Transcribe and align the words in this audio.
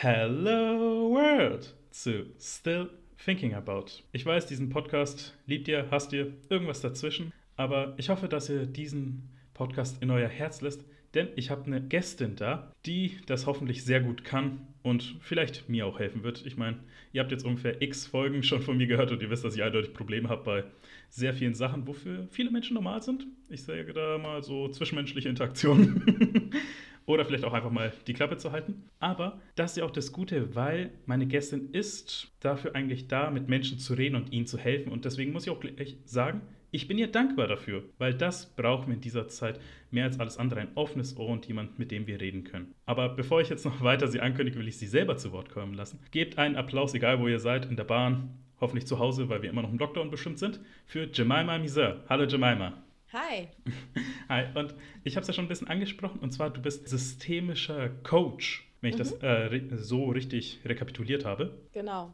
Hello 0.00 1.10
World 1.10 1.74
zu 1.90 2.26
Still 2.38 2.88
Thinking 3.24 3.54
About. 3.54 3.86
Ich 4.12 4.24
weiß, 4.24 4.46
diesen 4.46 4.68
Podcast 4.68 5.36
liebt 5.46 5.66
ihr, 5.66 5.90
hasst 5.90 6.12
ihr, 6.12 6.34
irgendwas 6.48 6.80
dazwischen, 6.80 7.32
aber 7.56 7.94
ich 7.96 8.08
hoffe, 8.08 8.28
dass 8.28 8.48
ihr 8.48 8.66
diesen 8.66 9.28
Podcast 9.54 10.00
in 10.00 10.12
euer 10.12 10.28
Herz 10.28 10.60
lässt, 10.60 10.84
denn 11.14 11.26
ich 11.34 11.50
habe 11.50 11.66
eine 11.66 11.82
Gästin 11.82 12.36
da, 12.36 12.70
die 12.86 13.18
das 13.26 13.46
hoffentlich 13.46 13.84
sehr 13.84 14.00
gut 14.00 14.22
kann 14.22 14.68
und 14.84 15.16
vielleicht 15.20 15.68
mir 15.68 15.84
auch 15.84 15.98
helfen 15.98 16.22
wird. 16.22 16.46
Ich 16.46 16.56
meine, 16.56 16.78
ihr 17.12 17.20
habt 17.20 17.32
jetzt 17.32 17.44
ungefähr 17.44 17.82
x 17.82 18.06
Folgen 18.06 18.44
schon 18.44 18.62
von 18.62 18.76
mir 18.76 18.86
gehört 18.86 19.10
und 19.10 19.20
ihr 19.20 19.30
wisst, 19.30 19.44
dass 19.44 19.56
ich 19.56 19.64
eindeutig 19.64 19.94
Probleme 19.94 20.28
habe 20.28 20.44
bei 20.44 20.64
sehr 21.10 21.34
vielen 21.34 21.54
Sachen, 21.56 21.88
wofür 21.88 22.28
viele 22.30 22.52
Menschen 22.52 22.74
normal 22.74 23.02
sind. 23.02 23.26
Ich 23.48 23.64
sage 23.64 23.92
da 23.92 24.16
mal 24.16 24.44
so 24.44 24.68
zwischenmenschliche 24.68 25.28
Interaktionen. 25.28 26.52
Oder 27.08 27.24
vielleicht 27.24 27.44
auch 27.44 27.54
einfach 27.54 27.70
mal 27.70 27.90
die 28.06 28.12
Klappe 28.12 28.36
zu 28.36 28.52
halten. 28.52 28.84
Aber 29.00 29.40
das 29.54 29.70
ist 29.70 29.76
ja 29.78 29.84
auch 29.84 29.90
das 29.90 30.12
Gute, 30.12 30.54
weil 30.54 30.90
meine 31.06 31.26
Gästin 31.26 31.70
ist 31.72 32.30
dafür 32.40 32.74
eigentlich 32.74 33.08
da, 33.08 33.30
mit 33.30 33.48
Menschen 33.48 33.78
zu 33.78 33.94
reden 33.94 34.14
und 34.14 34.30
ihnen 34.30 34.46
zu 34.46 34.58
helfen. 34.58 34.92
Und 34.92 35.06
deswegen 35.06 35.32
muss 35.32 35.46
ich 35.46 35.50
auch 35.50 35.58
gleich 35.58 35.96
sagen, 36.04 36.42
ich 36.70 36.86
bin 36.86 36.98
ihr 36.98 37.06
dankbar 37.06 37.46
dafür, 37.46 37.82
weil 37.96 38.12
das 38.12 38.54
brauchen 38.54 38.88
wir 38.88 38.94
in 38.96 39.00
dieser 39.00 39.26
Zeit 39.26 39.58
mehr 39.90 40.04
als 40.04 40.20
alles 40.20 40.36
andere, 40.36 40.60
ein 40.60 40.72
offenes 40.74 41.16
Ohr 41.16 41.30
und 41.30 41.46
jemand, 41.46 41.78
mit 41.78 41.90
dem 41.92 42.06
wir 42.06 42.20
reden 42.20 42.44
können. 42.44 42.74
Aber 42.84 43.08
bevor 43.08 43.40
ich 43.40 43.48
jetzt 43.48 43.64
noch 43.64 43.80
weiter 43.82 44.06
sie 44.06 44.20
ankündige, 44.20 44.58
will 44.58 44.68
ich 44.68 44.76
sie 44.76 44.86
selber 44.86 45.16
zu 45.16 45.32
Wort 45.32 45.48
kommen 45.48 45.72
lassen. 45.72 46.00
Gebt 46.10 46.36
einen 46.36 46.56
Applaus, 46.56 46.92
egal 46.92 47.20
wo 47.20 47.26
ihr 47.26 47.40
seid, 47.40 47.64
in 47.64 47.76
der 47.76 47.84
Bahn, 47.84 48.34
hoffentlich 48.60 48.86
zu 48.86 48.98
Hause, 48.98 49.30
weil 49.30 49.40
wir 49.40 49.48
immer 49.48 49.62
noch 49.62 49.72
im 49.72 49.78
Lockdown 49.78 50.10
bestimmt 50.10 50.38
sind, 50.38 50.60
für 50.84 51.08
Jemima 51.10 51.56
Miser. 51.56 52.04
Hallo 52.06 52.24
Jemima. 52.24 52.74
Hi. 53.12 53.48
Hi, 54.28 54.44
und 54.54 54.74
ich 55.02 55.16
habe 55.16 55.22
es 55.22 55.28
ja 55.28 55.32
schon 55.32 55.46
ein 55.46 55.48
bisschen 55.48 55.68
angesprochen, 55.68 56.20
und 56.20 56.30
zwar, 56.30 56.50
du 56.50 56.60
bist 56.60 56.88
systemischer 56.88 57.88
Coach, 57.88 58.70
wenn 58.82 58.90
ich 58.90 58.96
mhm. 58.96 58.98
das 58.98 59.12
äh, 59.22 59.76
so 59.76 60.10
richtig 60.10 60.60
rekapituliert 60.66 61.24
habe. 61.24 61.58
Genau. 61.72 62.12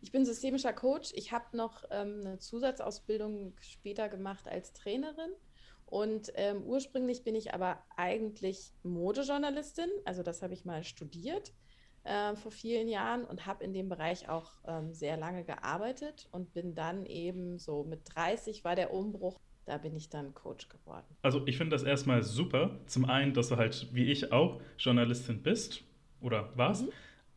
Ich 0.00 0.12
bin 0.12 0.24
systemischer 0.24 0.72
Coach. 0.72 1.12
Ich 1.14 1.32
habe 1.32 1.54
noch 1.54 1.84
ähm, 1.90 2.20
eine 2.20 2.38
Zusatzausbildung 2.38 3.54
später 3.60 4.08
gemacht 4.08 4.48
als 4.48 4.72
Trainerin. 4.72 5.30
Und 5.84 6.32
ähm, 6.36 6.62
ursprünglich 6.62 7.22
bin 7.22 7.34
ich 7.34 7.52
aber 7.52 7.82
eigentlich 7.96 8.72
Modejournalistin. 8.82 9.90
Also 10.06 10.22
das 10.22 10.40
habe 10.40 10.54
ich 10.54 10.64
mal 10.64 10.84
studiert 10.84 11.52
äh, 12.04 12.34
vor 12.36 12.50
vielen 12.50 12.88
Jahren 12.88 13.24
und 13.24 13.44
habe 13.44 13.62
in 13.62 13.74
dem 13.74 13.88
Bereich 13.88 14.28
auch 14.28 14.52
ähm, 14.66 14.94
sehr 14.94 15.18
lange 15.18 15.44
gearbeitet 15.44 16.28
und 16.32 16.54
bin 16.54 16.74
dann 16.74 17.04
eben 17.04 17.58
so 17.58 17.84
mit 17.84 18.00
30 18.14 18.64
war 18.64 18.74
der 18.74 18.92
Umbruch 18.94 19.38
da 19.70 19.78
bin 19.78 19.94
ich 19.94 20.08
dann 20.08 20.34
Coach 20.34 20.68
geworden. 20.68 21.06
Also 21.22 21.46
ich 21.46 21.56
finde 21.56 21.70
das 21.76 21.84
erstmal 21.84 22.24
super. 22.24 22.80
Zum 22.86 23.04
einen, 23.04 23.34
dass 23.34 23.50
du 23.50 23.56
halt, 23.56 23.86
wie 23.92 24.06
ich 24.06 24.32
auch, 24.32 24.60
Journalistin 24.78 25.44
bist 25.44 25.84
oder 26.20 26.50
warst, 26.56 26.86
mhm. 26.86 26.92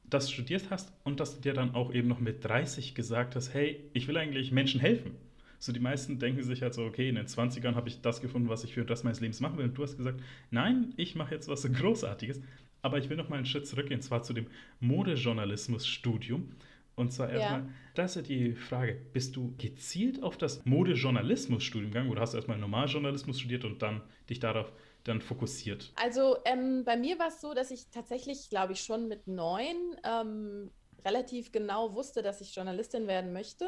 das 0.05 0.31
studiert 0.31 0.71
hast 0.71 0.91
und 1.03 1.19
dass 1.19 1.35
du 1.35 1.41
dir 1.41 1.53
dann 1.53 1.75
auch 1.75 1.93
eben 1.93 2.07
noch 2.07 2.19
mit 2.19 2.43
30 2.43 2.95
gesagt 2.95 3.35
hast, 3.35 3.53
hey, 3.53 3.87
ich 3.93 4.07
will 4.07 4.17
eigentlich 4.17 4.51
Menschen 4.51 4.81
helfen. 4.81 5.15
So 5.59 5.71
die 5.71 5.79
meisten 5.79 6.17
denken 6.17 6.41
sich 6.41 6.63
halt 6.63 6.73
so, 6.73 6.83
okay, 6.85 7.07
in 7.07 7.15
den 7.15 7.27
20ern 7.27 7.75
habe 7.75 7.87
ich 7.87 8.01
das 8.01 8.19
gefunden, 8.19 8.49
was 8.49 8.63
ich 8.63 8.73
für 8.73 8.89
Rest 8.89 9.03
meines 9.03 9.19
Lebens 9.19 9.39
machen 9.39 9.59
will. 9.59 9.65
Und 9.65 9.77
du 9.77 9.83
hast 9.83 9.95
gesagt, 9.95 10.19
nein, 10.49 10.91
ich 10.97 11.13
mache 11.13 11.35
jetzt 11.35 11.47
was 11.47 11.63
Großartiges. 11.71 12.41
Aber 12.81 12.97
ich 12.97 13.11
will 13.11 13.15
noch 13.15 13.29
mal 13.29 13.35
einen 13.35 13.45
Schritt 13.45 13.67
zurückgehen, 13.67 14.01
zwar 14.01 14.23
zu 14.23 14.33
dem 14.33 14.47
Modejournalismus-Studium. 14.79 16.49
Und 16.95 17.11
zwar 17.11 17.29
erstmal, 17.29 17.61
ja. 17.61 17.69
das 17.95 18.11
ist 18.11 18.15
ja 18.15 18.21
die 18.21 18.53
Frage, 18.53 18.93
bist 19.13 19.35
du 19.35 19.55
gezielt 19.57 20.21
auf 20.21 20.37
das 20.37 20.63
Modejournalismus-Studium 20.65 21.91
gegangen 21.91 22.11
oder 22.11 22.21
hast 22.21 22.33
du 22.33 22.37
erstmal 22.37 22.57
Normaljournalismus 22.57 23.39
studiert 23.39 23.65
und 23.65 23.81
dann 23.81 24.01
dich 24.29 24.39
darauf 24.39 24.71
dann 25.03 25.21
fokussiert? 25.21 25.91
Also 25.95 26.37
ähm, 26.45 26.83
bei 26.85 26.95
mir 26.95 27.17
war 27.19 27.27
es 27.27 27.41
so, 27.41 27.53
dass 27.53 27.71
ich 27.71 27.89
tatsächlich, 27.89 28.49
glaube 28.49 28.73
ich, 28.73 28.81
schon 28.81 29.07
mit 29.07 29.27
neun 29.27 29.75
ähm, 30.03 30.69
relativ 31.03 31.51
genau 31.51 31.95
wusste, 31.95 32.21
dass 32.21 32.41
ich 32.41 32.55
Journalistin 32.55 33.07
werden 33.07 33.33
möchte 33.33 33.67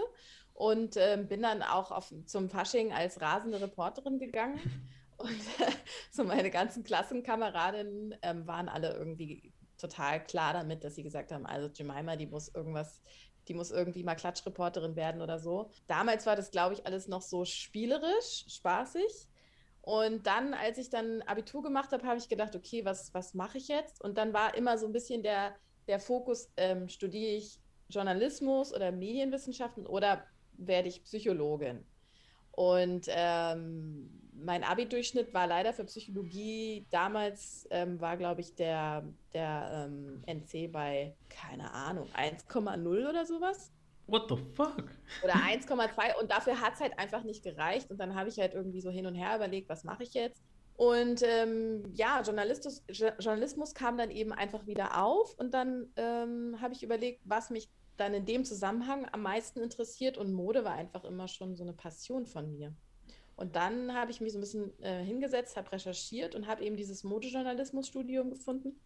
und 0.54 0.96
ähm, 0.98 1.28
bin 1.28 1.42
dann 1.42 1.62
auch 1.64 1.92
auf, 1.92 2.14
zum 2.26 2.50
Fasching 2.50 2.94
als 2.94 3.22
rasende 3.22 3.60
Reporterin 3.62 4.20
gegangen. 4.20 4.60
Und 5.18 5.30
äh, 5.30 5.72
so 6.12 6.26
meine 6.26 6.52
ganzen 6.52 6.84
Klassenkameradinnen 6.84 8.16
ähm, 8.22 8.48
waren 8.48 8.68
alle 8.68 8.94
irgendwie 8.94 9.54
total 9.78 10.24
klar 10.24 10.54
damit, 10.54 10.84
dass 10.84 10.96
sie 10.96 11.04
gesagt 11.04 11.32
haben, 11.32 11.46
also 11.46 11.70
Jemima, 11.74 12.16
die 12.16 12.28
muss 12.28 12.54
irgendwas, 12.54 13.02
die 13.48 13.54
muss 13.54 13.72
irgendwie 13.72 14.04
mal 14.04 14.16
Klatschreporterin 14.16 14.96
werden 14.96 15.22
oder 15.22 15.40
so. 15.40 15.70
Damals 15.88 16.26
war 16.26 16.36
das, 16.36 16.52
glaube 16.52 16.74
ich, 16.74 16.86
alles 16.86 17.08
noch 17.08 17.22
so 17.22 17.46
spielerisch, 17.46 18.46
spaßig. 18.48 19.28
Und 19.82 20.26
dann, 20.26 20.56
als 20.56 20.80
ich 20.80 20.90
dann 20.90 21.22
Abitur 21.24 21.62
gemacht 21.62 21.92
habe, 21.92 22.08
habe 22.08 22.18
ich 22.18 22.28
gedacht, 22.28 22.56
okay, 22.56 22.84
was, 22.86 23.14
was 23.14 23.36
mache 23.36 23.60
ich 23.60 23.68
jetzt? 23.68 24.02
Und 24.02 24.18
dann 24.18 24.34
war 24.34 24.56
immer 24.56 24.80
so 24.80 24.88
ein 24.88 24.94
bisschen 24.94 25.22
der, 25.22 25.56
der 25.88 26.00
Fokus, 26.00 26.52
ähm, 26.58 26.90
studiere 26.90 27.34
ich 27.34 27.60
Journalismus 27.90 28.74
oder 28.74 28.92
Medienwissenschaften 28.92 29.86
oder 29.86 30.26
werde 30.54 30.88
ich 30.90 31.04
Psychologin? 31.04 31.86
Und 32.56 33.08
ähm, 33.10 34.10
mein 34.34 34.64
Abi-Durchschnitt 34.64 35.34
war 35.34 35.48
leider 35.48 35.74
für 35.74 35.86
Psychologie 35.86 36.86
damals, 36.90 37.68
ähm, 37.70 38.00
war 38.00 38.16
glaube 38.18 38.42
ich 38.42 38.56
der, 38.56 39.04
der 39.34 39.90
ähm, 39.90 40.24
NC 40.26 40.72
bei, 40.72 41.16
keine 41.30 41.72
Ahnung, 41.74 42.08
1,0 42.16 43.10
oder 43.10 43.26
sowas. 43.26 43.72
What 44.08 44.30
the 44.30 44.38
fuck? 44.54 44.86
Oder 45.24 45.34
1,2 45.50 46.20
und 46.22 46.32
dafür 46.32 46.62
hat 46.62 46.76
es 46.76 46.80
halt 46.80 46.98
einfach 46.98 47.24
nicht 47.24 47.44
gereicht. 47.44 47.90
Und 47.92 47.98
dann 47.98 48.16
habe 48.16 48.30
ich 48.30 48.40
halt 48.40 48.54
irgendwie 48.54 48.82
so 48.82 48.90
hin 48.90 49.06
und 49.06 49.16
her 49.16 49.36
überlegt, 49.36 49.68
was 49.68 49.84
mache 49.84 50.04
ich 50.04 50.14
jetzt? 50.14 50.42
Und 50.78 51.22
ähm, 51.24 51.84
ja, 51.94 52.22
Journalismus, 52.22 52.84
Journalismus 52.90 53.74
kam 53.74 53.98
dann 53.98 54.12
eben 54.12 54.34
einfach 54.34 54.68
wieder 54.68 55.02
auf 55.02 55.34
und 55.40 55.54
dann 55.54 55.88
ähm, 55.96 56.58
habe 56.62 56.74
ich 56.74 56.84
überlegt, 56.84 57.22
was 57.24 57.50
mich 57.50 57.70
dann 57.98 58.14
in 58.14 58.26
dem 58.26 58.44
Zusammenhang 58.44 59.08
am 59.12 59.22
meisten 59.22 59.62
interessiert 59.62 60.18
und 60.18 60.34
Mode 60.34 60.64
war 60.64 60.74
einfach 60.74 61.04
immer 61.06 61.28
schon 61.28 61.56
so 61.56 61.64
eine 61.64 61.74
Passion 61.74 62.26
von 62.26 62.52
mir. 62.52 62.76
Und 63.36 63.56
dann 63.56 63.94
habe 63.94 64.12
ich 64.12 64.22
mich 64.22 64.32
so 64.32 64.38
ein 64.38 64.42
bisschen 64.42 64.80
äh, 64.82 65.04
hingesetzt, 65.04 65.58
habe 65.58 65.72
recherchiert 65.72 66.36
und 66.36 66.48
habe 66.48 66.64
eben 66.64 66.78
dieses 66.78 67.04
Modejournalismusstudium 67.04 68.30
gefunden 68.30 68.80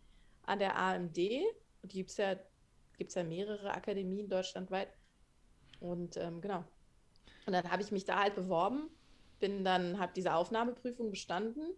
an 0.43 0.59
der 0.59 0.77
AMD. 0.77 1.17
Und 1.81 1.91
gibt 1.91 2.09
es 2.09 2.17
ja, 2.17 2.35
gibt's 2.97 3.15
ja 3.15 3.23
mehrere 3.23 3.71
Akademien 3.71 4.27
deutschlandweit. 4.27 4.89
Und 5.79 6.17
ähm, 6.17 6.41
genau. 6.41 6.63
Und 7.45 7.53
dann 7.53 7.69
habe 7.71 7.81
ich 7.81 7.91
mich 7.91 8.05
da 8.05 8.19
halt 8.21 8.35
beworben, 8.35 8.89
bin 9.39 9.63
dann, 9.63 9.99
habe 9.99 10.11
diese 10.15 10.33
Aufnahmeprüfung 10.33 11.09
bestanden 11.11 11.73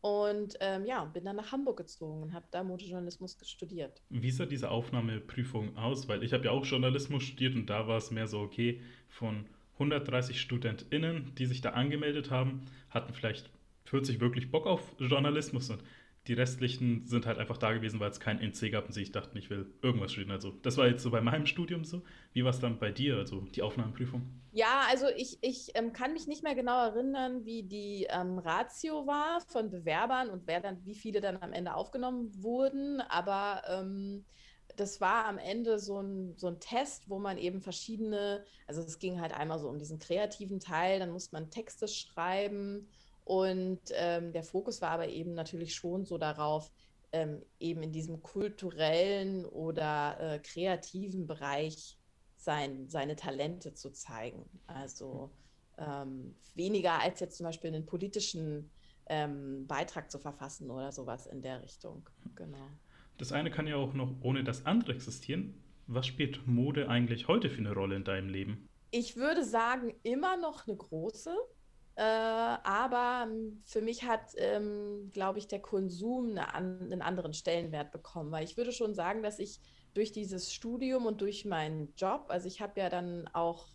und 0.00 0.56
ähm, 0.60 0.86
ja, 0.86 1.04
bin 1.04 1.24
dann 1.24 1.36
nach 1.36 1.50
Hamburg 1.50 1.78
gezogen 1.78 2.22
und 2.22 2.32
habe 2.32 2.46
da 2.50 2.62
Modejournalismus 2.62 3.36
studiert. 3.44 4.00
Wie 4.10 4.30
sah 4.30 4.46
diese 4.46 4.70
Aufnahmeprüfung 4.70 5.76
aus? 5.76 6.08
Weil 6.08 6.22
ich 6.22 6.32
habe 6.32 6.44
ja 6.44 6.50
auch 6.52 6.64
Journalismus 6.64 7.24
studiert 7.24 7.56
und 7.56 7.66
da 7.66 7.88
war 7.88 7.96
es 7.96 8.10
mehr 8.10 8.28
so, 8.28 8.40
okay, 8.40 8.80
von 9.08 9.46
130 9.74 10.40
StudentInnen, 10.40 11.34
die 11.36 11.46
sich 11.46 11.60
da 11.60 11.70
angemeldet 11.70 12.30
haben, 12.30 12.62
hatten 12.90 13.12
vielleicht 13.12 13.50
40 13.86 14.20
wirklich 14.20 14.50
Bock 14.50 14.66
auf 14.66 14.94
Journalismus 14.98 15.70
und 15.70 15.82
die 16.28 16.34
restlichen 16.34 17.06
sind 17.06 17.24
halt 17.26 17.38
einfach 17.38 17.56
da 17.56 17.72
gewesen, 17.72 18.00
weil 18.00 18.10
es 18.10 18.20
kein 18.20 18.38
NC 18.38 18.70
gab 18.70 18.86
und 18.86 18.92
sie 18.92 19.10
dachten, 19.10 19.36
ich 19.38 19.48
will 19.48 19.66
irgendwas 19.82 20.12
studieren. 20.12 20.30
Also 20.30 20.52
das 20.62 20.76
war 20.76 20.86
jetzt 20.86 21.02
so 21.02 21.10
bei 21.10 21.22
meinem 21.22 21.46
Studium 21.46 21.84
so. 21.84 22.02
Wie 22.34 22.44
war 22.44 22.50
es 22.50 22.60
dann 22.60 22.78
bei 22.78 22.92
dir, 22.92 23.16
also 23.16 23.40
die 23.40 23.62
Aufnahmeprüfung? 23.62 24.22
Ja, 24.52 24.82
also 24.90 25.06
ich, 25.16 25.38
ich 25.40 25.70
ähm, 25.74 25.94
kann 25.94 26.12
mich 26.12 26.26
nicht 26.26 26.42
mehr 26.42 26.54
genau 26.54 26.84
erinnern, 26.84 27.46
wie 27.46 27.62
die 27.62 28.06
ähm, 28.10 28.38
Ratio 28.38 29.06
war 29.06 29.40
von 29.48 29.70
Bewerbern 29.70 30.28
und 30.28 30.46
wer 30.46 30.60
dann, 30.60 30.84
wie 30.84 30.94
viele 30.94 31.22
dann 31.22 31.38
am 31.38 31.54
Ende 31.54 31.74
aufgenommen 31.74 32.30
wurden. 32.42 33.00
Aber 33.00 33.62
ähm, 33.66 34.26
das 34.76 35.00
war 35.00 35.24
am 35.24 35.38
Ende 35.38 35.78
so 35.78 36.00
ein, 36.02 36.34
so 36.36 36.48
ein 36.48 36.60
Test, 36.60 37.08
wo 37.08 37.18
man 37.18 37.38
eben 37.38 37.62
verschiedene, 37.62 38.44
also 38.66 38.82
es 38.82 38.98
ging 38.98 39.18
halt 39.18 39.32
einmal 39.32 39.58
so 39.58 39.68
um 39.68 39.78
diesen 39.78 39.98
kreativen 39.98 40.60
Teil, 40.60 40.98
dann 40.98 41.10
musste 41.10 41.34
man 41.34 41.50
Texte 41.50 41.88
schreiben 41.88 42.86
und 43.28 43.80
ähm, 43.92 44.32
der 44.32 44.42
Fokus 44.42 44.80
war 44.80 44.92
aber 44.92 45.06
eben 45.06 45.34
natürlich 45.34 45.74
schon 45.74 46.06
so 46.06 46.16
darauf, 46.16 46.72
ähm, 47.12 47.42
eben 47.60 47.82
in 47.82 47.92
diesem 47.92 48.22
kulturellen 48.22 49.44
oder 49.44 50.16
äh, 50.18 50.38
kreativen 50.38 51.26
Bereich 51.26 51.98
sein, 52.38 52.88
seine 52.88 53.16
Talente 53.16 53.74
zu 53.74 53.90
zeigen. 53.90 54.48
Also 54.66 55.30
ähm, 55.76 56.36
weniger 56.54 57.02
als 57.02 57.20
jetzt 57.20 57.36
zum 57.36 57.44
Beispiel 57.44 57.68
einen 57.68 57.84
politischen 57.84 58.70
ähm, 59.10 59.66
Beitrag 59.66 60.10
zu 60.10 60.18
verfassen 60.18 60.70
oder 60.70 60.90
sowas 60.90 61.26
in 61.26 61.42
der 61.42 61.62
Richtung. 61.62 62.08
Genau. 62.34 62.56
Das 63.18 63.32
eine 63.32 63.50
kann 63.50 63.66
ja 63.66 63.76
auch 63.76 63.92
noch 63.92 64.10
ohne 64.22 64.42
das 64.42 64.64
andere 64.64 64.94
existieren. 64.94 65.62
Was 65.86 66.06
spielt 66.06 66.46
Mode 66.46 66.88
eigentlich 66.88 67.28
heute 67.28 67.50
für 67.50 67.58
eine 67.58 67.74
Rolle 67.74 67.96
in 67.96 68.04
deinem 68.04 68.30
Leben? 68.30 68.70
Ich 68.90 69.16
würde 69.16 69.44
sagen, 69.44 69.92
immer 70.02 70.38
noch 70.38 70.66
eine 70.66 70.78
große. 70.78 71.36
Äh, 71.98 72.02
aber 72.02 73.26
für 73.64 73.82
mich 73.82 74.04
hat, 74.04 74.30
ähm, 74.36 75.10
glaube 75.12 75.40
ich, 75.40 75.48
der 75.48 75.60
Konsum 75.60 76.30
eine, 76.30 76.54
einen 76.54 77.02
anderen 77.02 77.34
Stellenwert 77.34 77.90
bekommen. 77.90 78.30
Weil 78.30 78.44
ich 78.44 78.56
würde 78.56 78.70
schon 78.70 78.94
sagen, 78.94 79.20
dass 79.24 79.40
ich 79.40 79.58
durch 79.94 80.12
dieses 80.12 80.52
Studium 80.52 81.06
und 81.06 81.20
durch 81.20 81.44
meinen 81.44 81.92
Job, 81.96 82.26
also 82.28 82.46
ich 82.46 82.60
habe 82.60 82.78
ja 82.78 82.88
dann 82.88 83.26
auch 83.32 83.66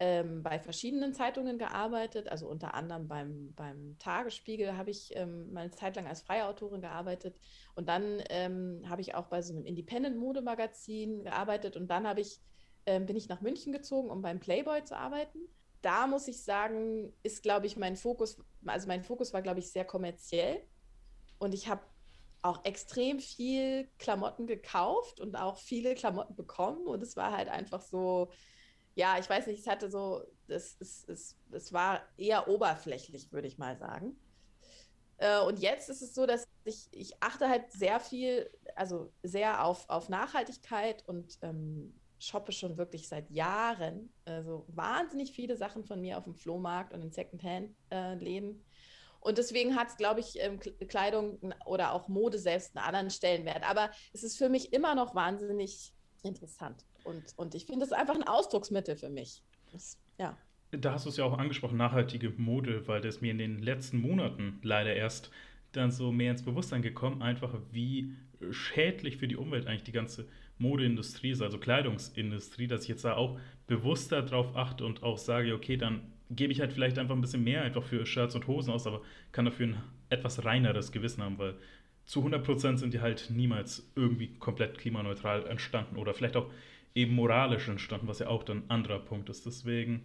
ähm, 0.00 0.42
bei 0.42 0.58
verschiedenen 0.58 1.14
Zeitungen 1.14 1.56
gearbeitet, 1.56 2.28
also 2.28 2.46
unter 2.46 2.74
anderem 2.74 3.08
beim, 3.08 3.54
beim 3.54 3.96
Tagesspiegel 3.98 4.76
habe 4.76 4.90
ich 4.90 5.16
ähm, 5.16 5.50
mal 5.50 5.60
eine 5.60 5.70
Zeit 5.70 5.96
lang 5.96 6.06
als 6.06 6.20
freie 6.20 6.46
Autorin 6.48 6.82
gearbeitet 6.82 7.38
und 7.74 7.88
dann 7.88 8.22
ähm, 8.28 8.82
habe 8.86 9.00
ich 9.00 9.14
auch 9.14 9.28
bei 9.28 9.40
so 9.40 9.54
einem 9.54 9.64
Independent-Modemagazin 9.64 11.24
gearbeitet 11.24 11.78
und 11.78 11.88
dann 11.88 12.18
ich, 12.18 12.38
ähm, 12.84 13.06
bin 13.06 13.16
ich 13.16 13.30
nach 13.30 13.40
München 13.40 13.72
gezogen, 13.72 14.10
um 14.10 14.20
beim 14.20 14.40
Playboy 14.40 14.84
zu 14.84 14.94
arbeiten. 14.94 15.38
Da 15.82 16.06
muss 16.06 16.28
ich 16.28 16.42
sagen, 16.42 17.12
ist, 17.22 17.42
glaube 17.42 17.66
ich, 17.66 17.76
mein 17.76 17.96
Fokus, 17.96 18.38
also 18.64 18.86
mein 18.86 19.02
Fokus 19.02 19.32
war, 19.32 19.42
glaube 19.42 19.60
ich, 19.60 19.70
sehr 19.70 19.84
kommerziell 19.84 20.62
und 21.38 21.54
ich 21.54 21.68
habe 21.68 21.82
auch 22.42 22.64
extrem 22.64 23.20
viel 23.20 23.88
Klamotten 23.98 24.46
gekauft 24.46 25.20
und 25.20 25.36
auch 25.36 25.58
viele 25.58 25.94
Klamotten 25.94 26.34
bekommen 26.34 26.86
und 26.86 27.02
es 27.02 27.16
war 27.16 27.36
halt 27.36 27.48
einfach 27.48 27.80
so, 27.82 28.30
ja, 28.94 29.18
ich 29.18 29.28
weiß 29.28 29.46
nicht, 29.46 29.60
es 29.60 29.66
hatte 29.66 29.90
so, 29.90 30.22
es, 30.48 30.76
es, 30.80 31.08
es, 31.08 31.36
es 31.50 31.72
war 31.72 32.02
eher 32.16 32.48
oberflächlich, 32.48 33.32
würde 33.32 33.48
ich 33.48 33.58
mal 33.58 33.76
sagen. 33.76 34.16
Äh, 35.18 35.40
und 35.40 35.60
jetzt 35.60 35.88
ist 35.88 36.02
es 36.02 36.14
so, 36.14 36.26
dass 36.26 36.48
ich, 36.64 36.88
ich 36.90 37.22
achte 37.22 37.48
halt 37.48 37.70
sehr 37.72 38.00
viel, 38.00 38.50
also 38.74 39.12
sehr 39.22 39.64
auf, 39.64 39.88
auf 39.88 40.08
Nachhaltigkeit 40.08 41.06
und 41.08 41.38
ähm, 41.42 41.94
shoppe 42.22 42.52
schon 42.52 42.76
wirklich 42.76 43.08
seit 43.08 43.30
Jahren. 43.30 44.10
Also 44.24 44.64
wahnsinnig 44.68 45.32
viele 45.32 45.56
Sachen 45.56 45.84
von 45.84 46.00
mir 46.00 46.18
auf 46.18 46.24
dem 46.24 46.34
Flohmarkt 46.34 46.92
und 46.92 47.02
in 47.02 47.10
Secondhand-Läden. 47.10 48.50
Äh, 48.50 48.62
und 49.20 49.38
deswegen 49.38 49.76
hat 49.76 49.88
es, 49.88 49.96
glaube 49.96 50.20
ich, 50.20 50.40
ähm, 50.40 50.58
Kleidung 50.88 51.38
oder 51.64 51.92
auch 51.92 52.08
Mode 52.08 52.38
selbst 52.38 52.76
einen 52.76 52.84
anderen 52.84 53.10
Stellenwert. 53.10 53.68
Aber 53.68 53.90
es 54.12 54.24
ist 54.24 54.36
für 54.36 54.48
mich 54.48 54.72
immer 54.72 54.94
noch 54.94 55.14
wahnsinnig 55.14 55.92
interessant. 56.22 56.84
Und, 57.04 57.22
und 57.36 57.54
ich 57.54 57.66
finde 57.66 57.84
es 57.84 57.92
einfach 57.92 58.14
ein 58.14 58.26
Ausdrucksmittel 58.26 58.96
für 58.96 59.10
mich. 59.10 59.42
Das, 59.70 59.98
ja. 60.18 60.36
Da 60.72 60.92
hast 60.92 61.04
du 61.04 61.10
es 61.10 61.16
ja 61.16 61.24
auch 61.24 61.38
angesprochen, 61.38 61.76
nachhaltige 61.76 62.30
Mode, 62.30 62.86
weil 62.88 63.00
das 63.00 63.20
mir 63.20 63.30
in 63.30 63.38
den 63.38 63.58
letzten 63.58 64.00
Monaten 64.00 64.58
leider 64.62 64.94
erst 64.94 65.30
dann 65.72 65.90
so 65.90 66.12
mehr 66.12 66.32
ins 66.32 66.44
Bewusstsein 66.44 66.82
gekommen, 66.82 67.22
einfach 67.22 67.54
wie 67.70 68.16
schädlich 68.50 69.18
für 69.18 69.28
die 69.28 69.36
Umwelt 69.36 69.66
eigentlich 69.66 69.84
die 69.84 69.92
ganze 69.92 70.28
Modeindustrie 70.62 71.30
ist, 71.30 71.42
also 71.42 71.58
Kleidungsindustrie, 71.58 72.66
dass 72.66 72.84
ich 72.84 72.88
jetzt 72.88 73.04
da 73.04 73.16
auch 73.16 73.38
bewusster 73.66 74.22
drauf 74.22 74.56
achte 74.56 74.84
und 74.86 75.02
auch 75.02 75.18
sage, 75.18 75.54
okay, 75.54 75.76
dann 75.76 76.00
gebe 76.30 76.52
ich 76.52 76.60
halt 76.60 76.72
vielleicht 76.72 76.98
einfach 76.98 77.14
ein 77.14 77.20
bisschen 77.20 77.44
mehr 77.44 77.62
einfach 77.62 77.82
für 77.82 78.06
Shirts 78.06 78.34
und 78.34 78.46
Hosen 78.46 78.72
aus, 78.72 78.86
aber 78.86 79.02
kann 79.32 79.44
dafür 79.44 79.66
ein 79.66 79.82
etwas 80.08 80.44
reineres 80.44 80.92
Gewissen 80.92 81.22
haben, 81.22 81.38
weil 81.38 81.54
zu 82.04 82.24
100% 82.24 82.78
sind 82.78 82.94
die 82.94 83.00
halt 83.00 83.28
niemals 83.30 83.90
irgendwie 83.94 84.28
komplett 84.38 84.78
klimaneutral 84.78 85.46
entstanden 85.46 85.96
oder 85.96 86.14
vielleicht 86.14 86.36
auch 86.36 86.50
eben 86.94 87.14
moralisch 87.14 87.68
entstanden, 87.68 88.08
was 88.08 88.18
ja 88.18 88.28
auch 88.28 88.42
dann 88.42 88.58
ein 88.58 88.70
anderer 88.70 88.98
Punkt 88.98 89.28
ist. 89.30 89.46
Deswegen, 89.46 90.02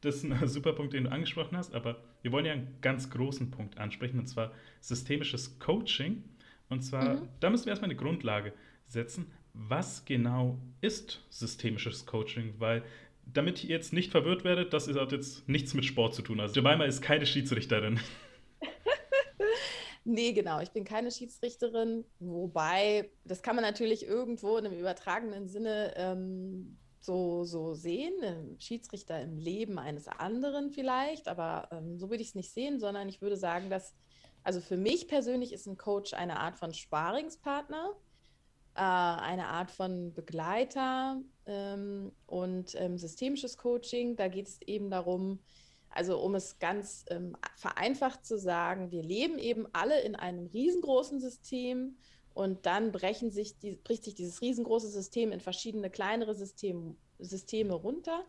das 0.00 0.16
ist 0.16 0.24
ein 0.24 0.38
super 0.48 0.72
Punkt, 0.72 0.92
den 0.92 1.04
du 1.04 1.12
angesprochen 1.12 1.56
hast, 1.56 1.74
aber 1.74 2.02
wir 2.22 2.32
wollen 2.32 2.46
ja 2.46 2.52
einen 2.52 2.76
ganz 2.80 3.10
großen 3.10 3.50
Punkt 3.50 3.78
ansprechen, 3.78 4.18
und 4.18 4.26
zwar 4.26 4.52
systemisches 4.80 5.58
Coaching. 5.58 6.24
Und 6.68 6.82
zwar, 6.82 7.16
mhm. 7.16 7.28
da 7.40 7.50
müssen 7.50 7.66
wir 7.66 7.70
erstmal 7.70 7.90
eine 7.90 7.98
Grundlage 7.98 8.52
setzen. 8.86 9.26
Was 9.52 10.04
genau 10.04 10.58
ist 10.80 11.20
systemisches 11.30 12.06
Coaching? 12.06 12.54
Weil, 12.58 12.82
damit 13.26 13.64
ihr 13.64 13.70
jetzt 13.70 13.92
nicht 13.92 14.10
verwirrt 14.10 14.44
werdet, 14.44 14.72
das 14.72 14.88
hat 14.88 15.12
jetzt 15.12 15.48
nichts 15.48 15.74
mit 15.74 15.84
Sport 15.84 16.14
zu 16.14 16.22
tun. 16.22 16.40
Also, 16.40 16.54
Jemima 16.60 16.84
ist 16.84 17.02
keine 17.02 17.26
Schiedsrichterin. 17.26 18.00
Nee, 20.04 20.32
genau. 20.32 20.60
Ich 20.60 20.70
bin 20.70 20.84
keine 20.84 21.10
Schiedsrichterin, 21.10 22.04
wobei, 22.20 23.10
das 23.24 23.42
kann 23.42 23.54
man 23.54 23.64
natürlich 23.64 24.06
irgendwo 24.06 24.56
in 24.56 24.66
einem 24.66 24.78
übertragenen 24.78 25.46
Sinne 25.46 25.92
ähm, 25.96 26.78
so, 27.00 27.44
so 27.44 27.74
sehen. 27.74 28.14
Ein 28.22 28.56
Schiedsrichter 28.58 29.20
im 29.20 29.38
Leben 29.38 29.78
eines 29.78 30.08
anderen 30.08 30.70
vielleicht, 30.70 31.28
aber 31.28 31.68
ähm, 31.70 31.98
so 31.98 32.10
würde 32.10 32.22
ich 32.22 32.30
es 32.30 32.34
nicht 32.34 32.50
sehen, 32.50 32.80
sondern 32.80 33.08
ich 33.08 33.20
würde 33.20 33.36
sagen, 33.36 33.68
dass, 33.68 33.94
also 34.42 34.60
für 34.60 34.76
mich 34.76 35.06
persönlich 35.06 35.52
ist 35.52 35.66
ein 35.66 35.76
Coach 35.76 36.14
eine 36.14 36.38
Art 36.38 36.56
von 36.56 36.72
Sparingspartner, 36.72 37.94
äh, 38.80 38.82
eine 38.82 39.48
Art 39.48 39.70
von 39.70 40.14
Begleiter 40.14 41.20
ähm, 41.44 42.12
und 42.24 42.74
ähm, 42.76 42.96
systemisches 42.96 43.58
Coaching. 43.58 44.16
Da 44.16 44.28
geht 44.28 44.48
es 44.48 44.62
eben 44.62 44.88
darum, 44.88 45.38
also 45.90 46.18
um 46.18 46.34
es 46.34 46.58
ganz 46.58 47.04
ähm, 47.10 47.36
vereinfacht 47.56 48.24
zu 48.24 48.38
sagen, 48.38 48.90
wir 48.90 49.02
leben 49.02 49.38
eben 49.38 49.66
alle 49.74 50.00
in 50.00 50.16
einem 50.16 50.46
riesengroßen 50.46 51.20
System 51.20 51.98
und 52.32 52.64
dann 52.64 52.90
brechen 52.90 53.30
sich 53.30 53.58
die, 53.58 53.76
bricht 53.76 54.04
sich 54.04 54.14
dieses 54.14 54.40
riesengroße 54.40 54.88
System 54.88 55.30
in 55.30 55.40
verschiedene 55.40 55.90
kleinere 55.90 56.34
System, 56.34 56.96
Systeme 57.18 57.74
runter. 57.74 58.24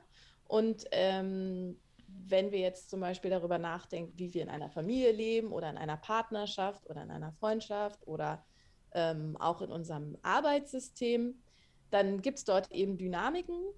Und 0.50 0.84
ähm, 0.92 1.80
wenn 2.08 2.52
wir 2.52 2.60
jetzt 2.60 2.90
zum 2.90 3.00
Beispiel 3.00 3.32
darüber 3.32 3.58
nachdenken, 3.58 4.12
wie 4.18 4.34
wir 4.34 4.42
in 4.42 4.50
einer 4.50 4.70
Familie 4.70 5.14
leben 5.14 5.54
oder 5.54 5.70
in 5.70 5.78
einer 5.78 5.96
Partnerschaft 5.96 6.90
oder 6.90 7.04
in 7.04 7.12
einer 7.12 7.32
Freundschaft 7.32 8.06
oder 8.06 8.44
ähm, 8.94 9.38
auch 9.38 9.62
in 9.62 9.72
unserem 9.72 10.18
Arbeitssystem, 10.22 11.36
dann 11.90 12.22
gibt 12.22 12.40
es 12.40 12.46
dort 12.46 12.72
eben 12.72 12.98
Dynamiken, 12.98 13.74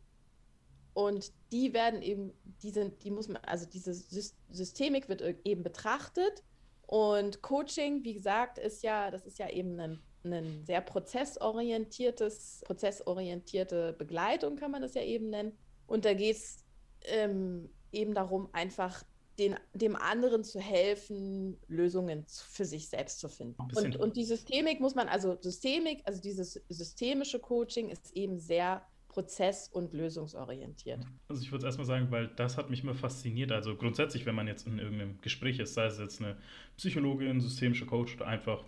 und 0.93 1.33
die 1.51 1.73
werden 1.73 2.01
eben, 2.01 2.33
die 2.61 2.69
sind, 2.69 3.03
die 3.03 3.11
muss 3.11 3.27
man, 3.27 3.37
also 3.45 3.65
diese 3.65 3.93
Systemik 3.93 5.09
wird 5.09 5.21
eben 5.43 5.63
betrachtet. 5.63 6.43
Und 6.85 7.41
Coaching, 7.41 8.03
wie 8.03 8.13
gesagt, 8.13 8.59
ist 8.59 8.83
ja, 8.83 9.09
das 9.09 9.25
ist 9.25 9.39
ja 9.39 9.49
eben 9.49 9.79
ein, 9.79 9.99
ein 10.23 10.63
sehr 10.65 10.81
prozessorientiertes, 10.81 12.61
prozessorientierte 12.65 13.93
Begleitung, 13.93 14.55
kann 14.55 14.71
man 14.71 14.83
das 14.83 14.93
ja 14.93 15.01
eben 15.01 15.29
nennen. 15.29 15.57
Und 15.87 16.05
da 16.05 16.13
geht 16.13 16.35
es 16.35 16.63
ähm, 17.05 17.69
eben 17.91 18.13
darum, 18.13 18.49
einfach 18.51 19.03
den, 19.39 19.55
dem 19.73 19.95
anderen 19.95 20.43
zu 20.43 20.59
helfen, 20.59 21.57
Lösungen 21.67 22.25
für 22.27 22.65
sich 22.65 22.89
selbst 22.89 23.19
zu 23.19 23.29
finden. 23.29 23.61
Und, 23.75 23.95
und 23.95 24.15
die 24.15 24.25
Systemik 24.25 24.79
muss 24.79 24.95
man, 24.95 25.07
also 25.07 25.37
Systemik, 25.41 26.01
also 26.05 26.21
dieses 26.21 26.61
systemische 26.69 27.39
Coaching 27.39 27.89
ist 27.89 28.11
eben 28.13 28.39
sehr 28.39 28.85
prozess- 29.07 29.67
und 29.67 29.93
lösungsorientiert. 29.93 31.05
Also 31.27 31.41
ich 31.41 31.51
würde 31.51 31.65
erstmal 31.65 31.85
sagen, 31.85 32.07
weil 32.09 32.27
das 32.29 32.57
hat 32.57 32.69
mich 32.69 32.83
immer 32.83 32.95
fasziniert. 32.95 33.51
Also 33.51 33.75
grundsätzlich, 33.75 34.25
wenn 34.25 34.35
man 34.35 34.47
jetzt 34.47 34.65
in 34.65 34.79
irgendeinem 34.79 35.21
Gespräch 35.21 35.59
ist, 35.59 35.75
sei 35.75 35.85
es 35.85 35.99
jetzt 35.99 36.21
eine 36.21 36.35
Psychologin, 36.77 37.39
systemische 37.39 37.85
Coach 37.85 38.15
oder 38.15 38.27
einfach 38.27 38.63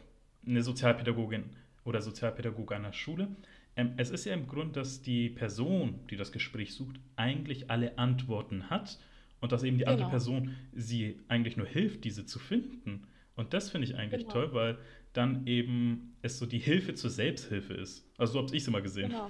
eine 0.45 0.61
Sozialpädagogin 0.61 1.45
oder 1.83 2.01
Sozialpädagoge 2.01 2.75
einer 2.75 2.93
Schule, 2.93 3.27
ähm, 3.75 3.93
es 3.97 4.09
ist 4.11 4.25
ja 4.25 4.33
im 4.33 4.47
Grund, 4.47 4.75
dass 4.75 5.01
die 5.01 5.29
Person, 5.29 5.99
die 6.09 6.15
das 6.15 6.31
Gespräch 6.31 6.73
sucht, 6.73 6.97
eigentlich 7.15 7.69
alle 7.69 7.97
Antworten 7.97 8.69
hat 8.69 8.99
und 9.45 9.51
dass 9.51 9.61
eben 9.61 9.77
die 9.77 9.83
genau. 9.83 9.91
andere 9.91 10.09
Person 10.09 10.55
sie 10.73 11.19
eigentlich 11.27 11.55
nur 11.55 11.67
hilft, 11.67 12.03
diese 12.03 12.25
zu 12.25 12.39
finden. 12.39 13.03
Und 13.35 13.53
das 13.53 13.69
finde 13.69 13.87
ich 13.87 13.95
eigentlich 13.95 14.23
genau. 14.23 14.33
toll, 14.33 14.53
weil 14.53 14.79
dann 15.13 15.45
eben 15.45 16.15
es 16.23 16.39
so 16.39 16.47
die 16.47 16.57
Hilfe 16.57 16.95
zur 16.95 17.11
Selbsthilfe 17.11 17.75
ist. 17.75 18.09
Also 18.17 18.33
so 18.33 18.39
habe 18.39 18.55
ich 18.55 18.63
es 18.63 18.67
immer 18.67 18.81
gesehen. 18.81 19.09
Genau. 19.11 19.29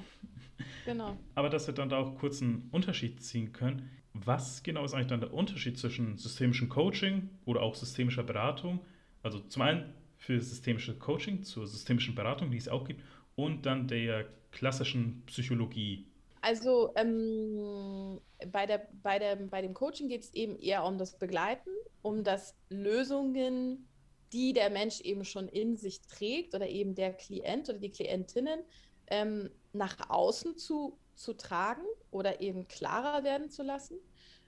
genau. 0.85 1.17
Aber 1.35 1.49
dass 1.49 1.67
wir 1.67 1.73
dann 1.73 1.89
da 1.89 1.97
auch 1.97 2.15
kurz 2.15 2.41
einen 2.41 2.69
Unterschied 2.71 3.21
ziehen 3.21 3.51
können. 3.51 3.89
Was 4.13 4.63
genau 4.63 4.85
ist 4.85 4.93
eigentlich 4.93 5.07
dann 5.07 5.19
der 5.19 5.33
Unterschied 5.33 5.77
zwischen 5.77 6.17
systemischem 6.17 6.69
Coaching 6.69 7.29
oder 7.43 7.61
auch 7.61 7.75
systemischer 7.75 8.23
Beratung? 8.23 8.79
Also 9.21 9.39
zum 9.39 9.63
einen 9.63 9.93
für 10.15 10.39
systemische 10.39 10.97
Coaching, 10.97 11.43
zur 11.43 11.67
systemischen 11.67 12.15
Beratung, 12.15 12.51
die 12.51 12.57
es 12.57 12.69
auch 12.69 12.87
gibt, 12.87 13.03
und 13.35 13.65
dann 13.65 13.89
der 13.89 14.27
klassischen 14.51 15.23
Psychologie. 15.25 16.07
Also 16.45 16.91
ähm, 16.95 18.21
bei, 18.51 18.67
der, 18.67 18.87
bei, 19.01 19.17
der, 19.17 19.35
bei 19.35 19.63
dem 19.63 19.73
Coaching 19.73 20.09
geht 20.09 20.21
es 20.21 20.33
eben 20.35 20.59
eher 20.59 20.83
um 20.83 20.99
das 20.99 21.17
Begleiten, 21.17 21.71
um 22.03 22.23
das 22.23 22.53
Lösungen 22.69 23.87
die 24.35 24.51
der 24.51 24.69
Mensch 24.69 24.99
eben 25.01 25.23
schon 25.23 25.47
in 25.47 25.77
sich 25.77 26.01
trägt 26.01 26.55
oder 26.55 26.67
eben 26.67 26.93
der 26.93 27.13
Klient 27.13 27.69
oder 27.69 27.79
die 27.79 27.91
Klientinnen 27.91 28.59
ähm, 29.07 29.49
nach 29.71 30.09
außen 30.09 30.57
zu, 30.57 30.97
zu 31.15 31.33
tragen 31.33 31.85
oder 32.11 32.41
eben 32.41 32.67
klarer 32.67 33.23
werden 33.23 33.49
zu 33.49 33.63
lassen. 33.63 33.97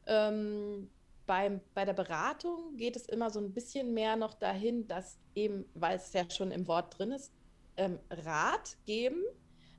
Ähm, 0.05 0.89
beim, 1.25 1.61
bei 1.73 1.85
der 1.85 1.93
Beratung 1.93 2.75
geht 2.75 2.97
es 2.97 3.05
immer 3.05 3.29
so 3.29 3.39
ein 3.39 3.53
bisschen 3.53 3.93
mehr 3.93 4.17
noch 4.17 4.33
dahin, 4.33 4.87
dass 4.87 5.17
eben, 5.35 5.63
weil 5.73 5.95
es 5.95 6.11
ja 6.11 6.29
schon 6.29 6.51
im 6.51 6.67
Wort 6.67 6.97
drin 6.97 7.11
ist, 7.11 7.31
ähm, 7.77 7.97
Rat 8.09 8.75
geben. 8.85 9.23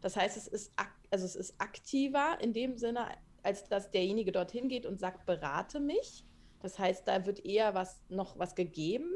Das 0.00 0.16
heißt, 0.16 0.38
es 0.38 0.46
ist, 0.46 0.72
also 1.10 1.24
es 1.24 1.36
ist 1.36 1.60
aktiver 1.60 2.38
in 2.40 2.52
dem 2.52 2.76
Sinne, 2.76 3.06
als 3.42 3.68
dass 3.68 3.90
derjenige 3.90 4.32
dorthin 4.32 4.68
geht 4.68 4.86
und 4.86 5.00
sagt, 5.00 5.26
berate 5.26 5.80
mich. 5.80 6.24
Das 6.60 6.78
heißt, 6.78 7.06
da 7.06 7.24
wird 7.24 7.44
eher 7.44 7.74
was 7.74 8.02
noch 8.08 8.38
was 8.38 8.54
gegeben 8.54 9.14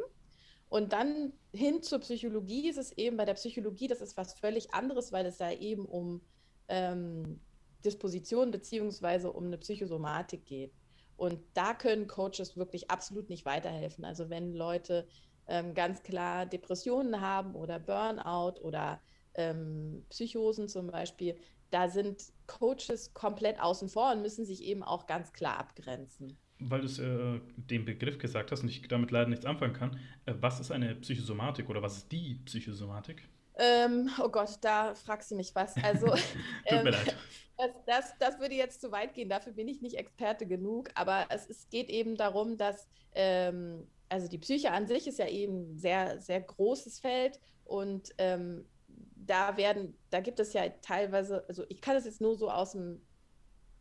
und 0.73 0.95
dann 0.95 1.35
hin 1.53 1.83
zur 1.83 1.99
Psychologie 1.99 2.67
ist 2.71 2.79
es 2.79 2.93
eben, 2.93 3.19
bei 3.19 3.27
der 3.27 3.35
Psychologie, 3.35 3.89
das 3.89 4.01
ist 4.01 4.17
was 4.17 4.33
völlig 4.33 4.73
anderes, 4.73 5.13
weil 5.13 5.27
es 5.27 5.39
ja 5.39 5.53
eben 5.53 5.85
um 5.85 6.23
ähm, 6.69 7.41
Disposition 7.85 8.51
beziehungsweise 8.51 9.31
um 9.31 9.45
eine 9.45 9.59
Psychosomatik 9.59 10.47
geht. 10.47 10.73
Und 11.19 11.41
da 11.53 11.75
können 11.75 12.07
Coaches 12.07 12.57
wirklich 12.57 12.91
absolut 12.91 13.29
nicht 13.29 13.45
weiterhelfen. 13.45 14.07
Also 14.07 14.31
wenn 14.31 14.55
Leute 14.55 15.07
ähm, 15.47 15.75
ganz 15.75 16.03
klar 16.03 16.47
Depressionen 16.47 17.21
haben 17.21 17.55
oder 17.55 17.79
Burnout 17.79 18.59
oder 18.63 18.99
ähm, 19.35 20.07
Psychosen 20.09 20.71
zum 20.71 20.87
Beispiel, 20.87 21.37
da 21.73 21.89
sind 21.89 22.23
Coaches 22.47 23.15
komplett 23.15 23.61
außen 23.61 23.89
vor 23.89 24.13
und 24.13 24.23
müssen 24.23 24.45
sich 24.45 24.63
eben 24.63 24.83
auch 24.83 25.07
ganz 25.07 25.33
klar 25.33 25.59
abgrenzen. 25.59 26.37
Weil 26.59 26.83
du 26.83 27.03
äh, 27.03 27.41
den 27.57 27.85
Begriff 27.85 28.19
gesagt 28.19 28.53
hast 28.53 28.63
und 28.63 28.69
ich 28.69 28.87
damit 28.87 29.11
leider 29.11 29.29
nichts 29.29 29.47
anfangen 29.47 29.73
kann, 29.73 29.99
äh, 30.27 30.35
was 30.41 30.61
ist 30.61 30.71
eine 30.71 30.95
Psychosomatik 30.97 31.69
oder 31.69 31.83
was 31.83 31.99
ist 31.99 32.13
die 32.13 32.41
Psychosomatik? 32.45 33.29
Ähm, 33.57 34.11
oh 34.23 34.29
Gott, 34.29 34.59
da 34.61 34.95
fragst 34.95 35.31
du 35.31 35.35
mich 35.35 35.55
was. 35.55 35.77
Also, 35.83 36.07
Tut 36.07 36.21
ähm, 36.67 36.85
mir 36.85 36.91
leid. 36.91 37.17
Das, 37.57 37.71
das, 37.87 38.19
das, 38.19 38.41
würde 38.41 38.55
jetzt 38.55 38.81
zu 38.81 38.93
weit 38.93 39.15
gehen, 39.15 39.29
dafür 39.29 39.53
bin 39.53 39.69
ich 39.69 39.83
nicht 39.83 39.97
Experte 39.97 40.47
genug, 40.47 40.91
aber 40.95 41.27
es, 41.29 41.49
es 41.49 41.69
geht 41.69 41.91
eben 41.91 42.17
darum, 42.17 42.57
dass 42.57 42.89
ähm, 43.15 43.87
also 44.09 44.29
die 44.29 44.39
Psyche 44.39 44.73
an 44.73 44.87
sich 44.87 45.07
ist 45.07 45.19
ja 45.19 45.29
eben 45.29 45.73
ein 45.73 45.79
sehr, 45.79 46.21
sehr 46.21 46.41
großes 46.41 46.99
Feld 46.99 47.41
und 47.65 48.11
ähm, 48.19 48.67
da 49.27 49.57
werden, 49.57 49.97
da 50.11 50.21
gibt 50.21 50.41
es 50.41 50.53
ja 50.53 50.69
teilweise, 50.81 51.45
also 51.49 51.65
ich 51.69 51.81
kann 51.81 51.97
es 51.97 52.05
jetzt 52.05 52.21
nur 52.21 52.37
so 52.37 52.51
aus 52.51 52.73
dem, 52.73 53.01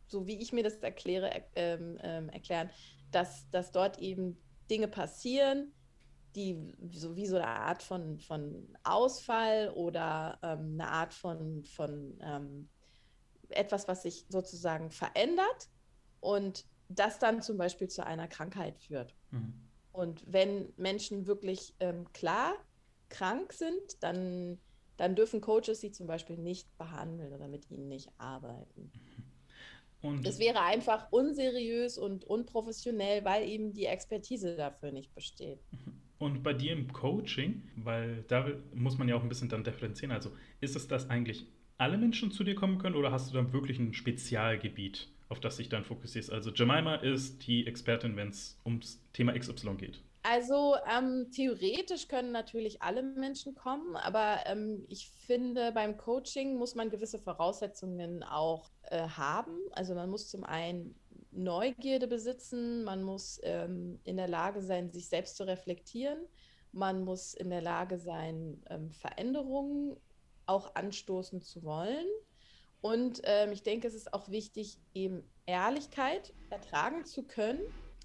so 0.06 0.26
wie 0.26 0.40
ich 0.40 0.52
mir 0.52 0.62
das 0.62 0.76
erkläre, 0.76 1.30
ähm, 1.54 1.98
ähm, 2.02 2.28
erklären, 2.28 2.70
dass, 3.10 3.48
dass 3.50 3.72
dort 3.72 3.98
eben 3.98 4.38
Dinge 4.70 4.88
passieren, 4.88 5.72
die 6.34 6.74
so 6.90 7.16
wie 7.16 7.26
so 7.26 7.36
eine 7.36 7.46
Art 7.46 7.82
von, 7.82 8.18
von 8.18 8.76
Ausfall 8.84 9.70
oder 9.70 10.38
ähm, 10.42 10.78
eine 10.80 10.88
Art 10.88 11.12
von, 11.12 11.64
von 11.64 12.18
ähm, 12.22 12.68
etwas, 13.50 13.86
was 13.88 14.02
sich 14.02 14.24
sozusagen 14.28 14.90
verändert 14.90 15.68
und 16.20 16.64
das 16.88 17.18
dann 17.18 17.42
zum 17.42 17.58
Beispiel 17.58 17.88
zu 17.88 18.04
einer 18.04 18.28
Krankheit 18.28 18.78
führt. 18.78 19.14
Mhm. 19.30 19.54
Und 19.92 20.24
wenn 20.26 20.72
Menschen 20.76 21.26
wirklich 21.26 21.74
ähm, 21.80 22.10
klar 22.12 22.54
krank 23.10 23.52
sind, 23.52 24.02
dann, 24.02 24.58
dann 24.96 25.16
dürfen 25.16 25.40
Coaches 25.40 25.80
sie 25.80 25.92
zum 25.92 26.06
Beispiel 26.06 26.36
nicht 26.36 26.76
behandeln 26.78 27.32
oder 27.32 27.48
mit 27.48 27.70
ihnen 27.70 27.88
nicht 27.88 28.10
arbeiten. 28.18 28.92
Und 30.02 30.26
das 30.26 30.38
wäre 30.38 30.60
einfach 30.62 31.06
unseriös 31.12 31.96
und 31.96 32.24
unprofessionell, 32.24 33.24
weil 33.24 33.48
eben 33.48 33.72
die 33.72 33.86
Expertise 33.86 34.56
dafür 34.56 34.90
nicht 34.90 35.14
besteht. 35.14 35.60
Und 36.18 36.42
bei 36.42 36.52
dir 36.52 36.72
im 36.72 36.92
Coaching, 36.92 37.62
weil 37.76 38.24
da 38.28 38.46
muss 38.74 38.98
man 38.98 39.08
ja 39.08 39.16
auch 39.16 39.22
ein 39.22 39.28
bisschen 39.28 39.48
dann 39.48 39.64
differenzieren, 39.64 40.12
also 40.12 40.30
ist 40.60 40.76
es, 40.76 40.88
dass 40.88 41.08
eigentlich 41.08 41.46
alle 41.78 41.98
Menschen 41.98 42.30
zu 42.30 42.44
dir 42.44 42.54
kommen 42.54 42.78
können 42.78 42.94
oder 42.96 43.10
hast 43.10 43.30
du 43.30 43.34
dann 43.34 43.52
wirklich 43.52 43.78
ein 43.78 43.92
Spezialgebiet, 43.92 45.08
auf 45.28 45.40
das 45.40 45.56
dich 45.56 45.68
dann 45.68 45.84
fokussierst? 45.84 46.30
Also 46.30 46.52
Jemima 46.52 46.96
ist 46.96 47.46
die 47.46 47.66
Expertin, 47.66 48.16
wenn 48.16 48.28
es 48.28 48.56
ums 48.64 49.00
Thema 49.12 49.36
XY 49.36 49.74
geht. 49.76 50.00
Also 50.24 50.76
ähm, 50.88 51.30
theoretisch 51.32 52.06
können 52.06 52.30
natürlich 52.30 52.80
alle 52.80 53.02
Menschen 53.02 53.56
kommen, 53.56 53.96
aber 53.96 54.38
ähm, 54.46 54.84
ich 54.88 55.10
finde, 55.10 55.72
beim 55.72 55.96
Coaching 55.96 56.56
muss 56.56 56.76
man 56.76 56.90
gewisse 56.90 57.18
Voraussetzungen 57.18 58.22
auch 58.22 58.70
äh, 58.82 59.08
haben. 59.08 59.58
Also 59.72 59.96
man 59.96 60.08
muss 60.08 60.28
zum 60.28 60.44
einen 60.44 60.94
Neugierde 61.32 62.06
besitzen, 62.06 62.84
man 62.84 63.02
muss 63.02 63.40
ähm, 63.42 63.98
in 64.04 64.16
der 64.16 64.28
Lage 64.28 64.62
sein, 64.62 64.92
sich 64.92 65.08
selbst 65.08 65.36
zu 65.36 65.44
reflektieren, 65.44 66.18
man 66.70 67.04
muss 67.04 67.34
in 67.34 67.50
der 67.50 67.62
Lage 67.62 67.98
sein, 67.98 68.62
ähm, 68.70 68.92
Veränderungen 68.92 69.96
auch 70.46 70.74
anstoßen 70.76 71.42
zu 71.42 71.64
wollen. 71.64 72.06
Und 72.80 73.22
ähm, 73.24 73.50
ich 73.50 73.64
denke, 73.64 73.88
es 73.88 73.94
ist 73.94 74.12
auch 74.12 74.28
wichtig, 74.28 74.78
eben 74.94 75.24
Ehrlichkeit 75.46 76.32
ertragen 76.50 77.04
zu 77.06 77.24
können. 77.24 77.60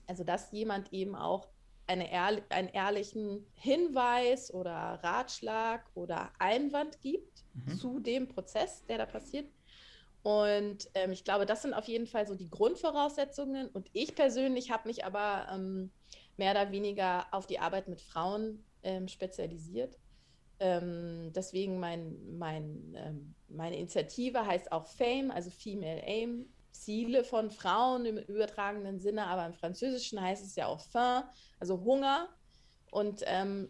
Also 0.08 0.24
dass 0.24 0.52
jemand 0.52 0.94
eben 0.94 1.16
auch 1.16 1.50
eine 1.88 2.12
ehrli 2.12 2.44
einen 2.50 2.70
ehrlichen 2.70 3.46
Hinweis 3.54 4.54
oder 4.54 5.00
Ratschlag 5.02 5.90
oder 5.96 6.32
Einwand 6.38 7.02
gibt 7.02 7.44
mhm. 7.54 7.78
zu 7.78 8.00
dem 8.00 8.28
Prozess, 8.28 8.86
der 8.86 9.00
da 9.00 9.06
passiert. 9.06 9.50
Und 10.24 10.90
ähm, 10.94 11.14
ich 11.14 11.24
glaube, 11.24 11.46
das 11.46 11.62
sind 11.62 11.74
auf 11.74 11.88
jeden 11.88 12.08
Fall 12.08 12.28
so 12.28 12.36
die 12.36 12.50
Grundvoraussetzungen. 12.50 13.70
Und 13.70 13.90
ich 13.94 14.14
persönlich 14.14 14.72
habe 14.72 14.90
mich 14.90 15.06
aber 15.06 15.48
ähm, 15.54 15.92
mehr 16.36 16.52
oder 16.52 16.72
weniger 16.72 17.26
auf 17.32 17.48
die 17.48 17.60
Arbeit 17.60 17.88
mit 17.88 18.02
Frauen 18.02 18.64
ähm, 18.84 19.08
spezialisiert. 19.08 19.98
Ähm, 20.60 21.32
deswegen 21.34 21.80
mein, 21.80 22.38
mein, 22.38 22.94
ähm, 22.98 23.36
meine 23.48 23.78
Initiative 23.78 24.46
heißt 24.46 24.72
auch 24.72 24.88
FAME, 24.88 25.34
also 25.34 25.50
Female 25.50 26.02
Aim, 26.04 26.48
Ziele 26.82 27.24
von 27.24 27.52
Frauen 27.52 28.06
im 28.06 28.18
übertragenen 28.18 29.00
Sinne, 29.00 29.28
aber 29.28 29.46
im 29.46 29.54
Französischen 29.54 30.22
heißt 30.22 30.46
es 30.46 30.56
ja 30.56 30.68
auch 30.68 30.82
faim, 30.82 31.24
also 31.60 31.82
Hunger. 31.84 32.30
Und 32.92 33.22
ähm, 33.26 33.70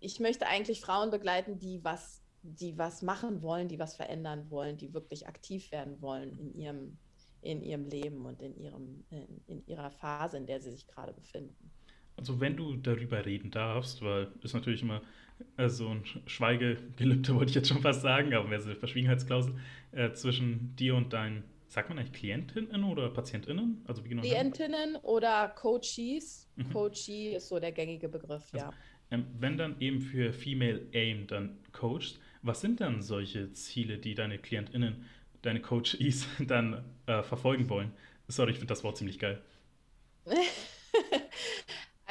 ich 0.00 0.20
möchte 0.20 0.46
eigentlich 0.46 0.80
Frauen 0.80 1.10
begleiten, 1.10 1.58
die 1.58 1.84
was, 1.84 2.22
die 2.42 2.76
was 2.76 3.02
machen 3.02 3.42
wollen, 3.42 3.68
die 3.68 3.78
was 3.78 3.96
verändern 3.96 4.50
wollen, 4.50 4.76
die 4.76 4.92
wirklich 4.92 5.26
aktiv 5.28 5.70
werden 5.70 6.00
wollen 6.02 6.36
in 6.38 6.54
ihrem, 6.54 6.98
in 7.40 7.62
ihrem 7.62 7.86
Leben 7.86 8.26
und 8.26 8.42
in, 8.42 8.56
ihrem, 8.56 9.04
in, 9.10 9.40
in 9.46 9.66
ihrer 9.66 9.90
Phase, 9.90 10.36
in 10.36 10.46
der 10.46 10.60
sie 10.60 10.72
sich 10.72 10.86
gerade 10.86 11.12
befinden. 11.12 11.70
Also 12.16 12.40
wenn 12.40 12.56
du 12.56 12.76
darüber 12.76 13.24
reden 13.24 13.50
darfst, 13.50 14.02
weil 14.02 14.28
ist 14.42 14.54
natürlich 14.54 14.82
immer 14.82 15.02
äh, 15.56 15.68
so 15.68 15.88
ein 15.88 16.04
Schweigegelübde, 16.26 17.34
wollte 17.34 17.50
ich 17.50 17.54
jetzt 17.56 17.68
schon 17.68 17.80
fast 17.80 18.02
sagen, 18.02 18.34
aber 18.34 18.48
mehr 18.48 18.60
so 18.60 18.70
eine 18.70 18.78
Verschwiegenheitsklausel 18.78 19.54
äh, 19.92 20.12
zwischen 20.12 20.76
dir 20.76 20.94
und 20.94 21.12
deinen 21.12 21.44
sagt 21.72 21.88
man 21.88 21.98
eigentlich 21.98 22.12
Klientinnen 22.12 22.84
oder 22.84 23.08
Patientinnen? 23.08 23.82
Also 23.86 24.04
wie 24.04 24.10
genau 24.10 24.22
Klientinnen 24.22 24.96
oder 24.96 25.48
Coaches. 25.48 26.48
Mhm. 26.56 26.70
Coachee 26.70 27.34
ist 27.34 27.48
so 27.48 27.58
der 27.58 27.72
gängige 27.72 28.08
Begriff, 28.08 28.52
also, 28.52 28.66
ja. 28.66 28.72
Ähm, 29.10 29.26
wenn 29.38 29.56
dann 29.56 29.80
eben 29.80 30.00
für 30.00 30.32
Female 30.32 30.86
Aim 30.92 31.26
dann 31.26 31.58
coachst, 31.72 32.18
was 32.42 32.60
sind 32.60 32.80
dann 32.80 33.02
solche 33.02 33.52
Ziele, 33.52 33.98
die 33.98 34.14
deine 34.14 34.38
Klientinnen, 34.38 35.06
deine 35.40 35.60
Coaches 35.60 36.26
dann 36.46 36.84
äh, 37.06 37.22
verfolgen 37.22 37.68
wollen? 37.70 37.92
Sorry, 38.28 38.52
ich 38.52 38.58
finde 38.58 38.72
das 38.72 38.84
Wort 38.84 38.98
ziemlich 38.98 39.18
geil. 39.18 39.42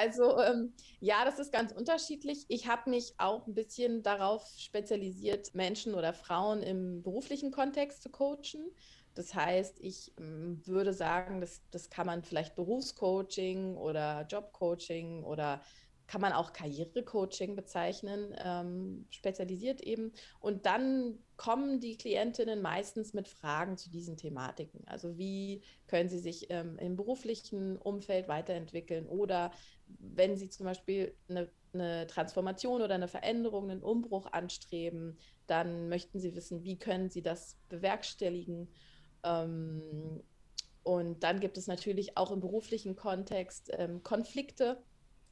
Also 0.02 0.36
ähm, 0.40 0.72
ja, 0.98 1.24
das 1.24 1.38
ist 1.38 1.52
ganz 1.52 1.70
unterschiedlich. 1.70 2.44
Ich 2.48 2.66
habe 2.66 2.90
mich 2.90 3.14
auch 3.18 3.46
ein 3.46 3.54
bisschen 3.54 4.02
darauf 4.02 4.44
spezialisiert, 4.58 5.54
Menschen 5.54 5.94
oder 5.94 6.12
Frauen 6.12 6.60
im 6.60 7.02
beruflichen 7.02 7.52
Kontext 7.52 8.02
zu 8.02 8.10
coachen. 8.10 8.68
Das 9.14 9.34
heißt, 9.34 9.80
ich 9.80 10.12
ähm, 10.18 10.60
würde 10.66 10.92
sagen, 10.92 11.40
das, 11.40 11.62
das 11.70 11.90
kann 11.90 12.06
man 12.06 12.22
vielleicht 12.22 12.54
Berufscoaching 12.54 13.76
oder 13.76 14.26
Jobcoaching 14.28 15.22
oder 15.24 15.60
kann 16.06 16.20
man 16.20 16.32
auch 16.34 16.52
Karrierecoaching 16.52 17.56
bezeichnen, 17.56 18.34
ähm, 18.44 19.06
spezialisiert 19.08 19.80
eben. 19.80 20.12
Und 20.40 20.66
dann 20.66 21.18
kommen 21.36 21.80
die 21.80 21.96
Klientinnen 21.96 22.60
meistens 22.60 23.14
mit 23.14 23.28
Fragen 23.28 23.78
zu 23.78 23.90
diesen 23.90 24.18
Thematiken. 24.18 24.86
Also 24.86 25.16
wie 25.16 25.62
können 25.86 26.10
sie 26.10 26.18
sich 26.18 26.48
ähm, 26.50 26.78
im 26.78 26.96
beruflichen 26.96 27.78
Umfeld 27.78 28.28
weiterentwickeln 28.28 29.06
oder 29.06 29.52
wenn 29.86 30.36
sie 30.36 30.50
zum 30.50 30.66
Beispiel 30.66 31.16
eine, 31.28 31.50
eine 31.72 32.06
Transformation 32.06 32.82
oder 32.82 32.94
eine 32.94 33.08
Veränderung, 33.08 33.70
einen 33.70 33.82
Umbruch 33.82 34.26
anstreben, 34.26 35.16
dann 35.46 35.88
möchten 35.88 36.20
sie 36.20 36.34
wissen, 36.34 36.62
wie 36.62 36.78
können 36.78 37.08
sie 37.08 37.22
das 37.22 37.56
bewerkstelligen. 37.68 38.68
Ähm, 39.24 40.22
und 40.82 41.22
dann 41.22 41.40
gibt 41.40 41.58
es 41.58 41.66
natürlich 41.66 42.16
auch 42.16 42.30
im 42.30 42.40
beruflichen 42.40 42.96
Kontext 42.96 43.70
ähm, 43.72 44.02
Konflikte, 44.02 44.82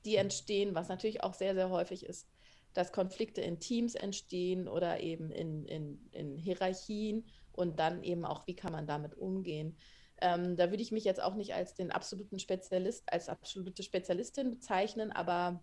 die 0.05 0.17
entstehen, 0.17 0.75
was 0.75 0.89
natürlich 0.89 1.23
auch 1.23 1.35
sehr, 1.35 1.55
sehr 1.55 1.71
häufig 1.71 2.07
ist, 2.07 2.29
dass 2.73 2.93
Konflikte 2.93 3.41
in 3.41 3.59
Teams 3.59 3.95
entstehen 3.95 4.69
oder 4.69 5.01
eben 5.01 5.31
in, 5.31 5.65
in, 5.67 6.09
in 6.13 6.37
Hierarchien 6.37 7.27
und 7.53 7.79
dann 7.79 8.03
eben 8.05 8.25
auch, 8.25 8.47
wie 8.47 8.55
kann 8.55 8.73
man 8.73 8.87
damit 8.87 9.17
umgehen. 9.17 9.77
Ähm, 10.21 10.57
da 10.57 10.71
würde 10.71 10.83
ich 10.83 10.93
mich 10.93 11.05
jetzt 11.05 11.21
auch 11.21 11.35
nicht 11.35 11.55
als 11.55 11.75
den 11.75 11.91
absoluten 11.91 12.39
Spezialist, 12.39 13.11
als 13.13 13.29
absolute 13.29 13.83
Spezialistin 13.83 14.51
bezeichnen, 14.51 15.11
aber 15.11 15.63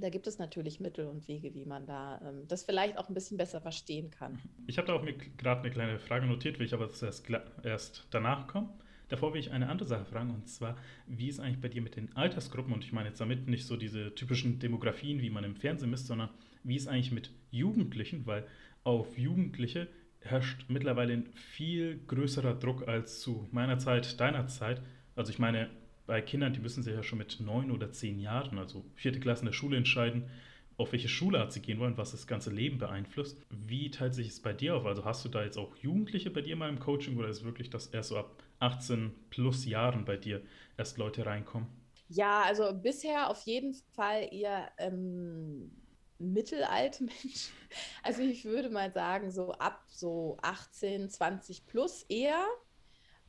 da 0.00 0.08
gibt 0.10 0.26
es 0.26 0.38
natürlich 0.38 0.80
Mittel 0.80 1.06
und 1.06 1.28
Wege, 1.28 1.54
wie 1.54 1.64
man 1.64 1.86
da 1.86 2.20
ähm, 2.24 2.46
das 2.48 2.64
vielleicht 2.64 2.98
auch 2.98 3.08
ein 3.08 3.14
bisschen 3.14 3.36
besser 3.36 3.60
verstehen 3.60 4.10
kann. 4.10 4.38
Ich 4.66 4.78
habe 4.78 4.86
da 4.86 4.94
auch 4.94 5.02
mir 5.02 5.14
gerade 5.14 5.60
eine 5.60 5.70
kleine 5.70 5.98
Frage 5.98 6.26
notiert, 6.26 6.58
will 6.58 6.66
ich 6.66 6.74
aber 6.74 6.90
zuerst 6.90 7.26
erst 7.62 8.06
danach 8.10 8.46
kommen. 8.46 8.70
Davor 9.08 9.32
will 9.32 9.40
ich 9.40 9.52
eine 9.52 9.68
andere 9.68 9.88
Sache 9.88 10.04
fragen, 10.04 10.30
und 10.30 10.48
zwar, 10.48 10.76
wie 11.06 11.28
ist 11.28 11.40
eigentlich 11.40 11.60
bei 11.60 11.68
dir 11.68 11.80
mit 11.80 11.96
den 11.96 12.14
Altersgruppen, 12.14 12.74
und 12.74 12.84
ich 12.84 12.92
meine 12.92 13.08
jetzt 13.08 13.20
damit 13.20 13.48
nicht 13.48 13.66
so 13.66 13.76
diese 13.76 14.14
typischen 14.14 14.58
Demografien, 14.58 15.22
wie 15.22 15.30
man 15.30 15.44
im 15.44 15.56
Fernsehen 15.56 15.90
misst, 15.90 16.08
sondern 16.08 16.28
wie 16.62 16.76
ist 16.76 16.88
eigentlich 16.88 17.12
mit 17.12 17.30
Jugendlichen, 17.50 18.26
weil 18.26 18.46
auf 18.84 19.16
Jugendliche 19.16 19.88
herrscht 20.20 20.66
mittlerweile 20.68 21.14
ein 21.14 21.28
viel 21.32 22.00
größerer 22.06 22.54
Druck 22.54 22.86
als 22.86 23.20
zu 23.20 23.48
meiner 23.50 23.78
Zeit, 23.78 24.20
deiner 24.20 24.46
Zeit. 24.46 24.82
Also 25.16 25.30
ich 25.30 25.38
meine, 25.38 25.70
bei 26.08 26.22
Kindern, 26.22 26.54
die 26.54 26.60
müssen 26.60 26.82
sich 26.82 26.94
ja 26.94 27.02
schon 27.02 27.18
mit 27.18 27.38
neun 27.38 27.70
oder 27.70 27.92
zehn 27.92 28.18
Jahren, 28.18 28.58
also 28.58 28.82
vierte 28.94 29.20
Klasse 29.20 29.42
in 29.42 29.46
der 29.46 29.52
Schule 29.52 29.76
entscheiden, 29.76 30.24
auf 30.78 30.92
welche 30.92 31.08
Schulart 31.08 31.52
sie 31.52 31.60
gehen 31.60 31.78
wollen, 31.78 31.98
was 31.98 32.12
das 32.12 32.26
ganze 32.26 32.50
Leben 32.50 32.78
beeinflusst. 32.78 33.44
Wie 33.50 33.90
teilt 33.90 34.14
sich 34.14 34.28
es 34.28 34.40
bei 34.40 34.54
dir 34.54 34.74
auf? 34.74 34.86
Also 34.86 35.04
hast 35.04 35.24
du 35.24 35.28
da 35.28 35.44
jetzt 35.44 35.58
auch 35.58 35.76
Jugendliche 35.76 36.30
bei 36.30 36.40
dir 36.40 36.56
mal 36.56 36.70
im 36.70 36.80
Coaching 36.80 37.18
oder 37.18 37.28
ist 37.28 37.44
wirklich, 37.44 37.68
dass 37.68 37.88
erst 37.88 38.08
so 38.08 38.16
ab 38.16 38.42
18 38.58 39.12
plus 39.28 39.66
Jahren 39.66 40.06
bei 40.06 40.16
dir 40.16 40.40
erst 40.78 40.96
Leute 40.96 41.26
reinkommen? 41.26 41.68
Ja, 42.08 42.42
also 42.42 42.72
bisher 42.72 43.28
auf 43.28 43.42
jeden 43.42 43.74
Fall 43.94 44.28
eher 44.32 44.72
ähm, 44.78 45.70
mittelalte 46.18 47.04
Menschen. 47.04 47.52
Also 48.02 48.22
ich 48.22 48.46
würde 48.46 48.70
mal 48.70 48.90
sagen, 48.90 49.30
so 49.30 49.52
ab 49.52 49.84
so 49.88 50.38
18, 50.40 51.10
20 51.10 51.66
plus 51.66 52.04
eher. 52.04 52.46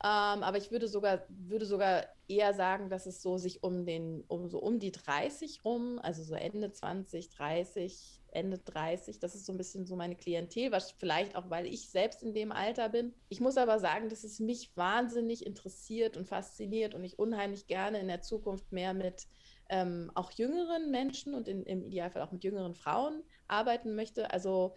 Ähm, 0.02 0.42
aber 0.42 0.56
ich 0.56 0.70
würde 0.70 0.88
sogar, 0.88 1.24
würde 1.28 1.66
sogar 1.66 2.06
eher 2.26 2.54
sagen, 2.54 2.88
dass 2.88 3.04
es 3.04 3.20
so 3.20 3.36
sich 3.36 3.62
um 3.62 3.84
den, 3.84 4.24
um 4.28 4.48
so 4.48 4.58
um 4.58 4.78
die 4.78 4.92
30 4.92 5.62
rum, 5.62 5.98
also 6.02 6.22
so 6.22 6.34
Ende 6.34 6.72
20, 6.72 7.28
30, 7.28 8.22
Ende 8.28 8.58
30, 8.58 9.18
das 9.18 9.34
ist 9.34 9.44
so 9.44 9.52
ein 9.52 9.58
bisschen 9.58 9.84
so 9.84 9.96
meine 9.96 10.16
Klientel, 10.16 10.72
was 10.72 10.92
vielleicht 10.92 11.36
auch, 11.36 11.50
weil 11.50 11.66
ich 11.66 11.90
selbst 11.90 12.22
in 12.22 12.32
dem 12.32 12.50
Alter 12.50 12.88
bin. 12.88 13.12
Ich 13.28 13.40
muss 13.40 13.58
aber 13.58 13.78
sagen, 13.78 14.08
dass 14.08 14.24
es 14.24 14.40
mich 14.40 14.74
wahnsinnig 14.74 15.44
interessiert 15.44 16.16
und 16.16 16.28
fasziniert 16.28 16.94
und 16.94 17.04
ich 17.04 17.18
unheimlich 17.18 17.66
gerne 17.66 17.98
in 18.00 18.08
der 18.08 18.22
Zukunft 18.22 18.72
mehr 18.72 18.94
mit 18.94 19.26
ähm, 19.68 20.10
auch 20.14 20.30
jüngeren 20.32 20.90
Menschen 20.90 21.34
und 21.34 21.46
in, 21.46 21.64
im 21.64 21.82
Idealfall 21.84 22.22
auch 22.22 22.32
mit 22.32 22.42
jüngeren 22.42 22.74
Frauen 22.74 23.22
arbeiten 23.48 23.94
möchte. 23.94 24.30
Also 24.32 24.74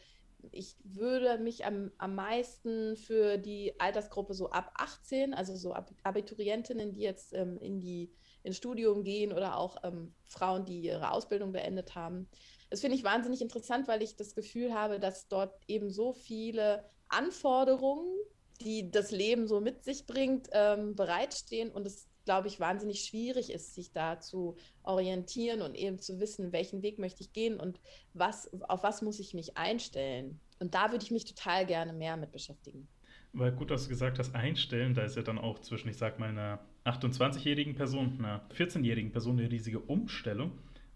ich 0.52 0.76
würde 0.84 1.38
mich 1.38 1.66
am, 1.66 1.92
am 1.98 2.16
meisten 2.16 2.96
für 2.98 3.38
die 3.38 3.80
Altersgruppe 3.80 4.34
so 4.34 4.50
ab 4.50 4.72
18, 4.76 5.34
also 5.34 5.56
so 5.56 5.74
Ab 5.74 5.92
Abiturientinnen, 6.04 6.94
die 6.94 7.02
jetzt 7.02 7.34
ähm, 7.34 7.58
in 7.60 7.80
die 7.80 8.12
ins 8.44 8.58
Studium 8.58 9.04
gehen 9.04 9.32
oder 9.32 9.58
auch 9.58 9.78
ähm, 9.84 10.14
Frauen, 10.26 10.66
die 10.66 10.82
ihre 10.82 11.12
Ausbildung 11.12 11.52
beendet 11.52 11.96
haben. 11.96 12.30
Das 12.70 12.82
finde 12.82 12.98
ich 12.98 13.04
wahnsinnig 13.04 13.42
interessant, 13.42 13.88
weil 13.88 14.02
ich 14.02 14.16
das 14.16 14.36
Gefühl 14.36 14.74
habe, 14.74 15.00
dass 15.00 15.28
dort 15.28 15.54
eben 15.68 15.90
so 15.90 16.14
viele 16.14 16.84
Anforderungen, 17.08 18.18
die 18.62 18.92
das 18.92 19.12
Leben 19.12 19.48
so 19.48 19.62
mit 19.62 19.84
sich 19.84 20.06
bringt, 20.06 20.50
ähm, 20.52 20.96
bereitstehen 20.96 21.72
und 21.72 21.88
es 21.88 22.10
glaube 22.24 22.48
ich, 22.48 22.60
wahnsinnig 22.60 23.02
schwierig 23.02 23.52
ist, 23.52 23.76
sich 23.76 23.92
da 23.92 24.20
zu 24.20 24.56
orientieren 24.84 25.62
und 25.62 25.76
eben 25.76 26.00
zu 26.00 26.20
wissen, 26.20 26.52
welchen 26.52 26.82
Weg 26.82 27.00
möchte 27.00 27.22
ich 27.22 27.34
gehen 27.34 27.60
und 27.60 27.80
was, 28.14 28.50
auf 28.64 28.84
was 28.84 29.02
muss 29.02 29.20
ich 29.20 29.34
mich 29.34 29.58
einstellen. 29.58 30.40
Und 30.60 30.74
da 30.74 30.92
würde 30.92 31.04
ich 31.04 31.12
mich 31.12 31.26
total 31.26 31.66
gerne 31.66 31.94
mehr 31.94 32.16
mit 32.18 32.32
beschäftigen. 32.32 32.88
Weil 33.34 33.52
gut, 33.52 33.72
dass 33.72 33.84
du 33.84 33.90
gesagt 33.90 34.20
hast, 34.20 34.36
einstellen, 34.36 34.94
da 34.94 35.02
ist 35.02 35.16
ja 35.16 35.24
dann 35.24 35.40
auch 35.40 35.60
zwischen, 35.60 35.90
ich 35.90 35.98
sag 35.98 36.20
mal, 36.20 36.30
einer 36.30 36.60
28-jährigen 36.86 37.76
Person 37.76 38.08
und 38.08 38.20
einer 38.20 38.48
14-jährigen 38.56 39.12
Person 39.12 39.40
eine 39.40 39.50
riesige 39.50 39.80
Umstellung. 39.80 40.52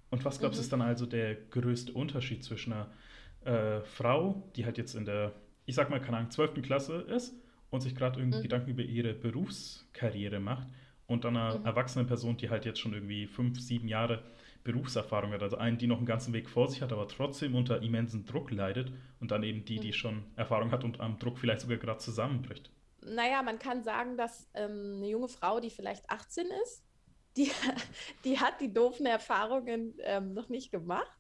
Und 0.10 0.24
was 0.24 0.40
glaubst 0.40 0.58
du, 0.58 0.62
mhm. 0.62 0.64
ist 0.64 0.72
dann 0.72 0.82
also 0.82 1.06
der 1.06 1.36
größte 1.36 1.94
Unterschied 1.94 2.44
zwischen 2.44 2.74
einer 2.74 2.92
äh, 3.44 3.82
Frau, 3.82 4.44
die 4.56 4.66
halt 4.66 4.78
jetzt 4.78 4.94
in 4.94 5.06
der, 5.06 5.34
ich 5.66 5.76
sag 5.76 5.90
mal, 5.90 6.00
keine 6.00 6.18
Ahnung, 6.18 6.32
12. 6.32 6.62
Klasse 6.62 7.02
ist 7.02 7.34
und 7.72 7.82
sich 7.82 7.96
gerade 7.96 8.20
irgendwie 8.20 8.38
mhm. 8.38 8.44
Gedanken 8.44 8.70
über 8.70 8.84
ihre 8.84 9.14
Berufskarriere 9.14 10.40
macht 10.40 10.68
und 11.08 11.24
dann 11.24 11.36
einer 11.38 11.60
mhm. 11.60 11.66
erwachsenen 11.66 12.08
Person, 12.08 12.38
die 12.38 12.50
halt 12.50 12.66
jetzt 12.66 12.80
schon 12.80 12.94
irgendwie 12.94 13.28
fünf, 13.28 13.60
sieben 13.60 13.88
Jahre 13.88 14.24
Berufserfahrung 14.64 15.32
hat. 15.32 15.42
Also 15.42 15.58
einen, 15.58 15.78
die 15.78 15.88
noch 15.88 15.98
einen 15.98 16.06
ganzen 16.06 16.34
Weg 16.34 16.50
vor 16.50 16.68
sich 16.68 16.82
hat, 16.82 16.92
aber 16.92 17.08
trotzdem 17.08 17.56
unter 17.56 17.82
immensen 17.82 18.26
Druck 18.26 18.52
leidet 18.52 18.92
und 19.22 19.32
dann 19.32 19.44
eben 19.44 19.64
die, 19.64 19.80
die 19.80 19.88
mhm. 19.88 19.94
schon 19.94 20.24
Erfahrung 20.36 20.72
hat 20.72 20.84
und 20.84 21.00
am 21.00 21.18
Druck 21.18 21.40
vielleicht 21.40 21.62
sogar 21.62 21.78
gerade 21.78 22.00
zusammenbricht. 22.00 22.70
Naja, 23.02 23.42
man 23.42 23.58
kann 23.60 23.84
sagen, 23.84 24.18
dass 24.18 24.50
ähm, 24.54 24.96
eine 24.98 25.08
junge 25.08 25.30
Frau, 25.30 25.62
die 25.62 25.70
vielleicht 25.70 26.10
18 26.10 26.48
ist, 26.64 26.84
die, 27.38 27.52
die 28.26 28.40
hat 28.40 28.60
die 28.60 28.74
doofen 28.74 29.06
Erfahrungen 29.06 29.94
ähm, 30.04 30.34
noch 30.34 30.50
nicht 30.50 30.72
gemacht. 30.72 31.12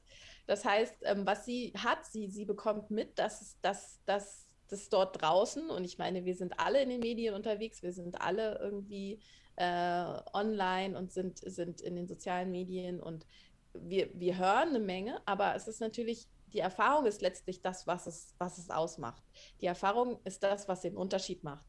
Das 0.46 0.66
heißt, 0.66 1.04
ähm, 1.04 1.26
was 1.26 1.46
sie 1.46 1.74
hat, 1.78 2.06
sie, 2.06 2.28
sie 2.28 2.46
bekommt 2.46 2.92
mit, 2.92 3.18
dass, 3.20 3.58
dass, 3.62 4.02
dass 4.06 4.46
das 4.70 4.90
dort 4.90 5.22
draußen, 5.22 5.70
und 5.70 5.86
ich 5.86 5.98
meine, 5.98 6.26
wir 6.26 6.36
sind 6.36 6.60
alle 6.60 6.82
in 6.82 6.90
den 6.90 7.00
Medien 7.00 7.34
unterwegs, 7.34 7.84
wir 7.84 7.94
sind 7.94 8.20
alle 8.22 8.60
irgendwie 8.60 9.20
äh, 9.58 10.20
online 10.34 10.98
und 10.98 11.12
sind, 11.12 11.40
sind 11.40 11.82
in 11.82 11.96
den 11.96 12.08
sozialen 12.08 12.52
Medien 12.52 13.00
und 13.02 13.26
wir, 13.74 14.10
wir 14.14 14.38
hören 14.38 14.70
eine 14.70 14.80
Menge, 14.80 15.22
aber 15.26 15.56
es 15.56 15.68
ist 15.68 15.82
natürlich, 15.82 16.28
die 16.54 16.60
Erfahrung 16.60 17.06
ist 17.06 17.22
letztlich 17.22 17.62
das, 17.62 17.86
was 17.86 18.08
es, 18.08 18.34
was 18.38 18.58
es 18.58 18.70
ausmacht. 18.70 19.24
Die 19.62 19.66
Erfahrung 19.66 20.20
ist 20.24 20.44
das, 20.44 20.68
was 20.68 20.82
den 20.82 20.96
Unterschied 20.96 21.44
macht. 21.44 21.66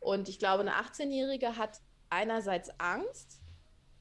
Und 0.00 0.28
ich 0.28 0.38
glaube, 0.38 0.62
eine 0.62 0.72
18-Jährige 0.72 1.56
hat 1.56 1.80
einerseits 2.10 2.70
Angst, 2.78 3.40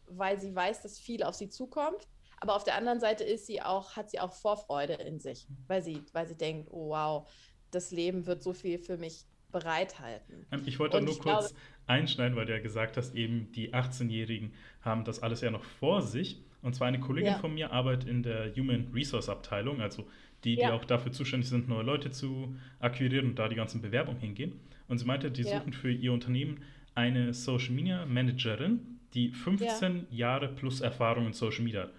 weil 0.05 0.39
sie 0.39 0.55
weiß, 0.55 0.81
dass 0.81 1.00
viel 1.00 1.24
auf 1.24 1.36
sie 1.36 1.50
zukommt. 1.50 2.07
Aber 2.39 2.55
auf 2.55 2.63
der 2.63 2.75
anderen 2.75 3.00
Seite 3.00 3.24
ist 3.24 3.45
sie 3.45 3.62
auch, 3.62 3.95
hat 3.95 4.10
sie 4.10 4.19
auch 4.19 4.33
Vorfreude 4.33 4.93
in 4.93 5.19
sich, 5.19 5.48
weil 5.67 5.83
sie, 5.83 6.03
weil 6.13 6.27
sie 6.27 6.36
denkt, 6.36 6.69
oh 6.71 6.89
wow, 6.89 7.31
das 7.69 7.91
Leben 7.91 8.25
wird 8.25 8.41
so 8.41 8.53
viel 8.53 8.79
für 8.79 8.98
mich 8.98 9.25
bereithalten. 9.51 10.48
Ähm, 10.51 10.63
ich 10.65 10.79
wollte 10.79 11.01
nur 11.01 11.13
ich 11.13 11.19
kurz 11.19 11.50
glaube, 11.50 11.62
einschneiden, 11.91 12.38
weil 12.38 12.45
du 12.45 12.53
ja 12.53 12.60
gesagt 12.60 12.98
hast, 12.98 13.15
eben 13.15 13.51
die 13.51 13.74
18-Jährigen 13.74 14.51
haben 14.82 15.04
das 15.04 15.21
alles 15.21 15.41
ja 15.41 15.51
noch 15.51 15.63
vor 15.63 16.01
sich. 16.01 16.38
Und 16.62 16.73
zwar 16.73 16.88
eine 16.88 16.99
Kollegin 16.99 17.34
ja. 17.34 17.39
von 17.39 17.54
mir 17.54 17.71
arbeitet 17.71 18.08
in 18.08 18.23
der 18.23 18.56
Human 18.56 18.88
Resource 18.93 19.30
Abteilung, 19.30 19.82
also 19.82 20.08
die, 20.43 20.56
die 20.56 20.62
ja. 20.62 20.73
auch 20.73 20.86
dafür 20.86 21.12
zuständig 21.12 21.49
sind, 21.49 21.67
neue 21.67 21.84
Leute 21.84 22.12
zu 22.12 22.56
akquirieren 22.80 23.27
und 23.27 23.39
da 23.39 23.47
die 23.47 23.56
ganzen 23.56 23.82
Bewerbungen 23.82 24.19
hingehen. 24.19 24.54
Und 24.88 24.97
sie 24.97 25.06
meinte, 25.06 25.32
die 25.32 25.43
ja. 25.43 25.60
suchen 25.60 25.73
für 25.73 25.91
ihr 25.91 26.13
Unternehmen 26.13 26.62
eine 26.95 27.34
Social 27.34 27.71
Media 27.71 28.06
Managerin, 28.06 28.80
die 29.13 29.30
15 29.30 30.08
Jahre 30.12 30.47
plus 30.47 30.82
Erfahrung 30.82 31.27
in 31.27 31.34
Social 31.34 31.63
Media 31.63 31.84
hat. 31.84 31.93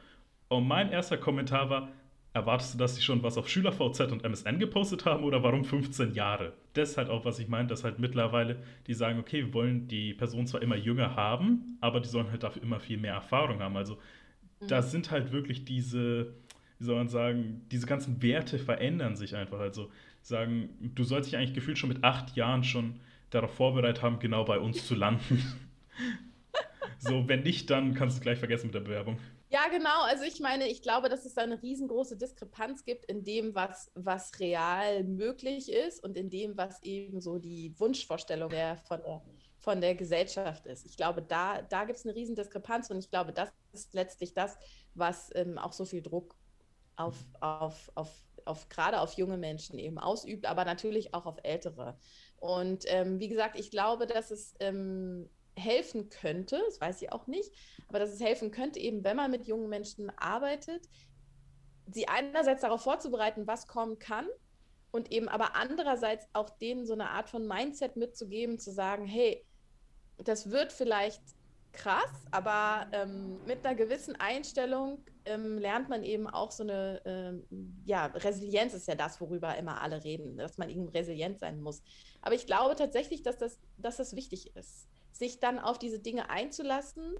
Und 0.49 0.67
mein 0.67 0.91
erster 0.91 1.17
Kommentar 1.17 1.71
war, 1.71 1.89
Erwartest 2.35 2.75
du, 2.75 2.79
dass 2.79 2.97
sie 2.97 3.03
schon 3.03 3.23
was 3.23 3.37
auf 3.37 3.47
SchülerVZ 3.47 4.11
und 4.11 4.25
MSN 4.25 4.59
gepostet 4.59 5.05
haben 5.05 5.23
oder 5.25 5.43
warum 5.43 5.65
15 5.65 6.15
Jahre? 6.15 6.55
Das 6.73 6.91
ist 6.91 6.97
halt 6.97 7.11
auch, 7.11 7.27
was 7.27 7.39
ich 7.39 7.49
meine, 7.49 7.69
dass 7.69 7.85
halt 7.85 7.99
mittlerweile 7.99 8.57
die 8.87 8.95
sagen, 8.95 9.19
okay, 9.19 9.45
wir 9.45 9.55
wollen 9.55 9.87
die 9.87 10.15
Person 10.15 10.47
zwar 10.47 10.63
immer 10.63 10.77
jünger 10.77 11.15
haben, 11.15 11.77
aber 11.83 12.01
die 12.01 12.09
sollen 12.09 12.31
halt 12.31 12.43
dafür 12.43 12.63
immer 12.63 12.81
viel 12.81 12.97
mehr 12.97 13.13
Erfahrung 13.13 13.61
haben. 13.61 13.77
Also 13.77 13.99
mhm. 14.61 14.69
da 14.69 14.81
sind 14.81 15.11
halt 15.11 15.31
wirklich 15.31 15.67
diese, 15.67 16.33
wie 16.79 16.85
soll 16.85 16.97
man 16.97 17.09
sagen, 17.09 17.67
diese 17.71 17.87
ganzen 17.87 18.23
Werte 18.23 18.59
verändern 18.59 19.15
sich 19.15 19.37
einfach. 19.37 19.61
Also 19.61 19.91
sagen, 20.23 20.71
du 20.81 21.05
sollst 21.05 21.31
dich 21.31 21.37
eigentlich 21.37 21.55
gefühlt 21.55 21.77
schon 21.77 21.91
mit 21.91 22.03
acht 22.03 22.35
Jahren 22.35 22.65
schon 22.65 23.01
darauf 23.29 23.55
vorbereitet 23.55 24.03
haben, 24.03 24.21
genau 24.21 24.45
bei 24.45 24.59
uns 24.59 24.87
zu 24.87 24.95
landen. 24.95 25.43
so, 26.99 27.29
wenn 27.29 27.43
nicht, 27.43 27.69
dann 27.69 27.93
kannst 27.93 28.17
du 28.17 28.21
es 28.21 28.23
gleich 28.23 28.39
vergessen 28.39 28.69
mit 28.69 28.75
der 28.75 28.81
Bewerbung. 28.81 29.19
Ja, 29.53 29.69
genau. 29.69 30.01
Also 30.05 30.25
ich 30.25 30.41
meine, 30.41 30.67
ich 30.67 30.81
glaube, 30.81 31.11
dass 31.11 31.27
es 31.27 31.35
da 31.35 31.43
eine 31.43 31.61
riesengroße 31.61 32.17
Diskrepanz 32.17 32.87
gibt 32.87 33.05
in 33.05 33.23
dem, 33.23 33.55
was, 33.55 33.91
was 33.95 34.41
real 34.41 35.05
möglich 35.05 35.71
ist 35.71 36.03
und 36.03 36.17
in 36.17 36.31
dem, 36.31 36.57
was 36.57 36.83
eben 36.83 37.21
so 37.21 37.39
die 37.39 37.79
Wunschvorstellung 37.79 38.49
der, 38.49 38.79
von, 38.79 39.03
der, 39.03 39.23
von 39.59 39.83
der 39.83 39.95
Gesellschaft 39.95 40.65
ist. 40.65 40.87
Ich 40.87 40.97
glaube, 40.97 41.21
da, 41.21 41.61
da 41.61 41.85
gibt 41.85 41.99
es 41.99 42.07
eine 42.07 42.15
riesen 42.15 42.35
Diskrepanz 42.35 42.89
und 42.89 42.99
ich 42.99 43.11
glaube, 43.11 43.35
das 43.35 43.53
ist 43.75 43.93
letztlich 43.93 44.33
das, 44.33 44.57
was 44.95 45.29
ähm, 45.35 45.59
auch 45.59 45.75
so 45.75 45.85
viel 45.85 46.01
Druck 46.01 46.35
auf, 46.97 47.23
auf, 47.41 47.93
auf, 47.95 48.25
auf 48.47 48.71
gerade 48.71 49.03
auf 49.03 49.13
junge 49.19 49.37
Menschen 49.37 49.79
eben 49.79 49.99
ausübt, 49.99 50.47
aber 50.47 50.65
natürlich 50.65 51.13
auch 51.13 51.27
auf 51.27 51.37
ältere. 51.43 51.99
Und 52.39 52.85
ähm, 52.87 53.21
wie 53.21 53.29
gesagt, 53.29 53.59
ich 53.59 53.71
glaube, 53.71 54.07
dass 54.07 54.31
es 54.31 54.55
ähm, 54.61 55.29
helfen 55.57 56.09
könnte, 56.09 56.61
das 56.67 56.81
weiß 56.81 57.03
ich 57.03 57.13
auch 57.13 57.27
nicht, 57.27 57.53
aber 57.89 57.99
dass 57.99 58.11
es 58.11 58.21
helfen 58.21 58.51
könnte, 58.51 58.79
eben 58.79 59.05
wenn 59.05 59.17
man 59.17 59.31
mit 59.31 59.47
jungen 59.47 59.69
Menschen 59.69 60.11
arbeitet, 60.19 60.89
sie 61.91 62.09
einerseits 62.09 62.63
darauf 62.63 62.83
vorzubereiten, 62.83 63.47
was 63.47 63.67
kommen 63.67 63.99
kann 63.99 64.27
und 64.91 65.13
eben 65.13 65.29
aber 65.29 65.57
andererseits 65.57 66.27
auch 66.33 66.51
denen 66.51 66.87
so 66.87 66.93
eine 66.93 67.11
Art 67.11 67.29
von 67.29 67.47
Mindset 67.47 67.97
mitzugeben, 67.97 68.59
zu 68.59 68.71
sagen, 68.71 69.07
hey, 69.07 69.45
das 70.19 70.51
wird 70.51 70.73
vielleicht 70.73 71.23
krass, 71.73 72.27
aber 72.31 72.87
ähm, 72.93 73.39
mit 73.47 73.65
einer 73.65 73.75
gewissen 73.75 74.15
Einstellung 74.17 75.03
ähm, 75.25 75.59
lernt 75.59 75.89
man 75.89 76.03
eben 76.03 76.29
auch 76.29 76.51
so 76.51 76.63
eine, 76.63 77.01
ähm, 77.07 77.83
ja, 77.87 78.07
Resilienz 78.07 78.75
ist 78.75 78.89
ja 78.89 78.95
das, 78.95 79.21
worüber 79.21 79.57
immer 79.57 79.81
alle 79.81 80.05
reden, 80.05 80.37
dass 80.37 80.59
man 80.59 80.69
eben 80.69 80.89
resilient 80.89 81.41
sein 81.41 81.61
muss. 81.61 81.83
Aber 82.21 82.35
ich 82.35 82.47
glaube 82.47 82.77
tatsächlich, 82.77 83.23
dass 83.23 83.39
das, 83.39 83.59
dass 83.79 83.97
das 83.97 84.15
wichtig 84.15 84.55
ist 84.55 84.87
sich 85.13 85.41
dann 85.41 85.59
auf 85.59 85.79
diese 85.79 85.99
Dinge 85.99 86.31
einzulassen 86.31 87.17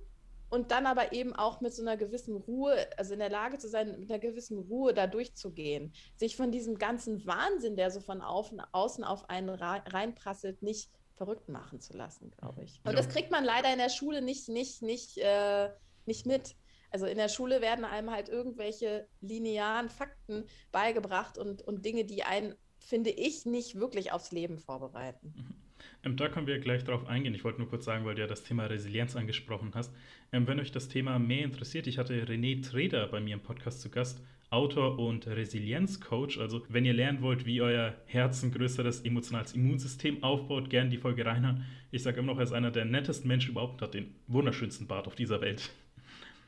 und 0.53 0.71
dann 0.71 0.87
aber 0.87 1.13
eben 1.13 1.35
auch 1.35 1.63
mit 1.63 1.73
so 1.75 1.81
einer 1.81 1.97
gewissen 1.97 2.37
Ruhe, 2.37 2.87
also 2.99 3.15
in 3.15 3.21
der 3.21 3.31
Lage 3.31 3.57
zu 3.57 3.69
sein, 3.69 3.99
mit 3.99 4.11
einer 4.11 4.19
gewissen 4.19 4.59
Ruhe 4.59 4.93
da 4.93 5.07
durchzugehen, 5.07 5.95
sich 6.17 6.37
von 6.37 6.53
diesem 6.53 6.77
ganzen 6.77 7.27
Wahnsinn, 7.27 7.75
der 7.75 7.91
so 7.91 8.01
von 8.01 8.21
außen 8.21 9.05
auf 9.05 9.31
einen 9.31 9.49
reinprasselt, 9.49 10.61
nicht 10.63 10.91
verrückt 11.15 11.49
machen 11.49 11.81
zu 11.81 11.95
lassen, 11.97 12.31
glaube 12.37 12.65
ich. 12.65 12.81
Und 12.85 12.99
das 12.99 13.09
kriegt 13.09 13.31
man 13.31 13.45
leider 13.45 13.73
in 13.73 13.79
der 13.79 13.89
Schule 13.89 14.21
nicht, 14.21 14.49
nicht, 14.49 14.83
nicht, 14.83 15.17
äh, 15.19 15.71
nicht 16.05 16.27
mit. 16.27 16.55
Also 16.91 17.07
in 17.07 17.17
der 17.17 17.29
Schule 17.29 17.63
werden 17.63 17.87
einem 17.87 18.11
halt 18.11 18.29
irgendwelche 18.29 19.09
linearen 19.23 19.89
Fakten 19.89 20.45
beigebracht 20.71 21.39
und, 21.39 21.63
und 21.63 21.85
Dinge, 21.87 22.05
die 22.05 22.25
einen, 22.25 22.55
finde 22.79 23.09
ich, 23.09 23.47
nicht 23.47 23.77
wirklich 23.77 24.13
aufs 24.13 24.33
Leben 24.33 24.59
vorbereiten. 24.59 25.62
Ähm, 26.05 26.17
da 26.17 26.29
können 26.29 26.47
wir 26.47 26.59
gleich 26.59 26.85
drauf 26.85 27.07
eingehen. 27.07 27.35
Ich 27.35 27.45
wollte 27.45 27.59
nur 27.59 27.69
kurz 27.69 27.85
sagen, 27.85 28.05
weil 28.05 28.15
du 28.15 28.23
ja 28.23 28.27
das 28.27 28.43
Thema 28.43 28.67
Resilienz 28.67 29.17
angesprochen 29.17 29.73
hast. 29.75 29.95
Ähm, 30.33 30.47
wenn 30.47 30.61
euch 30.61 30.73
das 30.73 30.89
Thema 30.89 31.19
mehr 31.19 31.45
interessiert, 31.45 31.87
ich 31.87 31.99
hatte 31.99 32.25
René 32.25 32.63
Treder 32.63 33.07
bei 33.07 33.21
mir 33.21 33.35
im 33.35 33.41
Podcast 33.41 33.81
zu 33.81 33.91
Gast, 33.91 34.23
Autor 34.51 34.99
und 34.99 35.27
Resilienzcoach. 35.27 36.39
Also, 36.39 36.63
wenn 36.69 36.85
ihr 36.85 36.93
lernen 36.93 37.23
wollt, 37.23 37.47
wie 37.47 37.63
euer 37.63 37.95
Herz 38.07 38.43
ein 38.43 38.53
größeres 38.53 39.01
emotionales 39.01 39.53
Immunsystem 39.53 40.23
aufbaut, 40.23 40.69
gerne 40.69 40.91
die 40.91 40.99
Folge 40.99 41.25
reinhören. 41.25 41.65
Ich 41.91 42.03
sage 42.03 42.21
immer 42.21 42.33
noch, 42.33 42.39
er 42.39 42.45
ist 42.45 42.53
einer 42.53 42.71
der 42.71 42.85
nettesten 42.85 43.29
Menschen 43.29 43.53
überhaupt 43.53 43.75
und 43.75 43.83
hat 43.83 43.95
den 43.95 44.15
wunderschönsten 44.27 44.87
Bart 44.87 45.07
auf 45.07 45.15
dieser 45.15 45.41
Welt. 45.41 45.71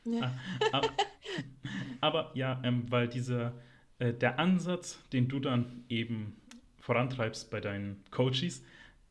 Ja. 0.04 0.38
aber, 0.72 0.88
ah, 0.88 1.04
aber, 2.00 2.30
ja, 2.34 2.60
ähm, 2.62 2.84
weil 2.90 3.08
dieser 3.08 3.54
äh, 3.98 4.12
der 4.12 4.38
Ansatz, 4.38 5.02
den 5.12 5.28
du 5.28 5.40
dann 5.40 5.84
eben 5.88 6.36
vorantreibst 6.78 7.50
bei 7.50 7.60
deinen 7.60 8.02
Coaches, 8.10 8.62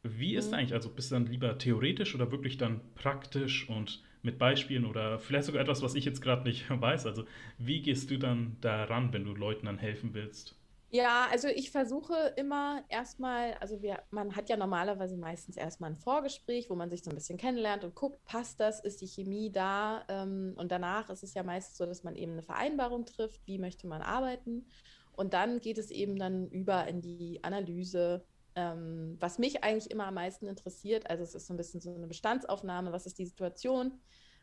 wie 0.03 0.35
ist 0.35 0.49
mhm. 0.49 0.55
eigentlich? 0.55 0.73
Also 0.73 0.89
bist 0.89 1.11
du 1.11 1.15
dann 1.15 1.25
lieber 1.25 1.57
theoretisch 1.57 2.13
oder 2.13 2.31
wirklich 2.31 2.57
dann 2.57 2.81
praktisch 2.95 3.69
und 3.69 4.03
mit 4.21 4.37
Beispielen 4.37 4.85
oder 4.85 5.19
vielleicht 5.19 5.45
sogar 5.45 5.61
etwas, 5.61 5.81
was 5.81 5.95
ich 5.95 6.05
jetzt 6.05 6.21
gerade 6.21 6.43
nicht 6.43 6.69
weiß? 6.69 7.05
Also 7.05 7.25
wie 7.57 7.81
gehst 7.81 8.11
du 8.11 8.17
dann 8.17 8.57
daran, 8.61 9.13
wenn 9.13 9.25
du 9.25 9.33
Leuten 9.33 9.65
dann 9.65 9.77
helfen 9.77 10.13
willst? 10.13 10.55
Ja, 10.89 11.27
also 11.31 11.47
ich 11.47 11.71
versuche 11.71 12.33
immer 12.37 12.83
erstmal, 12.87 13.55
also 13.55 13.81
wir, 13.81 14.03
man 14.11 14.35
hat 14.35 14.47
ja 14.49 14.57
normalerweise 14.57 15.17
meistens 15.17 15.57
erstmal 15.57 15.89
ein 15.89 15.95
Vorgespräch, 15.95 16.69
wo 16.69 16.75
man 16.75 16.91
sich 16.91 17.03
so 17.03 17.09
ein 17.09 17.15
bisschen 17.15 17.39
kennenlernt 17.39 17.83
und 17.83 17.95
guckt, 17.95 18.23
passt 18.25 18.59
das, 18.59 18.79
ist 18.79 19.01
die 19.01 19.07
Chemie 19.07 19.51
da? 19.51 20.05
Ähm, 20.07 20.53
und 20.55 20.71
danach 20.71 21.09
ist 21.09 21.23
es 21.23 21.33
ja 21.33 21.41
meistens 21.41 21.77
so, 21.79 21.87
dass 21.87 22.03
man 22.03 22.15
eben 22.15 22.33
eine 22.33 22.43
Vereinbarung 22.43 23.07
trifft, 23.07 23.41
wie 23.47 23.57
möchte 23.57 23.87
man 23.87 24.03
arbeiten. 24.03 24.67
Und 25.13 25.33
dann 25.33 25.61
geht 25.61 25.79
es 25.79 25.89
eben 25.89 26.19
dann 26.19 26.47
über 26.49 26.87
in 26.87 27.01
die 27.01 27.43
Analyse, 27.43 28.23
ähm, 28.55 29.17
was 29.19 29.39
mich 29.39 29.63
eigentlich 29.63 29.91
immer 29.91 30.07
am 30.07 30.15
meisten 30.15 30.47
interessiert. 30.47 31.09
Also 31.09 31.23
es 31.23 31.35
ist 31.35 31.47
so 31.47 31.53
ein 31.53 31.57
bisschen 31.57 31.81
so 31.81 31.93
eine 31.93 32.07
Bestandsaufnahme, 32.07 32.91
was 32.91 33.05
ist 33.05 33.17
die 33.17 33.25
Situation? 33.25 33.99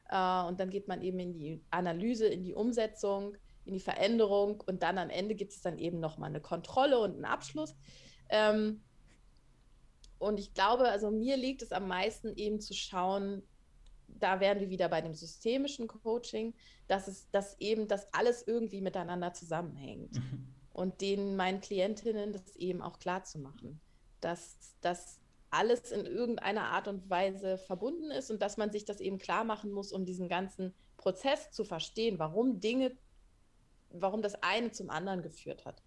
Äh, 0.08 0.42
und 0.44 0.58
dann 0.58 0.70
geht 0.70 0.88
man 0.88 1.02
eben 1.02 1.18
in 1.20 1.32
die 1.32 1.62
Analyse, 1.70 2.26
in 2.26 2.42
die 2.42 2.54
Umsetzung, 2.54 3.36
in 3.64 3.74
die 3.74 3.80
Veränderung 3.80 4.62
und 4.66 4.82
dann 4.82 4.98
am 4.98 5.10
Ende 5.10 5.34
gibt 5.34 5.52
es 5.52 5.60
dann 5.60 5.78
eben 5.78 6.00
nochmal 6.00 6.30
eine 6.30 6.40
Kontrolle 6.40 6.98
und 6.98 7.14
einen 7.14 7.24
Abschluss. 7.24 7.76
Ähm, 8.28 8.82
und 10.18 10.38
ich 10.38 10.54
glaube, 10.54 10.88
also 10.88 11.10
mir 11.10 11.36
liegt 11.36 11.62
es 11.62 11.72
am 11.72 11.88
meisten 11.88 12.34
eben 12.36 12.60
zu 12.60 12.74
schauen, 12.74 13.42
da 14.08 14.40
wären 14.40 14.60
wir 14.60 14.70
wieder 14.70 14.88
bei 14.88 15.00
dem 15.00 15.14
systemischen 15.14 15.86
Coaching, 15.86 16.52
dass 16.88 17.06
es, 17.06 17.30
dass 17.30 17.58
eben 17.60 17.86
das 17.86 18.12
alles 18.12 18.46
irgendwie 18.46 18.80
miteinander 18.80 19.32
zusammenhängt. 19.32 20.16
Mhm. 20.16 20.48
Und 20.72 21.00
denen 21.00 21.36
meinen 21.36 21.60
Klientinnen 21.60 22.32
das 22.32 22.56
eben 22.56 22.82
auch 22.82 22.98
klar 22.98 23.24
zu 23.24 23.38
machen 23.38 23.80
dass 24.20 24.76
das 24.80 25.18
alles 25.50 25.90
in 25.90 26.06
irgendeiner 26.06 26.64
Art 26.64 26.88
und 26.88 27.10
Weise 27.10 27.58
verbunden 27.58 28.10
ist 28.10 28.30
und 28.30 28.40
dass 28.40 28.56
man 28.56 28.70
sich 28.70 28.84
das 28.84 29.00
eben 29.00 29.18
klar 29.18 29.44
machen 29.44 29.72
muss, 29.72 29.92
um 29.92 30.04
diesen 30.04 30.28
ganzen 30.28 30.72
Prozess 30.96 31.50
zu 31.50 31.64
verstehen, 31.64 32.18
warum 32.18 32.60
Dinge, 32.60 32.92
warum 33.90 34.22
das 34.22 34.40
eine 34.42 34.70
zum 34.70 34.90
anderen 34.90 35.22
geführt 35.22 35.64
hat. 35.64 35.82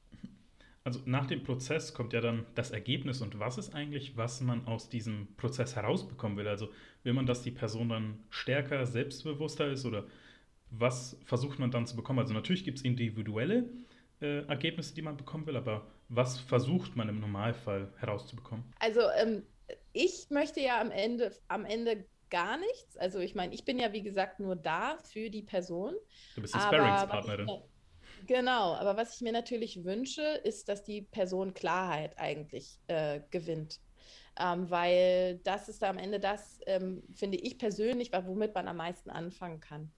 Also 0.83 0.99
nach 1.05 1.27
dem 1.27 1.43
Prozess 1.43 1.93
kommt 1.93 2.11
ja 2.11 2.19
dann 2.19 2.45
das 2.55 2.71
Ergebnis 2.71 3.21
und 3.21 3.39
was 3.39 3.57
ist 3.57 3.73
eigentlich, 3.73 4.17
was 4.17 4.41
man 4.41 4.67
aus 4.67 4.89
diesem 4.89 5.33
Prozess 5.37 5.77
herausbekommen 5.77 6.37
will? 6.37 6.47
Also 6.47 6.67
will 7.03 7.13
man, 7.13 7.25
dass 7.25 7.41
die 7.41 7.51
Person 7.51 7.87
dann 7.87 8.19
stärker, 8.29 8.85
selbstbewusster 8.85 9.71
ist 9.71 9.85
oder 9.85 10.05
was 10.71 11.17
versucht 11.23 11.59
man 11.59 11.71
dann 11.71 11.87
zu 11.87 11.95
bekommen? 11.95 12.19
Also 12.19 12.33
natürlich 12.33 12.65
gibt 12.65 12.79
es 12.79 12.83
individuelle 12.83 13.69
äh, 14.19 14.45
Ergebnisse, 14.45 14.93
die 14.93 15.01
man 15.01 15.15
bekommen 15.15 15.45
will, 15.45 15.55
aber 15.55 15.87
was 16.09 16.39
versucht 16.39 16.95
man 16.95 17.09
im 17.09 17.19
Normalfall 17.19 17.93
herauszubekommen? 17.97 18.63
Also 18.79 19.01
ähm, 19.17 19.43
ich 19.93 20.27
möchte 20.29 20.59
ja 20.59 20.79
am 20.79 20.91
Ende, 20.91 21.31
am 21.47 21.65
Ende 21.65 22.05
gar 22.29 22.57
nichts. 22.57 22.97
Also 22.97 23.19
ich 23.19 23.35
meine, 23.35 23.53
ich 23.53 23.65
bin 23.65 23.79
ja 23.79 23.93
wie 23.93 24.01
gesagt 24.01 24.39
nur 24.39 24.55
da 24.55 24.97
für 24.97 25.29
die 25.29 25.43
Person. 25.43 25.93
Du 26.35 26.41
bist 26.41 26.55
die 26.55 26.59
Sparringspartnerin. 26.59 27.47
Genau, 28.25 28.73
aber 28.75 28.95
was 28.95 29.15
ich 29.15 29.21
mir 29.21 29.33
natürlich 29.33 29.83
wünsche, 29.83 30.21
ist, 30.21 30.69
dass 30.69 30.83
die 30.83 31.01
Person 31.01 31.53
Klarheit 31.53 32.17
eigentlich 32.17 32.79
äh, 32.87 33.19
gewinnt. 33.31 33.79
Ähm, 34.39 34.69
weil 34.69 35.39
das 35.43 35.69
ist 35.69 35.83
am 35.83 35.97
Ende 35.97 36.19
das, 36.19 36.59
ähm, 36.65 37.03
finde 37.13 37.37
ich 37.37 37.57
persönlich, 37.57 38.11
womit 38.13 38.55
man 38.55 38.67
am 38.67 38.77
meisten 38.77 39.09
anfangen 39.09 39.59
kann. 39.59 39.91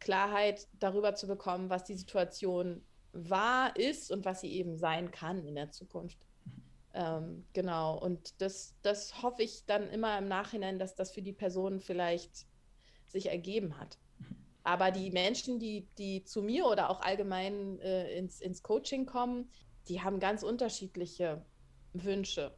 Klarheit 0.00 0.66
darüber 0.78 1.14
zu 1.14 1.26
bekommen, 1.26 1.70
was 1.70 1.84
die 1.84 1.94
Situation 1.94 2.82
war, 3.16 3.76
ist 3.76 4.10
und 4.10 4.24
was 4.24 4.40
sie 4.40 4.52
eben 4.52 4.76
sein 4.76 5.10
kann 5.10 5.44
in 5.46 5.54
der 5.54 5.70
Zukunft. 5.70 6.18
Ähm, 6.94 7.44
genau, 7.52 7.98
und 7.98 8.40
das, 8.40 8.74
das 8.82 9.22
hoffe 9.22 9.42
ich 9.42 9.64
dann 9.66 9.88
immer 9.90 10.16
im 10.18 10.28
Nachhinein, 10.28 10.78
dass 10.78 10.94
das 10.94 11.12
für 11.12 11.22
die 11.22 11.32
Person 11.32 11.80
vielleicht 11.80 12.46
sich 13.06 13.26
ergeben 13.26 13.78
hat. 13.78 13.98
Aber 14.64 14.90
die 14.90 15.10
Menschen, 15.10 15.58
die, 15.58 15.86
die 15.98 16.24
zu 16.24 16.42
mir 16.42 16.66
oder 16.66 16.90
auch 16.90 17.00
allgemein 17.00 17.78
äh, 17.80 18.16
ins, 18.16 18.40
ins 18.40 18.62
Coaching 18.62 19.06
kommen, 19.06 19.50
die 19.88 20.02
haben 20.02 20.18
ganz 20.18 20.42
unterschiedliche 20.42 21.44
Wünsche. 21.92 22.56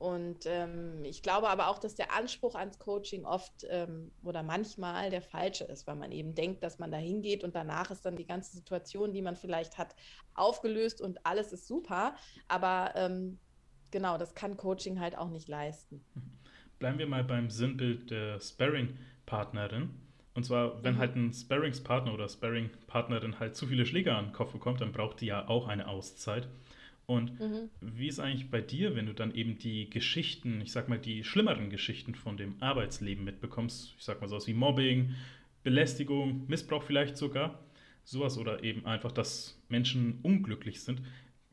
Und 0.00 0.46
ähm, 0.46 1.04
ich 1.04 1.22
glaube 1.22 1.50
aber 1.50 1.68
auch, 1.68 1.78
dass 1.78 1.94
der 1.94 2.16
Anspruch 2.16 2.54
ans 2.54 2.78
Coaching 2.78 3.26
oft 3.26 3.66
ähm, 3.68 4.10
oder 4.24 4.42
manchmal 4.42 5.10
der 5.10 5.20
falsche 5.20 5.64
ist, 5.64 5.86
weil 5.86 5.96
man 5.96 6.10
eben 6.10 6.34
denkt, 6.34 6.62
dass 6.62 6.78
man 6.78 6.90
da 6.90 6.96
hingeht 6.96 7.44
und 7.44 7.54
danach 7.54 7.90
ist 7.90 8.06
dann 8.06 8.16
die 8.16 8.24
ganze 8.24 8.56
Situation, 8.56 9.12
die 9.12 9.20
man 9.20 9.36
vielleicht 9.36 9.76
hat, 9.76 9.94
aufgelöst 10.34 11.02
und 11.02 11.26
alles 11.26 11.52
ist 11.52 11.66
super. 11.66 12.14
Aber 12.48 12.94
ähm, 12.96 13.38
genau, 13.90 14.16
das 14.16 14.34
kann 14.34 14.56
Coaching 14.56 15.00
halt 15.00 15.18
auch 15.18 15.28
nicht 15.28 15.48
leisten. 15.48 16.02
Bleiben 16.78 16.98
wir 16.98 17.06
mal 17.06 17.22
beim 17.22 17.50
Sinnbild 17.50 18.10
der 18.10 18.40
Sparring-Partnerin. 18.40 19.90
Und 20.32 20.44
zwar, 20.44 20.82
wenn 20.82 20.94
mhm. 20.94 20.98
halt 20.98 21.14
ein 21.14 21.32
Sparringspartner 21.34 22.14
oder 22.14 22.26
Sparring-Partnerin 22.26 23.38
halt 23.38 23.54
zu 23.54 23.66
viele 23.66 23.84
Schläge 23.84 24.14
an 24.14 24.28
den 24.28 24.32
Kopf 24.32 24.52
bekommt, 24.52 24.80
dann 24.80 24.92
braucht 24.92 25.20
die 25.20 25.26
ja 25.26 25.46
auch 25.46 25.68
eine 25.68 25.88
Auszeit. 25.88 26.48
Und 27.10 27.40
mhm. 27.40 27.70
wie 27.80 28.06
ist 28.06 28.20
eigentlich 28.20 28.52
bei 28.52 28.60
dir, 28.60 28.94
wenn 28.94 29.06
du 29.06 29.14
dann 29.14 29.34
eben 29.34 29.58
die 29.58 29.90
Geschichten, 29.90 30.60
ich 30.60 30.70
sag 30.70 30.88
mal, 30.88 30.96
die 30.96 31.24
schlimmeren 31.24 31.68
Geschichten 31.68 32.14
von 32.14 32.36
dem 32.36 32.54
Arbeitsleben 32.62 33.24
mitbekommst? 33.24 33.96
Ich 33.98 34.04
sag 34.04 34.20
mal 34.20 34.28
sowas 34.28 34.46
wie 34.46 34.54
Mobbing, 34.54 35.16
Belästigung, 35.64 36.46
Missbrauch 36.46 36.84
vielleicht 36.84 37.16
sogar, 37.16 37.58
sowas 38.04 38.38
oder 38.38 38.62
eben 38.62 38.86
einfach, 38.86 39.10
dass 39.10 39.60
Menschen 39.68 40.20
unglücklich 40.22 40.82
sind. 40.82 41.02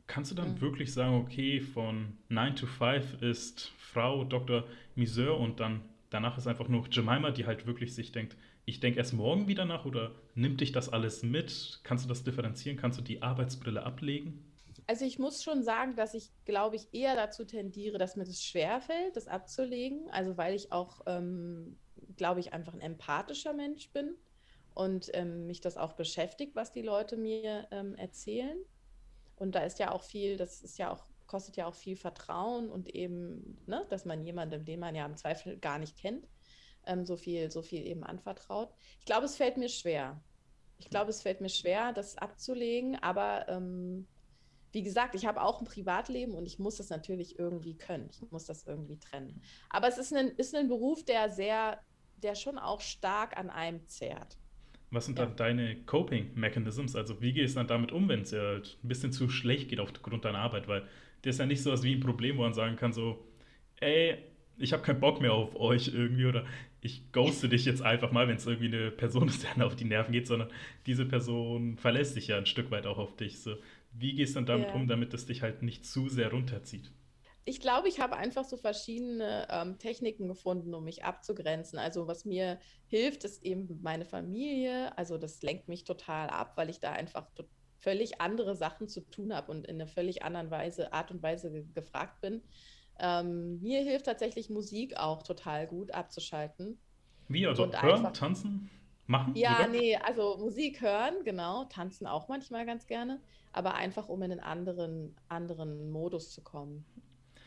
Kannst 0.06 0.30
du 0.30 0.36
dann 0.36 0.52
mhm. 0.52 0.62
wirklich 0.62 0.94
sagen, 0.94 1.16
okay, 1.16 1.60
von 1.60 2.14
9 2.30 2.56
to 2.56 2.68
5 2.68 3.24
ist 3.24 3.74
Frau 3.80 4.26
Dr. 4.26 4.64
Miseur 4.94 5.40
und 5.40 5.60
dann 5.60 5.82
danach 6.12 6.38
ist 6.38 6.46
einfach 6.46 6.68
nur 6.68 6.88
Jemima, 6.92 7.32
die 7.32 7.48
halt 7.48 7.66
wirklich 7.66 7.96
sich 7.96 8.12
denkt, 8.12 8.38
ich 8.66 8.80
denke 8.80 9.00
erst 9.00 9.16
morgen 9.16 9.48
wieder 9.48 9.66
nach 9.66 9.86
oder 9.86 10.12
nimmt 10.36 10.62
dich 10.62 10.72
das 10.72 10.90
alles 10.90 11.24
mit? 11.24 11.80
Kannst 11.82 12.06
du 12.06 12.10
das 12.10 12.24
differenzieren? 12.24 12.78
Kannst 12.78 13.00
du 13.00 13.04
die 13.04 13.24
Arbeitsbrille 13.24 13.82
ablegen? 13.82 14.44
Also 14.88 15.04
ich 15.04 15.20
muss 15.20 15.44
schon 15.44 15.64
sagen, 15.64 15.96
dass 15.98 16.14
ich, 16.14 16.32
glaube 16.46 16.78
ich, 16.78 16.88
eher 16.94 17.16
dazu 17.16 17.44
tendiere, 17.44 17.98
dass 17.98 18.16
mir 18.16 18.24
das 18.24 18.42
schwerfällt, 18.42 19.18
das 19.18 19.28
abzulegen. 19.28 20.10
Also 20.12 20.38
weil 20.38 20.56
ich 20.56 20.72
auch, 20.72 21.02
ähm, 21.06 21.78
glaube 22.16 22.40
ich, 22.40 22.54
einfach 22.54 22.74
ein 22.74 22.82
empathischer 22.82 23.54
Mensch 23.54 23.92
bin 23.92 24.16
und 24.74 25.12
ähm, 25.14 25.46
mich 25.46 25.60
das 25.60 25.76
auch 25.76 25.94
beschäftigt, 25.94 26.56
was 26.56 26.72
die 26.72 26.84
Leute 26.84 27.18
mir 27.18 27.68
ähm, 27.72 27.96
erzählen. 27.96 28.58
Und 29.36 29.56
da 29.56 29.60
ist 29.66 29.78
ja 29.80 29.92
auch 29.92 30.04
viel, 30.04 30.38
das 30.38 30.62
ist 30.62 30.78
ja 30.78 30.92
auch, 30.92 31.06
kostet 31.28 31.58
ja 31.58 31.68
auch 31.68 31.76
viel 31.76 31.98
Vertrauen 31.98 32.70
und 32.70 32.88
eben, 32.96 33.58
ne, 33.66 33.86
dass 33.90 34.06
man 34.06 34.24
jemandem, 34.24 34.64
den 34.64 34.80
man 34.80 34.96
ja 34.96 35.06
im 35.06 35.18
Zweifel 35.18 35.58
gar 35.58 35.80
nicht 35.80 35.98
kennt, 35.98 36.28
ähm, 36.86 37.06
so 37.06 37.18
viel, 37.18 37.52
so 37.52 37.62
viel 37.62 37.86
eben 37.86 38.04
anvertraut. 38.04 38.74
Ich 39.00 39.06
glaube, 39.06 39.26
es 39.26 39.36
fällt 39.36 39.58
mir 39.58 39.70
schwer. 39.70 40.22
Ich 40.80 40.90
glaube, 40.90 41.10
es 41.10 41.24
fällt 41.24 41.42
mir 41.42 41.50
schwer, 41.50 41.92
das 41.92 42.18
abzulegen, 42.18 42.96
aber 43.02 43.50
ähm, 43.50 44.08
wie 44.78 44.84
gesagt, 44.84 45.16
ich 45.16 45.26
habe 45.26 45.42
auch 45.42 45.60
ein 45.60 45.66
Privatleben 45.66 46.36
und 46.36 46.46
ich 46.46 46.60
muss 46.60 46.76
das 46.76 46.92
natürlich 46.92 47.40
irgendwie 47.40 47.74
können. 47.74 48.08
Ich 48.12 48.22
muss 48.32 48.46
das 48.46 48.68
irgendwie 48.68 49.00
trennen. 49.00 49.42
Aber 49.72 49.88
es 49.88 49.98
ist 49.98 50.14
ein, 50.14 50.28
ist 50.28 50.54
ein 50.54 50.68
Beruf, 50.68 51.04
der 51.04 51.32
sehr, 51.32 51.80
der 52.22 52.36
schon 52.36 52.60
auch 52.60 52.80
stark 52.80 53.36
an 53.38 53.50
einem 53.50 53.88
zehrt. 53.88 54.38
Was 54.92 55.08
sind 55.08 55.18
ja. 55.18 55.26
dann 55.26 55.36
deine 55.36 55.78
Coping-Mechanisms? 55.78 56.96
Also 56.96 57.20
wie 57.24 57.34
gehst 57.34 57.56
du 57.56 57.62
dann 57.62 57.68
damit 57.68 57.92
um, 57.92 58.08
wenn 58.08 58.22
es 58.22 58.30
dir 58.30 58.40
halt 58.40 58.78
ein 58.84 58.88
bisschen 58.88 59.12
zu 59.12 59.30
schlecht 59.30 59.70
geht 59.70 59.80
aufgrund 59.80 60.26
deiner 60.26 60.38
Arbeit? 60.38 60.68
Weil 60.68 60.82
das 61.24 61.34
ist 61.34 61.40
ja 61.40 61.48
nicht 61.48 61.64
so 61.64 61.72
was 61.72 61.82
wie 61.82 61.96
ein 61.96 62.00
Problem, 62.00 62.38
wo 62.38 62.44
man 62.44 62.54
sagen 62.54 62.76
kann 62.76 62.94
so, 62.94 63.26
ey, 63.78 64.20
ich 64.60 64.74
habe 64.74 64.84
keinen 64.84 65.00
Bock 65.00 65.22
mehr 65.22 65.34
auf 65.34 65.56
euch 65.56 65.88
irgendwie 65.88 66.28
oder 66.28 66.46
ich 66.82 67.12
ghoste 67.12 67.50
dich 67.50 67.66
jetzt 67.66 67.82
einfach 67.82 68.12
mal, 68.12 68.28
wenn 68.28 68.38
es 68.38 68.46
irgendwie 68.46 68.68
eine 68.68 68.92
Person 68.92 69.28
ist, 69.28 69.44
der 69.44 69.66
auf 69.66 69.76
die 69.76 69.86
Nerven 69.86 70.12
geht, 70.12 70.28
sondern 70.28 70.50
diese 70.86 71.08
Person 71.08 71.78
verlässt 71.78 72.14
sich 72.14 72.28
ja 72.28 72.38
ein 72.38 72.46
Stück 72.46 72.70
weit 72.70 72.86
auch 72.86 73.00
auf 73.00 73.16
dich. 73.16 73.40
So. 73.40 73.56
Wie 73.92 74.14
gehst 74.14 74.36
du 74.36 74.40
dann 74.40 74.46
damit 74.46 74.70
ja. 74.70 74.76
um, 74.76 74.88
damit 74.88 75.14
es 75.14 75.26
dich 75.26 75.42
halt 75.42 75.64
nicht 75.64 75.86
zu 75.86 76.10
sehr 76.10 76.32
runterzieht? 76.32 76.92
Ich 77.46 77.62
glaube, 77.62 77.88
ich 77.88 78.02
habe 78.02 78.18
einfach 78.18 78.44
so 78.44 78.58
verschiedene 78.58 79.48
ähm, 79.50 79.78
Techniken 79.80 80.28
gefunden, 80.28 80.74
um 80.74 80.84
mich 80.84 81.06
abzugrenzen. 81.06 81.80
Also 81.80 82.06
was 82.06 82.26
mir 82.26 82.60
hilft, 82.88 83.24
ist 83.24 83.44
eben 83.46 83.80
meine 83.82 84.04
Familie. 84.04 84.98
Also 84.98 85.18
das 85.18 85.42
lenkt 85.42 85.70
mich 85.70 85.86
total 85.86 86.30
ab, 86.30 86.58
weil 86.58 86.70
ich 86.70 86.82
da 86.82 86.92
einfach 86.92 87.28
völlig 87.80 88.20
andere 88.20 88.56
Sachen 88.56 88.90
zu 88.90 89.02
tun 89.02 89.34
habe 89.34 89.52
und 89.52 89.66
in 89.66 89.76
einer 89.76 89.88
völlig 89.88 90.24
anderen 90.24 90.52
Weise, 90.52 90.92
Art 90.92 91.12
und 91.12 91.24
Weise 91.24 91.52
ge 91.52 91.66
gefragt 91.74 92.20
bin. 92.20 92.42
Ähm, 93.00 93.62
mir 93.62 93.82
hilft 93.82 94.08
tatsächlich 94.08 94.50
Musik 94.50 94.98
auch 94.98 95.24
total 95.24 95.68
gut 95.68 95.92
abzuschalten. 95.92 96.78
Wie? 97.30 97.46
Also 97.46 97.72
hören, 97.72 98.14
tanzen? 98.14 98.70
Machen? 99.08 99.34
Ja, 99.36 99.60
oder? 99.60 99.68
nee, 99.70 99.96
also 99.96 100.38
Musik 100.38 100.82
hören, 100.82 101.16
genau, 101.24 101.66
tanzen 101.66 102.08
auch 102.08 102.28
manchmal 102.28 102.66
ganz 102.66 102.88
gerne, 102.88 103.20
aber 103.52 103.76
einfach 103.76 104.10
um 104.10 104.22
in 104.22 104.32
einen 104.32 104.40
anderen, 104.40 105.16
anderen 105.30 105.90
Modus 105.92 106.32
zu 106.32 106.42
kommen. 106.42 106.86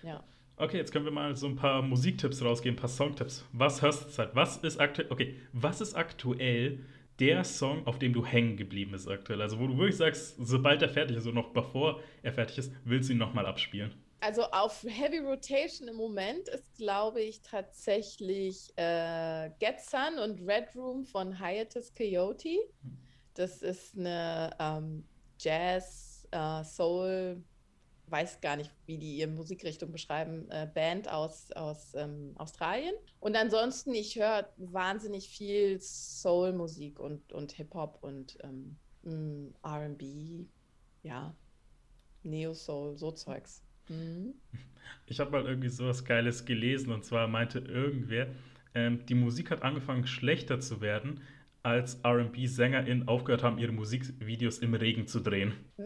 Ja. 0.03 0.25
Okay, 0.57 0.77
jetzt 0.77 0.93
können 0.93 1.07
wir 1.07 1.13
mal 1.13 1.35
so 1.37 1.47
ein 1.47 1.57
paar 1.57 1.81
Musiktipps 1.81 2.45
rausgeben, 2.45 2.77
ein 2.77 2.81
paar 2.81 2.91
Songtipps. 2.91 3.47
Was 3.53 3.81
hörst 3.81 4.01
du 4.01 4.05
zurzeit? 4.07 4.35
Was 4.35 4.59
ist 4.59 4.79
aktuell? 4.79 5.11
Okay, 5.11 5.37
was 5.53 5.81
ist 5.81 5.95
aktuell 5.95 6.81
der 7.19 7.45
Song, 7.45 7.87
auf 7.87 7.99
dem 7.99 8.13
du 8.13 8.25
hängen 8.25 8.57
geblieben 8.57 8.93
bist 8.93 9.09
aktuell? 9.09 9.41
Also 9.41 9.59
wo 9.59 9.67
du 9.67 9.79
wirklich 9.79 9.97
sagst, 9.97 10.37
sobald 10.39 10.83
er 10.83 10.89
fertig 10.89 11.17
ist, 11.17 11.27
und 11.27 11.35
noch 11.35 11.53
bevor 11.53 12.01
er 12.23 12.33
fertig 12.33 12.59
ist, 12.59 12.73
willst 12.85 13.09
du 13.09 13.15
ihn 13.15 13.19
nochmal 13.19 13.47
abspielen? 13.47 13.93
Also 14.21 14.43
auf 14.51 14.85
Heavy 14.85 15.19
Rotation 15.19 15.89
im 15.89 15.97
Moment 15.97 16.49
ist, 16.49 16.75
glaube 16.75 17.23
ich, 17.23 17.41
tatsächlich 17.41 18.71
äh, 18.77 19.51
Get 19.59 19.81
Sun 19.81 20.19
und 20.23 20.47
Red 20.47 20.77
Room 20.77 21.07
von 21.07 21.39
Hiatus 21.39 21.95
Coyote. 21.95 22.59
Das 23.33 23.63
ist 23.63 23.97
eine 23.97 24.55
ähm, 24.59 25.05
Jazz, 25.39 26.29
äh, 26.33 26.63
Soul, 26.65 27.43
weiß 28.09 28.43
gar 28.43 28.57
nicht, 28.57 28.71
wie 28.85 28.99
die 28.99 29.17
ihre 29.17 29.31
Musikrichtung 29.31 29.91
beschreiben, 29.91 30.51
äh, 30.51 30.69
Band 30.73 31.09
aus, 31.09 31.51
aus 31.53 31.95
ähm, 31.95 32.35
Australien. 32.37 32.95
Und 33.21 33.37
ansonsten, 33.37 33.95
ich 33.95 34.17
höre 34.17 34.53
wahnsinnig 34.59 35.31
viel 35.31 35.81
Soul-Musik 35.81 37.01
und, 37.01 37.33
und 37.33 37.53
Hip-Hop 37.53 37.99
und 38.03 38.37
ähm, 38.43 38.77
mm, 39.03 39.55
RB, 39.65 40.47
ja, 41.03 41.35
Neo-Soul, 42.23 42.99
so 42.99 43.13
Zeugs. 43.13 43.63
Mhm. 43.91 44.35
Ich 45.07 45.19
habe 45.21 45.33
mal 45.33 45.45
irgendwie 45.45 45.69
sowas 45.69 46.05
Geiles 46.05 46.45
gelesen 46.45 46.93
und 46.93 47.05
zwar 47.05 47.27
meinte 47.27 47.59
irgendwer, 47.59 48.29
ähm, 48.75 49.05
die 49.07 49.15
Musik 49.15 49.51
hat 49.51 49.63
angefangen 49.63 50.07
schlechter 50.07 50.61
zu 50.61 50.81
werden, 50.81 51.21
als 51.63 52.01
RB-SängerInnen 52.05 53.09
aufgehört 53.09 53.43
haben, 53.43 53.59
ihre 53.59 53.73
Musikvideos 53.73 54.59
im 54.59 54.75
Regen 54.75 55.07
zu 55.07 55.21
drehen. 55.21 55.53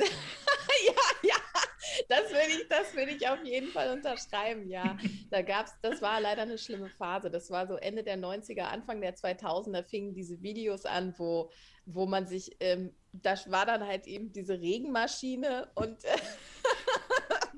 das 2.09 2.31
will 2.31 2.49
ich, 2.49 2.69
das 2.69 2.95
will 2.95 3.09
ich 3.09 3.29
auf 3.29 3.43
jeden 3.45 3.69
Fall 3.69 3.91
unterschreiben, 3.91 4.69
ja. 4.69 4.97
Da 5.31 5.43
gab's, 5.43 5.73
das 5.83 6.03
war 6.03 6.21
leider 6.21 6.43
eine 6.43 6.59
schlimme 6.59 6.91
Phase. 6.91 7.31
Das 7.31 7.51
war 7.51 7.67
so 7.67 7.77
Ende 7.77 8.03
der 8.03 8.19
90er, 8.19 8.63
Anfang 8.63 9.01
der 9.01 9.17
2000er 9.17 9.83
fingen 9.83 10.15
diese 10.15 10.43
Videos 10.43 10.85
an, 10.85 11.15
wo, 11.19 11.51
wo 11.87 12.07
man 12.07 12.27
sich, 12.27 12.57
ähm, 12.61 12.93
das 13.13 13.51
war 13.51 13.67
dann 13.67 13.87
halt 13.87 14.07
eben 14.07 14.33
diese 14.33 14.61
Regenmaschine 14.61 15.71
und 15.75 16.05
äh, 16.05 16.09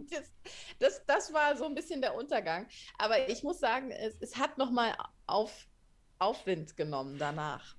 das, 0.11 0.33
das, 0.79 1.07
das 1.07 1.33
war 1.33 1.57
so 1.57 1.65
ein 1.65 1.75
bisschen 1.75 2.01
der 2.01 2.15
Untergang. 2.15 2.67
Aber 2.99 3.29
ich 3.29 3.43
muss 3.43 3.59
sagen, 3.59 3.91
es, 3.91 4.17
es 4.21 4.37
hat 4.37 4.59
nochmal 4.59 4.97
auf, 5.27 5.67
Aufwind 6.19 6.77
genommen 6.77 7.17
danach. 7.19 7.77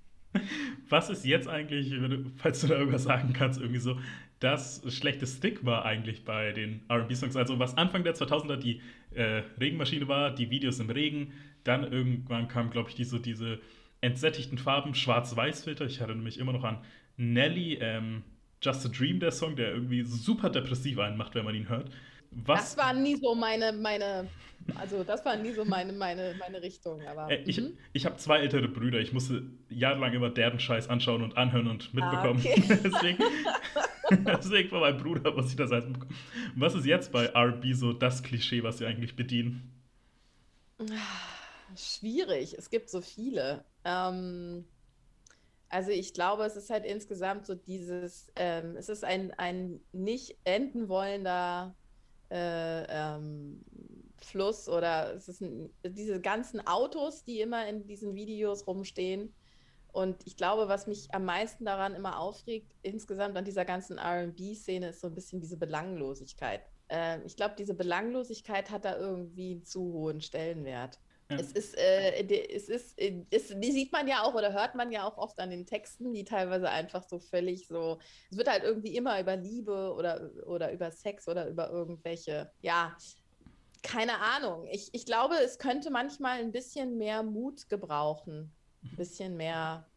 Was 0.89 1.09
ist 1.09 1.25
jetzt 1.25 1.47
eigentlich, 1.47 1.93
falls 2.35 2.61
du 2.61 2.67
da 2.67 2.75
irgendwas 2.75 3.03
sagen 3.03 3.33
kannst, 3.33 3.59
irgendwie 3.59 3.79
so 3.79 3.97
das 4.39 4.81
schlechte 4.87 5.25
Stigma 5.25 5.81
eigentlich 5.81 6.23
bei 6.23 6.51
den 6.51 6.81
RB-Songs. 6.89 7.35
Also, 7.35 7.57
was 7.57 7.75
Anfang 7.77 8.03
der 8.03 8.13
2000er 8.13 8.57
die 8.57 8.81
äh, 9.11 9.41
Regenmaschine 9.59 10.07
war, 10.07 10.33
die 10.33 10.49
Videos 10.51 10.79
im 10.79 10.89
Regen, 10.89 11.33
dann 11.63 11.91
irgendwann 11.91 12.47
kam, 12.47 12.69
glaube 12.69 12.89
ich, 12.89 12.95
diese, 12.95 13.19
diese 13.19 13.59
entsättigten 14.01 14.57
Farben, 14.57 14.93
Schwarz-Weiß-Filter. 14.93 15.85
Ich 15.85 16.01
hatte 16.01 16.13
nämlich 16.15 16.37
immer 16.37 16.53
noch 16.53 16.63
an 16.63 16.83
Nelly, 17.17 17.79
ähm, 17.81 18.23
Just 18.61 18.85
a 18.85 18.89
Dream, 18.89 19.19
der 19.19 19.31
Song, 19.31 19.55
der 19.55 19.71
irgendwie 19.71 20.03
super 20.03 20.49
depressiv 20.49 20.99
einen 20.99 21.17
macht, 21.17 21.35
wenn 21.35 21.45
man 21.45 21.55
ihn 21.55 21.69
hört. 21.69 21.91
Was? 22.31 22.75
Das 22.75 22.77
war 22.77 22.93
nie 22.93 23.15
so 23.15 23.35
meine, 23.35 23.71
meine, 23.73 24.27
also 24.75 25.03
das 25.03 25.23
war 25.25 25.35
nie 25.35 25.53
so 25.53 25.65
meine, 25.65 25.93
meine, 25.93 26.35
meine 26.39 26.61
Richtung. 26.61 27.01
Aber, 27.07 27.29
äh, 27.31 27.43
ich 27.45 27.59
mhm. 27.59 27.77
ich 27.93 28.05
habe 28.05 28.17
zwei 28.17 28.39
ältere 28.39 28.67
Brüder. 28.67 28.99
Ich 28.99 29.13
musste 29.13 29.43
jahrelang 29.69 30.13
immer 30.13 30.29
deren 30.29 30.59
Scheiß 30.59 30.89
anschauen 30.89 31.23
und 31.23 31.37
anhören 31.37 31.67
und 31.67 31.93
mitbekommen. 31.93 32.43
Ah, 32.45 32.49
okay. 32.49 32.79
Deswegen 32.83 33.23
Deswegen 34.09 34.69
von 34.69 34.79
meinem 34.79 34.97
Bruder 34.97 35.31
muss 35.31 35.49
ich 35.49 35.55
das 35.55 35.71
heißt. 35.71 35.87
Was 36.55 36.75
ist 36.75 36.85
jetzt 36.85 37.11
bei 37.11 37.29
RB 37.35 37.73
so 37.73 37.93
das 37.93 38.23
Klischee, 38.23 38.63
was 38.63 38.77
sie 38.77 38.85
eigentlich 38.85 39.15
bedienen? 39.15 39.71
Schwierig. 41.75 42.55
Es 42.57 42.69
gibt 42.69 42.89
so 42.89 43.01
viele. 43.01 43.65
Ähm, 43.83 44.65
also 45.69 45.91
ich 45.91 46.13
glaube, 46.13 46.45
es 46.45 46.55
ist 46.55 46.69
halt 46.69 46.85
insgesamt 46.85 47.45
so 47.45 47.55
dieses, 47.55 48.31
ähm, 48.35 48.75
es 48.77 48.89
ist 48.89 49.03
ein, 49.03 49.33
ein 49.37 49.81
nicht 49.91 50.37
enden 50.43 50.87
wollender 50.87 51.75
äh, 52.29 52.83
ähm, 52.89 53.63
Fluss 54.17 54.67
oder 54.67 55.13
es 55.15 55.27
ist 55.27 55.41
ein, 55.41 55.69
diese 55.83 56.19
ganzen 56.19 56.65
Autos, 56.65 57.23
die 57.23 57.41
immer 57.41 57.67
in 57.67 57.85
diesen 57.87 58.15
Videos 58.15 58.67
rumstehen. 58.67 59.33
Und 59.91 60.17
ich 60.25 60.37
glaube, 60.37 60.67
was 60.67 60.85
mich 60.85 61.13
am 61.13 61.25
meisten 61.25 61.65
daran 61.65 61.95
immer 61.95 62.19
aufregt, 62.19 62.71
insgesamt 62.81 63.35
an 63.37 63.45
dieser 63.45 63.65
ganzen 63.65 63.97
RB-Szene, 63.97 64.89
ist 64.89 65.01
so 65.01 65.07
ein 65.07 65.15
bisschen 65.15 65.39
diese 65.39 65.57
Belanglosigkeit. 65.57 66.61
Äh, 66.89 67.21
ich 67.25 67.35
glaube, 67.35 67.55
diese 67.57 67.73
Belanglosigkeit 67.73 68.69
hat 68.69 68.85
da 68.85 68.97
irgendwie 68.97 69.53
einen 69.53 69.65
zu 69.65 69.81
hohen 69.93 70.21
Stellenwert. 70.21 70.99
Ja. 71.29 71.37
Es 71.37 71.51
ist, 71.51 71.77
äh, 71.77 72.23
es 72.55 72.69
ist, 72.69 72.97
es, 72.97 73.47
die 73.49 73.71
sieht 73.71 73.91
man 73.91 74.07
ja 74.07 74.23
auch 74.23 74.33
oder 74.33 74.53
hört 74.53 74.75
man 74.75 74.91
ja 74.91 75.03
auch 75.03 75.17
oft 75.17 75.39
an 75.39 75.49
den 75.49 75.65
Texten, 75.65 76.13
die 76.13 76.23
teilweise 76.23 76.69
einfach 76.69 77.03
so 77.03 77.19
völlig 77.19 77.67
so, 77.67 77.99
es 78.31 78.37
wird 78.37 78.49
halt 78.49 78.63
irgendwie 78.63 78.95
immer 78.95 79.19
über 79.19 79.35
Liebe 79.35 79.93
oder, 79.93 80.31
oder 80.45 80.71
über 80.71 80.89
Sex 80.89 81.27
oder 81.27 81.49
über 81.49 81.69
irgendwelche, 81.69 82.49
ja, 82.61 82.95
keine 83.83 84.19
Ahnung. 84.19 84.67
Ich, 84.71 84.89
ich 84.93 85.05
glaube, 85.05 85.35
es 85.35 85.59
könnte 85.59 85.89
manchmal 85.89 86.39
ein 86.39 86.51
bisschen 86.51 86.97
mehr 86.97 87.23
Mut 87.23 87.69
gebrauchen, 87.69 88.53
ein 88.83 88.95
bisschen 88.95 89.35
mehr, 89.35 89.89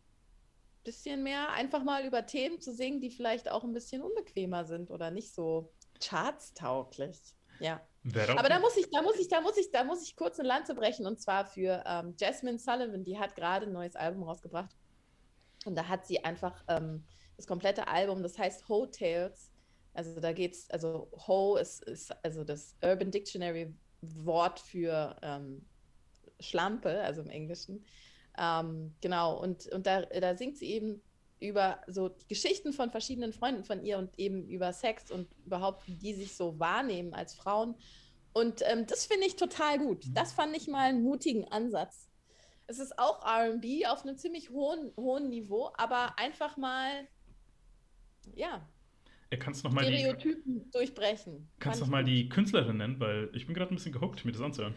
bisschen 0.82 1.22
mehr 1.22 1.52
einfach 1.52 1.84
mal 1.84 2.04
über 2.04 2.26
Themen 2.26 2.60
zu 2.60 2.72
singen, 2.74 3.00
die 3.00 3.10
vielleicht 3.10 3.50
auch 3.50 3.62
ein 3.62 3.72
bisschen 3.72 4.02
unbequemer 4.02 4.64
sind 4.64 4.90
oder 4.90 5.10
nicht 5.10 5.32
so 5.32 5.72
chartstauglich. 6.00 7.18
Ja. 7.60 7.80
Aber 8.38 8.48
da 8.48 8.58
muss 8.58 8.76
ich, 8.76 8.90
da 8.90 9.02
muss 9.02 9.18
ich, 9.18 9.28
da 9.28 9.40
muss 9.40 9.56
ich, 9.58 9.70
da 9.70 9.84
muss 9.84 10.02
ich 10.02 10.16
kurz 10.16 10.38
eine 10.38 10.48
Lanze 10.48 10.74
brechen 10.74 11.06
und 11.06 11.20
zwar 11.20 11.44
für 11.44 11.82
ähm, 11.86 12.14
Jasmine 12.18 12.58
Sullivan, 12.58 13.04
die 13.04 13.18
hat 13.18 13.34
gerade 13.34 13.66
ein 13.66 13.72
neues 13.72 13.94
Album 13.94 14.22
rausgebracht. 14.22 14.74
Und 15.66 15.76
da 15.76 15.88
hat 15.88 16.06
sie 16.06 16.24
einfach 16.24 16.64
ähm, 16.68 17.04
das 17.36 17.46
komplette 17.46 17.88
Album, 17.88 18.22
das 18.22 18.38
heißt 18.38 18.68
Hotels. 18.68 19.50
Also 19.92 20.20
da 20.20 20.32
geht's, 20.32 20.70
also 20.70 21.10
Ho 21.26 21.56
ist, 21.56 21.84
ist 21.84 22.12
also 22.24 22.44
das 22.44 22.74
Urban 22.82 23.10
Dictionary 23.10 23.74
Wort 24.00 24.60
für 24.60 25.16
ähm, 25.22 25.66
Schlampe, 26.38 27.02
also 27.02 27.20
im 27.20 27.28
Englischen. 27.28 27.84
Ähm, 28.38 28.94
genau, 29.00 29.38
und, 29.38 29.66
und 29.66 29.86
da, 29.86 30.02
da 30.02 30.36
singt 30.36 30.56
sie 30.56 30.70
eben 30.70 31.02
über 31.40 31.80
so 31.86 32.14
Geschichten 32.28 32.72
von 32.72 32.90
verschiedenen 32.90 33.32
Freunden 33.32 33.64
von 33.64 33.82
ihr 33.82 33.98
und 33.98 34.18
eben 34.18 34.46
über 34.48 34.72
Sex 34.72 35.10
und 35.10 35.28
überhaupt, 35.44 35.86
wie 35.86 35.94
die 35.94 36.14
sich 36.14 36.34
so 36.34 36.58
wahrnehmen 36.58 37.14
als 37.14 37.34
Frauen. 37.34 37.74
Und 38.32 38.62
ähm, 38.66 38.86
das 38.86 39.06
finde 39.06 39.26
ich 39.26 39.36
total 39.36 39.78
gut. 39.78 40.06
Mhm. 40.06 40.14
Das 40.14 40.32
fand 40.32 40.56
ich 40.56 40.68
mal 40.68 40.88
einen 40.88 41.02
mutigen 41.02 41.50
Ansatz. 41.50 42.08
Es 42.66 42.78
ist 42.78 42.98
auch 42.98 43.24
RB 43.24 43.86
auf 43.88 44.04
einem 44.04 44.16
ziemlich 44.16 44.50
hohen, 44.50 44.92
hohen 44.96 45.28
Niveau, 45.28 45.72
aber 45.76 46.18
einfach 46.18 46.56
mal, 46.56 47.08
ja, 48.34 48.68
er 49.30 49.38
kannst 49.38 49.62
noch 49.62 49.72
mal 49.72 49.84
Stereotypen 49.84 50.64
die, 50.64 50.70
durchbrechen. 50.72 51.48
Kannst 51.60 51.80
du 51.80 51.84
noch 51.84 51.90
mal 51.90 52.04
die 52.04 52.28
Künstlerin 52.28 52.76
nennen, 52.78 52.98
weil 52.98 53.30
ich 53.32 53.46
bin 53.46 53.54
gerade 53.54 53.72
ein 53.72 53.76
bisschen 53.76 53.92
gehuckt, 53.92 54.24
mir 54.24 54.32
das 54.32 54.40
anzuhören. 54.40 54.74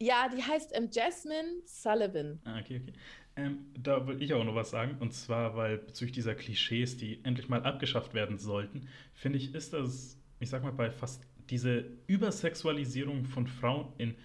Ja, 0.00 0.28
die 0.28 0.42
heißt 0.42 0.76
ähm, 0.76 0.88
Jasmine 0.92 1.62
Sullivan. 1.64 2.40
Ah, 2.44 2.60
okay, 2.60 2.80
okay. 2.82 2.92
Ähm, 3.38 3.58
da 3.78 4.04
will 4.08 4.20
ich 4.20 4.34
auch 4.34 4.42
noch 4.42 4.56
was 4.56 4.70
sagen. 4.70 4.96
Und 4.98 5.12
zwar, 5.12 5.56
weil 5.56 5.78
bezüglich 5.78 6.12
dieser 6.12 6.34
Klischees, 6.34 6.96
die 6.96 7.24
endlich 7.24 7.48
mal 7.48 7.62
abgeschafft 7.62 8.12
werden 8.12 8.36
sollten, 8.36 8.88
finde 9.14 9.38
ich, 9.38 9.54
ist 9.54 9.72
das, 9.72 10.18
ich 10.40 10.50
sag 10.50 10.64
mal, 10.64 10.72
bei 10.72 10.90
fast 10.90 11.22
diese 11.48 11.84
Übersexualisierung 12.08 13.24
von 13.24 13.46
Frauen 13.46 13.92
in 13.96 14.16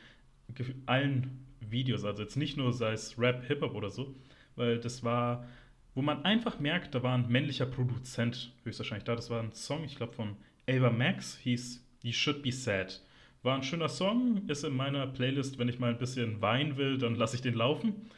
allen 0.88 1.46
Videos, 1.62 2.04
also 2.04 2.24
jetzt 2.24 2.36
nicht 2.36 2.58
nur 2.58 2.74
sei 2.74 2.94
es 2.94 3.18
Rap, 3.18 3.46
Hip-Hop 3.46 3.76
oder 3.76 3.90
so, 3.90 4.16
weil 4.56 4.80
das 4.80 5.04
war, 5.04 5.48
wo 5.96 6.02
man 6.02 6.26
einfach 6.26 6.60
merkt, 6.60 6.94
da 6.96 7.04
war 7.04 7.16
ein 7.16 7.30
männlicher 7.30 7.66
Produzent 7.66 8.54
höchstwahrscheinlich 8.64 9.06
da. 9.06 9.16
Das 9.16 9.30
war 9.30 9.42
ein 9.42 9.54
Song, 9.54 9.84
ich 9.84 9.96
glaube, 9.96 10.14
von 10.14 10.36
Ava 10.68 10.90
Max, 10.90 11.38
hieß 11.38 11.86
You 12.02 12.12
Should 12.12 12.42
Be 12.42 12.52
Sad. 12.52 13.02
War 13.44 13.56
ein 13.56 13.64
schöner 13.64 13.90
Song, 13.90 14.42
ist 14.48 14.64
in 14.64 14.76
meiner 14.76 15.06
Playlist, 15.08 15.60
wenn 15.60 15.70
ich 15.70 15.80
mal 15.80 15.92
ein 15.92 16.00
bisschen 16.00 16.42
weinen 16.42 16.78
will, 16.78 16.98
dann 16.98 17.16
lasse 17.16 17.36
ich 17.36 17.42
den 17.42 17.54
laufen. 17.54 18.10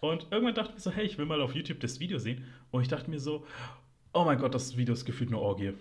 Und 0.00 0.26
irgendwann 0.30 0.54
dachte 0.54 0.70
ich 0.70 0.74
mir 0.74 0.80
so, 0.80 0.90
hey, 0.90 1.06
ich 1.06 1.18
will 1.18 1.26
mal 1.26 1.40
auf 1.40 1.54
YouTube 1.54 1.80
das 1.80 2.00
Video 2.00 2.18
sehen. 2.18 2.44
Und 2.70 2.82
ich 2.82 2.88
dachte 2.88 3.10
mir 3.10 3.20
so, 3.20 3.46
oh 4.12 4.24
mein 4.24 4.38
Gott, 4.38 4.54
das 4.54 4.76
Video 4.76 4.94
ist 4.94 5.04
gefühlt 5.04 5.30
eine 5.30 5.38
Orgie. 5.38 5.72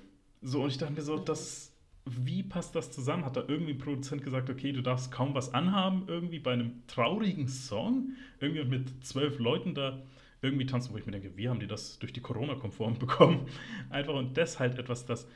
So, 0.42 0.64
und 0.64 0.70
ich 0.70 0.78
dachte 0.78 0.94
mir 0.94 1.02
so, 1.02 1.18
das, 1.18 1.76
wie 2.06 2.44
passt 2.44 2.76
das 2.76 2.92
zusammen? 2.92 3.26
Hat 3.26 3.38
da 3.38 3.44
irgendwie 3.48 3.74
ein 3.74 3.78
Produzent 3.78 4.24
gesagt, 4.24 4.50
okay, 4.50 4.72
du 4.72 4.82
darfst 4.82 5.12
kaum 5.12 5.34
was 5.34 5.54
anhaben, 5.54 6.04
irgendwie 6.08 6.40
bei 6.40 6.54
einem 6.54 6.84
traurigen 6.88 7.48
Song? 7.48 8.14
Irgendwie 8.40 8.64
mit 8.66 9.06
zwölf 9.06 9.40
Leuten 9.40 9.74
da 9.76 10.02
irgendwie 10.42 10.66
tanzen, 10.66 10.94
wo 10.94 10.98
ich 10.98 11.06
mir 11.06 11.14
denke, 11.14 11.38
wie 11.38 11.48
haben 11.48 11.60
die 11.60 11.68
das 11.68 12.00
durch 12.00 12.14
die 12.14 12.22
Corona-konform 12.22 12.94
bekommen? 13.00 13.48
Einfach 13.90 14.14
und 14.14 14.38
das 14.38 14.60
halt 14.60 14.78
etwas, 14.78 15.06
das 15.06 15.28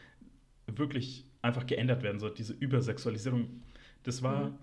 wirklich 0.67 1.25
einfach 1.41 1.65
geändert 1.65 2.03
werden 2.03 2.19
soll, 2.19 2.33
diese 2.33 2.53
Übersexualisierung. 2.53 3.63
Das 4.03 4.21
war 4.21 4.49
mhm. 4.49 4.53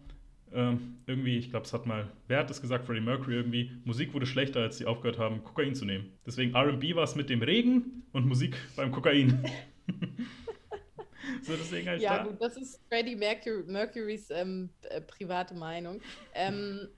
Ähm, 0.55 0.99
irgendwie, 1.07 1.37
ich 1.37 1.51
glaube, 1.51 1.67
es 1.67 1.73
hat 1.73 1.87
mal, 1.87 2.11
wer 2.29 2.39
hat 2.39 2.51
das 2.51 2.61
gesagt, 2.61 2.87
Freddie 2.87 3.01
Mercury 3.01 3.35
irgendwie, 3.35 3.73
Musik 3.85 4.15
wurde 4.15 4.27
schlechter, 4.27 4.61
als 4.61 4.79
sie 4.79 4.87
aufgehört 4.87 5.19
haben, 5.19 5.43
Kokain 5.43 5.75
zu 5.75 5.85
nehmen. 5.85 6.13
Deswegen 6.25 6.57
RB 6.57 6.95
war 6.95 7.05
es 7.05 7.17
mit 7.17 7.29
dem 7.29 7.43
Regen 7.43 8.05
und 8.13 8.27
Musik 8.27 8.57
beim 8.77 8.93
Kokain. 8.93 9.45
so, 11.43 11.53
deswegen 11.53 11.89
halt 11.89 12.01
ja, 12.01 12.19
da. 12.19 12.25
gut, 12.25 12.41
das 12.41 12.57
ist 12.57 12.81
Freddie 12.89 13.17
Mercury, 13.17 13.65
Mercurys 13.67 14.31
ähm, 14.31 14.71
äh, 14.83 15.01
private 15.01 15.55
Meinung. 15.55 16.01
Ähm, 16.35 16.89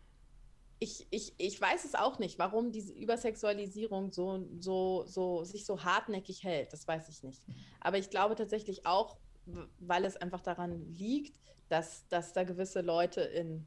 ich, 0.78 1.06
ich, 1.10 1.32
ich 1.38 1.58
weiß 1.58 1.86
es 1.86 1.94
auch 1.94 2.18
nicht, 2.18 2.38
warum 2.38 2.70
diese 2.70 2.92
Übersexualisierung 2.92 4.12
so, 4.12 4.46
so, 4.60 5.04
so, 5.06 5.44
sich 5.44 5.64
so 5.64 5.82
hartnäckig 5.82 6.44
hält. 6.44 6.72
Das 6.72 6.86
weiß 6.86 7.08
ich 7.08 7.22
nicht. 7.22 7.40
Aber 7.80 7.96
ich 7.96 8.10
glaube 8.10 8.34
tatsächlich 8.34 8.84
auch, 8.84 9.16
weil 9.78 10.04
es 10.04 10.16
einfach 10.16 10.42
daran 10.42 10.94
liegt, 10.94 11.38
dass, 11.68 12.06
dass 12.08 12.32
da 12.32 12.44
gewisse 12.44 12.80
Leute 12.80 13.20
in, 13.20 13.66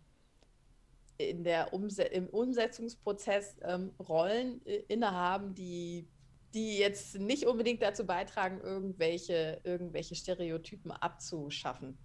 in 1.18 1.44
der 1.44 1.74
Umse 1.74 2.04
im 2.04 2.28
Umsetzungsprozess 2.28 3.58
ähm, 3.64 3.92
Rollen 4.00 4.66
äh, 4.66 4.84
innehaben, 4.88 5.54
die, 5.54 6.08
die 6.54 6.78
jetzt 6.78 7.20
nicht 7.20 7.46
unbedingt 7.46 7.82
dazu 7.82 8.06
beitragen, 8.06 8.60
irgendwelche, 8.62 9.62
irgendwelche 9.64 10.16
Stereotypen 10.16 10.92
abzuschaffen. 10.92 11.98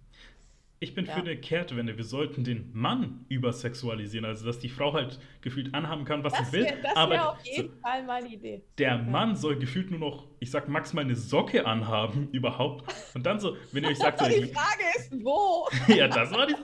Ich 0.79 0.93
bin 0.93 1.05
ja. 1.05 1.13
für 1.13 1.21
eine 1.21 1.37
Kehrtwende. 1.37 1.95
Wir 1.95 2.03
sollten 2.03 2.43
den 2.43 2.69
Mann 2.73 3.25
übersexualisieren, 3.29 4.25
also 4.25 4.45
dass 4.45 4.59
die 4.59 4.67
Frau 4.67 4.91
halt 4.93 5.19
gefühlt 5.39 5.73
anhaben 5.73 6.03
kann, 6.03 6.23
was 6.25 6.33
das 6.33 6.51
sie 6.51 6.57
will. 6.57 6.67
Das 6.83 7.09
wäre 7.09 7.29
auf 7.29 7.45
jeden 7.45 7.69
so, 7.69 7.77
Fall 7.81 8.03
meine 8.03 8.27
Idee. 8.27 8.61
Der 8.77 8.89
ja. 8.89 8.97
Mann 8.97 9.37
soll 9.37 9.57
gefühlt 9.57 9.89
nur 9.89 9.99
noch, 10.01 10.27
ich 10.39 10.51
sag 10.51 10.67
maximal 10.67 11.05
eine 11.05 11.15
Socke 11.15 11.65
anhaben 11.65 12.27
überhaupt. 12.33 12.93
Und 13.13 13.25
dann 13.25 13.39
so, 13.39 13.55
wenn 13.71 13.83
ihr 13.83 13.91
euch 13.91 13.97
sagt, 13.97 14.19
so, 14.19 14.25
die 14.29 14.47
Frage 14.47 14.83
ist, 14.97 15.13
wo? 15.23 15.65
ja, 15.93 16.09
das 16.09 16.31
war 16.31 16.45
die. 16.45 16.55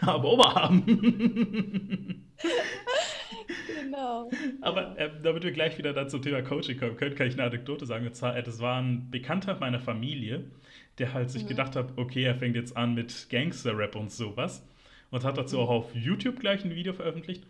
Aber 0.00 0.32
Oberarm. 0.32 0.84
genau. 3.80 4.30
Aber 4.62 4.98
äh, 4.98 5.10
damit 5.22 5.44
wir 5.44 5.52
gleich 5.52 5.78
wieder 5.78 5.92
dann 5.92 6.08
zum 6.08 6.22
Thema 6.22 6.42
Coaching 6.42 6.76
kommen 6.76 6.96
können, 6.96 7.14
kann 7.14 7.28
ich 7.28 7.34
eine 7.34 7.44
Anekdote 7.44 7.86
sagen. 7.86 8.04
Äh, 8.06 8.42
das 8.42 8.58
war 8.60 8.82
ein 8.82 9.12
Bekannter 9.12 9.56
meiner 9.60 9.78
Familie 9.78 10.50
der 10.98 11.12
halt 11.12 11.30
sich 11.30 11.44
mhm. 11.44 11.48
gedacht 11.48 11.76
hat, 11.76 11.92
okay, 11.96 12.22
er 12.22 12.34
fängt 12.34 12.56
jetzt 12.56 12.76
an 12.76 12.94
mit 12.94 13.28
Gangster-Rap 13.30 13.96
und 13.96 14.10
sowas. 14.10 14.66
Und 15.10 15.24
hat 15.24 15.38
dazu 15.38 15.56
mhm. 15.56 15.62
auch 15.62 15.70
auf 15.70 15.94
YouTube 15.94 16.40
gleich 16.40 16.64
ein 16.64 16.74
Video 16.74 16.92
veröffentlicht. 16.92 17.44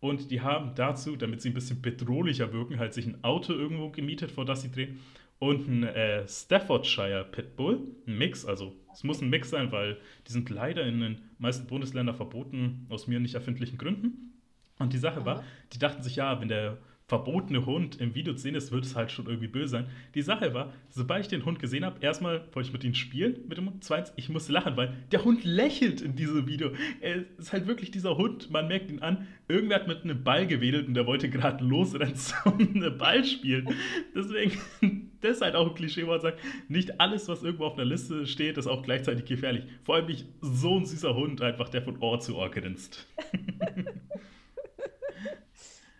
Und 0.00 0.30
die 0.30 0.42
haben 0.42 0.74
dazu, 0.74 1.16
damit 1.16 1.40
sie 1.40 1.50
ein 1.50 1.54
bisschen 1.54 1.80
bedrohlicher 1.80 2.52
wirken, 2.52 2.78
halt 2.78 2.92
sich 2.92 3.06
ein 3.06 3.24
Auto 3.24 3.52
irgendwo 3.52 3.90
gemietet, 3.90 4.30
vor 4.30 4.44
das 4.44 4.62
sie 4.62 4.70
drehen. 4.70 5.00
Und 5.38 5.66
ein 5.68 5.82
äh, 5.82 6.28
Staffordshire 6.28 7.24
Pitbull, 7.30 7.80
ein 8.06 8.18
Mix, 8.18 8.44
also 8.44 8.76
es 8.92 9.02
muss 9.02 9.20
ein 9.20 9.30
Mix 9.30 9.50
sein, 9.50 9.72
weil 9.72 9.98
die 10.26 10.32
sind 10.32 10.48
leider 10.50 10.86
in 10.86 11.00
den 11.00 11.22
meisten 11.38 11.66
Bundesländern 11.66 12.14
verboten, 12.14 12.86
aus 12.88 13.06
mir 13.06 13.18
nicht 13.18 13.34
erfindlichen 13.34 13.78
Gründen. 13.78 14.40
Und 14.78 14.92
die 14.92 14.98
Sache 14.98 15.24
war, 15.24 15.44
die 15.72 15.78
dachten 15.78 16.02
sich, 16.02 16.16
ja, 16.16 16.40
wenn 16.40 16.48
der 16.48 16.78
verbotene 17.14 17.64
Hund 17.64 18.00
im 18.00 18.16
Video 18.16 18.34
zu 18.34 18.42
sehen 18.42 18.56
ist, 18.56 18.72
wird 18.72 18.84
es 18.84 18.96
halt 18.96 19.12
schon 19.12 19.26
irgendwie 19.26 19.46
böse 19.46 19.68
sein. 19.68 19.86
Die 20.16 20.22
Sache 20.22 20.52
war, 20.52 20.72
sobald 20.88 21.22
ich 21.22 21.28
den 21.28 21.44
Hund 21.44 21.60
gesehen 21.60 21.84
habe, 21.84 22.00
erstmal 22.00 22.48
wollte 22.52 22.66
ich 22.66 22.72
mit 22.72 22.82
ihm 22.82 22.94
spielen, 22.94 23.36
mit 23.46 23.56
dem 23.56 23.66
Hund. 23.66 23.84
Zweitens, 23.84 24.12
ich 24.16 24.28
musste 24.28 24.52
lachen, 24.52 24.76
weil 24.76 24.96
der 25.12 25.22
Hund 25.24 25.44
lächelt 25.44 26.00
in 26.00 26.16
diesem 26.16 26.48
Video. 26.48 26.72
Er 27.00 27.24
ist 27.38 27.52
halt 27.52 27.68
wirklich 27.68 27.92
dieser 27.92 28.16
Hund, 28.16 28.50
man 28.50 28.66
merkt 28.66 28.90
ihn 28.90 28.98
an. 28.98 29.28
Irgendwer 29.46 29.76
hat 29.76 29.86
mit 29.86 30.02
einem 30.02 30.24
Ball 30.24 30.48
gewedelt 30.48 30.88
und 30.88 30.94
der 30.94 31.06
wollte 31.06 31.30
gerade 31.30 31.64
losrennen 31.64 32.16
zum 32.16 32.58
einen 32.74 32.98
Ball 32.98 33.24
spielen. 33.24 33.68
Deswegen, 34.12 34.58
das 35.20 35.36
ist 35.36 35.42
halt 35.42 35.54
auch 35.54 35.68
ein 35.68 35.74
Klischee, 35.76 36.04
wo 36.04 36.10
man 36.10 36.20
sagt, 36.20 36.40
nicht 36.68 37.00
alles, 37.00 37.28
was 37.28 37.44
irgendwo 37.44 37.66
auf 37.66 37.74
einer 37.74 37.84
Liste 37.84 38.26
steht, 38.26 38.58
ist 38.58 38.66
auch 38.66 38.82
gleichzeitig 38.82 39.24
gefährlich. 39.24 39.66
Vor 39.84 39.94
allem 39.94 40.06
nicht 40.06 40.26
so 40.40 40.76
ein 40.76 40.84
süßer 40.84 41.14
Hund, 41.14 41.42
einfach 41.42 41.68
der 41.68 41.82
von 41.82 41.96
Ohr 42.00 42.18
zu 42.18 42.36
Ohr 42.36 42.50
grinst. 42.50 43.06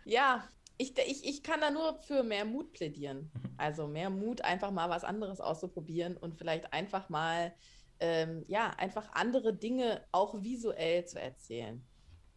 Ja, 0.05 0.47
ich, 0.77 0.93
ich, 0.97 1.25
ich 1.27 1.43
kann 1.43 1.61
da 1.61 1.71
nur 1.71 1.95
für 1.99 2.23
mehr 2.23 2.45
Mut 2.45 2.73
plädieren. 2.73 3.31
Mhm. 3.33 3.49
Also 3.57 3.87
mehr 3.87 4.09
Mut, 4.09 4.41
einfach 4.41 4.71
mal 4.71 4.89
was 4.89 5.03
anderes 5.03 5.39
auszuprobieren 5.39 6.17
und 6.17 6.35
vielleicht 6.35 6.73
einfach 6.73 7.09
mal, 7.09 7.53
ähm, 7.99 8.43
ja, 8.47 8.71
einfach 8.71 9.11
andere 9.13 9.53
Dinge 9.53 10.01
auch 10.11 10.43
visuell 10.43 11.05
zu 11.05 11.19
erzählen. 11.19 11.81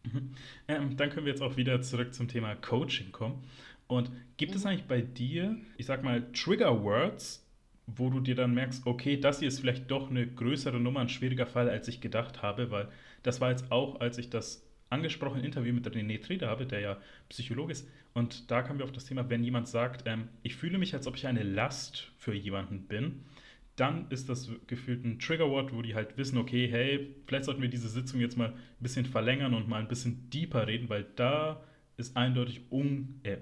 Mhm. 0.03 0.35
Ähm, 0.67 0.97
dann 0.97 1.09
können 1.09 1.25
wir 1.25 1.33
jetzt 1.33 1.41
auch 1.41 1.57
wieder 1.57 1.81
zurück 1.81 2.13
zum 2.13 2.27
Thema 2.27 2.55
Coaching 2.55 3.11
kommen. 3.11 3.43
Und 3.87 4.11
gibt 4.37 4.51
mhm. 4.51 4.57
es 4.57 4.65
eigentlich 4.65 4.87
bei 4.87 5.01
dir, 5.01 5.57
ich 5.77 5.85
sag 5.85 6.03
mal, 6.03 6.31
Trigger 6.31 6.83
Words, 6.83 7.45
wo 7.87 8.09
du 8.09 8.19
dir 8.19 8.35
dann 8.35 8.53
merkst, 8.53 8.85
okay, 8.85 9.17
das 9.17 9.39
hier 9.39 9.47
ist 9.47 9.59
vielleicht 9.59 9.89
doch 9.89 10.09
eine 10.09 10.27
größere 10.27 10.79
Nummer, 10.79 11.01
ein 11.01 11.09
schwieriger 11.09 11.47
Fall, 11.47 11.69
als 11.69 11.87
ich 11.87 12.01
gedacht 12.01 12.41
habe, 12.41 12.71
weil 12.71 12.89
das 13.23 13.41
war 13.41 13.49
jetzt 13.49 13.71
auch, 13.71 13.99
als 13.99 14.17
ich 14.17 14.29
das 14.29 14.63
angesprochene 14.89 15.43
Interview 15.43 15.73
mit 15.73 15.87
René 15.87 16.21
Trede 16.21 16.47
habe, 16.47 16.65
der 16.65 16.79
ja 16.79 16.97
Psychologe 17.29 17.71
ist, 17.71 17.87
und 18.13 18.49
da 18.51 18.61
kommen 18.61 18.79
wir 18.79 18.85
auf 18.85 18.91
das 18.91 19.05
Thema, 19.05 19.29
wenn 19.29 19.43
jemand 19.43 19.67
sagt, 19.67 20.03
ähm, 20.05 20.29
ich 20.43 20.55
fühle 20.55 20.77
mich, 20.77 20.93
als 20.93 21.07
ob 21.07 21.15
ich 21.15 21.27
eine 21.27 21.43
Last 21.43 22.11
für 22.17 22.33
jemanden 22.33 22.87
bin, 22.87 23.25
dann 23.75 24.09
ist 24.09 24.27
das 24.27 24.49
gefühlt 24.67 25.05
ein 25.05 25.19
Triggerwort, 25.19 25.73
wo 25.73 25.81
die 25.81 25.95
halt 25.95 26.17
wissen, 26.17 26.37
okay, 26.37 26.67
hey, 26.69 27.15
vielleicht 27.27 27.45
sollten 27.45 27.61
wir 27.61 27.69
diese 27.69 27.87
Sitzung 27.87 28.19
jetzt 28.19 28.37
mal 28.37 28.49
ein 28.49 28.83
bisschen 28.83 29.05
verlängern 29.05 29.53
und 29.53 29.69
mal 29.69 29.79
ein 29.79 29.87
bisschen 29.87 30.29
deeper 30.29 30.67
reden, 30.67 30.89
weil 30.89 31.05
da 31.15 31.63
ist 31.95 32.17
eindeutig 32.17 32.61
un, 32.71 33.21
äh, 33.23 33.37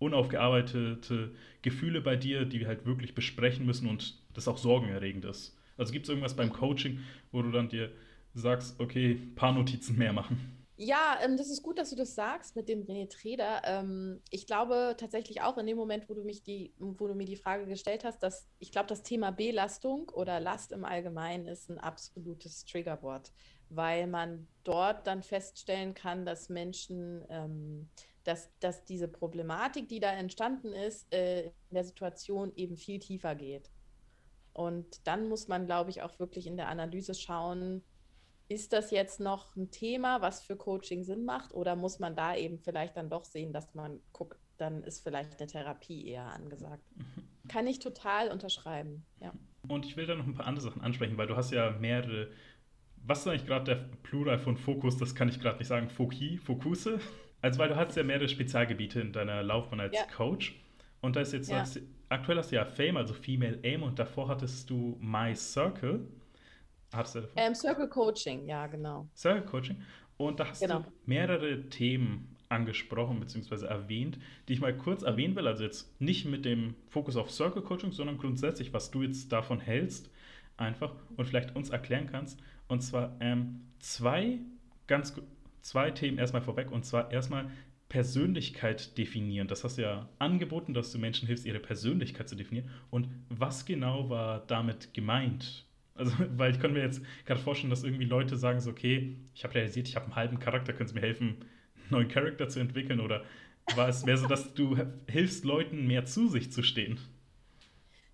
unaufgearbeitete 0.00 1.30
Gefühle 1.62 2.00
bei 2.00 2.16
dir, 2.16 2.44
die 2.44 2.60
wir 2.60 2.66
halt 2.66 2.86
wirklich 2.86 3.14
besprechen 3.14 3.66
müssen 3.66 3.88
und 3.88 4.18
das 4.34 4.48
auch 4.48 4.58
sorgenerregend 4.58 5.24
ist. 5.24 5.56
Also 5.76 5.92
gibt 5.92 6.06
es 6.06 6.08
irgendwas 6.08 6.34
beim 6.34 6.52
Coaching, 6.52 7.00
wo 7.30 7.42
du 7.42 7.50
dann 7.52 7.68
dir 7.68 7.90
sagst, 8.34 8.80
okay, 8.80 9.18
paar 9.36 9.52
Notizen 9.52 9.96
mehr 9.96 10.12
machen? 10.12 10.57
Ja, 10.80 11.18
ähm, 11.24 11.36
das 11.36 11.48
ist 11.50 11.64
gut, 11.64 11.76
dass 11.76 11.90
du 11.90 11.96
das 11.96 12.14
sagst 12.14 12.54
mit 12.54 12.68
dem 12.68 12.84
René 12.84 13.08
Treder. 13.10 13.62
Ähm, 13.64 14.22
ich 14.30 14.46
glaube 14.46 14.94
tatsächlich 14.96 15.42
auch 15.42 15.58
in 15.58 15.66
dem 15.66 15.76
Moment, 15.76 16.08
wo 16.08 16.14
du, 16.14 16.22
mich 16.22 16.44
die, 16.44 16.72
wo 16.78 17.08
du 17.08 17.14
mir 17.14 17.24
die 17.24 17.34
Frage 17.36 17.66
gestellt 17.66 18.04
hast, 18.04 18.22
dass 18.22 18.46
ich 18.60 18.70
glaube, 18.70 18.86
das 18.86 19.02
Thema 19.02 19.32
Belastung 19.32 20.08
oder 20.10 20.38
Last 20.38 20.70
im 20.70 20.84
Allgemeinen 20.84 21.48
ist 21.48 21.68
ein 21.68 21.78
absolutes 21.78 22.64
Triggerwort, 22.64 23.32
weil 23.70 24.06
man 24.06 24.46
dort 24.62 25.04
dann 25.08 25.24
feststellen 25.24 25.94
kann, 25.94 26.24
dass 26.24 26.48
Menschen, 26.48 27.24
ähm, 27.28 27.90
dass, 28.22 28.48
dass 28.60 28.84
diese 28.84 29.08
Problematik, 29.08 29.88
die 29.88 29.98
da 29.98 30.12
entstanden 30.12 30.72
ist, 30.72 31.12
äh, 31.12 31.46
in 31.46 31.74
der 31.74 31.84
Situation 31.84 32.52
eben 32.54 32.76
viel 32.76 33.00
tiefer 33.00 33.34
geht. 33.34 33.68
Und 34.52 35.04
dann 35.08 35.28
muss 35.28 35.48
man, 35.48 35.66
glaube 35.66 35.90
ich, 35.90 36.02
auch 36.02 36.20
wirklich 36.20 36.46
in 36.46 36.56
der 36.56 36.68
Analyse 36.68 37.14
schauen, 37.14 37.82
ist 38.48 38.72
das 38.72 38.90
jetzt 38.90 39.20
noch 39.20 39.54
ein 39.56 39.70
Thema, 39.70 40.22
was 40.22 40.42
für 40.42 40.56
Coaching 40.56 41.04
Sinn 41.04 41.24
macht? 41.24 41.54
Oder 41.54 41.76
muss 41.76 41.98
man 41.98 42.16
da 42.16 42.34
eben 42.34 42.58
vielleicht 42.58 42.96
dann 42.96 43.10
doch 43.10 43.24
sehen, 43.24 43.52
dass 43.52 43.74
man 43.74 44.00
guckt, 44.12 44.38
dann 44.56 44.82
ist 44.82 45.02
vielleicht 45.02 45.38
eine 45.38 45.46
Therapie 45.46 46.06
eher 46.06 46.26
angesagt? 46.26 46.82
Mhm. 46.96 47.48
Kann 47.48 47.66
ich 47.66 47.78
total 47.78 48.30
unterschreiben, 48.30 49.04
ja. 49.20 49.32
Und 49.68 49.86
ich 49.86 49.96
will 49.96 50.06
da 50.06 50.14
noch 50.14 50.26
ein 50.26 50.34
paar 50.34 50.46
andere 50.46 50.64
Sachen 50.64 50.82
ansprechen, 50.82 51.18
weil 51.18 51.26
du 51.26 51.36
hast 51.36 51.50
ja 51.50 51.70
mehrere. 51.72 52.30
Was 53.04 53.20
ist 53.20 53.28
eigentlich 53.28 53.46
gerade 53.46 53.64
der 53.64 53.88
Plural 54.02 54.38
von 54.38 54.56
Fokus? 54.56 54.96
Das 54.96 55.14
kann 55.14 55.28
ich 55.28 55.40
gerade 55.40 55.58
nicht 55.58 55.68
sagen. 55.68 55.88
Foki, 55.88 56.38
Fokuse? 56.38 57.00
Also, 57.40 57.58
weil 57.58 57.68
du 57.68 57.76
hast 57.76 57.96
ja 57.96 58.02
mehrere 58.02 58.28
Spezialgebiete 58.28 59.00
in 59.00 59.12
deiner 59.12 59.42
Laufbahn 59.42 59.80
als 59.80 59.94
ja. 59.94 60.04
Coach. 60.14 60.60
Und 61.00 61.16
da 61.16 61.20
ist 61.20 61.32
jetzt, 61.32 61.50
ja. 61.50 61.64
aktuell 62.08 62.38
hast 62.38 62.50
du 62.50 62.56
ja 62.56 62.64
Fame, 62.64 62.96
also 62.96 63.14
Female 63.14 63.60
Aim, 63.62 63.82
und 63.82 63.98
davor 63.98 64.28
hattest 64.28 64.68
du 64.68 64.98
My 65.00 65.34
Circle. 65.34 66.06
Hattest 66.92 67.14
du? 67.16 67.28
Ähm, 67.36 67.54
Circle 67.54 67.88
Coaching, 67.88 68.46
ja, 68.46 68.66
genau. 68.66 69.08
Circle 69.14 69.42
Coaching. 69.42 69.82
Und 70.16 70.40
da 70.40 70.48
hast 70.48 70.60
genau. 70.60 70.80
du 70.80 70.92
mehrere 71.06 71.68
Themen 71.68 72.36
angesprochen 72.48 73.20
bzw. 73.20 73.66
erwähnt, 73.66 74.18
die 74.48 74.54
ich 74.54 74.60
mal 74.60 74.76
kurz 74.76 75.02
erwähnen 75.02 75.36
will. 75.36 75.46
Also 75.46 75.64
jetzt 75.64 76.00
nicht 76.00 76.24
mit 76.24 76.44
dem 76.44 76.74
Fokus 76.88 77.16
auf 77.16 77.30
Circle 77.30 77.62
Coaching, 77.62 77.92
sondern 77.92 78.18
grundsätzlich, 78.18 78.72
was 78.72 78.90
du 78.90 79.02
jetzt 79.02 79.30
davon 79.32 79.60
hältst, 79.60 80.10
einfach 80.56 80.94
und 81.16 81.26
vielleicht 81.26 81.54
uns 81.54 81.70
erklären 81.70 82.06
kannst. 82.06 82.40
Und 82.66 82.82
zwar 82.82 83.16
ähm, 83.20 83.60
zwei 83.78 84.38
ganz 84.86 85.14
zwei 85.68 85.90
Themen 85.90 86.18
erstmal 86.18 86.42
vorweg. 86.42 86.70
Und 86.72 86.84
zwar 86.84 87.10
erstmal 87.10 87.50
Persönlichkeit 87.88 88.98
definieren. 88.98 89.48
Das 89.48 89.64
hast 89.64 89.78
du 89.78 89.82
ja 89.82 90.08
angeboten, 90.18 90.74
dass 90.74 90.92
du 90.92 90.98
Menschen 90.98 91.26
hilfst, 91.26 91.46
ihre 91.46 91.60
Persönlichkeit 91.60 92.28
zu 92.28 92.36
definieren. 92.36 92.68
Und 92.90 93.08
was 93.28 93.64
genau 93.64 94.10
war 94.10 94.40
damit 94.46 94.92
gemeint? 94.94 95.66
Also, 95.98 96.12
weil 96.36 96.52
ich 96.52 96.60
könnte 96.60 96.78
mir 96.78 96.84
jetzt 96.84 97.02
gerade 97.26 97.40
vorstellen, 97.40 97.70
dass 97.70 97.84
irgendwie 97.84 98.04
Leute 98.04 98.36
sagen 98.36 98.60
so, 98.60 98.70
okay, 98.70 99.16
ich 99.34 99.44
habe 99.44 99.54
realisiert, 99.54 99.88
ich 99.88 99.96
habe 99.96 100.06
einen 100.06 100.16
halben 100.16 100.38
Charakter, 100.38 100.72
können 100.72 100.88
Sie 100.88 100.94
mir 100.94 101.02
helfen, 101.02 101.44
einen 101.74 101.90
neuen 101.90 102.08
Charakter 102.08 102.48
zu 102.48 102.60
entwickeln? 102.60 103.00
Oder 103.00 103.24
war 103.74 103.88
es 103.88 104.04
mehr 104.04 104.16
so, 104.16 104.26
dass 104.26 104.54
du 104.54 104.78
hilfst 105.08 105.44
Leuten, 105.44 105.86
mehr 105.86 106.04
zu 106.04 106.28
sich 106.28 106.52
zu 106.52 106.62
stehen? 106.62 106.98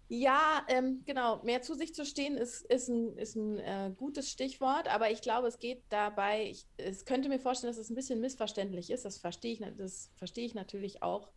Ja, 0.09 0.65
ähm, 0.69 1.03
genau. 1.07 1.43
Mehr 1.45 1.63
zu 1.63 1.75
sich 1.75 1.95
zu 1.95 2.05
stehen 2.05 2.37
ist, 2.37 2.63
ist 2.67 2.89
ein, 2.89 3.17
ist 3.17 3.37
ein 3.37 3.59
äh, 3.59 3.91
gutes 3.97 4.31
Stichwort, 4.31 4.87
aber 4.87 5.11
ich 5.11 5.23
glaube, 5.23 5.49
es 5.49 5.59
geht 5.59 5.83
dabei, 5.89 6.51
ich 6.51 6.67
es 6.77 7.05
könnte 7.07 7.29
mir 7.29 7.39
vorstellen, 7.39 7.73
dass 7.73 7.81
es 7.81 7.91
ein 7.91 7.95
bisschen 7.95 8.21
missverständlich 8.21 8.91
ist. 8.91 9.05
Das 9.05 9.19
verstehe 9.19 9.53
ich, 9.53 9.63
das 9.79 10.13
verstehe 10.17 10.45
ich 10.45 10.55
natürlich 10.55 11.03
auch, 11.03 11.33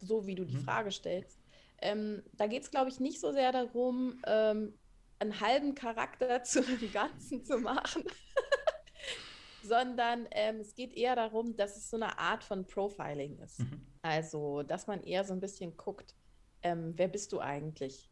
so 0.00 0.26
wie 0.26 0.34
du 0.34 0.44
die 0.44 0.56
mhm. 0.56 0.64
Frage 0.64 0.90
stellst. 0.90 1.38
Ähm, 1.80 2.22
da 2.32 2.46
geht 2.46 2.64
es, 2.64 2.70
glaube 2.70 2.90
ich, 2.90 3.00
nicht 3.00 3.20
so 3.20 3.32
sehr 3.32 3.52
darum, 3.52 4.20
ähm, 4.26 4.74
einen 5.20 5.40
halben 5.40 5.74
Charakter 5.74 6.42
zu 6.44 6.66
einem 6.66 6.92
Ganzen 6.92 7.44
zu 7.44 7.58
machen, 7.58 8.04
sondern 9.62 10.26
ähm, 10.32 10.60
es 10.60 10.74
geht 10.74 10.94
eher 10.94 11.14
darum, 11.14 11.56
dass 11.56 11.76
es 11.76 11.88
so 11.88 11.96
eine 11.96 12.18
Art 12.18 12.42
von 12.42 12.66
Profiling 12.66 13.38
ist. 13.38 13.60
Mhm. 13.60 13.86
Also, 14.02 14.62
dass 14.62 14.86
man 14.86 15.02
eher 15.02 15.24
so 15.24 15.32
ein 15.32 15.40
bisschen 15.40 15.76
guckt, 15.76 16.14
ähm, 16.62 16.94
wer 16.96 17.08
bist 17.08 17.32
du 17.32 17.40
eigentlich? 17.40 18.10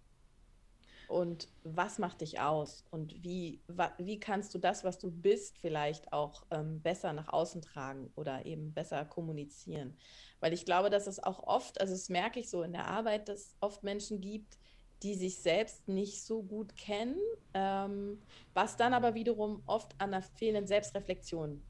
und 1.08 1.48
was 1.64 1.98
macht 1.98 2.20
dich 2.20 2.38
aus 2.38 2.84
und 2.90 3.24
wie, 3.24 3.62
wie 3.96 4.20
kannst 4.20 4.54
du 4.54 4.58
das, 4.58 4.84
was 4.84 4.98
du 4.98 5.10
bist, 5.10 5.58
vielleicht 5.58 6.12
auch 6.12 6.44
ähm, 6.50 6.82
besser 6.82 7.14
nach 7.14 7.28
außen 7.28 7.62
tragen 7.62 8.12
oder 8.14 8.44
eben 8.44 8.74
besser 8.74 9.06
kommunizieren. 9.06 9.96
Weil 10.40 10.52
ich 10.52 10.66
glaube, 10.66 10.90
dass 10.90 11.06
es 11.06 11.22
auch 11.22 11.42
oft, 11.42 11.80
also 11.80 11.94
das 11.94 12.10
merke 12.10 12.38
ich 12.38 12.50
so 12.50 12.62
in 12.62 12.74
der 12.74 12.86
Arbeit, 12.86 13.28
dass 13.28 13.40
es 13.40 13.56
oft 13.60 13.82
Menschen 13.82 14.20
gibt, 14.20 14.58
die 15.02 15.14
sich 15.14 15.38
selbst 15.38 15.88
nicht 15.88 16.24
so 16.24 16.42
gut 16.42 16.76
kennen, 16.76 17.16
ähm, 17.54 18.18
was 18.54 18.76
dann 18.76 18.94
aber 18.94 19.14
wiederum 19.14 19.62
oft 19.66 19.94
an 19.98 20.10
der 20.10 20.22
fehlenden 20.22 20.66
Selbstreflexion 20.66 21.62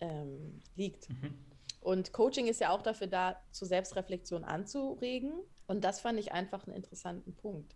ähm, 0.00 0.60
liegt. 0.76 1.08
Mhm. 1.08 1.34
Und 1.80 2.12
Coaching 2.12 2.46
ist 2.46 2.60
ja 2.60 2.70
auch 2.70 2.82
dafür 2.82 3.06
da, 3.06 3.36
zur 3.50 3.68
Selbstreflexion 3.68 4.44
anzuregen. 4.44 5.32
Und 5.66 5.84
das 5.84 6.00
fand 6.00 6.18
ich 6.18 6.32
einfach 6.32 6.66
einen 6.66 6.76
interessanten 6.76 7.34
Punkt. 7.34 7.74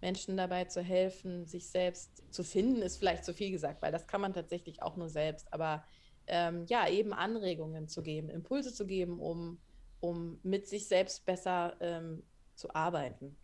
Menschen 0.00 0.36
dabei 0.36 0.64
zu 0.64 0.80
helfen, 0.82 1.46
sich 1.46 1.68
selbst 1.68 2.22
zu 2.32 2.42
finden, 2.42 2.80
ist 2.80 2.96
vielleicht 2.96 3.24
zu 3.24 3.34
viel 3.34 3.50
gesagt, 3.50 3.82
weil 3.82 3.92
das 3.92 4.06
kann 4.06 4.20
man 4.20 4.32
tatsächlich 4.32 4.82
auch 4.82 4.96
nur 4.96 5.10
selbst. 5.10 5.52
Aber 5.52 5.84
ähm, 6.26 6.64
ja, 6.68 6.88
eben 6.88 7.12
Anregungen 7.12 7.88
zu 7.88 8.02
geben, 8.02 8.30
Impulse 8.30 8.72
zu 8.72 8.86
geben, 8.86 9.20
um, 9.20 9.58
um 10.00 10.38
mit 10.42 10.66
sich 10.66 10.88
selbst 10.88 11.26
besser 11.26 11.76
ähm, 11.80 12.22
zu 12.54 12.74
arbeiten. 12.74 13.36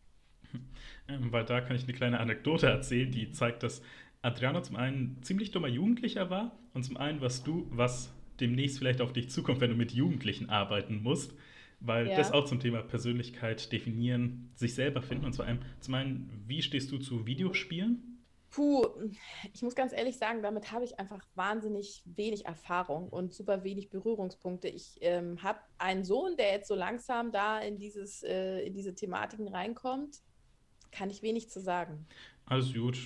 Ähm, 1.09 1.31
weil 1.31 1.45
da 1.45 1.61
kann 1.61 1.77
ich 1.77 1.85
eine 1.85 1.93
kleine 1.93 2.19
Anekdote 2.19 2.67
erzählen, 2.67 3.09
die 3.13 3.31
zeigt, 3.31 3.63
dass 3.63 3.81
Adriano 4.23 4.61
zum 4.61 4.75
einen 4.75 5.23
ziemlich 5.23 5.53
dummer 5.53 5.69
Jugendlicher 5.69 6.31
war 6.31 6.59
und 6.75 6.83
zum 6.83 6.97
einen, 6.97 7.21
was 7.21 7.45
du, 7.45 7.69
was 7.71 8.13
demnächst 8.41 8.79
vielleicht 8.79 9.01
auf 9.01 9.13
dich 9.13 9.31
zukommt, 9.31 9.61
wenn 9.61 9.71
du 9.71 9.77
mit 9.77 9.93
Jugendlichen 9.93 10.51
arbeiten 10.51 11.05
musst 11.05 11.33
weil 11.81 12.09
ja. 12.09 12.17
das 12.17 12.33
auch 12.33 12.45
zum 12.45 12.61
Thema 12.61 12.83
Persönlichkeit 12.83 13.71
definieren, 13.73 14.51
sich 14.55 14.75
selber 14.75 15.03
finden. 15.03 15.25
Und 15.25 15.33
zwar 15.33 15.47
zum 15.81 15.95
einen, 15.95 16.45
wie 16.47 16.63
stehst 16.63 16.91
du 16.91 16.99
zu 16.99 17.27
Videospielen? 17.27 18.25
Puh, 18.51 18.87
ich 19.53 19.61
muss 19.63 19.75
ganz 19.75 19.93
ehrlich 19.93 20.17
sagen, 20.17 20.43
damit 20.43 20.73
habe 20.73 20.85
ich 20.85 20.99
einfach 20.99 21.23
wahnsinnig 21.35 22.03
wenig 22.07 22.47
Erfahrung 22.47 23.09
und 23.09 23.35
super 23.35 23.65
wenig 23.65 23.91
Berührungspunkte. 23.91 24.69
Ich 24.69 24.97
ähm, 25.01 25.43
habe 25.43 25.59
einen 25.79 26.05
Sohn, 26.05 26.37
der 26.37 26.53
jetzt 26.53 26.69
so 26.69 26.75
langsam 26.75 27.33
da 27.33 27.59
in, 27.59 27.79
dieses, 27.79 28.23
äh, 28.23 28.61
in 28.61 28.73
diese 28.73 28.95
Thematiken 28.95 29.49
reinkommt. 29.49 30.21
Kann 30.97 31.11
ich 31.11 31.23
wenig 31.23 31.51
zu 31.51 31.61
sagen. 31.61 32.07
Alles 32.47 32.73
gut. 32.73 32.99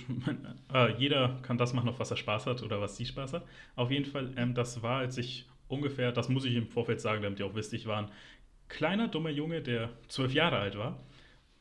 äh, 0.73 0.95
jeder 0.97 1.39
kann 1.41 1.57
das 1.57 1.73
machen, 1.73 1.89
auf 1.89 1.99
was 1.99 2.11
er 2.11 2.17
Spaß 2.17 2.45
hat 2.45 2.61
oder 2.63 2.79
was 2.79 2.95
sie 2.95 3.05
Spaß 3.05 3.33
hat. 3.33 3.45
Auf 3.75 3.91
jeden 3.91 4.05
Fall, 4.05 4.31
ähm, 4.37 4.53
das 4.53 4.81
war, 4.83 4.99
als 4.99 5.17
ich 5.17 5.45
ungefähr, 5.67 6.11
das 6.11 6.29
muss 6.29 6.45
ich 6.45 6.55
im 6.55 6.67
Vorfeld 6.67 7.01
sagen, 7.01 7.23
damit 7.23 7.39
ihr 7.39 7.45
auch 7.45 7.55
wisst, 7.55 7.73
ich 7.73 7.87
war 7.87 8.03
ein 8.03 8.11
kleiner, 8.67 9.07
dummer 9.07 9.29
Junge, 9.29 9.61
der 9.61 9.89
zwölf 10.07 10.33
Jahre 10.33 10.57
alt 10.57 10.77
war. 10.77 11.03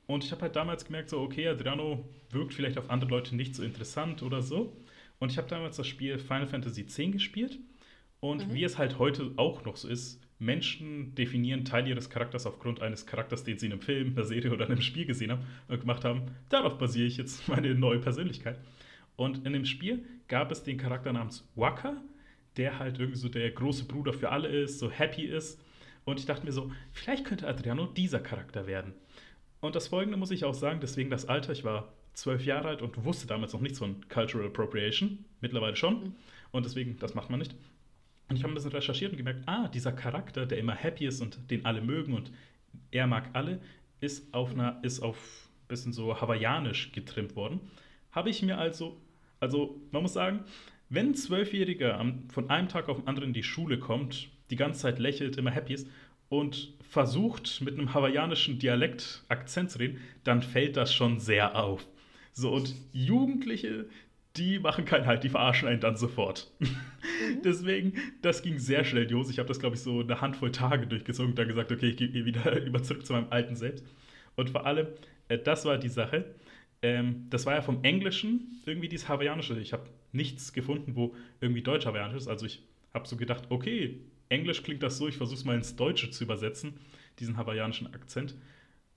Und 0.06 0.24
ich 0.24 0.32
habe 0.32 0.42
halt 0.42 0.56
damals 0.56 0.84
gemerkt, 0.84 1.08
so, 1.08 1.20
okay, 1.20 1.48
Adriano 1.48 2.04
wirkt 2.30 2.52
vielleicht 2.52 2.78
auf 2.78 2.90
andere 2.90 3.10
Leute 3.10 3.34
nicht 3.34 3.54
so 3.54 3.62
interessant 3.62 4.22
oder 4.22 4.42
so. 4.42 4.76
Und 5.18 5.32
ich 5.32 5.38
habe 5.38 5.48
damals 5.48 5.76
das 5.76 5.86
Spiel 5.86 6.18
Final 6.18 6.46
Fantasy 6.46 6.82
X 6.82 6.96
gespielt. 6.96 7.58
Und 8.20 8.48
mhm. 8.48 8.54
wie 8.54 8.64
es 8.64 8.76
halt 8.76 8.98
heute 8.98 9.32
auch 9.36 9.64
noch 9.64 9.76
so 9.76 9.88
ist, 9.88 10.20
Menschen 10.40 11.14
definieren 11.14 11.64
Teil 11.64 11.86
ihres 11.86 12.10
Charakters 12.10 12.46
aufgrund 12.46 12.80
eines 12.82 13.06
Charakters, 13.06 13.44
den 13.44 13.58
sie 13.58 13.66
in 13.66 13.72
einem 13.72 13.82
Film, 13.82 14.12
einer 14.16 14.24
Serie 14.24 14.52
oder 14.52 14.66
einem 14.66 14.80
Spiel 14.80 15.06
gesehen 15.06 15.30
haben 15.30 15.44
und 15.68 15.80
gemacht 15.80 16.04
haben. 16.04 16.22
Darauf 16.48 16.78
basiere 16.78 17.06
ich 17.06 17.18
jetzt 17.18 17.46
meine 17.48 17.74
neue 17.74 18.00
Persönlichkeit. 18.00 18.58
Und 19.16 19.46
in 19.46 19.52
dem 19.52 19.66
Spiel 19.66 20.04
gab 20.28 20.50
es 20.50 20.64
den 20.64 20.78
Charakter 20.78 21.12
namens 21.12 21.48
Waka, 21.54 22.02
der 22.56 22.78
halt 22.78 22.98
irgendwie 22.98 23.18
so 23.18 23.28
der 23.28 23.50
große 23.50 23.84
Bruder 23.84 24.12
für 24.12 24.30
alle 24.30 24.48
ist, 24.48 24.78
so 24.78 24.90
happy 24.90 25.22
ist 25.22 25.62
und 26.04 26.18
ich 26.18 26.26
dachte 26.26 26.44
mir 26.44 26.52
so, 26.52 26.72
vielleicht 26.92 27.24
könnte 27.24 27.46
Adriano 27.46 27.86
dieser 27.86 28.20
Charakter 28.20 28.66
werden. 28.66 28.94
Und 29.60 29.76
das 29.76 29.88
Folgende 29.88 30.16
muss 30.16 30.30
ich 30.30 30.44
auch 30.44 30.54
sagen, 30.54 30.80
deswegen 30.80 31.10
das 31.10 31.26
Alter, 31.26 31.52
ich 31.52 31.64
war 31.64 31.92
zwölf 32.14 32.44
Jahre 32.44 32.68
alt 32.68 32.82
und 32.82 33.04
wusste 33.04 33.26
damals 33.26 33.52
noch 33.52 33.60
nichts 33.60 33.78
von 33.78 34.08
Cultural 34.08 34.46
Appropriation, 34.46 35.24
mittlerweile 35.40 35.76
schon. 35.76 36.00
Mhm. 36.00 36.16
Und 36.50 36.64
deswegen, 36.64 36.98
das 36.98 37.14
macht 37.14 37.30
man 37.30 37.38
nicht. 37.38 37.54
Und 38.30 38.36
ich 38.36 38.44
habe 38.44 38.52
ein 38.52 38.54
bisschen 38.54 38.70
recherchiert 38.70 39.10
und 39.10 39.18
gemerkt, 39.18 39.42
ah, 39.46 39.66
dieser 39.66 39.90
Charakter, 39.90 40.46
der 40.46 40.58
immer 40.58 40.74
happy 40.74 41.04
ist 41.04 41.20
und 41.20 41.50
den 41.50 41.66
alle 41.66 41.82
mögen 41.82 42.14
und 42.14 42.30
er 42.92 43.08
mag 43.08 43.28
alle, 43.32 43.60
ist 44.00 44.32
auf 44.32 44.52
einer, 44.52 44.78
ist 44.82 45.00
auf 45.00 45.48
ein 45.64 45.68
bisschen 45.68 45.92
so 45.92 46.20
hawaiianisch 46.20 46.92
getrimmt 46.92 47.34
worden. 47.34 47.60
Habe 48.12 48.30
ich 48.30 48.40
mir 48.42 48.56
also, 48.56 49.00
also 49.40 49.80
man 49.90 50.02
muss 50.02 50.12
sagen, 50.12 50.44
wenn 50.88 51.08
ein 51.08 51.14
Zwölfjähriger 51.16 52.04
von 52.28 52.50
einem 52.50 52.68
Tag 52.68 52.88
auf 52.88 52.98
den 52.98 53.08
anderen 53.08 53.30
in 53.30 53.34
die 53.34 53.42
Schule 53.42 53.78
kommt 53.80 54.28
die 54.50 54.56
ganze 54.56 54.80
Zeit 54.80 55.00
lächelt, 55.00 55.36
immer 55.36 55.50
happy 55.50 55.74
ist 55.74 55.88
und 56.28 56.72
versucht 56.88 57.60
mit 57.62 57.78
einem 57.78 57.94
hawaiianischen 57.94 58.60
Dialekt 58.60 59.24
Akzent 59.28 59.72
zu 59.72 59.80
reden, 59.80 60.00
dann 60.22 60.42
fällt 60.42 60.76
das 60.76 60.94
schon 60.94 61.18
sehr 61.18 61.56
auf. 61.56 61.86
So, 62.32 62.52
und 62.52 62.74
Jugendliche, 62.92 63.86
die 64.36 64.58
machen 64.58 64.84
keinen 64.84 65.06
Halt, 65.06 65.24
die 65.24 65.28
verarschen 65.28 65.68
einen 65.68 65.80
dann 65.80 65.96
sofort. 65.96 66.52
Mhm. 66.58 66.76
Deswegen, 67.44 67.94
das 68.22 68.42
ging 68.42 68.58
sehr 68.58 68.84
schnell 68.84 69.08
los. 69.10 69.30
Ich 69.30 69.38
habe 69.38 69.48
das, 69.48 69.58
glaube 69.58 69.76
ich, 69.76 69.82
so 69.82 70.00
eine 70.00 70.20
Handvoll 70.20 70.52
Tage 70.52 70.86
durchgezogen 70.86 71.32
und 71.32 71.38
dann 71.38 71.48
gesagt, 71.48 71.72
okay, 71.72 71.88
ich 71.88 71.96
gehe 71.96 72.24
wieder 72.24 72.62
über 72.64 72.82
zurück 72.82 73.04
zu 73.04 73.12
meinem 73.12 73.30
alten 73.30 73.56
Selbst. 73.56 73.84
Und 74.36 74.50
vor 74.50 74.66
allem, 74.66 74.88
äh, 75.28 75.38
das 75.38 75.64
war 75.64 75.78
die 75.78 75.88
Sache. 75.88 76.34
Ähm, 76.82 77.26
das 77.30 77.46
war 77.46 77.54
ja 77.54 77.62
vom 77.62 77.82
Englischen 77.82 78.62
irgendwie 78.66 78.88
dieses 78.88 79.08
Hawaiianische. 79.08 79.58
Ich 79.58 79.72
habe 79.72 79.84
nichts 80.12 80.52
gefunden, 80.52 80.96
wo 80.96 81.14
irgendwie 81.40 81.62
Deutsch-Hawaiianisch 81.62 82.16
ist. 82.16 82.28
Also 82.28 82.46
ich 82.46 82.62
habe 82.94 83.06
so 83.06 83.16
gedacht, 83.16 83.44
okay, 83.50 84.00
Englisch 84.28 84.62
klingt 84.62 84.82
das 84.82 84.96
so, 84.96 85.08
ich 85.08 85.16
versuche 85.16 85.38
es 85.38 85.44
mal 85.44 85.56
ins 85.56 85.76
Deutsche 85.76 86.10
zu 86.10 86.24
übersetzen, 86.24 86.74
diesen 87.18 87.36
hawaiianischen 87.36 87.92
Akzent. 87.92 88.34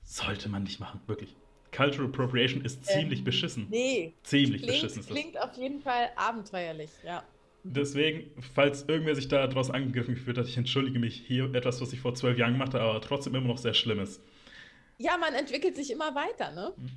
Sollte 0.03 0.49
man 0.49 0.63
nicht 0.63 0.79
machen, 0.79 0.99
wirklich. 1.07 1.35
Cultural 1.73 2.07
Appropriation 2.07 2.63
ist 2.63 2.85
ziemlich 2.85 3.19
ähm, 3.19 3.25
beschissen. 3.25 3.67
Nee. 3.69 4.13
Ziemlich 4.23 4.61
klingt, 4.61 4.67
beschissen 4.67 4.99
ist 5.01 5.09
das. 5.09 5.17
Klingt 5.17 5.41
auf 5.41 5.53
jeden 5.57 5.81
Fall 5.81 6.09
abenteuerlich, 6.15 6.91
ja. 7.05 7.23
Deswegen, 7.63 8.29
falls 8.53 8.83
irgendwer 8.89 9.15
sich 9.15 9.29
daraus 9.29 9.71
angegriffen 9.71 10.15
gefühlt 10.15 10.37
hat, 10.37 10.47
ich 10.47 10.57
entschuldige 10.57 10.99
mich 10.99 11.23
hier 11.25 11.53
etwas, 11.55 11.81
was 11.81 11.93
ich 11.93 11.99
vor 12.01 12.13
zwölf 12.13 12.37
Jahren 12.37 12.53
gemacht 12.53 12.73
habe, 12.73 12.83
aber 12.83 13.01
trotzdem 13.01 13.35
immer 13.35 13.47
noch 13.47 13.57
sehr 13.57 13.73
schlimm 13.73 13.99
ist. 13.99 14.21
Ja, 14.97 15.17
man 15.17 15.33
entwickelt 15.33 15.75
sich 15.75 15.91
immer 15.91 16.13
weiter, 16.13 16.51
ne? 16.51 16.73
Mhm. 16.75 16.89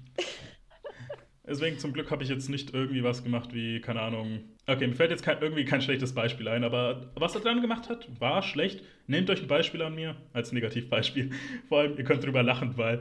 Deswegen 1.49 1.79
zum 1.79 1.93
Glück 1.93 2.11
habe 2.11 2.25
ich 2.25 2.29
jetzt 2.29 2.49
nicht 2.49 2.75
irgendwie 2.75 3.05
was 3.05 3.23
gemacht 3.23 3.55
wie, 3.55 3.81
keine 3.81 4.01
Ahnung. 4.01 4.41
Okay, 4.67 4.89
mir 4.89 4.97
fällt 4.97 5.13
jetzt 5.13 5.23
kein, 5.23 5.41
irgendwie 5.41 5.65
kein 5.65 5.81
schlechtes 5.81 6.13
Beispiel 6.13 6.49
ein, 6.49 6.65
aber 6.65 7.13
was 7.15 7.37
er 7.37 7.41
dann 7.41 7.61
gemacht 7.61 7.89
hat, 7.89 8.09
war 8.21 8.43
schlecht. 8.43 8.83
Nehmt 9.07 9.31
euch 9.31 9.43
ein 9.43 9.47
Beispiel 9.47 9.81
an 9.83 9.95
mir 9.95 10.17
als 10.33 10.51
Negativbeispiel. 10.51 11.31
Vor 11.69 11.79
allem, 11.79 11.97
ihr 11.97 12.03
könnt 12.03 12.25
drüber 12.25 12.43
lachen, 12.43 12.77
weil 12.77 13.01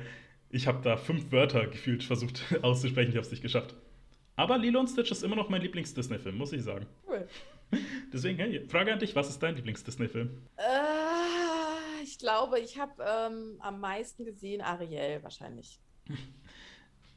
ich 0.56 0.68
habe 0.68 0.82
da 0.82 0.96
fünf 0.96 1.32
Wörter 1.34 1.68
gefühlt 1.68 2.04
versucht 2.04 2.42
auszusprechen, 2.62 3.10
ich 3.10 3.18
habe 3.18 3.26
es 3.26 3.32
nicht 3.32 3.44
geschafft. 3.44 3.76
Aber 4.38 4.58
Lilo 4.58 4.80
und 4.80 4.88
Stitch 4.88 5.12
ist 5.12 5.24
immer 5.24 5.36
noch 5.36 5.50
mein 5.50 5.62
Lieblings-Disney-Film, 5.62 6.38
muss 6.38 6.54
ich 6.54 6.64
sagen. 6.64 6.86
Cool. 7.08 7.28
Deswegen, 8.14 8.38
hey, 8.38 8.66
Frage 8.68 8.94
an 8.94 9.00
dich, 9.00 9.16
was 9.16 9.30
ist 9.30 9.40
dein 9.40 9.56
Lieblings-Disney-Film? 9.56 10.30
Äh, 10.58 12.04
ich 12.04 12.18
glaube, 12.18 12.60
ich 12.60 12.80
habe 12.80 13.04
ähm, 13.04 13.58
am 13.60 13.80
meisten 13.82 14.24
gesehen 14.26 14.62
Ariel 14.62 15.22
wahrscheinlich. 15.22 15.80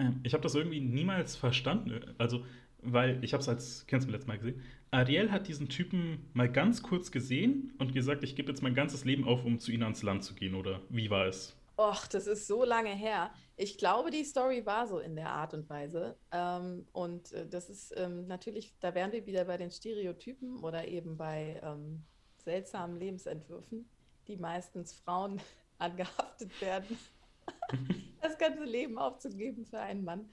Ähm, 0.01 0.21
ich 0.23 0.33
habe 0.33 0.45
das 0.45 0.55
irgendwie 0.55 0.79
niemals 0.79 1.35
verstanden. 1.35 2.15
Also, 2.19 2.47
weil 2.83 3.19
ich 3.25 3.33
habe 3.33 3.41
es 3.41 3.49
als, 3.49 3.85
kennst 3.89 4.07
du 4.07 4.13
letztes 4.13 4.29
Mal 4.29 4.39
gesehen, 4.39 4.63
Ariel 4.93 5.33
hat 5.33 5.49
diesen 5.49 5.69
Typen 5.69 6.21
mal 6.35 6.49
ganz 6.49 6.85
kurz 6.85 7.11
gesehen 7.11 7.73
und 7.79 7.95
gesagt, 7.95 8.23
ich 8.23 8.37
gebe 8.37 8.49
jetzt 8.49 8.63
mein 8.63 8.77
ganzes 8.77 9.05
Leben 9.05 9.25
auf, 9.25 9.45
um 9.45 9.59
zu 9.59 9.73
ihnen 9.73 9.83
ans 9.83 10.05
Land 10.05 10.23
zu 10.23 10.35
gehen, 10.35 10.55
oder 10.55 10.83
wie 10.89 11.11
war 11.11 11.27
es? 11.27 11.58
Och, 11.79 12.09
das 12.11 12.27
ist 12.27 12.49
so 12.49 12.65
lange 12.65 12.91
her. 12.91 13.31
Ich 13.57 13.79
glaube, 13.79 14.11
die 14.11 14.25
Story 14.25 14.67
war 14.67 14.89
so 14.89 14.99
in 14.99 15.15
der 15.15 15.31
Art 15.31 15.55
und 15.55 15.71
Weise. 15.71 16.19
Ähm, 16.33 16.89
und 16.91 17.31
äh, 17.33 17.47
das 17.47 17.71
ist 17.71 17.95
ähm, 17.97 18.27
natürlich, 18.27 18.75
da 18.81 18.97
wären 18.97 19.13
wir 19.13 19.25
wieder 19.27 19.45
bei 19.45 19.57
den 19.57 19.71
Stereotypen 19.71 20.59
oder 20.65 20.89
eben 20.89 21.17
bei 21.17 21.61
ähm, 21.63 22.03
seltsamen 22.43 22.99
Lebensentwürfen, 22.99 23.89
die 24.27 24.37
meistens 24.37 24.93
Frauen 24.93 25.41
angehaftet 25.79 26.61
werden. 26.61 26.99
das 28.21 28.37
ganze 28.39 28.65
Leben 28.65 28.99
aufzugeben 28.99 29.65
für 29.65 29.79
einen 29.79 30.03
Mann. 30.03 30.29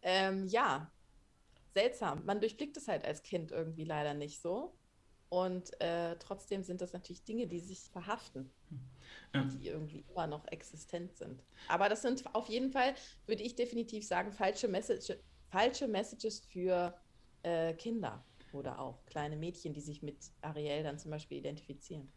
Ähm, 0.00 0.46
ja, 0.46 0.92
seltsam. 1.72 2.24
Man 2.24 2.38
durchblickt 2.40 2.76
es 2.76 2.86
halt 2.86 3.04
als 3.04 3.24
Kind 3.24 3.50
irgendwie 3.50 3.84
leider 3.84 4.14
nicht 4.14 4.40
so. 4.40 4.76
Und 5.28 5.72
äh, 5.80 6.14
trotzdem 6.20 6.62
sind 6.62 6.80
das 6.80 6.92
natürlich 6.92 7.24
Dinge, 7.24 7.48
die 7.48 7.58
sich 7.58 7.80
verhaften, 7.90 8.52
ja. 8.70 8.78
Die 9.32 9.68
irgendwie 9.68 10.04
immer 10.10 10.26
noch 10.26 10.46
existent 10.48 11.16
sind. 11.16 11.42
Aber 11.68 11.88
das 11.88 12.02
sind 12.02 12.24
auf 12.34 12.48
jeden 12.48 12.70
Fall, 12.70 12.94
würde 13.26 13.42
ich 13.42 13.54
definitiv 13.54 14.06
sagen, 14.06 14.32
falsche, 14.32 14.68
Message, 14.68 15.16
falsche 15.50 15.88
Messages 15.88 16.40
für 16.40 16.94
äh, 17.42 17.72
Kinder 17.74 18.24
oder 18.52 18.78
auch 18.78 19.04
kleine 19.06 19.36
Mädchen, 19.36 19.72
die 19.72 19.80
sich 19.80 20.02
mit 20.02 20.16
Ariel 20.42 20.82
dann 20.82 20.98
zum 20.98 21.10
Beispiel 21.10 21.38
identifizieren. 21.38 22.12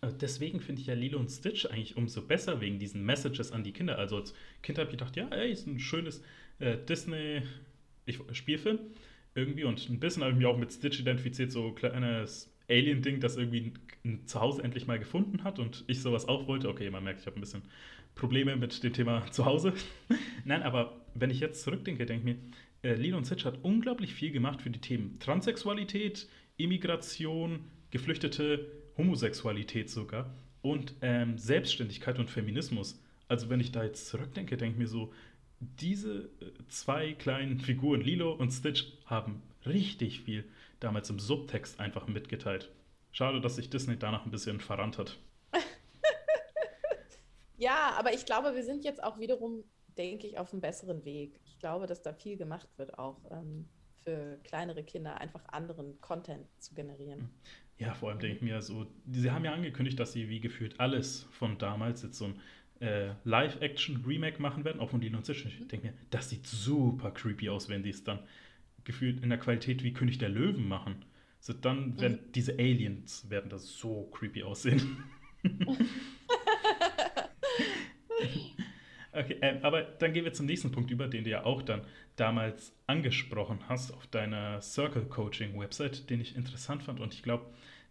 Äh, 0.00 0.12
deswegen 0.12 0.60
finde 0.60 0.82
ich 0.82 0.86
ja 0.86 0.94
Lilo 0.94 1.18
und 1.18 1.30
Stitch 1.30 1.66
eigentlich 1.66 1.96
umso 1.96 2.26
besser 2.26 2.60
wegen 2.60 2.78
diesen 2.78 3.04
Messages 3.04 3.52
an 3.52 3.64
die 3.64 3.72
Kinder. 3.72 3.98
Also 3.98 4.16
als 4.16 4.34
Kind 4.62 4.78
habe 4.78 4.90
ich 4.90 4.92
gedacht, 4.92 5.16
ja, 5.16 5.28
ey, 5.28 5.50
ist 5.50 5.66
ein 5.66 5.80
schönes 5.80 6.22
äh, 6.58 6.78
Disney-Spielfilm 6.78 8.78
irgendwie 9.34 9.64
und 9.64 9.90
ein 9.90 9.98
bisschen 9.98 10.22
habe 10.22 10.32
ich 10.32 10.38
mich 10.38 10.46
auch 10.46 10.56
mit 10.56 10.72
Stitch 10.72 11.00
identifiziert, 11.00 11.50
so 11.50 11.72
kleines 11.72 12.53
Alien-Ding, 12.68 13.20
das 13.20 13.36
irgendwie 13.36 13.72
ein, 14.04 14.26
Zuhause 14.26 14.62
endlich 14.62 14.86
mal 14.86 14.98
gefunden 14.98 15.44
hat 15.44 15.58
und 15.58 15.84
ich 15.86 16.02
sowas 16.02 16.28
auch 16.28 16.46
wollte. 16.46 16.68
Okay, 16.68 16.90
man 16.90 17.04
merkt, 17.04 17.20
ich 17.20 17.26
habe 17.26 17.38
ein 17.38 17.40
bisschen 17.40 17.62
Probleme 18.14 18.56
mit 18.56 18.82
dem 18.82 18.92
Thema 18.92 19.24
Zuhause. 19.30 19.72
Nein, 20.44 20.62
aber 20.62 21.00
wenn 21.14 21.30
ich 21.30 21.40
jetzt 21.40 21.62
zurückdenke, 21.62 22.06
denke 22.06 22.30
ich 22.30 22.36
mir, 22.36 22.90
äh, 22.90 22.94
Lilo 22.94 23.16
und 23.16 23.24
Sitch 23.24 23.44
hat 23.44 23.58
unglaublich 23.62 24.14
viel 24.14 24.30
gemacht 24.30 24.62
für 24.62 24.70
die 24.70 24.80
Themen 24.80 25.18
Transsexualität, 25.20 26.28
Immigration, 26.56 27.60
Geflüchtete, 27.90 28.66
Homosexualität 28.96 29.90
sogar 29.90 30.34
und 30.62 30.94
ähm, 31.00 31.38
Selbstständigkeit 31.38 32.18
und 32.18 32.30
Feminismus. 32.30 33.02
Also 33.28 33.48
wenn 33.48 33.60
ich 33.60 33.72
da 33.72 33.84
jetzt 33.84 34.06
zurückdenke, 34.08 34.56
denke 34.56 34.74
ich 34.74 34.78
mir 34.78 34.88
so, 34.88 35.12
diese 35.60 36.30
äh, 36.40 36.50
zwei 36.68 37.12
kleinen 37.14 37.58
Figuren, 37.58 38.00
Lilo 38.00 38.32
und 38.32 38.50
Stitch, 38.50 38.84
haben 39.06 39.42
richtig 39.64 40.20
viel 40.20 40.44
damals 40.84 41.10
im 41.10 41.18
Subtext 41.18 41.80
einfach 41.80 42.06
mitgeteilt. 42.06 42.70
Schade, 43.12 43.40
dass 43.40 43.56
sich 43.56 43.70
Disney 43.70 43.98
danach 43.98 44.24
ein 44.24 44.30
bisschen 44.30 44.60
verrannt 44.60 44.98
hat. 44.98 45.18
ja, 47.56 47.94
aber 47.96 48.12
ich 48.12 48.26
glaube, 48.26 48.54
wir 48.54 48.64
sind 48.64 48.84
jetzt 48.84 49.02
auch 49.02 49.18
wiederum, 49.18 49.64
denke 49.96 50.26
ich, 50.26 50.38
auf 50.38 50.52
einem 50.52 50.60
besseren 50.60 51.04
Weg. 51.04 51.40
Ich 51.44 51.58
glaube, 51.58 51.86
dass 51.86 52.02
da 52.02 52.12
viel 52.12 52.36
gemacht 52.36 52.68
wird, 52.76 52.98
auch 52.98 53.20
ähm, 53.30 53.68
für 54.02 54.38
kleinere 54.44 54.82
Kinder, 54.82 55.20
einfach 55.20 55.44
anderen 55.48 56.00
Content 56.00 56.46
zu 56.58 56.74
generieren. 56.74 57.30
Ja, 57.78 57.94
vor 57.94 58.10
allem 58.10 58.18
denke 58.18 58.36
ich 58.36 58.42
mir 58.42 58.60
so, 58.62 58.86
sie 59.10 59.30
haben 59.30 59.44
ja 59.44 59.52
angekündigt, 59.52 59.98
dass 59.98 60.12
sie 60.12 60.28
wie 60.28 60.40
gefühlt 60.40 60.78
alles 60.78 61.26
von 61.30 61.58
damals 61.58 62.02
jetzt 62.02 62.18
so 62.18 62.26
ein 62.26 62.40
äh, 62.80 63.14
Live-Action-Remake 63.24 64.40
machen 64.40 64.64
werden, 64.64 64.80
auch 64.80 64.90
von 64.90 65.02
und 65.02 65.24
Stitch. 65.24 65.46
Ich 65.46 65.68
denke 65.68 65.88
mir, 65.88 65.94
das 66.10 66.30
sieht 66.30 66.46
super 66.46 67.10
creepy 67.10 67.48
aus, 67.48 67.68
wenn 67.68 67.82
die 67.82 67.90
es 67.90 68.04
dann 68.04 68.20
gefühlt 68.84 69.22
in 69.22 69.28
der 69.30 69.38
Qualität 69.38 69.82
wie 69.82 69.92
König 69.92 70.18
der 70.18 70.28
Löwen 70.28 70.68
machen. 70.68 71.04
So 71.40 71.52
dann 71.52 72.00
werden 72.00 72.20
mhm. 72.24 72.32
diese 72.32 72.54
Aliens 72.54 73.28
werden 73.28 73.50
das 73.50 73.76
so 73.76 74.10
creepy 74.12 74.42
aussehen. 74.42 75.04
okay, 79.12 79.36
äh, 79.40 79.60
aber 79.62 79.82
dann 79.82 80.12
gehen 80.12 80.24
wir 80.24 80.32
zum 80.32 80.46
nächsten 80.46 80.72
Punkt 80.72 80.90
über, 80.90 81.06
den 81.06 81.24
du 81.24 81.30
ja 81.30 81.44
auch 81.44 81.60
dann 81.62 81.82
damals 82.16 82.74
angesprochen 82.86 83.58
hast 83.68 83.92
auf 83.92 84.06
deiner 84.06 84.60
Circle 84.62 85.04
Coaching 85.04 85.58
Website, 85.58 86.08
den 86.08 86.20
ich 86.20 86.36
interessant 86.36 86.82
fand. 86.82 87.00
Und 87.00 87.12
ich 87.12 87.22
glaube, 87.22 87.46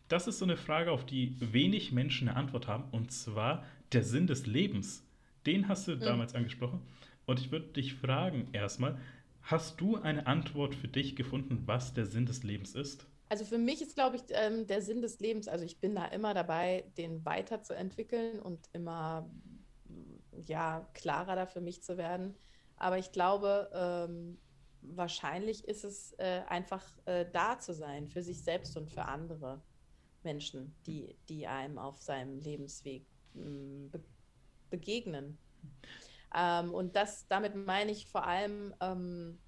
das 0.07 0.27
ist 0.27 0.39
so 0.39 0.45
eine 0.45 0.57
Frage, 0.57 0.91
auf 0.91 1.05
die 1.05 1.35
wenig 1.39 1.91
Menschen 1.91 2.27
eine 2.29 2.37
Antwort 2.37 2.67
haben. 2.67 2.85
Und 2.91 3.11
zwar 3.11 3.65
der 3.91 4.03
Sinn 4.03 4.27
des 4.27 4.45
Lebens. 4.45 5.07
Den 5.45 5.67
hast 5.67 5.87
du 5.87 5.95
mhm. 5.95 5.99
damals 5.99 6.35
angesprochen. 6.35 6.81
Und 7.25 7.39
ich 7.39 7.51
würde 7.51 7.67
dich 7.67 7.93
fragen 7.93 8.47
erstmal, 8.51 8.99
hast 9.43 9.79
du 9.79 9.97
eine 9.97 10.27
Antwort 10.27 10.75
für 10.75 10.87
dich 10.87 11.15
gefunden, 11.15 11.63
was 11.65 11.93
der 11.93 12.05
Sinn 12.05 12.25
des 12.25 12.43
Lebens 12.43 12.75
ist? 12.75 13.05
Also 13.29 13.45
für 13.45 13.57
mich 13.57 13.81
ist, 13.81 13.95
glaube 13.95 14.17
ich, 14.17 14.23
ähm, 14.29 14.67
der 14.67 14.81
Sinn 14.81 15.01
des 15.01 15.19
Lebens, 15.19 15.47
also 15.47 15.65
ich 15.65 15.79
bin 15.79 15.95
da 15.95 16.05
immer 16.05 16.33
dabei, 16.33 16.85
den 16.97 17.25
weiterzuentwickeln 17.25 18.39
und 18.39 18.69
immer 18.73 19.29
ja, 20.45 20.87
klarer 20.93 21.35
da 21.35 21.45
für 21.45 21.61
mich 21.61 21.83
zu 21.83 21.97
werden. 21.97 22.35
Aber 22.77 22.97
ich 22.97 23.11
glaube, 23.11 23.69
ähm, 23.73 24.37
wahrscheinlich 24.81 25.67
ist 25.67 25.83
es 25.83 26.13
äh, 26.17 26.41
einfach 26.47 26.85
äh, 27.05 27.25
da 27.31 27.59
zu 27.59 27.73
sein 27.73 28.07
für 28.07 28.21
sich 28.21 28.43
selbst 28.43 28.75
und 28.77 28.91
für 28.91 29.05
andere 29.05 29.61
Menschen, 30.23 30.75
die, 30.85 31.15
die 31.29 31.47
einem 31.47 31.77
auf 31.77 32.01
seinem 32.01 32.39
Lebensweg 32.39 33.05
mm, 33.33 33.89
be 33.89 34.03
begegnen. 34.69 35.37
Ähm, 36.35 36.73
und 36.73 36.95
das, 36.95 37.27
damit 37.27 37.55
meine 37.55 37.91
ich 37.91 38.07
vor 38.07 38.25
allem 38.25 38.73
ähm, 38.81 39.39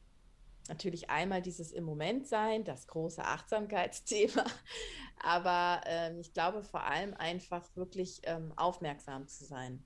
natürlich 0.67 1.09
einmal 1.09 1.41
dieses 1.41 1.71
im 1.71 1.83
Moment 1.83 2.27
sein, 2.27 2.63
das 2.63 2.87
große 2.87 3.23
Achtsamkeitsthema, 3.23 4.45
aber 5.23 5.81
ähm, 5.85 6.19
ich 6.19 6.33
glaube 6.33 6.63
vor 6.63 6.83
allem 6.83 7.13
einfach 7.13 7.67
wirklich 7.75 8.21
ähm, 8.23 8.53
aufmerksam 8.55 9.27
zu 9.27 9.45
sein 9.45 9.83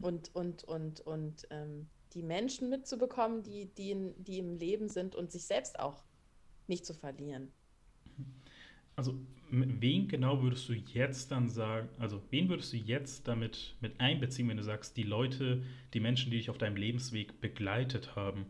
und, 0.00 0.34
und, 0.34 0.64
und, 0.64 1.00
und 1.00 1.46
ähm, 1.50 1.88
die 2.14 2.22
Menschen 2.22 2.68
mitzubekommen, 2.68 3.42
die, 3.42 3.72
die, 3.74 4.14
die 4.16 4.38
im 4.38 4.56
Leben 4.56 4.88
sind 4.88 5.14
und 5.14 5.30
sich 5.32 5.46
selbst 5.46 5.78
auch 5.78 6.04
nicht 6.66 6.84
zu 6.84 6.94
verlieren. 6.94 7.52
Also 8.96 9.14
wen 9.50 10.08
genau 10.08 10.42
würdest 10.42 10.68
du 10.68 10.72
jetzt 10.72 11.30
dann 11.30 11.48
sagen, 11.48 11.88
also 11.98 12.22
wen 12.30 12.48
würdest 12.48 12.72
du 12.72 12.78
jetzt 12.78 13.28
damit 13.28 13.74
mit 13.80 14.00
einbeziehen, 14.00 14.48
wenn 14.48 14.56
du 14.56 14.62
sagst, 14.62 14.96
die 14.96 15.02
Leute, 15.02 15.62
die 15.92 16.00
Menschen, 16.00 16.30
die 16.30 16.38
dich 16.38 16.50
auf 16.50 16.58
deinem 16.58 16.76
Lebensweg 16.76 17.40
begleitet 17.40 18.16
haben? 18.16 18.46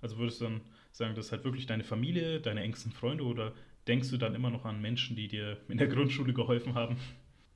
Also 0.00 0.16
würdest 0.16 0.40
du 0.40 0.44
dann 0.44 0.60
sagen, 0.92 1.14
das 1.14 1.26
ist 1.26 1.32
halt 1.32 1.44
wirklich 1.44 1.66
deine 1.66 1.84
Familie, 1.84 2.40
deine 2.40 2.62
engsten 2.62 2.92
Freunde 2.92 3.24
oder 3.24 3.52
denkst 3.86 4.10
du 4.10 4.16
dann 4.16 4.34
immer 4.34 4.50
noch 4.50 4.64
an 4.64 4.80
Menschen, 4.80 5.16
die 5.16 5.28
dir 5.28 5.58
in 5.68 5.78
der 5.78 5.88
Grundschule 5.88 6.32
geholfen 6.32 6.74
haben? 6.74 6.98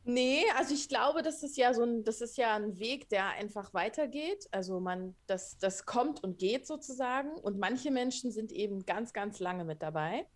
Nee, 0.05 0.43
also 0.57 0.75
ich 0.75 0.89
glaube, 0.89 1.23
das 1.23 1.45
ist 1.45 1.57
ja 1.57 1.73
so 1.73 1.85
ein, 1.85 2.03
das 2.03 2.21
ist 2.21 2.37
ja 2.37 2.57
ein 2.57 2.79
Weg, 2.81 3.09
der 3.09 3.29
einfach 3.31 3.73
weitergeht. 3.73 4.49
Also 4.51 4.81
man, 4.81 5.15
das, 5.27 5.59
das 5.59 5.87
kommt 5.87 6.25
und 6.25 6.39
geht 6.39 6.67
sozusagen. 6.67 7.31
Und 7.35 7.59
manche 7.59 7.93
Menschen 7.93 8.33
sind 8.33 8.51
eben 8.51 8.85
ganz, 8.85 9.13
ganz 9.13 9.39
lange 9.39 9.65
mit 9.65 9.81
dabei. 9.81 10.27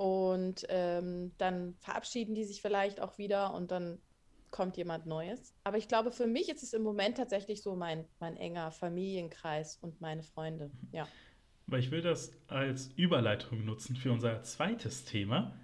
Und 0.00 0.64
ähm, 0.70 1.32
dann 1.36 1.74
verabschieden 1.80 2.34
die 2.34 2.44
sich 2.44 2.62
vielleicht 2.62 3.02
auch 3.02 3.18
wieder 3.18 3.52
und 3.52 3.70
dann 3.70 3.98
kommt 4.50 4.78
jemand 4.78 5.04
Neues. 5.04 5.52
Aber 5.62 5.76
ich 5.76 5.88
glaube, 5.88 6.10
für 6.10 6.26
mich 6.26 6.48
ist 6.48 6.62
es 6.62 6.72
im 6.72 6.82
Moment 6.82 7.18
tatsächlich 7.18 7.60
so 7.60 7.76
mein, 7.76 8.06
mein 8.18 8.38
enger 8.38 8.70
Familienkreis 8.70 9.76
und 9.82 10.00
meine 10.00 10.22
Freunde. 10.22 10.70
Ja. 10.90 11.06
Weil 11.66 11.80
ich 11.80 11.90
will 11.90 12.00
das 12.00 12.32
als 12.48 12.86
Überleitung 12.96 13.62
nutzen 13.66 13.94
für 13.94 14.10
unser 14.10 14.42
zweites 14.42 15.04
Thema. 15.04 15.54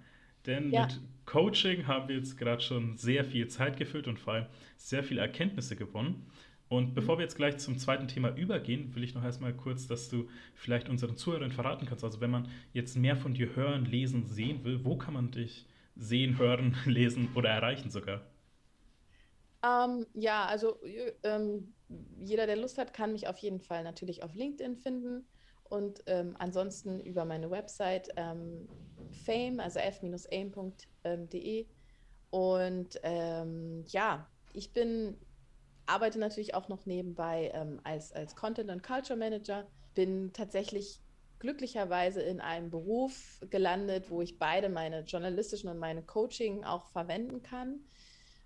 Denn 0.45 0.69
ja. 0.71 0.83
mit 0.85 1.01
Coaching 1.25 1.87
haben 1.87 2.07
wir 2.07 2.17
jetzt 2.17 2.37
gerade 2.37 2.61
schon 2.61 2.95
sehr 2.95 3.25
viel 3.25 3.47
Zeit 3.47 3.75
gefüllt 3.75 4.07
und 4.07 4.19
vor 4.19 4.33
allem 4.33 4.45
sehr 4.75 5.03
viele 5.03 5.21
Erkenntnisse 5.21 5.75
gewonnen. 5.75 6.29
Und 6.69 6.93
bevor 6.93 7.15
mhm. 7.15 7.19
wir 7.19 7.23
jetzt 7.23 7.35
gleich 7.35 7.57
zum 7.57 7.77
zweiten 7.77 8.07
Thema 8.07 8.35
übergehen, 8.35 8.93
will 8.95 9.03
ich 9.03 9.15
noch 9.15 9.23
erstmal 9.23 9.53
kurz, 9.53 9.87
dass 9.87 10.09
du 10.09 10.27
vielleicht 10.53 10.89
unseren 10.89 11.15
Zuhörern 11.15 11.51
verraten 11.51 11.85
kannst. 11.85 12.03
Also 12.03 12.19
wenn 12.19 12.31
man 12.31 12.49
jetzt 12.73 12.97
mehr 12.97 13.15
von 13.15 13.33
dir 13.33 13.55
hören, 13.55 13.85
lesen, 13.85 14.25
sehen 14.25 14.63
will, 14.63 14.83
wo 14.83 14.97
kann 14.97 15.13
man 15.13 15.31
dich 15.31 15.65
sehen, 15.95 16.37
hören, 16.37 16.75
lesen 16.85 17.29
oder 17.35 17.49
erreichen 17.49 17.89
sogar? 17.89 18.21
Ähm, 19.63 20.05
ja, 20.13 20.45
also 20.45 20.77
ähm, 21.23 21.73
jeder, 22.19 22.45
der 22.45 22.57
Lust 22.57 22.77
hat, 22.77 22.93
kann 22.93 23.13
mich 23.13 23.27
auf 23.27 23.37
jeden 23.39 23.59
Fall 23.59 23.83
natürlich 23.83 24.23
auf 24.23 24.35
LinkedIn 24.35 24.75
finden 24.75 25.25
und 25.63 26.03
ähm, 26.05 26.35
ansonsten 26.37 26.99
über 27.01 27.25
meine 27.25 27.49
Website 27.49 28.09
ähm, 28.15 28.67
fame, 29.25 29.59
also 29.59 29.79
f-aim.de. 29.79 31.65
Und 32.29 32.99
ähm, 33.03 33.83
ja, 33.87 34.29
ich 34.53 34.73
bin 34.73 35.17
arbeite 35.87 36.19
natürlich 36.19 36.53
auch 36.53 36.69
noch 36.69 36.85
nebenbei 36.85 37.51
ähm, 37.53 37.79
als, 37.83 38.11
als 38.11 38.35
Content 38.35 38.69
und 38.69 38.83
Culture 38.83 39.17
Manager. 39.17 39.67
Bin 39.95 40.31
tatsächlich 40.33 40.99
glücklicherweise 41.39 42.21
in 42.21 42.41
einem 42.41 42.69
Beruf 42.69 43.39
gelandet, 43.49 44.09
wo 44.09 44.21
ich 44.21 44.37
beide 44.39 44.69
meine 44.69 45.01
journalistischen 45.01 45.69
und 45.69 45.79
meine 45.79 46.01
Coaching 46.01 46.63
auch 46.63 46.87
verwenden 46.87 47.41
kann. 47.43 47.79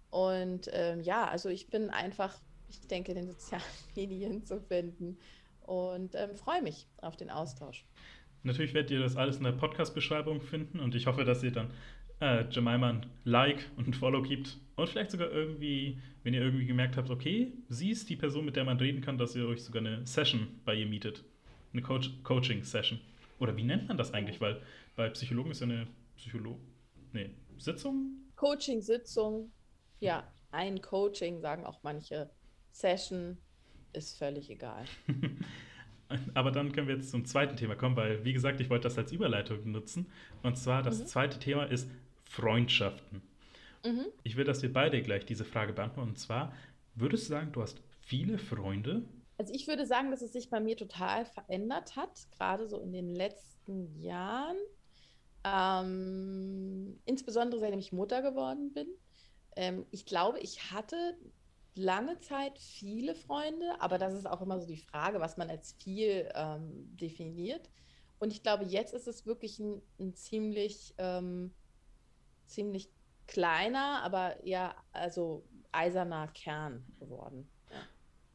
Und 0.09 0.69
ähm, 0.73 1.01
ja, 1.01 1.25
also 1.25 1.49
ich 1.49 1.69
bin 1.69 1.89
einfach, 1.89 2.37
ich 2.69 2.87
denke, 2.87 3.13
in 3.13 3.17
den 3.17 3.27
sozialen 3.27 3.63
Medien 3.95 4.43
zu 4.43 4.59
finden 4.61 5.17
und 5.61 6.15
ähm, 6.15 6.35
freue 6.35 6.61
mich 6.61 6.87
auf 6.97 7.15
den 7.15 7.29
Austausch. 7.29 7.85
Natürlich 8.43 8.73
werdet 8.73 8.91
ihr 8.91 8.99
das 8.99 9.15
alles 9.15 9.37
in 9.37 9.43
der 9.43 9.51
Podcast-Beschreibung 9.51 10.41
finden 10.41 10.79
und 10.79 10.95
ich 10.95 11.05
hoffe, 11.05 11.23
dass 11.23 11.43
ihr 11.43 11.51
dann 11.51 11.71
äh, 12.21 12.45
Jemima 12.49 12.89
ein 12.89 13.05
Like 13.25 13.69
und 13.75 13.87
ein 13.87 13.93
Follow 13.93 14.21
gibt 14.21 14.57
und 14.75 14.87
vielleicht 14.87 15.11
sogar 15.11 15.31
irgendwie, 15.31 15.97
wenn 16.23 16.33
ihr 16.33 16.41
irgendwie 16.41 16.65
gemerkt 16.65 16.95
habt, 16.95 17.09
okay, 17.09 17.51
sie 17.67 17.89
ist 17.89 18.09
die 18.09 18.15
Person, 18.15 18.45
mit 18.45 18.55
der 18.55 18.63
man 18.63 18.77
reden 18.77 19.01
kann, 19.01 19.17
dass 19.17 19.35
ihr 19.35 19.47
euch 19.47 19.63
sogar 19.63 19.81
eine 19.81 20.05
Session 20.05 20.47
bei 20.63 20.75
ihr 20.75 20.85
mietet. 20.85 21.23
Eine 21.73 21.81
Coach 21.81 22.11
Coaching-Session. 22.23 22.99
Oder 23.39 23.55
wie 23.57 23.63
nennt 23.63 23.87
man 23.87 23.97
das 23.97 24.13
eigentlich? 24.13 24.39
Weil 24.39 24.61
bei 24.95 25.09
Psychologen 25.09 25.51
ist 25.51 25.61
ja 25.61 25.67
eine 25.67 25.87
Psycholo 26.15 26.59
nee, 27.13 27.31
Sitzung? 27.57 28.11
Coaching-Sitzung. 28.35 29.51
Ja, 29.99 30.31
ein 30.51 30.81
Coaching, 30.81 31.39
sagen 31.39 31.65
auch 31.65 31.81
manche. 31.83 32.29
Session 32.71 33.37
ist 33.93 34.17
völlig 34.17 34.49
egal. 34.49 34.85
Aber 36.33 36.51
dann 36.51 36.71
können 36.71 36.87
wir 36.87 36.95
jetzt 36.95 37.09
zum 37.09 37.25
zweiten 37.25 37.55
Thema 37.55 37.75
kommen, 37.75 37.95
weil, 37.95 38.23
wie 38.25 38.33
gesagt, 38.33 38.59
ich 38.59 38.69
wollte 38.69 38.83
das 38.83 38.97
als 38.97 39.11
Überleitung 39.11 39.71
nutzen. 39.71 40.07
Und 40.43 40.57
zwar 40.57 40.83
das 40.83 40.99
mhm. 40.99 41.05
zweite 41.05 41.39
Thema 41.39 41.63
ist 41.63 41.89
Freundschaften. 42.31 43.21
Mhm. 43.85 44.05
Ich 44.23 44.37
will, 44.37 44.45
dass 44.45 44.61
wir 44.61 44.71
beide 44.71 45.01
gleich 45.01 45.25
diese 45.25 45.43
Frage 45.43 45.73
beantworten. 45.73 46.11
Und 46.11 46.19
zwar, 46.19 46.53
würdest 46.95 47.25
du 47.25 47.29
sagen, 47.29 47.51
du 47.51 47.61
hast 47.61 47.81
viele 47.99 48.37
Freunde? 48.37 49.03
Also 49.37 49.53
ich 49.53 49.67
würde 49.67 49.85
sagen, 49.85 50.11
dass 50.11 50.21
es 50.21 50.31
sich 50.33 50.49
bei 50.49 50.59
mir 50.59 50.77
total 50.77 51.25
verändert 51.25 51.95
hat, 51.95 52.27
gerade 52.37 52.67
so 52.67 52.79
in 52.79 52.93
den 52.93 53.09
letzten 53.09 53.99
Jahren. 53.99 54.57
Ähm, 55.43 56.99
insbesondere 57.05 57.59
seitdem 57.59 57.79
ich 57.79 57.91
Mutter 57.91 58.21
geworden 58.21 58.71
bin. 58.71 58.87
Ähm, 59.55 59.85
ich 59.91 60.05
glaube, 60.05 60.39
ich 60.39 60.71
hatte 60.71 61.17
lange 61.75 62.19
Zeit 62.19 62.59
viele 62.59 63.15
Freunde, 63.15 63.75
aber 63.79 63.97
das 63.97 64.13
ist 64.13 64.27
auch 64.27 64.41
immer 64.41 64.59
so 64.59 64.67
die 64.67 64.77
Frage, 64.77 65.19
was 65.19 65.37
man 65.37 65.49
als 65.49 65.73
viel 65.83 66.29
ähm, 66.35 66.95
definiert. 66.95 67.69
Und 68.19 68.31
ich 68.31 68.43
glaube, 68.43 68.65
jetzt 68.65 68.93
ist 68.93 69.07
es 69.07 69.25
wirklich 69.25 69.59
ein, 69.59 69.81
ein 69.99 70.13
ziemlich, 70.13 70.93
ähm, 70.97 71.51
ziemlich 72.51 72.89
kleiner, 73.27 74.01
aber 74.03 74.43
eher 74.43 74.75
also 74.91 75.43
eiserner 75.71 76.27
Kern 76.27 76.83
geworden. 76.99 77.47
Ja. 77.69 77.77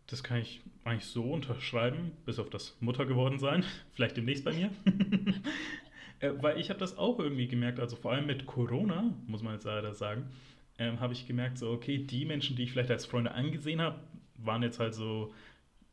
Das 0.07 0.23
kann 0.23 0.39
ich 0.39 0.63
eigentlich 0.85 1.07
so 1.07 1.25
unterschreiben, 1.25 2.13
bis 2.25 2.39
auf 2.39 2.51
das 2.51 2.77
Mutter 2.81 3.07
geworden 3.07 3.39
sein. 3.39 3.65
Vielleicht 3.93 4.17
demnächst 4.17 4.45
bei 4.45 4.53
mir. 4.53 4.71
äh, 6.21 6.33
weil 6.41 6.59
ich 6.59 6.71
habe 6.71 6.81
das 6.81 6.97
auch 6.97 7.19
irgendwie 7.19 7.49
gemerkt, 7.49 7.81
also 7.81 7.97
vor 7.97 8.13
allem 8.13 8.27
mit 8.27 8.47
Corona, 8.47 9.15
muss 9.27 9.43
man 9.43 9.55
jetzt 9.55 9.65
leider 9.65 9.95
sagen, 9.95 10.31
ähm, 10.79 11.01
habe 11.01 11.13
ich 11.13 11.27
gemerkt, 11.27 11.59
so, 11.59 11.71
okay, 11.71 11.99
die 11.99 12.25
Menschen, 12.25 12.57
die 12.57 12.65
ich 12.65 12.73
vielleicht 12.73 12.91
als 12.91 13.07
Freunde 13.07 13.33
angesehen 13.33 13.81
habe, 13.81 14.01
waren 14.39 14.63
jetzt 14.63 14.79
halt 14.79 14.95
so 14.95 15.33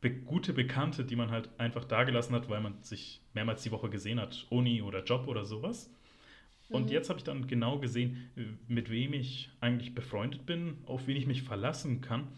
be 0.00 0.10
gute 0.10 0.52
Bekannte, 0.52 1.04
die 1.04 1.16
man 1.16 1.30
halt 1.30 1.48
einfach 1.58 1.84
dagelassen 1.84 2.34
hat, 2.34 2.50
weil 2.50 2.60
man 2.60 2.82
sich 2.82 3.22
mehrmals 3.32 3.62
die 3.62 3.70
Woche 3.70 3.88
gesehen 3.88 4.20
hat, 4.20 4.46
Uni 4.50 4.82
oder 4.82 5.02
Job 5.02 5.28
oder 5.28 5.46
sowas. 5.46 5.90
Und 6.68 6.86
mhm. 6.86 6.92
jetzt 6.92 7.08
habe 7.08 7.18
ich 7.18 7.24
dann 7.24 7.46
genau 7.46 7.78
gesehen, 7.78 8.30
mit 8.68 8.90
wem 8.90 9.12
ich 9.12 9.50
eigentlich 9.60 9.94
befreundet 9.94 10.46
bin, 10.46 10.78
auf 10.86 11.06
wen 11.06 11.16
ich 11.16 11.26
mich 11.26 11.42
verlassen 11.42 12.00
kann 12.00 12.28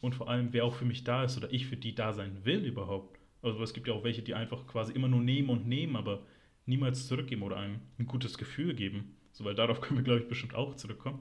und 0.00 0.14
vor 0.14 0.28
allem, 0.28 0.52
wer 0.52 0.64
auch 0.64 0.74
für 0.74 0.84
mich 0.84 1.04
da 1.04 1.24
ist 1.24 1.36
oder 1.36 1.52
ich 1.52 1.66
für 1.66 1.76
die 1.76 1.94
da 1.94 2.12
sein 2.12 2.44
will 2.44 2.64
überhaupt. 2.64 3.18
Also 3.42 3.62
es 3.62 3.74
gibt 3.74 3.86
ja 3.86 3.94
auch 3.94 4.04
welche, 4.04 4.22
die 4.22 4.34
einfach 4.34 4.66
quasi 4.66 4.92
immer 4.92 5.08
nur 5.08 5.20
nehmen 5.20 5.50
und 5.50 5.66
nehmen, 5.66 5.96
aber 5.96 6.22
niemals 6.66 7.06
zurückgeben 7.06 7.42
oder 7.42 7.56
einem 7.56 7.80
ein 7.98 8.06
gutes 8.06 8.38
Gefühl 8.38 8.74
geben. 8.74 9.16
So, 9.32 9.44
weil 9.44 9.54
darauf 9.54 9.80
können 9.82 9.98
wir, 9.98 10.04
glaube 10.04 10.20
ich, 10.20 10.28
bestimmt 10.28 10.54
auch 10.54 10.74
zurückkommen. 10.74 11.20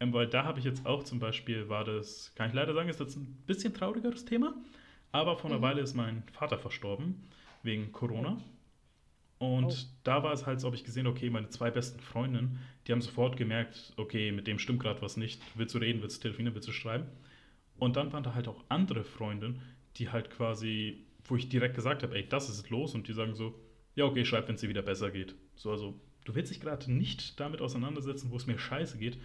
Ähm, 0.00 0.12
weil 0.12 0.26
da 0.26 0.44
habe 0.44 0.58
ich 0.58 0.64
jetzt 0.64 0.86
auch 0.86 1.04
zum 1.04 1.18
Beispiel, 1.20 1.68
war 1.68 1.84
das, 1.84 2.34
kann 2.34 2.48
ich 2.48 2.54
leider 2.54 2.74
sagen, 2.74 2.88
ist 2.88 3.00
das 3.00 3.16
ein 3.16 3.42
bisschen 3.46 3.72
traurigeres 3.72 4.24
Thema, 4.24 4.54
aber 5.12 5.36
vor 5.36 5.50
einer 5.50 5.58
mhm. 5.58 5.62
Weile 5.62 5.80
ist 5.80 5.94
mein 5.94 6.24
Vater 6.32 6.58
verstorben 6.58 7.28
wegen 7.62 7.92
Corona. 7.92 8.36
Und 9.38 9.66
oh. 9.66 9.96
da 10.04 10.22
war 10.22 10.32
es 10.32 10.46
halt 10.46 10.60
so, 10.60 10.66
habe 10.66 10.76
ich 10.76 10.84
gesehen, 10.84 11.06
okay, 11.06 11.28
meine 11.28 11.48
zwei 11.48 11.70
besten 11.70 12.00
Freundinnen, 12.00 12.60
die 12.86 12.92
haben 12.92 13.00
sofort 13.00 13.36
gemerkt, 13.36 13.92
okay, 13.96 14.32
mit 14.32 14.46
dem 14.46 14.58
stimmt 14.58 14.80
gerade 14.80 15.02
was 15.02 15.16
nicht. 15.16 15.40
Willst 15.54 15.74
du 15.74 15.78
reden, 15.78 16.02
willst 16.02 16.18
du 16.18 16.22
telefonieren, 16.22 16.54
willst 16.54 16.68
du 16.68 16.72
schreiben? 16.72 17.06
Und 17.78 17.96
dann 17.96 18.12
waren 18.12 18.22
da 18.22 18.34
halt 18.34 18.48
auch 18.48 18.64
andere 18.68 19.04
Freundinnen, 19.04 19.60
die 19.96 20.10
halt 20.10 20.30
quasi, 20.30 21.04
wo 21.24 21.36
ich 21.36 21.48
direkt 21.48 21.74
gesagt 21.74 22.02
habe, 22.02 22.14
ey, 22.14 22.28
das 22.28 22.48
ist 22.48 22.70
los. 22.70 22.94
Und 22.94 23.08
die 23.08 23.12
sagen 23.12 23.34
so, 23.34 23.54
ja, 23.94 24.04
okay, 24.04 24.24
schreib, 24.24 24.48
wenn 24.48 24.54
es 24.54 24.60
dir 24.60 24.68
wieder 24.68 24.82
besser 24.82 25.10
geht. 25.10 25.34
So, 25.56 25.70
also, 25.70 25.98
du 26.24 26.34
willst 26.34 26.50
dich 26.50 26.60
gerade 26.60 26.92
nicht 26.92 27.38
damit 27.40 27.60
auseinandersetzen, 27.60 28.30
wo 28.30 28.36
es 28.36 28.46
mir 28.46 28.58
scheiße 28.58 28.98
geht, 28.98 29.18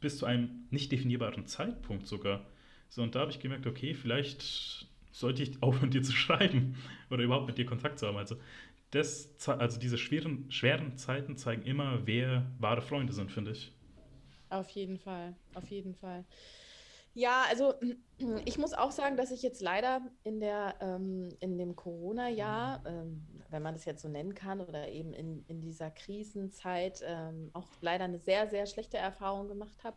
bis 0.00 0.18
zu 0.18 0.26
einem 0.26 0.66
nicht 0.70 0.92
definierbaren 0.92 1.46
Zeitpunkt 1.46 2.06
sogar. 2.06 2.46
So, 2.88 3.02
und 3.02 3.14
da 3.14 3.20
habe 3.20 3.30
ich 3.30 3.40
gemerkt, 3.40 3.66
okay, 3.66 3.94
vielleicht 3.94 4.88
sollte 5.12 5.42
ich 5.42 5.62
aufhören, 5.62 5.90
dir 5.92 6.02
zu 6.02 6.12
schreiben 6.12 6.76
oder 7.10 7.22
überhaupt 7.22 7.46
mit 7.46 7.58
dir 7.58 7.66
Kontakt 7.66 7.98
zu 7.98 8.06
haben. 8.06 8.16
Also, 8.16 8.36
das, 8.94 9.48
also 9.48 9.78
diese 9.78 9.98
schweren, 9.98 10.50
schweren 10.50 10.96
Zeiten 10.96 11.36
zeigen 11.36 11.62
immer, 11.62 12.06
wer 12.06 12.50
wahre 12.58 12.82
Freunde 12.82 13.12
sind, 13.12 13.32
finde 13.32 13.52
ich. 13.52 13.72
Auf 14.50 14.68
jeden 14.70 14.98
Fall, 14.98 15.34
auf 15.54 15.68
jeden 15.68 15.94
Fall. 15.94 16.24
Ja, 17.12 17.44
also 17.48 17.74
ich 18.44 18.58
muss 18.58 18.72
auch 18.72 18.92
sagen, 18.92 19.16
dass 19.16 19.30
ich 19.30 19.42
jetzt 19.42 19.60
leider 19.60 20.00
in, 20.22 20.40
der, 20.40 20.76
ähm, 20.80 21.28
in 21.40 21.58
dem 21.58 21.74
Corona-Jahr, 21.74 22.84
ähm, 22.86 23.26
wenn 23.50 23.62
man 23.62 23.74
das 23.74 23.84
jetzt 23.84 24.02
so 24.02 24.08
nennen 24.08 24.34
kann, 24.34 24.60
oder 24.60 24.88
eben 24.88 25.12
in, 25.12 25.44
in 25.46 25.60
dieser 25.60 25.90
Krisenzeit 25.90 27.02
ähm, 27.04 27.50
auch 27.52 27.68
leider 27.80 28.04
eine 28.04 28.18
sehr, 28.18 28.48
sehr 28.48 28.66
schlechte 28.66 28.96
Erfahrung 28.96 29.48
gemacht 29.48 29.82
habe. 29.82 29.96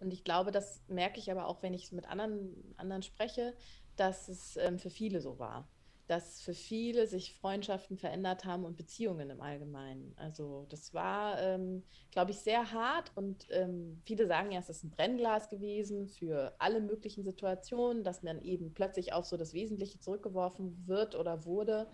Und 0.00 0.12
ich 0.12 0.24
glaube, 0.24 0.50
das 0.50 0.82
merke 0.88 1.18
ich 1.18 1.30
aber 1.30 1.46
auch, 1.46 1.62
wenn 1.62 1.74
ich 1.74 1.92
mit 1.92 2.08
anderen, 2.08 2.74
anderen 2.78 3.02
spreche, 3.02 3.54
dass 3.96 4.28
es 4.28 4.56
ähm, 4.56 4.78
für 4.78 4.90
viele 4.90 5.20
so 5.20 5.38
war 5.38 5.68
dass 6.10 6.42
für 6.42 6.54
viele 6.54 7.06
sich 7.06 7.34
Freundschaften 7.34 7.96
verändert 7.96 8.44
haben 8.44 8.64
und 8.64 8.76
Beziehungen 8.76 9.30
im 9.30 9.40
Allgemeinen. 9.40 10.12
Also 10.16 10.66
das 10.68 10.92
war, 10.92 11.40
ähm, 11.40 11.84
glaube 12.10 12.32
ich, 12.32 12.38
sehr 12.38 12.72
hart 12.72 13.12
und 13.14 13.46
ähm, 13.50 14.02
viele 14.04 14.26
sagen 14.26 14.50
ja, 14.50 14.58
es 14.58 14.68
ist 14.68 14.82
ein 14.82 14.90
Brennglas 14.90 15.48
gewesen 15.48 16.08
für 16.08 16.52
alle 16.58 16.80
möglichen 16.80 17.22
Situationen, 17.22 18.02
dass 18.02 18.24
man 18.24 18.42
eben 18.42 18.74
plötzlich 18.74 19.12
auf 19.12 19.24
so 19.24 19.36
das 19.36 19.54
Wesentliche 19.54 20.00
zurückgeworfen 20.00 20.84
wird 20.88 21.14
oder 21.14 21.44
wurde. 21.44 21.86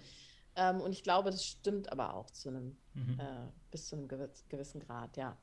Ähm, 0.55 0.81
und 0.81 0.93
ich 0.93 1.03
glaube, 1.03 1.29
das 1.29 1.45
stimmt 1.45 1.93
aber 1.93 2.15
auch 2.15 2.31
zu 2.31 2.49
einem, 2.49 2.79
mhm. 2.95 3.21
äh, 3.21 3.49
bis 3.71 3.87
zu 3.87 3.97
einem 3.97 4.09
gewissen 4.09 4.81
Grad, 4.81 5.19
ja. 5.19 5.37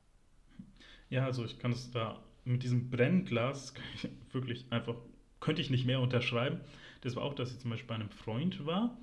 Ja, 1.10 1.26
also 1.26 1.44
ich 1.44 1.60
kann 1.60 1.70
es 1.70 1.92
da 1.92 2.24
mit 2.42 2.64
diesem 2.64 2.90
Brennglas 2.90 3.72
wirklich 4.32 4.66
einfach, 4.70 4.96
könnte 5.38 5.62
ich 5.62 5.70
nicht 5.70 5.86
mehr 5.86 6.00
unterschreiben 6.00 6.60
das 7.04 7.16
war 7.16 7.22
auch, 7.22 7.34
dass 7.34 7.52
ich 7.52 7.58
zum 7.58 7.70
Beispiel 7.70 7.86
bei 7.86 7.94
einem 7.94 8.10
Freund 8.10 8.64
war 8.66 8.98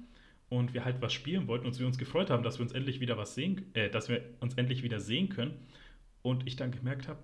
und 0.49 0.73
wir 0.73 0.83
halt 0.83 1.01
was 1.01 1.13
spielen 1.13 1.47
wollten 1.47 1.65
und 1.65 1.79
wir 1.79 1.85
uns 1.85 1.97
gefreut 1.97 2.29
haben, 2.29 2.43
dass 2.43 2.57
wir 2.59 2.63
uns 2.63 2.73
endlich 2.73 2.99
wieder 2.99 3.17
was 3.17 3.35
sehen, 3.35 3.73
äh, 3.73 3.89
dass 3.89 4.09
wir 4.09 4.23
uns 4.41 4.55
endlich 4.55 4.83
wieder 4.83 4.99
sehen 4.99 5.29
können. 5.29 5.53
Und 6.23 6.45
ich 6.45 6.55
dann 6.55 6.71
gemerkt 6.71 7.07
habe, 7.07 7.19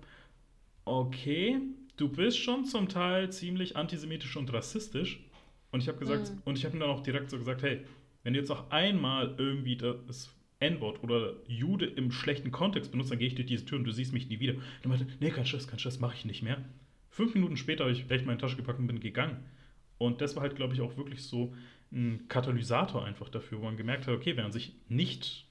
okay, 0.84 1.58
du 1.96 2.08
bist 2.08 2.38
schon 2.38 2.64
zum 2.64 2.88
Teil 2.88 3.30
ziemlich 3.30 3.76
antisemitisch 3.76 4.36
und 4.36 4.52
rassistisch. 4.52 5.20
Und 5.70 5.82
ich 5.82 5.88
habe 5.88 5.98
gesagt, 5.98 6.30
mhm. 6.30 6.42
und 6.44 6.58
ich 6.58 6.64
habe 6.64 6.76
ihm 6.76 6.80
dann 6.80 6.90
auch 6.90 7.02
direkt 7.02 7.30
so 7.30 7.38
gesagt, 7.38 7.62
hey, 7.62 7.84
wenn 8.22 8.32
du 8.32 8.40
jetzt 8.40 8.50
auch 8.50 8.70
einmal 8.70 9.34
irgendwie 9.36 9.76
das 9.76 10.34
N-Wort 10.60 11.02
oder 11.04 11.34
Jude 11.46 11.86
im 11.86 12.10
schlechten 12.10 12.50
Kontext 12.50 12.90
benutzt, 12.90 13.10
dann 13.10 13.18
gehe 13.18 13.28
ich 13.28 13.34
durch 13.34 13.46
diese 13.46 13.64
Tür 13.64 13.78
und 13.78 13.84
du 13.84 13.92
siehst 13.92 14.12
mich 14.12 14.28
nie 14.28 14.40
wieder. 14.40 14.54
Und 14.54 14.62
er 14.82 14.88
meinte, 14.88 15.06
nee, 15.20 15.30
kein 15.30 15.46
Stress, 15.46 15.68
kein 15.68 15.78
Stress, 15.78 16.00
mache 16.00 16.14
ich 16.16 16.24
nicht 16.24 16.42
mehr. 16.42 16.64
Fünf 17.10 17.34
Minuten 17.34 17.56
später 17.56 17.84
habe 17.84 17.92
ich 17.92 18.10
echt 18.10 18.26
meine 18.26 18.38
Tasche 18.38 18.56
gepackt 18.56 18.78
und 18.78 18.86
bin 18.86 19.00
gegangen. 19.00 19.44
Und 19.98 20.20
das 20.20 20.36
war 20.36 20.42
halt, 20.42 20.56
glaube 20.56 20.74
ich, 20.74 20.80
auch 20.80 20.96
wirklich 20.96 21.22
so 21.22 21.54
ein 21.92 22.26
Katalysator 22.28 23.04
einfach 23.04 23.28
dafür, 23.28 23.58
wo 23.58 23.64
man 23.64 23.76
gemerkt 23.76 24.06
hat, 24.06 24.14
okay, 24.14 24.36
wenn 24.36 24.44
man 24.44 24.52
sich 24.52 24.76
nicht 24.88 25.46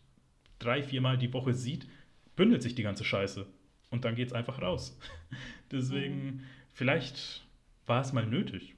drei, 0.60 0.82
viermal 0.82 1.18
die 1.18 1.34
Woche 1.34 1.54
sieht, 1.54 1.88
bündelt 2.36 2.64
sich 2.64 2.76
die 2.76 2.84
ganze 2.84 3.04
Scheiße. 3.04 3.46
Und 3.90 4.06
dann 4.06 4.16
geht 4.16 4.28
es 4.28 4.34
einfach 4.34 4.62
raus. 4.62 4.98
Deswegen, 5.72 6.26
mhm. 6.26 6.44
vielleicht 6.74 7.46
war 7.86 8.02
es 8.02 8.14
mal 8.14 8.26
nötig. 8.26 8.76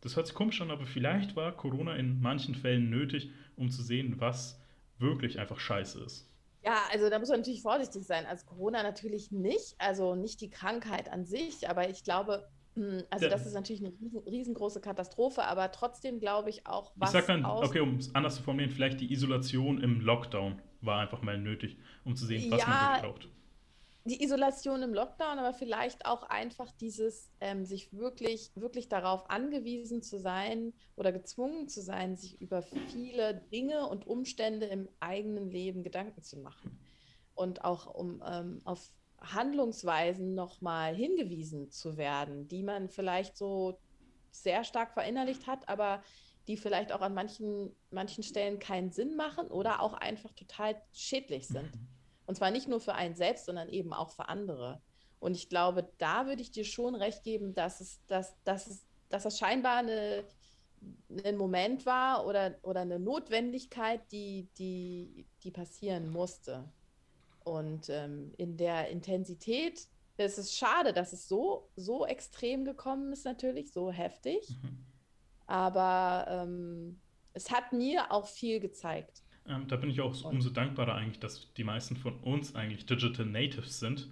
Das 0.00 0.16
hört 0.16 0.26
sich 0.26 0.34
komisch 0.34 0.60
an, 0.60 0.70
aber 0.70 0.86
vielleicht 0.86 1.36
war 1.36 1.52
Corona 1.52 1.96
in 1.96 2.20
manchen 2.20 2.54
Fällen 2.54 2.90
nötig, 2.90 3.30
um 3.56 3.70
zu 3.70 3.82
sehen, 3.82 4.16
was 4.18 4.60
wirklich 4.98 5.38
einfach 5.38 5.60
scheiße 5.60 6.02
ist. 6.02 6.28
Ja, 6.64 6.78
also 6.92 7.10
da 7.10 7.18
muss 7.18 7.28
man 7.28 7.40
natürlich 7.40 7.62
vorsichtig 7.62 8.04
sein. 8.04 8.24
Also 8.26 8.46
Corona 8.46 8.82
natürlich 8.82 9.32
nicht, 9.32 9.74
also 9.78 10.14
nicht 10.14 10.40
die 10.40 10.50
Krankheit 10.50 11.08
an 11.08 11.24
sich, 11.24 11.68
aber 11.68 11.88
ich 11.88 12.04
glaube, 12.04 12.48
also 13.10 13.28
das 13.28 13.46
ist 13.46 13.52
natürlich 13.52 13.84
eine 13.84 13.92
riesengroße 14.26 14.80
Katastrophe, 14.80 15.44
aber 15.44 15.72
trotzdem 15.72 16.20
glaube 16.20 16.48
ich 16.48 16.66
auch, 16.66 16.92
was. 16.96 17.10
Ich 17.10 17.12
sag 17.12 17.26
dann, 17.26 17.44
okay, 17.44 17.80
um 17.80 17.96
es 17.96 18.14
anders 18.14 18.36
zu 18.36 18.42
formulieren, 18.42 18.72
vielleicht 18.72 19.00
die 19.00 19.12
Isolation 19.12 19.82
im 19.82 20.00
Lockdown 20.00 20.60
war 20.80 21.00
einfach 21.00 21.22
mal 21.22 21.38
nötig, 21.38 21.76
um 22.04 22.16
zu 22.16 22.24
sehen, 22.24 22.50
was 22.50 22.60
ja, 22.60 22.66
man 22.66 23.02
wirklich 23.02 23.02
braucht. 23.02 23.28
Die 24.04 24.24
Isolation 24.24 24.82
im 24.82 24.94
Lockdown, 24.94 25.38
aber 25.38 25.52
vielleicht 25.52 26.06
auch 26.06 26.24
einfach 26.24 26.72
dieses, 26.72 27.30
ähm, 27.40 27.64
sich 27.64 27.92
wirklich, 27.92 28.50
wirklich 28.56 28.88
darauf 28.88 29.30
angewiesen 29.30 30.02
zu 30.02 30.18
sein 30.18 30.72
oder 30.96 31.12
gezwungen 31.12 31.68
zu 31.68 31.80
sein, 31.82 32.16
sich 32.16 32.40
über 32.40 32.62
viele 32.62 33.34
Dinge 33.52 33.86
und 33.86 34.06
Umstände 34.06 34.66
im 34.66 34.88
eigenen 34.98 35.50
Leben 35.50 35.84
Gedanken 35.84 36.22
zu 36.22 36.38
machen. 36.38 36.80
Und 37.34 37.64
auch 37.64 37.86
um 37.86 38.22
ähm, 38.26 38.60
auf 38.64 38.90
Handlungsweisen 39.22 40.34
nochmal 40.34 40.94
hingewiesen 40.94 41.70
zu 41.70 41.96
werden, 41.96 42.48
die 42.48 42.62
man 42.62 42.88
vielleicht 42.88 43.36
so 43.36 43.78
sehr 44.30 44.64
stark 44.64 44.92
verinnerlicht 44.92 45.46
hat, 45.46 45.68
aber 45.68 46.02
die 46.48 46.56
vielleicht 46.56 46.92
auch 46.92 47.00
an 47.02 47.14
manchen, 47.14 47.74
manchen 47.90 48.24
Stellen 48.24 48.58
keinen 48.58 48.90
Sinn 48.90 49.16
machen 49.16 49.48
oder 49.48 49.80
auch 49.80 49.92
einfach 49.92 50.32
total 50.32 50.80
schädlich 50.92 51.46
sind. 51.46 51.74
Mhm. 51.74 51.88
Und 52.26 52.36
zwar 52.36 52.50
nicht 52.50 52.68
nur 52.68 52.80
für 52.80 52.94
einen 52.94 53.14
selbst, 53.14 53.46
sondern 53.46 53.68
eben 53.68 53.92
auch 53.92 54.10
für 54.10 54.28
andere. 54.28 54.80
Und 55.20 55.36
ich 55.36 55.48
glaube, 55.48 55.92
da 55.98 56.26
würde 56.26 56.42
ich 56.42 56.50
dir 56.50 56.64
schon 56.64 56.94
recht 56.94 57.22
geben, 57.22 57.54
dass 57.54 57.80
es, 57.80 58.00
dass, 58.08 58.34
dass 58.42 58.66
es, 58.66 58.86
dass 59.08 59.22
das 59.22 59.38
scheinbar 59.38 59.78
eine, 59.78 60.24
ein 61.24 61.36
Moment 61.36 61.86
war 61.86 62.26
oder, 62.26 62.56
oder 62.62 62.80
eine 62.80 62.98
Notwendigkeit, 62.98 64.00
die, 64.10 64.48
die, 64.58 65.26
die 65.44 65.50
passieren 65.52 66.10
musste. 66.10 66.72
Und 67.44 67.88
ähm, 67.88 68.32
in 68.36 68.56
der 68.56 68.88
Intensität 68.88 69.86
es 70.16 70.38
ist 70.38 70.56
schade, 70.56 70.92
dass 70.92 71.12
es 71.12 71.28
so, 71.28 71.70
so 71.76 72.06
extrem 72.06 72.64
gekommen 72.64 73.12
ist, 73.12 73.24
natürlich, 73.24 73.72
so 73.72 73.90
heftig. 73.90 74.48
Mhm. 74.62 74.78
Aber 75.46 76.26
ähm, 76.28 77.00
es 77.32 77.50
hat 77.50 77.72
mir 77.72 78.10
auch 78.12 78.26
viel 78.26 78.60
gezeigt. 78.60 79.22
Ähm, 79.48 79.66
da 79.68 79.76
bin 79.76 79.90
ich 79.90 80.00
auch 80.00 80.24
umso 80.24 80.50
dankbarer 80.50 80.94
eigentlich, 80.94 81.18
dass 81.18 81.52
die 81.54 81.64
meisten 81.64 81.96
von 81.96 82.18
uns 82.20 82.54
eigentlich 82.54 82.86
Digital 82.86 83.26
Natives 83.26 83.80
sind. 83.80 84.08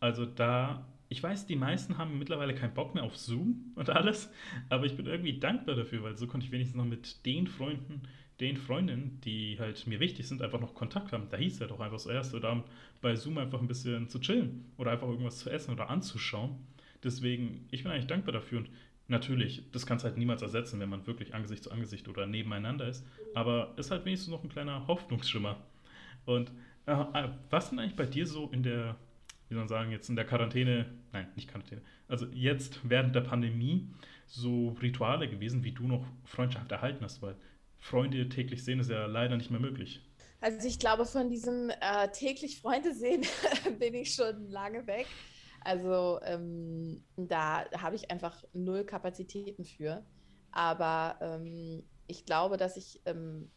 Also 0.00 0.24
da, 0.24 0.86
ich 1.08 1.22
weiß, 1.22 1.46
die 1.46 1.56
meisten 1.56 1.98
haben 1.98 2.18
mittlerweile 2.18 2.54
keinen 2.54 2.74
Bock 2.74 2.94
mehr 2.94 3.04
auf 3.04 3.16
Zoom 3.16 3.72
und 3.74 3.90
alles, 3.90 4.30
aber 4.70 4.86
ich 4.86 4.96
bin 4.96 5.06
irgendwie 5.06 5.38
dankbar 5.38 5.74
dafür, 5.74 6.02
weil 6.02 6.16
so 6.16 6.26
konnte 6.26 6.46
ich 6.46 6.52
wenigstens 6.52 6.76
noch 6.76 6.86
mit 6.86 7.26
den 7.26 7.46
Freunden 7.46 8.02
den 8.40 8.56
Freundinnen, 8.56 9.20
die 9.24 9.58
halt 9.58 9.86
mir 9.86 10.00
wichtig 10.00 10.26
sind, 10.26 10.42
einfach 10.42 10.60
noch 10.60 10.74
Kontakt 10.74 11.12
haben. 11.12 11.28
Da 11.30 11.36
hieß 11.36 11.60
ja 11.60 11.66
doch 11.66 11.80
einfach 11.80 11.98
so 11.98 12.10
erst 12.10 12.34
oder 12.34 12.64
bei 13.00 13.14
Zoom 13.14 13.38
einfach 13.38 13.60
ein 13.60 13.68
bisschen 13.68 14.08
zu 14.08 14.18
chillen 14.18 14.64
oder 14.76 14.90
einfach 14.90 15.08
irgendwas 15.08 15.38
zu 15.38 15.50
essen 15.50 15.72
oder 15.72 15.88
anzuschauen. 15.88 16.56
Deswegen, 17.02 17.66
ich 17.70 17.82
bin 17.82 17.92
eigentlich 17.92 18.06
dankbar 18.06 18.32
dafür 18.32 18.58
und 18.58 18.70
natürlich, 19.06 19.70
das 19.72 19.86
kann 19.86 19.98
es 19.98 20.04
halt 20.04 20.16
niemals 20.16 20.42
ersetzen, 20.42 20.80
wenn 20.80 20.88
man 20.88 21.06
wirklich 21.06 21.34
Angesicht 21.34 21.62
zu 21.62 21.70
Angesicht 21.70 22.08
oder 22.08 22.26
nebeneinander 22.26 22.88
ist. 22.88 23.06
Aber 23.34 23.74
ist 23.76 23.90
halt 23.90 24.04
wenigstens 24.04 24.30
noch 24.30 24.42
ein 24.42 24.48
kleiner 24.48 24.86
Hoffnungsschimmer. 24.86 25.56
Und 26.24 26.50
äh 26.86 27.28
was 27.50 27.70
denn 27.70 27.78
eigentlich 27.78 27.96
bei 27.96 28.06
dir 28.06 28.26
so 28.26 28.48
in 28.50 28.62
der 28.62 28.96
wie 29.48 29.54
soll 29.54 29.60
man 29.60 29.68
sagen, 29.68 29.90
jetzt 29.90 30.08
in 30.08 30.16
der 30.16 30.24
Quarantäne, 30.24 30.86
nein, 31.12 31.28
nicht 31.36 31.48
Quarantäne, 31.48 31.82
also 32.08 32.26
jetzt 32.32 32.80
während 32.82 33.14
der 33.14 33.20
Pandemie 33.20 33.88
so 34.26 34.70
Rituale 34.80 35.28
gewesen, 35.28 35.64
wie 35.64 35.72
du 35.72 35.86
noch 35.86 36.06
Freundschaft 36.24 36.72
erhalten 36.72 37.04
hast, 37.04 37.22
weil 37.22 37.36
Freunde 37.84 38.30
täglich 38.30 38.64
sehen 38.64 38.80
ist 38.80 38.88
ja 38.88 39.04
leider 39.04 39.36
nicht 39.36 39.50
mehr 39.50 39.60
möglich. 39.60 40.00
Also 40.40 40.66
ich 40.66 40.78
glaube, 40.78 41.04
von 41.04 41.28
diesem 41.28 41.68
äh, 41.68 42.08
täglich 42.12 42.58
Freunde 42.62 42.94
sehen 42.94 43.26
bin 43.78 43.92
ich 43.92 44.14
schon 44.14 44.48
lange 44.48 44.86
weg. 44.86 45.06
Also 45.60 46.18
ähm, 46.22 47.04
da 47.16 47.70
habe 47.76 47.96
ich 47.96 48.10
einfach 48.10 48.42
null 48.54 48.84
Kapazitäten 48.84 49.66
für. 49.66 50.02
Aber 50.50 51.18
ähm, 51.20 51.84
ich 52.06 52.24
glaube, 52.24 52.56
dass 52.56 52.78
ich 52.78 53.02
ähm, 53.04 53.50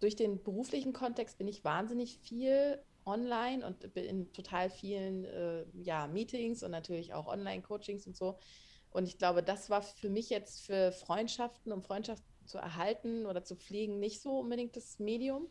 durch 0.00 0.16
den 0.16 0.42
beruflichen 0.42 0.92
Kontext 0.92 1.38
bin 1.38 1.46
ich 1.46 1.62
wahnsinnig 1.62 2.18
viel 2.18 2.82
online 3.04 3.64
und 3.64 3.94
bin 3.94 4.04
in 4.04 4.32
total 4.32 4.70
vielen 4.70 5.24
äh, 5.24 5.66
ja, 5.74 6.08
Meetings 6.08 6.64
und 6.64 6.72
natürlich 6.72 7.14
auch 7.14 7.28
Online-Coachings 7.28 8.08
und 8.08 8.16
so. 8.16 8.38
Und 8.90 9.06
ich 9.06 9.18
glaube, 9.18 9.44
das 9.44 9.70
war 9.70 9.82
für 9.82 10.10
mich 10.10 10.30
jetzt 10.30 10.66
für 10.66 10.90
Freundschaften, 10.90 11.70
um 11.72 11.82
Freundschaften 11.82 12.31
zu 12.46 12.58
erhalten 12.58 13.26
oder 13.26 13.44
zu 13.44 13.56
pflegen, 13.56 13.98
nicht 13.98 14.20
so 14.20 14.38
unbedingt 14.40 14.76
das 14.76 14.98
Medium. 14.98 15.46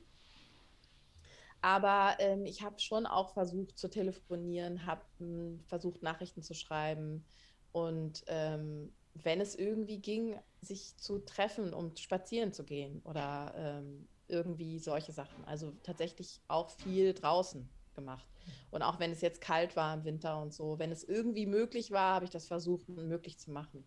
Aber 1.61 2.15
ähm, 2.19 2.45
ich 2.45 2.63
habe 2.63 2.79
schon 2.79 3.05
auch 3.05 3.33
versucht 3.33 3.77
zu 3.77 3.89
telefonieren, 3.89 4.85
habe 4.85 5.03
hm, 5.19 5.63
versucht, 5.67 6.01
Nachrichten 6.01 6.41
zu 6.41 6.53
schreiben 6.53 7.23
und 7.71 8.23
ähm, 8.27 8.91
wenn 9.13 9.41
es 9.41 9.55
irgendwie 9.55 9.99
ging, 9.99 10.39
sich 10.61 10.97
zu 10.97 11.19
treffen, 11.19 11.73
um 11.73 11.95
spazieren 11.95 12.53
zu 12.53 12.63
gehen 12.63 13.01
oder 13.03 13.53
ähm, 13.55 14.07
irgendwie 14.27 14.79
solche 14.79 15.11
Sachen. 15.11 15.43
Also 15.45 15.71
tatsächlich 15.83 16.41
auch 16.47 16.69
viel 16.69 17.13
draußen 17.13 17.69
gemacht. 17.93 18.25
Und 18.71 18.81
auch 18.81 18.99
wenn 18.99 19.11
es 19.11 19.21
jetzt 19.21 19.41
kalt 19.41 19.75
war 19.75 19.93
im 19.93 20.05
Winter 20.05 20.41
und 20.41 20.53
so, 20.53 20.79
wenn 20.79 20.91
es 20.91 21.03
irgendwie 21.03 21.45
möglich 21.45 21.91
war, 21.91 22.15
habe 22.15 22.25
ich 22.25 22.31
das 22.31 22.47
versucht, 22.47 22.87
möglich 22.87 23.37
zu 23.37 23.51
machen. 23.51 23.85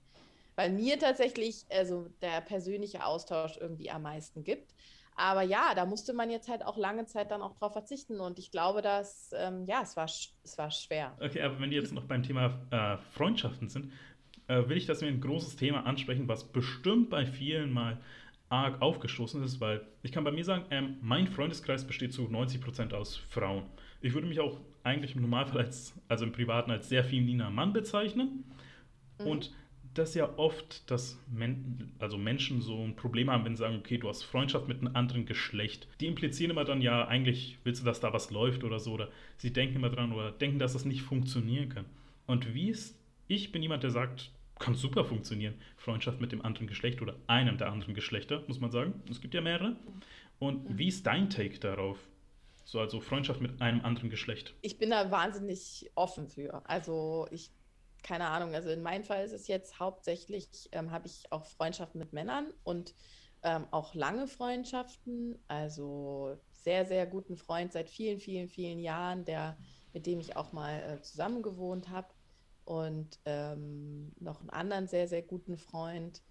Weil 0.56 0.70
mir 0.70 0.98
tatsächlich 0.98 1.64
also 1.70 2.08
der 2.22 2.40
persönliche 2.40 3.04
Austausch 3.04 3.56
irgendwie 3.56 3.90
am 3.90 4.02
meisten 4.02 4.44
gibt. 4.44 4.74
Aber 5.16 5.42
ja, 5.42 5.74
da 5.74 5.86
musste 5.86 6.12
man 6.12 6.30
jetzt 6.30 6.48
halt 6.48 6.64
auch 6.64 6.76
lange 6.76 7.06
Zeit 7.06 7.30
dann 7.30 7.42
auch 7.42 7.54
drauf 7.54 7.72
verzichten. 7.72 8.20
Und 8.20 8.38
ich 8.38 8.50
glaube, 8.50 8.82
dass, 8.82 9.30
ähm, 9.36 9.64
ja, 9.66 9.80
es 9.82 9.96
war, 9.96 10.06
es 10.06 10.58
war 10.58 10.70
schwer. 10.70 11.16
Okay, 11.20 11.40
aber 11.42 11.60
wenn 11.60 11.70
die 11.70 11.76
jetzt 11.76 11.92
noch 11.92 12.04
beim 12.04 12.22
Thema 12.22 12.58
äh, 12.70 12.96
Freundschaften 13.12 13.68
sind, 13.68 13.92
äh, 14.48 14.68
will 14.68 14.76
ich, 14.76 14.86
dass 14.86 15.00
wir 15.00 15.08
ein 15.08 15.20
großes 15.20 15.56
Thema 15.56 15.86
ansprechen, 15.86 16.28
was 16.28 16.44
bestimmt 16.44 17.10
bei 17.10 17.26
vielen 17.26 17.72
mal 17.72 18.00
arg 18.48 18.82
aufgestoßen 18.82 19.42
ist, 19.42 19.60
weil 19.60 19.86
ich 20.02 20.12
kann 20.12 20.24
bei 20.24 20.30
mir 20.30 20.44
sagen, 20.44 20.66
ähm, 20.70 20.96
mein 21.00 21.26
Freundeskreis 21.28 21.86
besteht 21.86 22.12
zu 22.12 22.22
90% 22.22 22.92
aus 22.92 23.16
Frauen. 23.16 23.64
Ich 24.00 24.14
würde 24.14 24.26
mich 24.26 24.40
auch 24.40 24.60
eigentlich 24.82 25.16
im 25.16 25.22
Normalfall 25.22 25.62
als, 25.62 25.94
also 26.08 26.24
im 26.24 26.32
Privaten 26.32 26.70
als 26.70 26.88
sehr 26.88 27.04
femininer 27.04 27.50
Mann 27.50 27.72
bezeichnen. 27.72 28.44
Mhm. 29.18 29.26
Und 29.26 29.52
das 29.94 30.14
ja 30.14 30.36
oft, 30.36 30.90
dass 30.90 31.18
Men 31.32 31.92
also 31.98 32.18
Menschen 32.18 32.60
so 32.60 32.82
ein 32.82 32.96
Problem 32.96 33.30
haben, 33.30 33.44
wenn 33.44 33.56
sie 33.56 33.60
sagen, 33.60 33.78
okay, 33.78 33.98
du 33.98 34.08
hast 34.08 34.22
Freundschaft 34.22 34.68
mit 34.68 34.80
einem 34.80 34.94
anderen 34.94 35.26
Geschlecht. 35.26 35.88
Die 36.00 36.06
implizieren 36.06 36.50
immer 36.50 36.64
dann, 36.64 36.82
ja, 36.82 37.06
eigentlich 37.06 37.58
willst 37.64 37.82
du, 37.82 37.86
dass 37.86 38.00
da 38.00 38.12
was 38.12 38.30
läuft 38.30 38.64
oder 38.64 38.78
so. 38.78 38.92
Oder 38.92 39.08
sie 39.38 39.52
denken 39.52 39.76
immer 39.76 39.90
dran 39.90 40.12
oder 40.12 40.32
denken, 40.32 40.58
dass 40.58 40.72
das 40.72 40.84
nicht 40.84 41.02
funktionieren 41.02 41.68
kann. 41.68 41.84
Und 42.26 42.54
wie 42.54 42.70
ist, 42.70 42.98
ich 43.28 43.52
bin 43.52 43.62
jemand, 43.62 43.82
der 43.82 43.90
sagt, 43.90 44.30
kann 44.58 44.74
super 44.74 45.04
funktionieren. 45.04 45.54
Freundschaft 45.76 46.20
mit 46.20 46.32
dem 46.32 46.44
anderen 46.44 46.66
Geschlecht 46.66 47.02
oder 47.02 47.16
einem 47.26 47.58
der 47.58 47.70
anderen 47.70 47.94
Geschlechter, 47.94 48.42
muss 48.46 48.60
man 48.60 48.70
sagen. 48.70 49.02
Es 49.10 49.20
gibt 49.20 49.34
ja 49.34 49.40
mehrere. 49.40 49.76
Und 50.38 50.70
mhm. 50.70 50.78
wie 50.78 50.88
ist 50.88 51.06
dein 51.06 51.30
Take 51.30 51.58
darauf? 51.58 51.98
So, 52.64 52.80
also 52.80 53.00
Freundschaft 53.00 53.40
mit 53.40 53.60
einem 53.60 53.84
anderen 53.84 54.08
Geschlecht. 54.10 54.54
Ich 54.62 54.78
bin 54.78 54.90
da 54.90 55.10
wahnsinnig 55.10 55.90
offen 55.94 56.28
für. 56.28 56.62
Also 56.66 57.28
ich, 57.30 57.50
keine 58.04 58.28
Ahnung, 58.28 58.54
also 58.54 58.68
in 58.68 58.82
meinem 58.82 59.02
Fall 59.02 59.24
ist 59.24 59.32
es 59.32 59.48
jetzt 59.48 59.80
hauptsächlich, 59.80 60.68
ähm, 60.72 60.92
habe 60.92 61.06
ich 61.06 61.32
auch 61.32 61.46
Freundschaften 61.46 61.98
mit 61.98 62.12
Männern 62.12 62.52
und 62.62 62.94
ähm, 63.42 63.66
auch 63.70 63.94
lange 63.94 64.28
Freundschaften. 64.28 65.38
Also 65.48 66.38
sehr, 66.52 66.84
sehr 66.84 67.06
guten 67.06 67.36
Freund 67.36 67.72
seit 67.72 67.90
vielen, 67.90 68.20
vielen, 68.20 68.48
vielen 68.48 68.78
Jahren, 68.78 69.24
der, 69.24 69.56
mit 69.94 70.06
dem 70.06 70.20
ich 70.20 70.36
auch 70.36 70.52
mal 70.52 70.80
äh, 70.82 71.02
zusammen 71.02 71.42
gewohnt 71.42 71.88
habe 71.88 72.08
und 72.64 73.18
ähm, 73.24 74.12
noch 74.20 74.40
einen 74.40 74.50
anderen 74.50 74.86
sehr, 74.86 75.08
sehr 75.08 75.22
guten 75.22 75.56
Freund. 75.56 76.22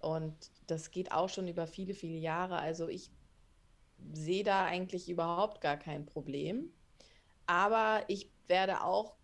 Und 0.00 0.50
das 0.66 0.90
geht 0.90 1.12
auch 1.12 1.28
schon 1.28 1.46
über 1.46 1.66
viele, 1.66 1.92
viele 1.92 2.18
Jahre. 2.18 2.58
Also 2.58 2.88
ich 2.88 3.10
sehe 4.12 4.44
da 4.44 4.64
eigentlich 4.64 5.10
überhaupt 5.10 5.60
gar 5.60 5.76
kein 5.76 6.06
Problem. 6.06 6.72
Aber 7.46 8.04
ich 8.08 8.30
werde 8.46 8.82
auch 8.82 9.17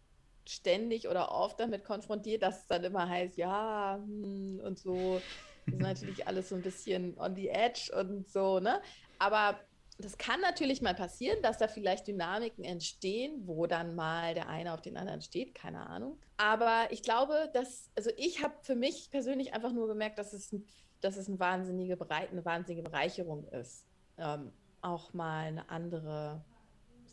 ständig 0.48 1.08
oder 1.08 1.32
oft 1.32 1.58
damit 1.60 1.84
konfrontiert, 1.84 2.42
dass 2.42 2.62
es 2.62 2.66
dann 2.66 2.84
immer 2.84 3.08
heißt, 3.08 3.36
ja, 3.36 4.00
hm, 4.02 4.60
und 4.64 4.78
so. 4.78 5.20
Das 5.66 5.74
ist 5.74 5.80
natürlich 5.80 6.26
alles 6.28 6.48
so 6.48 6.56
ein 6.56 6.62
bisschen 6.62 7.18
on 7.18 7.34
the 7.34 7.48
edge 7.48 7.90
und 7.98 8.28
so, 8.28 8.60
ne? 8.60 8.80
Aber 9.18 9.58
das 9.98 10.18
kann 10.18 10.40
natürlich 10.40 10.82
mal 10.82 10.94
passieren, 10.94 11.40
dass 11.42 11.58
da 11.58 11.68
vielleicht 11.68 12.08
Dynamiken 12.08 12.64
entstehen, 12.64 13.46
wo 13.46 13.66
dann 13.66 13.94
mal 13.94 14.34
der 14.34 14.48
eine 14.48 14.74
auf 14.74 14.82
den 14.82 14.96
anderen 14.96 15.22
steht, 15.22 15.54
keine 15.54 15.86
Ahnung. 15.86 16.18
Aber 16.36 16.88
ich 16.90 17.02
glaube, 17.02 17.48
dass, 17.52 17.90
also 17.94 18.10
ich 18.16 18.42
habe 18.42 18.54
für 18.62 18.74
mich 18.74 19.10
persönlich 19.10 19.54
einfach 19.54 19.72
nur 19.72 19.86
gemerkt, 19.86 20.18
dass 20.18 20.32
es, 20.32 20.54
dass 21.00 21.16
es 21.16 21.28
eine, 21.28 21.38
wahnsinnige 21.38 21.96
eine 22.10 22.44
wahnsinnige 22.44 22.82
Bereicherung 22.82 23.46
ist, 23.48 23.86
ähm, 24.18 24.52
auch 24.80 25.12
mal 25.14 25.46
eine 25.46 25.70
andere 25.70 26.44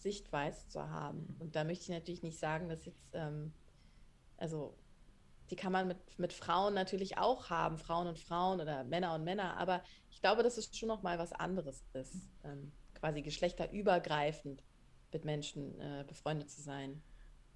Sichtweise 0.02 0.68
zu 0.68 0.90
haben. 0.90 1.36
Und 1.40 1.56
da 1.56 1.64
möchte 1.64 1.84
ich 1.84 1.90
natürlich 1.90 2.24
nicht 2.24 2.40
sagen, 2.40 2.70
dass 2.70 2.86
jetzt, 2.86 3.10
ähm, 3.14 3.54
also 4.38 4.78
die 5.50 5.56
kann 5.56 5.72
man 5.72 5.88
mit, 5.88 5.98
mit 6.18 6.34
Frauen 6.34 6.74
natürlich 6.74 7.18
auch 7.18 7.50
haben, 7.50 7.78
Frauen 7.78 8.08
und 8.08 8.18
Frauen 8.18 8.62
oder 8.62 8.84
Männer 8.86 9.14
und 9.16 9.24
Männer, 9.24 9.58
aber 9.58 9.84
ich 10.10 10.22
glaube, 10.22 10.44
dass 10.44 10.58
es 10.58 10.76
schon 10.76 10.88
noch 10.88 11.04
mal 11.04 11.20
was 11.20 11.34
anderes 11.34 11.84
ist, 11.94 12.30
ähm, 12.44 12.72
quasi 12.94 13.22
geschlechterübergreifend 13.22 14.64
mit 15.12 15.26
Menschen 15.26 15.80
äh, 15.80 16.06
befreundet 16.08 16.50
zu 16.50 16.62
sein. 16.62 17.04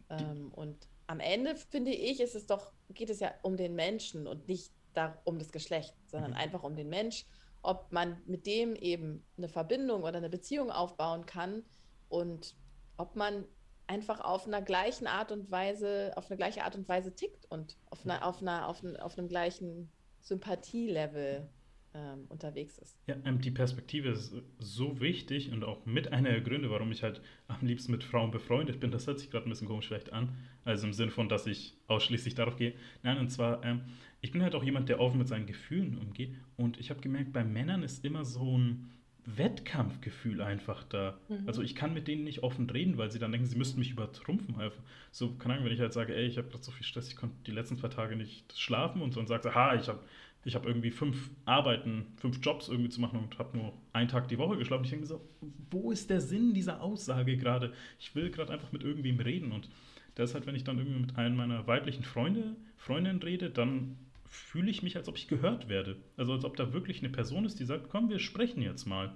Ähm, 0.09 0.51
und 0.53 0.89
am 1.07 1.19
Ende 1.19 1.55
finde 1.55 1.91
ich, 1.91 2.19
ist 2.19 2.35
es 2.35 2.47
doch, 2.47 2.73
geht 2.89 3.09
es 3.09 3.21
ja 3.21 3.33
um 3.43 3.55
den 3.55 3.75
Menschen 3.75 4.27
und 4.27 4.47
nicht 4.47 4.73
da, 4.93 5.17
um 5.23 5.39
das 5.39 5.51
Geschlecht, 5.51 5.95
sondern 6.05 6.31
mhm. 6.31 6.37
einfach 6.37 6.63
um 6.63 6.75
den 6.75 6.89
Mensch, 6.89 7.25
ob 7.61 7.91
man 7.91 8.21
mit 8.25 8.45
dem 8.45 8.75
eben 8.75 9.25
eine 9.37 9.47
Verbindung 9.47 10.03
oder 10.03 10.17
eine 10.17 10.29
Beziehung 10.29 10.69
aufbauen 10.69 11.25
kann 11.25 11.63
und 12.09 12.55
ob 12.97 13.15
man 13.15 13.45
einfach 13.87 14.19
auf 14.21 14.47
einer 14.47 14.61
gleichen 14.61 15.07
Art 15.07 15.31
und 15.31 15.51
Weise, 15.51 16.13
auf 16.15 16.29
eine 16.29 16.37
gleiche 16.37 16.63
Art 16.63 16.75
und 16.75 16.87
Weise 16.87 17.13
tickt 17.13 17.45
und 17.49 17.77
auf, 17.89 18.05
einer, 18.05 18.25
auf, 18.25 18.41
einer, 18.41 18.67
auf, 18.67 18.83
ein, 18.83 18.97
auf 18.97 19.17
einem 19.17 19.27
gleichen 19.27 19.89
Sympathielevel 20.21 21.47
ähm, 21.93 22.25
unterwegs 22.29 22.77
ist. 22.77 22.97
Ja, 23.07 23.15
ähm, 23.25 23.39
die 23.39 23.51
Perspektive 23.51 24.09
ist 24.09 24.33
so 24.59 24.99
wichtig 24.99 25.51
und 25.51 25.63
auch 25.63 25.85
mit 25.85 26.11
einer 26.11 26.31
der 26.31 26.41
Gründe, 26.41 26.69
warum 26.69 26.91
ich 26.91 27.03
halt 27.03 27.21
am 27.47 27.65
liebsten 27.65 27.91
mit 27.91 28.03
Frauen 28.03 28.31
befreundet 28.31 28.79
bin. 28.79 28.91
Das 28.91 29.07
hört 29.07 29.19
sich 29.19 29.29
gerade 29.29 29.47
ein 29.47 29.49
bisschen 29.49 29.67
komisch 29.67 29.87
vielleicht 29.87 30.11
an. 30.11 30.35
Also 30.63 30.87
im 30.87 30.93
Sinne 30.93 31.11
von, 31.11 31.29
dass 31.29 31.47
ich 31.47 31.77
ausschließlich 31.87 32.35
darauf 32.35 32.57
gehe. 32.57 32.73
Nein, 33.03 33.19
und 33.19 33.29
zwar, 33.29 33.63
ähm, 33.63 33.81
ich 34.21 34.31
bin 34.31 34.43
halt 34.43 34.55
auch 34.55 34.63
jemand, 34.63 34.89
der 34.89 34.99
offen 34.99 35.19
mit 35.19 35.27
seinen 35.27 35.45
Gefühlen 35.45 35.97
umgeht. 35.97 36.35
Und 36.57 36.79
ich 36.79 36.89
habe 36.89 37.01
gemerkt, 37.01 37.31
bei 37.31 37.43
Männern 37.43 37.83
ist 37.83 38.03
immer 38.03 38.25
so 38.25 38.57
ein 38.57 38.91
Wettkampfgefühl 39.25 40.41
einfach 40.41 40.83
da. 40.83 41.17
Mhm. 41.29 41.47
Also 41.47 41.61
ich 41.61 41.75
kann 41.75 41.93
mit 41.93 42.07
denen 42.07 42.23
nicht 42.23 42.43
offen 42.43 42.69
reden, 42.69 42.97
weil 42.97 43.11
sie 43.11 43.19
dann 43.19 43.31
denken, 43.31 43.47
sie 43.47 43.57
müssten 43.57 43.79
mich 43.79 43.91
übertrumpfen. 43.91 44.55
Einfach. 44.55 44.81
So, 45.11 45.33
keine 45.33 45.55
Ahnung, 45.55 45.65
wenn 45.65 45.73
ich 45.73 45.79
halt 45.79 45.93
sage, 45.93 46.15
ey, 46.15 46.25
ich 46.25 46.37
habe 46.37 46.47
gerade 46.49 46.63
so 46.63 46.71
viel 46.71 46.85
Stress, 46.85 47.07
ich 47.07 47.15
konnte 47.15 47.35
die 47.45 47.51
letzten 47.51 47.77
zwei 47.77 47.87
Tage 47.87 48.15
nicht 48.15 48.57
schlafen 48.57 49.01
und 49.01 49.13
so 49.13 49.19
und 49.19 49.27
sagst, 49.27 49.47
aha, 49.47 49.75
ich 49.75 49.87
habe 49.87 49.99
ich 50.45 50.53
hab 50.53 50.65
irgendwie 50.65 50.91
fünf 50.91 51.31
Arbeiten, 51.45 52.05
fünf 52.17 52.39
Jobs 52.39 52.69
irgendwie 52.69 52.89
zu 52.89 53.01
machen 53.01 53.17
und 53.17 53.39
habe 53.39 53.57
nur 53.57 53.73
einen 53.93 54.09
Tag 54.09 54.27
die 54.27 54.37
Woche 54.37 54.57
geschlafen. 54.57 54.83
Ich 54.83 54.91
denke 54.91 55.05
mir 55.05 55.07
so, 55.07 55.27
wo 55.71 55.91
ist 55.91 56.11
der 56.11 56.21
Sinn 56.21 56.53
dieser 56.53 56.81
Aussage 56.81 57.35
gerade? 57.35 57.73
Ich 57.99 58.13
will 58.13 58.29
gerade 58.29 58.53
einfach 58.53 58.71
mit 58.71 58.83
irgendwem 58.83 59.19
reden 59.19 59.51
und 59.51 59.69
deshalb, 60.17 60.45
wenn 60.45 60.55
ich 60.55 60.63
dann 60.63 60.77
irgendwie 60.77 60.99
mit 60.99 61.17
einem 61.17 61.35
meiner 61.35 61.65
weiblichen 61.65 62.03
Freunde, 62.03 62.55
Freundinnen 62.77 63.23
rede, 63.23 63.49
dann 63.49 63.97
fühle 64.35 64.69
ich 64.69 64.83
mich, 64.83 64.95
als 64.97 65.07
ob 65.07 65.17
ich 65.17 65.27
gehört 65.27 65.69
werde. 65.69 65.97
Also 66.17 66.33
als 66.33 66.45
ob 66.45 66.55
da 66.55 66.73
wirklich 66.73 66.99
eine 66.99 67.09
Person 67.09 67.45
ist, 67.45 67.59
die 67.59 67.65
sagt, 67.65 67.89
komm, 67.89 68.09
wir 68.09 68.19
sprechen 68.19 68.61
jetzt 68.61 68.85
mal. 68.85 69.15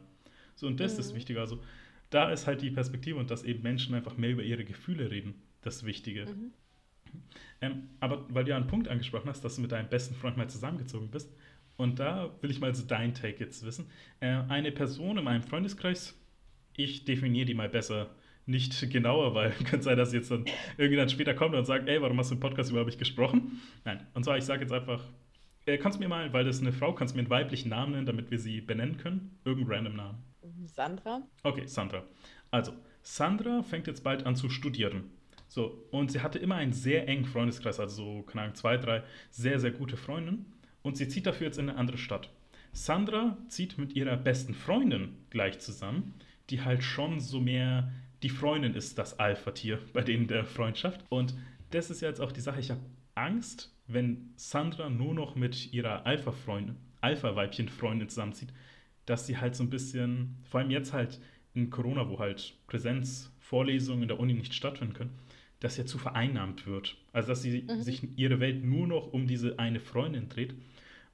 So, 0.56 0.68
und 0.68 0.80
das 0.80 0.96
mhm. 0.96 1.00
ist 1.00 1.16
wichtiger. 1.16 1.42
Also 1.42 1.62
da 2.10 2.32
ist 2.32 2.48
halt 2.48 2.62
die 2.62 2.72
Perspektive 2.72 3.18
und 3.18 3.30
dass 3.30 3.44
eben 3.44 3.62
Menschen 3.62 3.96
einfach 3.96 4.18
mehr 4.18 4.32
über 4.32 4.44
ihre 4.44 4.66
Gefühle 4.66 5.12
reden, 5.12 5.36
das 5.62 5.86
Wichtige. 5.86 6.26
Mhm. 6.26 6.52
Ähm, 7.62 7.90
aber 8.00 8.26
weil 8.30 8.44
du 8.44 8.52
ja 8.52 8.56
einen 8.56 8.68
Punkt 8.68 8.88
angesprochen 8.88 9.30
hast, 9.30 9.44
dass 9.44 9.56
du 9.56 9.62
mit 9.62 9.72
deinem 9.72 9.90
besten 9.90 10.16
Freund 10.16 10.38
mal 10.38 10.50
zusammengezogen 10.50 11.10
bist, 11.10 11.32
und 11.78 11.98
da 11.98 12.36
will 12.42 12.52
ich 12.52 12.60
mal 12.60 12.76
so 12.76 12.86
dein 12.86 13.14
Take 13.14 13.40
jetzt 13.40 13.66
wissen. 13.66 13.86
Äh, 14.20 14.28
eine 14.50 14.70
Person 14.74 15.18
in 15.18 15.24
meinem 15.24 15.44
Freundeskreis, 15.44 16.20
ich 16.76 17.06
definiere 17.06 17.46
die 17.46 17.54
mal 17.54 17.70
besser 17.70 18.10
nicht 18.50 18.90
genauer, 18.90 19.36
weil 19.36 19.52
könnte 19.70 19.84
sein, 19.84 19.98
dass 19.98 20.14
jetzt 20.14 20.32
dann 20.32 20.46
irgendwie 20.78 20.98
dann 20.98 21.10
später 21.10 21.34
kommt 21.34 21.56
und 21.56 21.66
sagt, 21.66 21.88
ey, 21.88 22.02
warum 22.02 22.18
hast 22.18 22.32
du 22.32 22.36
im 22.36 22.40
Podcast 22.40 22.70
überhaupt 22.70 22.88
nicht 22.88 23.00
gesprochen? 23.00 23.62
Nein, 23.86 24.06
und 24.14 24.26
zwar, 24.26 24.38
ich 24.38 24.44
sage 24.44 24.62
jetzt 24.62 24.74
einfach, 24.74 25.04
äh, 25.66 25.78
kannst 25.78 25.98
du 25.98 26.04
mir 26.04 26.10
mal, 26.10 26.34
weil 26.34 26.44
das 26.44 26.60
eine 26.60 26.74
Frau, 26.74 26.94
kannst 26.94 27.14
du 27.14 27.18
mir 27.18 27.22
einen 27.22 27.30
weiblichen 27.30 27.70
Namen 27.70 27.94
nennen, 27.94 28.06
damit 28.06 28.32
wir 28.32 28.40
sie 28.40 28.62
benennen 28.62 28.98
können? 28.98 29.40
Irgendeinen 29.46 29.86
random 29.86 29.96
Namen. 29.96 30.18
Sandra. 30.66 31.22
Okay, 31.44 31.66
Sandra. 31.68 32.04
Also, 32.52 32.74
Sandra 33.02 33.64
fängt 33.64 33.88
jetzt 33.88 34.04
bald 34.04 34.26
an 34.26 34.36
zu 34.36 34.50
studieren. 34.50 35.12
So, 35.48 35.86
und 35.92 36.12
sie 36.12 36.22
hatte 36.22 36.38
immer 36.40 36.56
einen 36.56 36.74
sehr 36.74 37.08
engen 37.08 37.26
Freundeskreis, 37.26 37.80
also 37.80 38.04
so, 38.04 38.22
keine 38.24 38.44
Ahnung, 38.44 38.56
zwei, 38.56 38.78
drei 38.78 39.04
sehr, 39.32 39.60
sehr 39.60 39.72
gute 39.72 39.98
Freundinnen. 39.98 40.46
Und 40.82 40.98
sie 40.98 41.08
zieht 41.08 41.26
dafür 41.26 41.48
jetzt 41.48 41.58
in 41.58 41.70
eine 41.70 41.78
andere 41.78 41.98
Stadt. 41.98 42.30
Sandra 42.72 43.38
zieht 43.48 43.78
mit 43.78 43.96
ihrer 43.96 44.16
besten 44.16 44.54
Freundin 44.54 45.18
gleich 45.30 45.60
zusammen, 45.60 46.14
die 46.50 46.62
halt 46.62 46.84
schon 46.84 47.20
so 47.20 47.40
mehr 47.40 47.92
die 48.24 48.30
Freundin 48.30 48.74
ist, 48.74 48.98
das 48.98 49.20
Alpha-Tier 49.20 49.80
bei 49.94 50.02
denen 50.02 50.28
der 50.28 50.46
Freundschaft. 50.46 51.04
Und 51.10 51.36
das 51.72 51.90
ist 51.90 52.02
jetzt 52.02 52.22
auch 52.22 52.32
die 52.32 52.42
Sache. 52.42 52.60
Ich 52.60 52.72
habe 52.72 52.82
Angst, 53.16 53.74
wenn 53.88 54.32
Sandra 54.36 54.90
nur 54.90 55.14
noch 55.14 55.36
mit 55.36 55.74
ihrer 55.74 56.06
Alpha-Freundin, 56.06 56.76
Alpha-Weibchen-Freundin 57.02 58.10
zusammenzieht, 58.10 58.54
dass 59.06 59.26
sie 59.26 59.38
halt 59.38 59.56
so 59.56 59.64
ein 59.64 59.70
bisschen, 59.70 60.38
vor 60.44 60.60
allem 60.60 60.70
jetzt 60.70 60.94
halt 60.94 61.20
in 61.54 61.70
Corona, 61.70 62.10
wo 62.10 62.20
halt 62.20 62.56
Präsenzvorlesungen 62.68 64.04
in 64.04 64.08
der 64.08 64.20
Uni 64.20 64.34
nicht 64.34 64.54
stattfinden 64.54 64.94
können, 64.94 65.20
dass 65.60 65.76
sie 65.76 65.86
zu 65.86 65.98
vereinnahmt 65.98 66.68
wird. 66.68 66.98
Also 67.12 67.30
dass 67.30 67.42
sie 67.42 67.64
mhm. 67.64 67.82
sich 67.82 68.18
ihre 68.18 68.40
Welt 68.40 68.64
nur 68.64 68.88
noch 68.88 69.12
um 69.12 69.28
diese 69.28 69.58
eine 69.60 69.80
Freundin 69.80 70.30
dreht. 70.30 70.54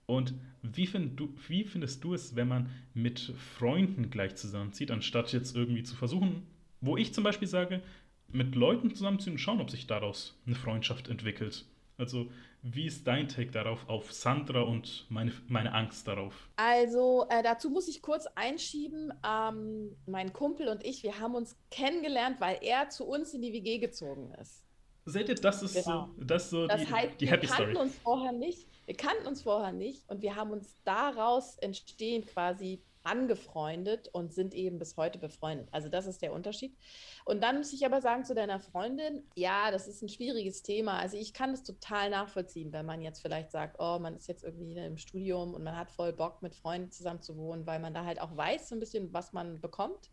Und 0.06 0.34
wie, 0.62 0.88
find 0.88 1.20
du, 1.20 1.34
wie 1.48 1.64
findest 1.64 2.04
du 2.04 2.14
es, 2.14 2.36
wenn 2.36 2.48
man 2.48 2.70
mit 2.94 3.34
Freunden 3.58 4.10
gleich 4.10 4.36
zusammenzieht, 4.36 4.92
anstatt 4.92 5.34
jetzt 5.34 5.56
irgendwie 5.56 5.84
zu 5.84 5.96
versuchen, 5.96 6.44
wo 6.86 6.98
ich 6.98 7.14
zum 7.14 7.24
Beispiel 7.24 7.48
sage, 7.48 7.82
mit 8.28 8.56
Leuten 8.56 8.94
zusammenziehen 8.94 9.34
und 9.34 9.40
schauen, 9.40 9.62
ob 9.62 9.70
sich 9.70 9.88
daraus 9.88 10.38
eine 10.46 10.56
Freundschaft 10.56 11.10
entwickelt? 11.10 11.66
Also, 11.98 12.28
wie 12.62 12.88
ist 12.88 13.08
dein 13.08 13.28
Take 13.28 13.52
darauf, 13.52 13.88
auf 13.88 14.12
Sandra 14.12 14.62
und 14.62 15.06
meine, 15.10 15.32
meine 15.48 15.74
Angst 15.74 16.08
darauf? 16.08 16.50
Also, 16.58 17.26
äh, 17.30 17.44
dazu 17.44 17.70
muss 17.70 17.88
ich 17.88 18.02
kurz 18.02 18.26
einschieben. 18.36 19.14
Ähm, 19.26 19.96
mein 20.06 20.34
Kumpel 20.34 20.68
und 20.68 20.84
ich, 20.86 21.04
wir 21.04 21.20
haben 21.20 21.36
uns 21.36 21.56
kennengelernt, 21.72 22.42
weil 22.42 22.58
er 22.62 22.90
zu 22.90 23.06
uns 23.06 23.34
in 23.34 23.42
die 23.42 23.54
WG 23.54 23.78
gezogen 23.78 24.34
ist. 24.42 24.66
Seht 25.06 25.30
ihr, 25.30 25.36
das 25.36 25.62
ist 25.62 25.86
genau. 25.86 26.10
so, 26.18 26.24
das 26.24 26.50
so 26.50 26.68
das 26.68 26.82
die, 26.82 26.92
heißt, 26.92 27.22
die 27.22 27.30
Happy 27.30 27.46
Story. 27.46 27.60
Wir 27.60 27.66
kannten 27.68 27.82
uns 27.82 27.98
vorher 28.00 28.32
nicht. 28.32 28.68
Wir 28.88 28.98
kannten 28.98 29.28
uns 29.28 29.42
vorher 29.44 29.72
nicht 29.72 30.10
und 30.10 30.22
wir 30.22 30.36
haben 30.36 30.52
uns 30.52 30.76
daraus 30.84 31.58
entstehen 31.58 32.26
quasi 32.26 32.82
angefreundet 33.06 34.10
und 34.10 34.34
sind 34.34 34.54
eben 34.54 34.80
bis 34.80 34.98
heute 34.98 35.20
befreundet. 35.20 35.70
Also 35.72 35.90
das 35.90 36.08
ist 36.08 36.22
der 36.22 36.34
Unterschied. 36.34 36.76
Und 37.24 37.42
dann 37.42 37.58
muss 37.58 37.74
ich 37.74 37.86
aber 37.86 38.02
sagen 38.02 38.26
zu 38.26 38.34
deiner 38.34 38.60
Freundin, 38.60 39.24
ja, 39.36 39.72
das 39.72 39.88
ist 39.88 40.02
ein 40.02 40.10
schwieriges 40.10 40.64
Thema. 40.64 40.98
Also 40.98 41.18
ich 41.18 41.34
kann 41.34 41.52
das 41.52 41.64
total 41.64 42.10
nachvollziehen, 42.10 42.74
wenn 42.74 42.86
man 42.86 43.02
jetzt 43.02 43.22
vielleicht 43.22 43.52
sagt, 43.52 43.78
oh, 43.80 44.00
man 44.00 44.16
ist 44.16 44.28
jetzt 44.28 44.44
irgendwie 44.44 44.76
im 44.76 44.98
Studium 44.98 45.54
und 45.54 45.64
man 45.64 45.78
hat 45.78 45.92
voll 45.92 46.14
Bock, 46.14 46.42
mit 46.42 46.56
Freunden 46.56 46.92
zusammen 46.92 47.22
zu 47.22 47.38
wohnen, 47.38 47.66
weil 47.66 47.80
man 47.80 47.94
da 47.94 48.06
halt 48.06 48.20
auch 48.20 48.36
weiß 48.36 48.70
so 48.70 48.76
ein 48.76 48.80
bisschen, 48.80 49.14
was 49.14 49.34
man 49.34 49.62
bekommt. 49.62 50.10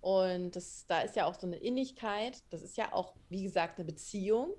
Und 0.00 0.56
das, 0.56 0.86
da 0.86 1.02
ist 1.02 1.16
ja 1.16 1.26
auch 1.26 1.34
so 1.34 1.46
eine 1.46 1.56
Innigkeit. 1.56 2.42
Das 2.50 2.62
ist 2.62 2.76
ja 2.76 2.92
auch, 2.92 3.14
wie 3.28 3.44
gesagt, 3.44 3.78
eine 3.78 3.86
Beziehung. 3.86 4.54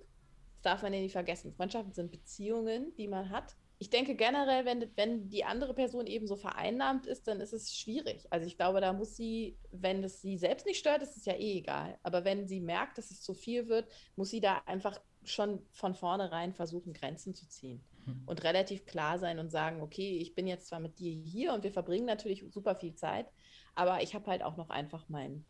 Das 0.54 0.62
darf 0.62 0.84
man 0.84 0.94
ja 0.94 1.02
nicht 1.02 1.12
vergessen. 1.12 1.54
Freundschaften 1.54 1.94
sind 1.94 2.12
Beziehungen, 2.12 2.96
die 2.96 3.08
man 3.08 3.30
hat 3.30 3.56
ich 3.84 3.90
denke 3.90 4.16
generell, 4.16 4.64
wenn, 4.64 4.90
wenn 4.96 5.28
die 5.28 5.44
andere 5.44 5.74
Person 5.74 6.08
eben 6.08 6.26
so 6.26 6.38
vereinnahmt 6.38 7.06
ist, 7.06 7.28
dann 7.28 7.42
ist 7.42 7.52
es 7.52 7.76
schwierig. 7.76 8.26
Also 8.30 8.48
ich 8.48 8.56
glaube, 8.56 8.80
da 8.80 8.94
muss 8.94 9.18
sie, 9.18 9.58
wenn 9.74 10.02
es 10.06 10.22
sie 10.22 10.38
selbst 10.38 10.66
nicht 10.66 10.80
stört, 10.80 11.02
ist 11.02 11.18
es 11.18 11.26
ja 11.26 11.34
eh 11.34 11.58
egal. 11.58 12.00
Aber 12.02 12.24
wenn 12.24 12.48
sie 12.48 12.62
merkt, 12.62 12.98
dass 12.98 13.12
es 13.12 13.22
zu 13.22 13.34
viel 13.34 13.68
wird, 13.68 13.92
muss 14.16 14.30
sie 14.30 14.40
da 14.40 14.62
einfach 14.68 15.02
schon 15.26 15.66
von 15.74 15.96
vornherein 15.96 16.54
versuchen, 16.54 16.94
Grenzen 16.94 17.34
zu 17.34 17.46
ziehen. 17.50 17.84
Mhm. 18.06 18.24
Und 18.26 18.46
relativ 18.46 18.86
klar 18.86 19.20
sein 19.20 19.38
und 19.38 19.50
sagen, 19.50 19.82
okay, 19.82 20.18
ich 20.18 20.34
bin 20.34 20.48
jetzt 20.48 20.68
zwar 20.68 20.80
mit 20.80 20.98
dir 21.00 21.12
hier 21.12 21.54
und 21.54 21.66
wir 21.66 21.72
verbringen 21.74 22.06
natürlich 22.06 22.46
super 22.52 22.76
viel 22.76 22.96
Zeit, 22.96 23.28
aber 23.76 24.02
ich 24.02 24.16
habe 24.16 24.28
halt 24.28 24.44
auch 24.44 24.56
noch 24.56 24.70
einfach 24.70 25.10
mein, 25.10 25.44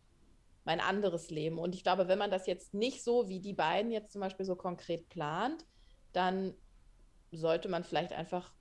mein 0.64 0.80
anderes 0.80 1.30
Leben. 1.30 1.60
Und 1.60 1.76
ich 1.76 1.84
glaube, 1.84 2.08
wenn 2.08 2.18
man 2.18 2.32
das 2.32 2.48
jetzt 2.48 2.74
nicht 2.74 3.04
so 3.04 3.28
wie 3.28 3.38
die 3.38 3.54
beiden 3.54 3.92
jetzt 3.92 4.10
zum 4.10 4.22
Beispiel 4.22 4.44
so 4.44 4.56
konkret 4.56 5.08
plant, 5.08 5.64
dann 6.12 6.54
sollte 7.36 7.68
man 7.68 7.84
vielleicht 7.84 8.12
einfach, 8.12 8.52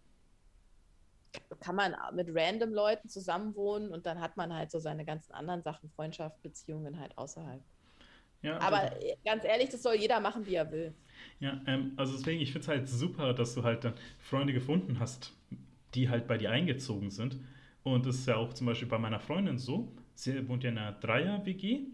kann 1.59 1.75
man 1.75 1.95
mit 2.15 2.29
random 2.31 2.73
Leuten 2.73 3.09
zusammenwohnen 3.09 3.91
und 3.91 4.05
dann 4.05 4.19
hat 4.21 4.37
man 4.37 4.53
halt 4.53 4.71
so 4.71 4.79
seine 4.79 5.05
ganzen 5.05 5.33
anderen 5.33 5.63
Sachen, 5.63 5.89
Freundschaft, 5.89 6.41
Beziehungen 6.41 6.99
halt 6.99 7.17
außerhalb. 7.17 7.63
Ja, 8.41 8.59
Aber 8.59 8.79
also, 8.79 8.95
ganz 9.25 9.45
ehrlich, 9.45 9.69
das 9.69 9.83
soll 9.83 9.95
jeder 9.95 10.19
machen, 10.19 10.45
wie 10.45 10.55
er 10.55 10.71
will. 10.71 10.93
Ja, 11.39 11.61
ähm, 11.67 11.93
also 11.97 12.13
deswegen, 12.13 12.41
ich 12.41 12.51
finde 12.51 12.63
es 12.63 12.67
halt 12.67 12.87
super, 12.89 13.33
dass 13.33 13.55
du 13.55 13.63
halt 13.63 13.83
dann 13.83 13.93
Freunde 14.19 14.53
gefunden 14.53 14.99
hast, 14.99 15.33
die 15.95 16.09
halt 16.09 16.27
bei 16.27 16.37
dir 16.37 16.51
eingezogen 16.51 17.09
sind. 17.11 17.37
Und 17.83 18.05
das 18.05 18.15
ist 18.17 18.27
ja 18.27 18.35
auch 18.37 18.53
zum 18.53 18.67
Beispiel 18.67 18.87
bei 18.87 18.97
meiner 18.97 19.19
Freundin 19.19 19.57
so. 19.57 19.93
Sie 20.15 20.47
wohnt 20.47 20.63
ja 20.63 20.69
in 20.71 20.77
einer 20.77 20.93
Dreier-WG 20.93 21.87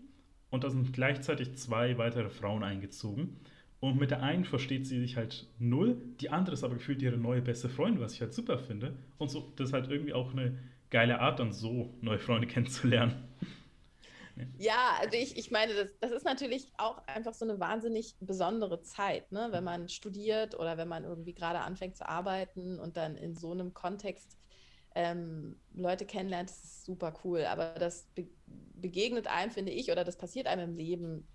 und 0.51 0.63
da 0.63 0.69
sind 0.69 0.93
gleichzeitig 0.93 1.55
zwei 1.57 1.97
weitere 1.97 2.29
Frauen 2.29 2.63
eingezogen. 2.63 3.39
Und 3.79 3.97
mit 3.97 4.11
der 4.11 4.21
einen 4.21 4.43
versteht 4.43 4.87
sie 4.87 4.99
sich 4.99 5.15
halt 5.15 5.47
null, 5.57 6.01
die 6.19 6.29
andere 6.29 6.53
ist 6.53 6.63
aber 6.63 6.73
gefühlt 6.73 7.01
ihre 7.01 7.17
neue 7.17 7.41
beste 7.41 7.69
Freundin, 7.69 8.01
was 8.01 8.13
ich 8.13 8.21
halt 8.21 8.33
super 8.33 8.57
finde. 8.57 8.97
Und 9.17 9.29
so, 9.29 9.53
das 9.55 9.69
ist 9.69 9.73
halt 9.73 9.89
irgendwie 9.89 10.13
auch 10.13 10.33
eine 10.33 10.59
geile 10.89 11.19
Art, 11.19 11.39
dann 11.39 11.53
so 11.53 11.93
neue 12.01 12.19
Freunde 12.19 12.47
kennenzulernen. 12.47 13.23
Ja, 14.57 14.97
also 15.01 15.17
ich, 15.17 15.37
ich 15.37 15.51
meine, 15.51 15.73
das, 15.73 15.97
das 15.99 16.11
ist 16.11 16.23
natürlich 16.23 16.71
auch 16.77 17.05
einfach 17.07 17.33
so 17.33 17.45
eine 17.45 17.59
wahnsinnig 17.59 18.15
besondere 18.21 18.81
Zeit, 18.81 19.31
ne? 19.31 19.49
wenn 19.51 19.63
man 19.63 19.89
studiert 19.89 20.57
oder 20.57 20.77
wenn 20.77 20.87
man 20.87 21.03
irgendwie 21.03 21.33
gerade 21.33 21.59
anfängt 21.59 21.97
zu 21.97 22.07
arbeiten 22.07 22.79
und 22.79 22.95
dann 22.95 23.15
in 23.15 23.35
so 23.35 23.51
einem 23.51 23.73
Kontext 23.73 24.37
ähm, 24.95 25.57
Leute 25.73 26.05
kennenlernt, 26.05 26.49
das 26.49 26.63
ist 26.63 26.85
super 26.85 27.13
cool. 27.23 27.45
Aber 27.45 27.73
das 27.73 28.07
be 28.15 28.27
begegnet 28.75 29.27
einem, 29.27 29.51
finde 29.51 29.73
ich, 29.73 29.91
oder 29.91 30.05
das 30.05 30.17
passiert 30.17 30.47
einem 30.47 30.69
im 30.69 30.77
Leben 30.77 31.27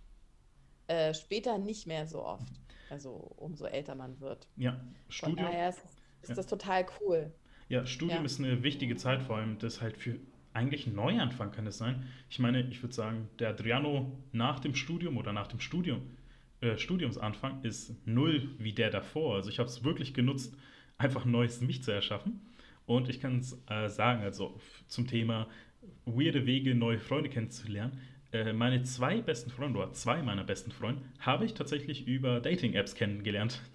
äh, 0.86 1.14
später 1.14 1.58
nicht 1.58 1.86
mehr 1.86 2.06
so 2.06 2.24
oft. 2.24 2.52
Also 2.90 3.10
umso 3.36 3.66
älter 3.66 3.94
man 3.94 4.20
wird. 4.20 4.46
Ja, 4.56 4.80
Studium. 5.08 5.38
Von 5.38 5.46
daher 5.46 5.68
ist, 5.70 5.82
ist 6.22 6.28
ja. 6.30 6.34
das 6.34 6.46
total 6.46 6.86
cool. 7.00 7.32
Ja, 7.68 7.86
Studium 7.86 8.20
ja. 8.20 8.24
ist 8.24 8.38
eine 8.38 8.62
wichtige 8.62 8.96
Zeit, 8.96 9.22
vor 9.22 9.36
allem 9.36 9.58
das 9.58 9.80
halt 9.80 9.96
für 9.96 10.18
eigentlich 10.52 10.86
ein 10.86 10.94
Neuanfang 10.94 11.50
kann 11.50 11.66
es 11.66 11.78
sein. 11.78 12.06
Ich 12.30 12.38
meine, 12.38 12.68
ich 12.68 12.82
würde 12.82 12.94
sagen, 12.94 13.28
der 13.38 13.50
Adriano 13.50 14.12
nach 14.32 14.60
dem 14.60 14.74
Studium 14.74 15.16
oder 15.16 15.32
nach 15.32 15.48
dem 15.48 15.60
Studium, 15.60 16.02
äh, 16.60 16.78
Studiumsanfang 16.78 17.62
ist 17.64 18.06
null 18.06 18.48
wie 18.58 18.72
der 18.72 18.90
davor. 18.90 19.34
Also 19.34 19.50
ich 19.50 19.58
habe 19.58 19.68
es 19.68 19.82
wirklich 19.82 20.14
genutzt, 20.14 20.56
einfach 20.96 21.24
ein 21.24 21.32
neues 21.32 21.60
Mich 21.60 21.82
zu 21.82 21.90
erschaffen. 21.90 22.40
Und 22.86 23.08
ich 23.08 23.20
kann 23.20 23.38
es 23.38 23.60
äh, 23.68 23.88
sagen, 23.88 24.22
also 24.22 24.58
zum 24.86 25.06
Thema 25.06 25.48
weirde 26.04 26.46
Wege, 26.46 26.74
neue 26.74 26.98
Freunde 26.98 27.30
kennenzulernen. 27.30 27.98
Äh, 28.34 28.52
meine 28.52 28.82
zwei 28.82 29.20
besten 29.22 29.50
Freunde, 29.50 29.78
oder 29.78 29.92
zwei 29.92 30.20
meiner 30.20 30.42
besten 30.42 30.72
Freunde, 30.72 31.02
habe 31.20 31.44
ich 31.44 31.54
tatsächlich 31.54 32.08
über 32.08 32.40
Dating-Apps 32.40 32.94
kennengelernt. 32.94 33.62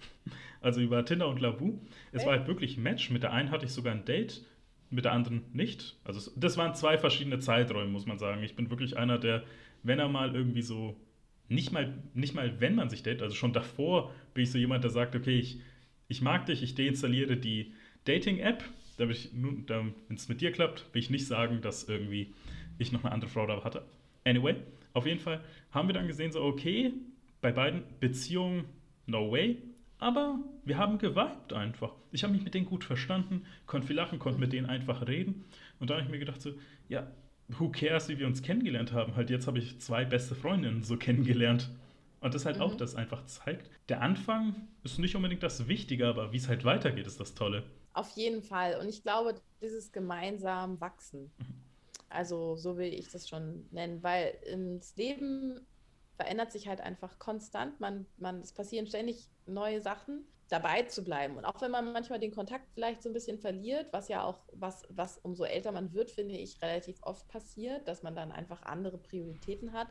Also 0.62 0.82
über 0.82 1.02
Tinder 1.06 1.26
und 1.28 1.40
Lavu. 1.40 1.80
Es 2.12 2.26
war 2.26 2.36
halt 2.36 2.46
wirklich 2.46 2.76
ein 2.76 2.82
Match. 2.82 3.08
Mit 3.08 3.22
der 3.22 3.32
einen 3.32 3.50
hatte 3.50 3.64
ich 3.64 3.72
sogar 3.72 3.94
ein 3.94 4.04
Date, 4.04 4.44
mit 4.90 5.06
der 5.06 5.12
anderen 5.12 5.40
nicht. 5.54 5.96
Also 6.04 6.30
das 6.36 6.58
waren 6.58 6.74
zwei 6.74 6.98
verschiedene 6.98 7.38
Zeiträume, 7.38 7.90
muss 7.90 8.04
man 8.04 8.18
sagen. 8.18 8.42
Ich 8.42 8.56
bin 8.56 8.68
wirklich 8.68 8.98
einer, 8.98 9.18
der, 9.18 9.42
wenn 9.84 9.98
er 9.98 10.10
mal 10.10 10.34
irgendwie 10.34 10.60
so, 10.60 11.00
nicht 11.48 11.72
mal, 11.72 11.94
nicht 12.12 12.34
mal 12.34 12.60
wenn 12.60 12.74
man 12.74 12.90
sich 12.90 13.02
datet, 13.02 13.22
also 13.22 13.34
schon 13.34 13.54
davor 13.54 14.12
bin 14.34 14.44
ich 14.44 14.50
so 14.50 14.58
jemand, 14.58 14.84
der 14.84 14.90
sagt, 14.90 15.16
okay, 15.16 15.38
ich, 15.38 15.62
ich 16.08 16.20
mag 16.20 16.44
dich, 16.44 16.62
ich 16.62 16.74
deinstalliere 16.74 17.38
die 17.38 17.72
Dating-App, 18.04 18.62
damit 18.98 19.30
wenn 19.32 19.94
es 20.10 20.28
mit 20.28 20.42
dir 20.42 20.52
klappt, 20.52 20.92
will 20.92 21.00
ich 21.00 21.08
nicht 21.08 21.26
sagen, 21.26 21.62
dass 21.62 21.88
irgendwie 21.88 22.34
ich 22.76 22.92
noch 22.92 23.04
eine 23.04 23.12
andere 23.12 23.30
Frau 23.30 23.46
da 23.46 23.64
hatte. 23.64 23.82
Anyway, 24.30 24.54
auf 24.92 25.06
jeden 25.06 25.18
Fall 25.18 25.40
haben 25.72 25.88
wir 25.88 25.92
dann 25.92 26.06
gesehen, 26.06 26.30
so, 26.30 26.40
okay, 26.42 26.92
bei 27.40 27.50
beiden 27.50 27.82
Beziehungen, 27.98 28.64
no 29.06 29.32
way. 29.32 29.60
Aber 29.98 30.38
wir 30.64 30.78
haben 30.78 30.98
geweibt 30.98 31.52
einfach. 31.52 31.92
Ich 32.12 32.22
habe 32.22 32.32
mich 32.32 32.44
mit 32.44 32.54
denen 32.54 32.64
gut 32.64 32.84
verstanden, 32.84 33.44
konnte 33.66 33.88
viel 33.88 33.96
lachen, 33.96 34.20
konnte 34.20 34.38
mit 34.38 34.52
denen 34.52 34.66
einfach 34.66 35.06
reden. 35.08 35.44
Und 35.80 35.90
da 35.90 35.94
habe 35.94 36.04
ich 36.04 36.10
mir 36.10 36.20
gedacht, 36.20 36.40
so, 36.40 36.52
ja, 36.88 37.10
who 37.48 37.70
cares, 37.70 38.08
wie 38.08 38.18
wir 38.18 38.26
uns 38.28 38.40
kennengelernt 38.42 38.92
haben. 38.92 39.16
Halt, 39.16 39.30
jetzt 39.30 39.48
habe 39.48 39.58
ich 39.58 39.80
zwei 39.80 40.04
beste 40.04 40.36
Freundinnen 40.36 40.84
so 40.84 40.96
kennengelernt. 40.96 41.68
Und 42.20 42.34
das 42.34 42.46
halt 42.46 42.56
mhm. 42.56 42.62
auch 42.62 42.76
das 42.76 42.94
einfach 42.94 43.24
zeigt. 43.26 43.68
Der 43.88 44.00
Anfang 44.00 44.54
ist 44.84 44.98
nicht 45.00 45.16
unbedingt 45.16 45.42
das 45.42 45.66
Wichtige, 45.66 46.06
aber 46.06 46.32
wie 46.32 46.36
es 46.36 46.48
halt 46.48 46.64
weitergeht, 46.64 47.06
ist 47.06 47.18
das 47.18 47.34
Tolle. 47.34 47.64
Auf 47.94 48.10
jeden 48.16 48.42
Fall. 48.42 48.78
Und 48.80 48.88
ich 48.88 49.02
glaube, 49.02 49.34
dieses 49.60 49.90
gemeinsam 49.90 50.80
Wachsen. 50.80 51.32
Mhm. 51.38 51.69
Also 52.10 52.56
so 52.56 52.76
will 52.76 52.92
ich 52.92 53.10
das 53.10 53.28
schon 53.28 53.68
nennen, 53.70 54.02
weil 54.02 54.36
ins 54.44 54.96
Leben 54.96 55.66
verändert 56.16 56.52
sich 56.52 56.68
halt 56.68 56.80
einfach 56.80 57.18
konstant. 57.18 57.80
Man, 57.80 58.06
man, 58.18 58.40
es 58.40 58.52
passieren 58.52 58.86
ständig 58.86 59.28
neue 59.46 59.80
Sachen, 59.80 60.26
dabei 60.50 60.82
zu 60.82 61.04
bleiben. 61.04 61.36
Und 61.36 61.44
auch 61.44 61.60
wenn 61.62 61.70
man 61.70 61.92
manchmal 61.92 62.18
den 62.18 62.34
Kontakt 62.34 62.68
vielleicht 62.74 63.02
so 63.02 63.08
ein 63.08 63.12
bisschen 63.12 63.38
verliert, 63.38 63.92
was 63.92 64.08
ja 64.08 64.24
auch, 64.24 64.40
was, 64.52 64.82
was 64.90 65.16
umso 65.18 65.44
älter 65.44 65.72
man 65.72 65.92
wird, 65.94 66.10
finde 66.10 66.34
ich, 66.34 66.60
relativ 66.60 66.98
oft 67.02 67.28
passiert, 67.28 67.86
dass 67.86 68.02
man 68.02 68.16
dann 68.16 68.32
einfach 68.32 68.62
andere 68.62 68.98
Prioritäten 68.98 69.72
hat, 69.72 69.88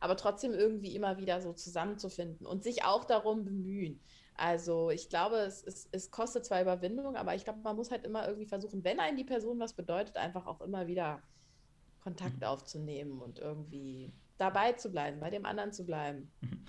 aber 0.00 0.16
trotzdem 0.16 0.52
irgendwie 0.52 0.94
immer 0.94 1.16
wieder 1.16 1.40
so 1.40 1.52
zusammenzufinden 1.54 2.46
und 2.46 2.62
sich 2.62 2.84
auch 2.84 3.04
darum 3.04 3.44
bemühen. 3.44 4.00
Also 4.34 4.90
ich 4.90 5.08
glaube, 5.08 5.36
es, 5.36 5.62
es, 5.64 5.88
es 5.92 6.10
kostet 6.10 6.44
zwar 6.44 6.60
Überwindung, 6.60 7.16
aber 7.16 7.34
ich 7.34 7.44
glaube, 7.44 7.60
man 7.60 7.76
muss 7.76 7.90
halt 7.90 8.04
immer 8.04 8.26
irgendwie 8.26 8.46
versuchen, 8.46 8.84
wenn 8.84 9.00
einem 9.00 9.16
die 9.16 9.24
Person 9.24 9.58
was 9.60 9.74
bedeutet, 9.74 10.16
einfach 10.16 10.46
auch 10.46 10.60
immer 10.60 10.86
wieder 10.86 11.22
Kontakt 12.02 12.40
mhm. 12.40 12.46
aufzunehmen 12.46 13.20
und 13.20 13.38
irgendwie 13.38 14.12
dabei 14.38 14.72
zu 14.72 14.90
bleiben, 14.90 15.20
bei 15.20 15.30
dem 15.30 15.44
anderen 15.44 15.72
zu 15.72 15.86
bleiben. 15.86 16.30
Mhm. 16.40 16.64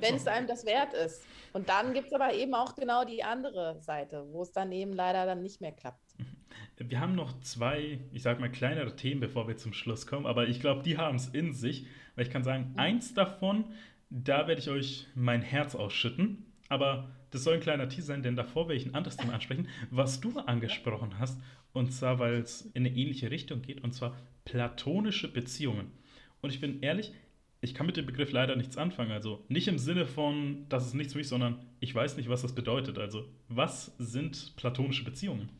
Wenn 0.00 0.14
es 0.14 0.26
einem 0.26 0.46
das 0.46 0.64
wert 0.66 0.94
ist. 0.94 1.22
Und 1.52 1.68
dann 1.68 1.94
gibt 1.94 2.08
es 2.08 2.12
aber 2.12 2.34
eben 2.34 2.54
auch 2.54 2.74
genau 2.74 3.04
die 3.04 3.22
andere 3.22 3.80
Seite, 3.80 4.26
wo 4.30 4.42
es 4.42 4.52
dann 4.52 4.72
eben 4.72 4.92
leider 4.92 5.26
dann 5.26 5.42
nicht 5.42 5.60
mehr 5.60 5.72
klappt. 5.72 6.18
Mhm. 6.18 6.90
Wir 6.90 7.00
haben 7.00 7.14
noch 7.14 7.40
zwei, 7.40 8.00
ich 8.12 8.22
sag 8.22 8.40
mal, 8.40 8.50
kleinere 8.50 8.94
Themen, 8.94 9.20
bevor 9.20 9.48
wir 9.48 9.56
zum 9.56 9.72
Schluss 9.72 10.06
kommen, 10.06 10.26
aber 10.26 10.48
ich 10.48 10.60
glaube, 10.60 10.82
die 10.82 10.96
haben 10.96 11.16
es 11.16 11.28
in 11.28 11.52
sich. 11.52 11.86
Weil 12.14 12.26
ich 12.26 12.32
kann 12.32 12.44
sagen, 12.44 12.70
mhm. 12.72 12.78
eins 12.78 13.14
davon, 13.14 13.64
da 14.10 14.46
werde 14.46 14.60
ich 14.60 14.68
euch 14.68 15.06
mein 15.14 15.42
Herz 15.42 15.74
ausschütten. 15.74 16.44
Aber 16.68 17.10
das 17.30 17.44
soll 17.44 17.54
ein 17.54 17.60
kleiner 17.60 17.88
Teaser 17.88 18.08
sein, 18.08 18.22
denn 18.22 18.36
davor 18.36 18.68
werde 18.68 18.80
ich 18.80 18.86
ein 18.86 18.94
anderes 18.94 19.16
Thema 19.16 19.34
ansprechen, 19.34 19.68
was 19.90 20.20
du 20.20 20.38
angesprochen 20.40 21.18
hast. 21.18 21.40
Und 21.72 21.92
zwar, 21.92 22.18
weil 22.18 22.34
es 22.34 22.62
in 22.74 22.86
eine 22.86 22.94
ähnliche 22.94 23.30
Richtung 23.30 23.62
geht, 23.62 23.82
und 23.82 23.92
zwar 23.92 24.16
platonische 24.44 25.32
Beziehungen. 25.32 25.92
Und 26.40 26.50
ich 26.50 26.60
bin 26.60 26.82
ehrlich, 26.82 27.12
ich 27.60 27.74
kann 27.74 27.86
mit 27.86 27.96
dem 27.96 28.06
Begriff 28.06 28.32
leider 28.32 28.56
nichts 28.56 28.76
anfangen. 28.76 29.10
Also 29.10 29.44
nicht 29.48 29.68
im 29.68 29.78
Sinne 29.78 30.06
von, 30.06 30.66
das 30.68 30.86
ist 30.86 30.94
nichts 30.94 31.12
für 31.12 31.18
mich, 31.18 31.28
sondern 31.28 31.66
ich 31.80 31.94
weiß 31.94 32.16
nicht, 32.16 32.28
was 32.28 32.42
das 32.42 32.54
bedeutet. 32.54 32.98
Also 32.98 33.24
was 33.48 33.92
sind 33.98 34.54
platonische 34.56 35.04
Beziehungen? 35.04 35.50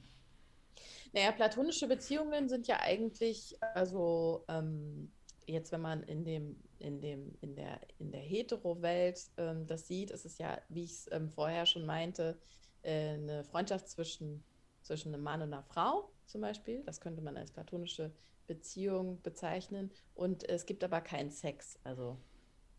Naja, 1.13 1.33
platonische 1.33 1.89
Beziehungen 1.89 2.49
sind 2.49 2.69
ja 2.69 2.81
eigentlich, 2.81 3.57
also 3.75 4.45
ähm, 4.49 5.11
jetzt, 5.47 5.73
wenn 5.73 5.81
man 5.81 6.03
in 6.05 6.25
dem, 6.25 6.57
in 6.79 7.01
dem, 7.01 7.35
in 7.41 7.55
der, 7.57 7.81
in 7.99 8.13
der 8.13 8.21
Hetero-Welt 8.21 9.19
ähm, 9.37 9.67
das 9.67 9.89
sieht, 9.89 10.11
ist 10.11 10.25
es 10.25 10.39
ja, 10.39 10.61
wie 10.69 10.85
ich 10.85 10.91
es 10.91 11.09
ähm, 11.11 11.29
vorher 11.31 11.67
schon 11.67 11.87
meinte, 11.87 12.39
äh, 12.83 13.15
eine 13.15 13.45
Freundschaft 13.45 13.89
zwischen, 13.89 14.45
zwischen 14.89 15.15
einem 15.15 15.23
Mann 15.23 15.43
und 15.43 15.53
einer 15.53 15.63
Frau 15.63 16.11
zum 16.27 16.41
Beispiel. 16.41 16.83
Das 16.85 17.01
könnte 17.01 17.23
man 17.23 17.37
als 17.37 17.53
platonische 17.53 18.13
Beziehung 18.47 19.23
bezeichnen. 19.23 19.93
Und 20.15 20.49
es 20.49 20.67
gibt 20.67 20.83
aber 20.83 21.01
keinen 21.01 21.31
Sex. 21.31 21.79
Also 21.85 22.19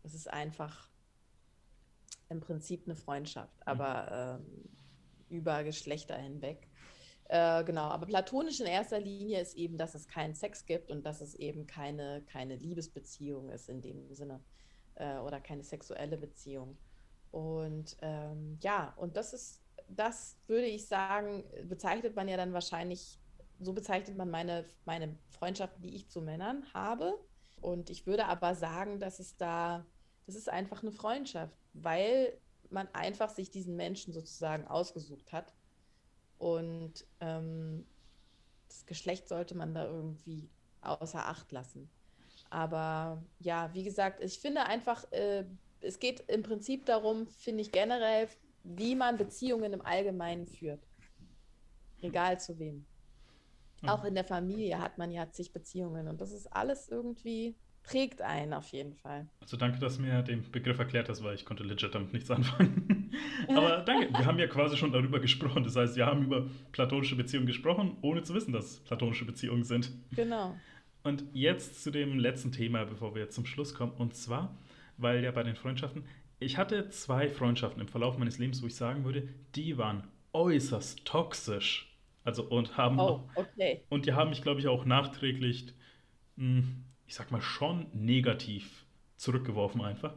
es 0.02 0.14
ist 0.14 0.28
einfach 0.28 0.90
im 2.28 2.40
Prinzip 2.40 2.82
eine 2.84 2.96
Freundschaft, 2.96 3.56
mhm. 3.60 3.62
aber 3.66 4.40
ähm, 4.40 4.68
über 5.28 5.64
Geschlechter 5.64 6.16
hinweg. 6.16 6.68
Äh, 7.28 7.62
genau, 7.62 7.84
aber 7.84 8.06
platonisch 8.06 8.58
in 8.58 8.66
erster 8.66 8.98
Linie 8.98 9.40
ist 9.40 9.54
eben, 9.54 9.78
dass 9.78 9.94
es 9.94 10.08
keinen 10.08 10.34
Sex 10.34 10.66
gibt 10.66 10.90
und 10.90 11.06
dass 11.06 11.20
es 11.20 11.36
eben 11.36 11.66
keine, 11.68 12.22
keine 12.22 12.56
Liebesbeziehung 12.56 13.50
ist 13.50 13.68
in 13.68 13.80
dem 13.80 14.12
Sinne 14.12 14.42
äh, 14.96 15.18
oder 15.18 15.40
keine 15.40 15.62
sexuelle 15.62 16.16
Beziehung. 16.16 16.76
Und 17.30 17.96
ähm, 18.02 18.58
ja, 18.60 18.94
und 18.96 19.16
das 19.16 19.32
ist, 19.32 19.62
das 19.96 20.36
würde 20.46 20.66
ich 20.66 20.86
sagen, 20.86 21.44
bezeichnet 21.68 22.16
man 22.16 22.28
ja 22.28 22.36
dann 22.36 22.52
wahrscheinlich, 22.52 23.18
so 23.60 23.72
bezeichnet 23.72 24.16
man 24.16 24.30
meine, 24.30 24.64
meine 24.84 25.16
Freundschaften, 25.28 25.82
die 25.82 25.94
ich 25.94 26.08
zu 26.08 26.20
Männern 26.20 26.64
habe. 26.72 27.18
Und 27.60 27.90
ich 27.90 28.06
würde 28.06 28.26
aber 28.26 28.54
sagen, 28.54 29.00
dass 29.00 29.18
es 29.18 29.36
da, 29.36 29.84
das 30.26 30.34
ist 30.34 30.48
einfach 30.48 30.82
eine 30.82 30.92
Freundschaft, 30.92 31.56
weil 31.74 32.38
man 32.70 32.88
einfach 32.94 33.30
sich 33.30 33.50
diesen 33.50 33.76
Menschen 33.76 34.12
sozusagen 34.12 34.66
ausgesucht 34.66 35.32
hat 35.32 35.52
und 36.40 37.04
ähm, 37.20 37.86
das 38.68 38.86
Geschlecht 38.86 39.28
sollte 39.28 39.54
man 39.54 39.74
da 39.74 39.84
irgendwie 39.84 40.48
außer 40.80 41.26
Acht 41.26 41.52
lassen. 41.52 41.90
Aber 42.48 43.22
ja, 43.40 43.70
wie 43.74 43.84
gesagt, 43.84 44.24
ich 44.24 44.38
finde 44.38 44.64
einfach, 44.64 45.04
äh, 45.12 45.44
es 45.80 45.98
geht 45.98 46.20
im 46.28 46.42
Prinzip 46.42 46.86
darum, 46.86 47.26
finde 47.26 47.60
ich 47.60 47.72
generell, 47.72 48.26
wie 48.64 48.94
man 48.94 49.16
Beziehungen 49.16 49.72
im 49.72 49.82
Allgemeinen 49.82 50.46
führt. 50.46 50.80
Egal 52.00 52.40
zu 52.40 52.58
wem. 52.58 52.84
Mhm. 53.82 53.88
Auch 53.88 54.04
in 54.04 54.14
der 54.14 54.24
Familie 54.24 54.78
hat 54.78 54.98
man 54.98 55.10
ja 55.10 55.30
zig 55.30 55.52
Beziehungen 55.52 56.08
und 56.08 56.20
das 56.20 56.32
ist 56.32 56.46
alles 56.46 56.88
irgendwie 56.88 57.56
prägt 57.82 58.22
einen 58.22 58.52
auf 58.52 58.68
jeden 58.68 58.94
Fall. 58.94 59.28
Also 59.40 59.56
danke, 59.56 59.78
dass 59.78 59.96
du 59.96 60.02
mir 60.02 60.22
den 60.22 60.48
Begriff 60.50 60.78
erklärt 60.78 61.08
hast, 61.08 61.24
weil 61.24 61.34
ich 61.34 61.44
konnte 61.44 61.64
legit 61.64 61.94
damit 61.94 62.12
nichts 62.12 62.30
anfangen. 62.30 63.10
Aber 63.48 63.78
danke, 63.78 64.10
wir 64.10 64.26
haben 64.26 64.38
ja 64.38 64.46
quasi 64.46 64.76
schon 64.76 64.92
darüber 64.92 65.20
gesprochen. 65.20 65.64
Das 65.64 65.76
heißt, 65.76 65.96
wir 65.96 66.06
haben 66.06 66.24
über 66.24 66.46
platonische 66.72 67.16
Beziehungen 67.16 67.46
gesprochen, 67.46 67.96
ohne 68.02 68.22
zu 68.22 68.34
wissen, 68.34 68.52
dass 68.52 68.66
es 68.66 68.80
platonische 68.80 69.24
Beziehungen 69.24 69.64
sind. 69.64 69.90
Genau. 70.14 70.56
Und 71.02 71.24
jetzt 71.32 71.82
zu 71.82 71.90
dem 71.90 72.18
letzten 72.18 72.52
Thema, 72.52 72.84
bevor 72.84 73.14
wir 73.14 73.30
zum 73.30 73.46
Schluss 73.46 73.74
kommen. 73.74 73.92
Und 73.92 74.14
zwar, 74.14 74.54
weil 74.98 75.24
ja 75.24 75.30
bei 75.30 75.42
den 75.42 75.56
Freundschaften, 75.56 76.04
ich 76.40 76.58
hatte 76.58 76.88
zwei 76.90 77.28
Freundschaften 77.28 77.80
im 77.80 77.88
Verlauf 77.88 78.18
meines 78.18 78.38
Lebens, 78.38 78.62
wo 78.62 78.66
ich 78.66 78.74
sagen 78.74 79.04
würde, 79.04 79.28
die 79.54 79.78
waren 79.78 80.04
äußerst 80.32 81.04
toxisch. 81.04 81.86
Also 82.24 82.42
und 82.44 82.76
haben 82.76 82.98
oh, 82.98 83.28
okay. 83.34 83.82
und 83.88 84.06
die 84.06 84.12
haben 84.12 84.30
mich, 84.30 84.42
glaube 84.42 84.60
ich, 84.60 84.68
auch 84.68 84.84
nachträglich 84.84 85.72
hm, 86.36 86.84
ich 87.06 87.14
sag 87.14 87.30
mal, 87.30 87.42
schon 87.42 87.86
negativ 87.92 88.84
zurückgeworfen 89.16 89.82
einfach. 89.82 90.14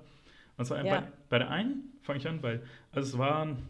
Und 0.57 0.65
zwar 0.65 0.85
ja. 0.85 1.01
bei, 1.01 1.07
bei, 1.29 1.39
der 1.39 1.49
einen 1.49 1.91
fange 2.01 2.19
ich 2.19 2.27
an, 2.27 2.41
weil 2.43 2.63
also 2.91 3.15
es 3.15 3.17
waren, 3.17 3.67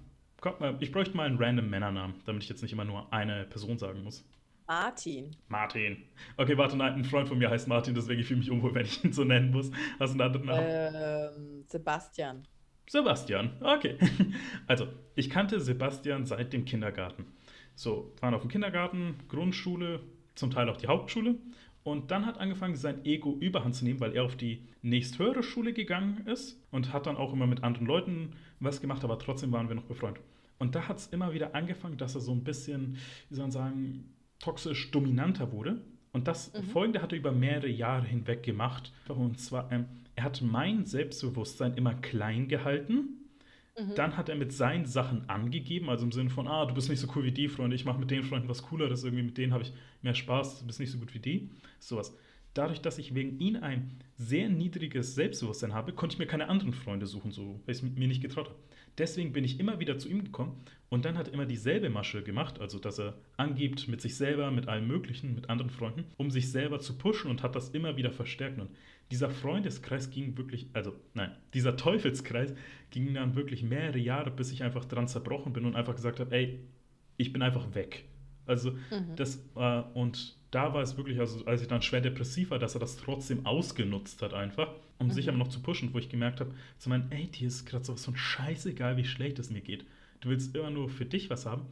mal, 0.60 0.76
ich 0.82 0.92
bräuchte 0.92 1.16
mal 1.16 1.26
einen 1.26 1.38
random 1.38 1.70
Männernamen, 1.70 2.16
damit 2.26 2.44
ich 2.44 2.50
jetzt 2.50 2.62
nicht 2.62 2.74
immer 2.74 2.84
nur 2.84 3.12
eine 3.14 3.46
Person 3.46 3.78
sagen 3.78 4.04
muss. 4.04 4.24
Martin. 4.68 5.36
Martin. 5.48 6.04
Okay, 6.38 6.58
warte, 6.58 6.78
nein, 6.78 6.94
ein 6.94 7.06
Freund 7.06 7.28
von 7.28 7.38
mir 7.38 7.50
heißt 7.50 7.68
Martin, 7.68 7.96
deswegen 7.96 8.24
fühle 8.24 8.42
ich 8.42 8.48
mich 8.48 8.52
unwohl, 8.52 8.74
wenn 8.76 8.86
ich 8.86 9.04
ihn 9.04 9.14
so 9.14 9.24
nennen 9.24 9.52
muss. 9.52 9.72
Hast 10.00 10.16
du 10.16 10.22
einen 10.22 10.22
anderen 10.22 10.46
Namen? 10.48 10.66
Ähm, 10.68 11.64
Sebastian. 11.68 12.48
Sebastian, 12.90 13.52
okay. 13.62 13.98
Also, 14.68 14.88
ich 15.16 15.30
kannte 15.30 15.60
Sebastian 15.60 16.26
seit 16.26 16.54
dem 16.54 16.66
Kindergarten. 16.66 17.26
So, 17.76 18.14
waren 18.20 18.34
auf 18.34 18.42
dem 18.42 18.50
Kindergarten, 18.50 19.16
Grundschule, 19.30 20.02
zum 20.36 20.52
Teil 20.52 20.70
auch 20.70 20.78
die 20.78 20.88
Hauptschule. 20.88 21.36
Und 21.84 22.12
dann 22.12 22.26
hat 22.26 22.38
angefangen, 22.38 22.76
sein 22.76 23.04
Ego 23.04 23.36
überhand 23.40 23.76
zu 23.76 23.84
nehmen, 23.84 24.00
weil 24.00 24.16
er 24.16 24.24
auf 24.24 24.38
die 24.38 24.68
nächsthöhere 24.82 25.44
Schule 25.44 25.74
gegangen 25.74 26.26
ist 26.28 26.62
und 26.72 26.94
hat 26.94 27.08
dann 27.08 27.18
auch 27.18 27.34
immer 27.34 27.48
mit 27.48 27.64
anderen 27.64 27.88
Leuten 27.88 28.34
was 28.60 28.80
gemacht, 28.80 29.04
aber 29.04 29.20
trotzdem 29.20 29.52
waren 29.52 29.68
wir 29.68 29.76
noch 29.76 29.84
befreundet. 29.84 30.24
Und 30.60 30.76
da 30.76 30.88
hat 30.88 30.98
es 30.98 31.08
immer 31.08 31.34
wieder 31.34 31.56
angefangen, 31.56 31.98
dass 31.98 32.16
er 32.16 32.22
so 32.22 32.32
ein 32.32 32.44
bisschen, 32.44 32.98
wie 33.30 33.36
soll 33.36 33.46
man 33.46 33.52
sagen, 33.52 34.14
toxisch 34.44 34.92
dominanter 34.92 35.52
wurde. 35.52 35.82
Und 36.12 36.28
das 36.28 36.54
mhm. 36.54 36.64
Folgende 36.64 37.02
hat 37.02 37.12
er 37.12 37.20
über 37.20 37.32
mehrere 37.32 37.70
Jahre 37.70 38.06
hinweg 38.06 38.44
gemacht. 38.44 38.92
Und 39.08 39.40
zwar, 39.40 39.72
ähm, 39.72 39.86
er 40.16 40.26
hat 40.26 40.42
mein 40.42 40.86
Selbstbewusstsein 40.86 41.76
immer 41.76 41.96
klein 41.96 42.48
gehalten 42.48 43.24
Mhm. 43.78 43.96
Dann 43.96 44.18
hat 44.18 44.30
er 44.30 44.36
mit 44.36 44.54
seinen 44.54 44.86
Sachen 44.86 45.28
angegeben, 45.30 45.90
also 45.90 46.06
im 46.06 46.12
Sinne 46.12 46.30
von, 46.30 46.48
ah, 46.48 46.66
du 46.66 46.76
bist 46.76 46.90
nicht 46.90 47.00
so 47.00 47.08
cool 47.16 47.24
wie 47.24 47.32
die 47.32 47.48
Freunde, 47.48 47.76
ich 47.76 47.86
mache 47.86 48.00
mit 48.00 48.12
den 48.12 48.24
Freunden 48.24 48.48
was 48.48 48.62
Cooleres, 48.64 49.04
irgendwie 49.04 49.24
mit 49.24 49.38
denen 49.38 49.54
habe 49.54 49.64
ich 49.64 49.74
mehr 50.04 50.14
Spaß, 50.14 50.60
du 50.60 50.68
bist 50.68 50.80
nicht 50.80 50.92
so 50.92 51.00
gut 51.00 51.14
wie 51.14 51.20
die. 51.20 51.50
Sowas. 51.80 52.16
Dadurch, 52.54 52.82
dass 52.82 53.00
ich 53.00 53.16
wegen 53.16 53.40
ihn 53.40 53.58
ein 53.58 54.00
sehr 54.16 54.48
niedriges 54.48 55.16
Selbstbewusstsein 55.16 55.74
habe, 55.74 55.94
konnte 55.94 56.16
ich 56.16 56.20
mir 56.20 56.28
keine 56.28 56.50
anderen 56.50 56.74
Freunde 56.74 57.08
suchen, 57.08 57.32
so, 57.32 57.60
weil 57.66 57.76
ich 57.76 57.82
es 57.82 57.84
mir 57.84 58.08
nicht 58.08 58.22
getraut 58.22 58.50
habe. 58.50 58.60
Deswegen 58.98 59.34
bin 59.34 59.44
ich 59.44 59.60
immer 59.60 59.80
wieder 59.80 59.98
zu 59.98 60.08
ihm 60.08 60.24
gekommen 60.24 60.62
und 60.90 61.04
dann 61.04 61.18
hat 61.18 61.28
er 61.28 61.34
immer 61.34 61.48
dieselbe 61.48 61.90
Masche 61.90 62.22
gemacht, 62.22 62.60
also 62.60 62.78
dass 62.78 63.00
er 63.00 63.18
angibt 63.38 63.88
mit 63.88 64.02
sich 64.02 64.16
selber, 64.16 64.52
mit 64.52 64.68
allem 64.68 64.88
Möglichen, 64.88 65.34
mit 65.34 65.50
anderen 65.50 65.72
Freunden, 65.72 66.06
um 66.18 66.30
sich 66.30 66.52
selber 66.52 66.80
zu 66.80 66.96
pushen 66.96 67.32
und 67.32 67.42
hat 67.42 67.56
das 67.56 67.70
immer 67.70 67.98
wieder 67.98 68.12
verstärkt. 68.12 68.60
Und 68.60 68.70
dieser 69.10 69.32
Freundeskreis 69.32 70.12
ging 70.12 70.38
wirklich, 70.38 70.68
also 70.74 70.94
nein, 71.16 71.32
dieser 71.56 71.76
Teufelskreis 71.76 72.54
ging 72.92 73.12
dann 73.16 73.36
wirklich 73.36 73.64
mehrere 73.64 73.98
Jahre, 73.98 74.30
bis 74.30 74.52
ich 74.52 74.62
einfach 74.62 74.86
dran 74.86 75.08
zerbrochen 75.08 75.54
bin 75.54 75.66
und 75.66 75.76
einfach 75.76 75.96
gesagt 75.96 76.20
habe, 76.20 76.36
ey, 76.36 76.60
ich 77.18 77.34
bin 77.34 77.42
einfach 77.42 77.74
weg. 77.74 78.06
Also 78.46 78.72
mhm. 78.72 79.16
das 79.16 79.44
äh, 79.56 79.82
und 79.96 80.36
da 80.54 80.74
war 80.74 80.82
es 80.82 80.98
wirklich, 80.98 81.20
also 81.20 81.44
als 81.46 81.62
ich 81.62 81.68
dann 81.68 81.82
schwer 81.82 82.02
depressiv 82.02 82.52
war, 82.52 82.60
dass 82.60 82.76
er 82.76 82.80
das 82.80 82.98
trotzdem 82.98 83.46
ausgenutzt 83.46 84.22
hat 84.22 84.34
einfach, 84.34 84.74
um 85.00 85.08
mhm. 85.08 85.12
sich 85.12 85.28
aber 85.28 85.38
noch 85.38 85.48
zu 85.48 85.62
pushen, 85.62 85.94
wo 85.94 85.98
ich 85.98 86.10
gemerkt 86.10 86.40
habe, 86.40 86.54
zu 86.78 86.90
meinen, 86.90 87.12
ey, 87.12 87.28
dir 87.28 87.48
ist 87.48 87.66
gerade 87.66 87.84
sowas 87.84 88.06
von 88.06 88.16
scheißegal, 88.16 88.98
wie 88.98 89.06
schlecht 89.06 89.40
es 89.40 89.50
mir 89.50 89.62
geht. 89.62 89.86
Du 90.22 90.30
willst 90.30 90.56
immer 90.56 90.70
nur 90.70 90.90
für 90.90 91.06
dich 91.06 91.30
was 91.30 91.46
haben. 91.46 91.66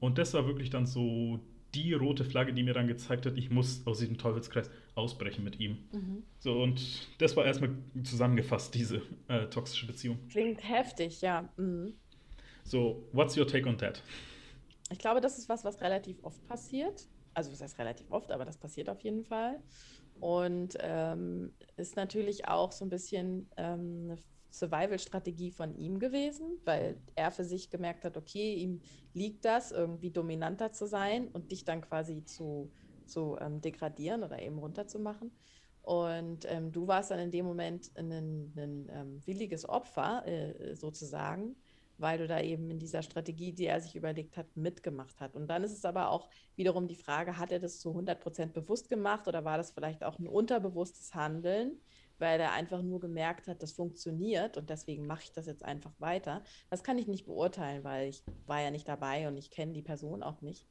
Und 0.00 0.18
das 0.18 0.32
war 0.34 0.46
wirklich 0.46 0.70
dann 0.70 0.86
so 0.86 1.40
die 1.74 1.92
rote 1.92 2.24
Flagge, 2.24 2.54
die 2.54 2.62
mir 2.62 2.72
dann 2.72 2.86
gezeigt 2.86 3.26
hat, 3.26 3.36
ich 3.36 3.50
muss 3.50 3.86
aus 3.86 3.98
diesem 3.98 4.16
Teufelskreis 4.16 4.70
ausbrechen 4.94 5.44
mit 5.44 5.60
ihm. 5.60 5.78
Mhm. 5.92 6.22
So, 6.38 6.62
und 6.62 6.80
das 7.18 7.36
war 7.36 7.44
erstmal 7.44 7.70
zusammengefasst, 8.04 8.74
diese 8.74 9.02
äh, 9.28 9.46
toxische 9.46 9.86
Beziehung. 9.86 10.18
Klingt 10.30 10.66
heftig, 10.66 11.20
ja. 11.20 11.48
Mhm. 11.56 11.94
So, 12.62 13.06
what's 13.12 13.36
your 13.36 13.46
take 13.46 13.68
on 13.68 13.76
that? 13.78 14.02
Ich 14.90 14.98
glaube, 14.98 15.20
das 15.20 15.38
ist 15.38 15.48
was, 15.48 15.64
was 15.64 15.80
relativ 15.80 16.22
oft 16.22 16.46
passiert. 16.46 17.06
Also, 17.34 17.50
das 17.50 17.60
heißt 17.60 17.78
relativ 17.78 18.10
oft, 18.10 18.30
aber 18.30 18.44
das 18.44 18.58
passiert 18.58 18.88
auf 18.88 19.00
jeden 19.00 19.24
Fall. 19.24 19.60
Und 20.20 20.76
ähm, 20.80 21.52
ist 21.76 21.96
natürlich 21.96 22.48
auch 22.48 22.72
so 22.72 22.84
ein 22.84 22.88
bisschen 22.88 23.50
ähm, 23.56 24.10
eine 24.10 24.18
Survival-Strategie 24.52 25.50
von 25.50 25.74
ihm 25.74 25.98
gewesen, 25.98 26.60
weil 26.64 27.02
er 27.16 27.32
für 27.32 27.44
sich 27.44 27.70
gemerkt 27.70 28.04
hat, 28.04 28.16
okay, 28.16 28.54
ihm 28.54 28.80
liegt 29.12 29.44
das, 29.44 29.72
irgendwie 29.72 30.12
dominanter 30.12 30.72
zu 30.72 30.86
sein 30.86 31.28
und 31.28 31.50
dich 31.50 31.64
dann 31.64 31.80
quasi 31.80 32.24
zu, 32.24 32.72
zu 33.04 33.36
ähm, 33.40 33.60
degradieren 33.60 34.22
oder 34.22 34.40
eben 34.40 34.58
runterzumachen. 34.58 35.32
Und 35.82 36.46
ähm, 36.48 36.72
du 36.72 36.86
warst 36.86 37.10
dann 37.10 37.18
in 37.18 37.30
dem 37.30 37.44
Moment 37.44 37.90
ein, 37.96 38.10
ein 38.12 38.88
ähm, 38.90 39.26
williges 39.26 39.68
Opfer 39.68 40.26
äh, 40.26 40.74
sozusagen, 40.74 41.56
weil 41.98 42.18
du 42.18 42.26
da 42.26 42.40
eben 42.40 42.70
in 42.70 42.78
dieser 42.78 43.02
Strategie, 43.02 43.52
die 43.52 43.66
er 43.66 43.80
sich 43.80 43.96
überlegt 43.96 44.36
hat, 44.36 44.56
mitgemacht 44.56 45.20
hat. 45.20 45.36
Und 45.36 45.48
dann 45.48 45.64
ist 45.64 45.72
es 45.72 45.84
aber 45.84 46.10
auch 46.10 46.28
wiederum 46.56 46.88
die 46.88 46.96
Frage, 46.96 47.38
hat 47.38 47.52
er 47.52 47.60
das 47.60 47.80
zu 47.80 47.90
100 47.90 48.20
Prozent 48.20 48.52
bewusst 48.52 48.88
gemacht 48.88 49.28
oder 49.28 49.44
war 49.44 49.56
das 49.56 49.70
vielleicht 49.72 50.04
auch 50.04 50.18
ein 50.18 50.28
unterbewusstes 50.28 51.14
Handeln? 51.14 51.80
weil 52.18 52.40
er 52.40 52.52
einfach 52.52 52.82
nur 52.82 53.00
gemerkt 53.00 53.48
hat, 53.48 53.62
das 53.62 53.72
funktioniert 53.72 54.56
und 54.56 54.70
deswegen 54.70 55.06
mache 55.06 55.24
ich 55.24 55.32
das 55.32 55.46
jetzt 55.46 55.64
einfach 55.64 55.92
weiter. 55.98 56.42
Das 56.70 56.84
kann 56.84 56.98
ich 56.98 57.06
nicht 57.06 57.26
beurteilen, 57.26 57.84
weil 57.84 58.08
ich 58.08 58.22
war 58.46 58.60
ja 58.60 58.70
nicht 58.70 58.88
dabei 58.88 59.28
und 59.28 59.36
ich 59.36 59.50
kenne 59.50 59.72
die 59.72 59.82
Person 59.82 60.22
auch 60.22 60.40
nicht. 60.40 60.66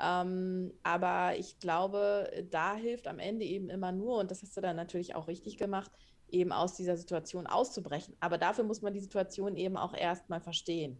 Ähm, 0.00 0.72
aber 0.84 1.36
ich 1.36 1.58
glaube, 1.58 2.30
da 2.50 2.76
hilft 2.76 3.08
am 3.08 3.18
Ende 3.18 3.44
eben 3.44 3.68
immer 3.68 3.90
nur, 3.90 4.18
und 4.18 4.30
das 4.30 4.42
hast 4.42 4.56
du 4.56 4.60
dann 4.60 4.76
natürlich 4.76 5.14
auch 5.14 5.26
richtig 5.26 5.58
gemacht, 5.58 5.90
eben 6.30 6.52
aus 6.52 6.74
dieser 6.74 6.96
Situation 6.96 7.46
auszubrechen. 7.46 8.14
Aber 8.20 8.38
dafür 8.38 8.64
muss 8.64 8.82
man 8.82 8.92
die 8.92 9.00
Situation 9.00 9.56
eben 9.56 9.76
auch 9.76 9.94
erstmal 9.94 10.40
verstehen 10.40 10.98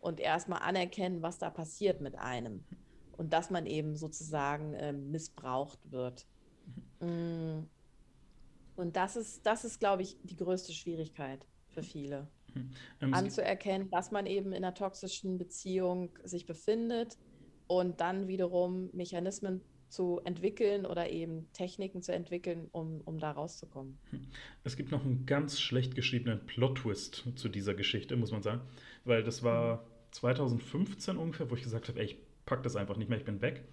und 0.00 0.20
erstmal 0.20 0.62
anerkennen, 0.62 1.22
was 1.22 1.38
da 1.38 1.50
passiert 1.50 2.00
mit 2.00 2.16
einem 2.16 2.64
und 3.16 3.32
dass 3.32 3.50
man 3.50 3.66
eben 3.66 3.96
sozusagen 3.96 4.74
äh, 4.74 4.92
missbraucht 4.92 5.78
wird. 5.90 6.26
Mhm. 7.00 7.68
Und 8.76 8.96
das 8.96 9.16
ist, 9.16 9.44
das 9.44 9.64
ist, 9.64 9.78
glaube 9.78 10.02
ich, 10.02 10.16
die 10.22 10.36
größte 10.36 10.72
Schwierigkeit 10.72 11.46
für 11.68 11.82
viele. 11.82 12.28
Mhm. 12.54 12.70
Ähm, 13.02 13.14
Anzuerkennen, 13.14 13.90
dass 13.90 14.10
man 14.10 14.26
eben 14.26 14.52
in 14.52 14.64
einer 14.64 14.74
toxischen 14.74 15.36
Beziehung 15.36 16.18
sich 16.24 16.46
befindet 16.46 17.18
und 17.66 18.00
dann 18.00 18.26
wiederum 18.26 18.88
Mechanismen 18.92 19.60
zu 19.90 20.20
entwickeln 20.24 20.86
oder 20.86 21.10
eben 21.10 21.48
Techniken 21.52 22.02
zu 22.02 22.12
entwickeln, 22.12 22.68
um, 22.72 23.00
um 23.04 23.18
da 23.18 23.32
rauszukommen. 23.32 23.98
Hm. 24.10 24.20
Es 24.64 24.76
gibt 24.76 24.90
noch 24.90 25.04
einen 25.04 25.26
ganz 25.26 25.60
schlecht 25.60 25.94
geschriebenen 25.94 26.46
Plot-Twist 26.46 27.24
zu 27.34 27.48
dieser 27.48 27.74
Geschichte, 27.74 28.16
muss 28.16 28.30
man 28.30 28.42
sagen, 28.42 28.62
weil 29.04 29.22
das 29.22 29.42
war 29.42 29.84
2015 30.12 31.14
mhm. 31.14 31.20
ungefähr, 31.20 31.50
wo 31.50 31.54
ich 31.54 31.62
gesagt 31.62 31.88
habe, 31.88 31.98
ey, 31.98 32.06
ich 32.06 32.16
pack 32.46 32.62
das 32.62 32.76
einfach 32.76 32.96
nicht 32.96 33.08
mehr, 33.08 33.18
ich 33.18 33.24
bin 33.24 33.42
weg. 33.42 33.64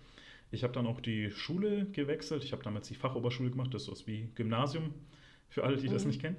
Ich 0.50 0.64
habe 0.64 0.74
dann 0.74 0.88
auch 0.88 1.02
die 1.02 1.30
Schule 1.32 1.86
gewechselt, 1.92 2.44
ich 2.44 2.52
habe 2.52 2.64
damals 2.64 2.88
die 2.88 2.96
Fachoberschule 2.96 3.52
gemacht, 3.52 3.74
das 3.74 3.84
ist 3.84 3.92
was 3.92 4.08
wie 4.08 4.30
Gymnasium, 4.36 4.94
für 5.50 5.64
alle, 5.64 5.78
die 5.78 5.88
mhm. 5.88 5.94
das 5.94 6.06
nicht 6.06 6.22
kennen. 6.22 6.38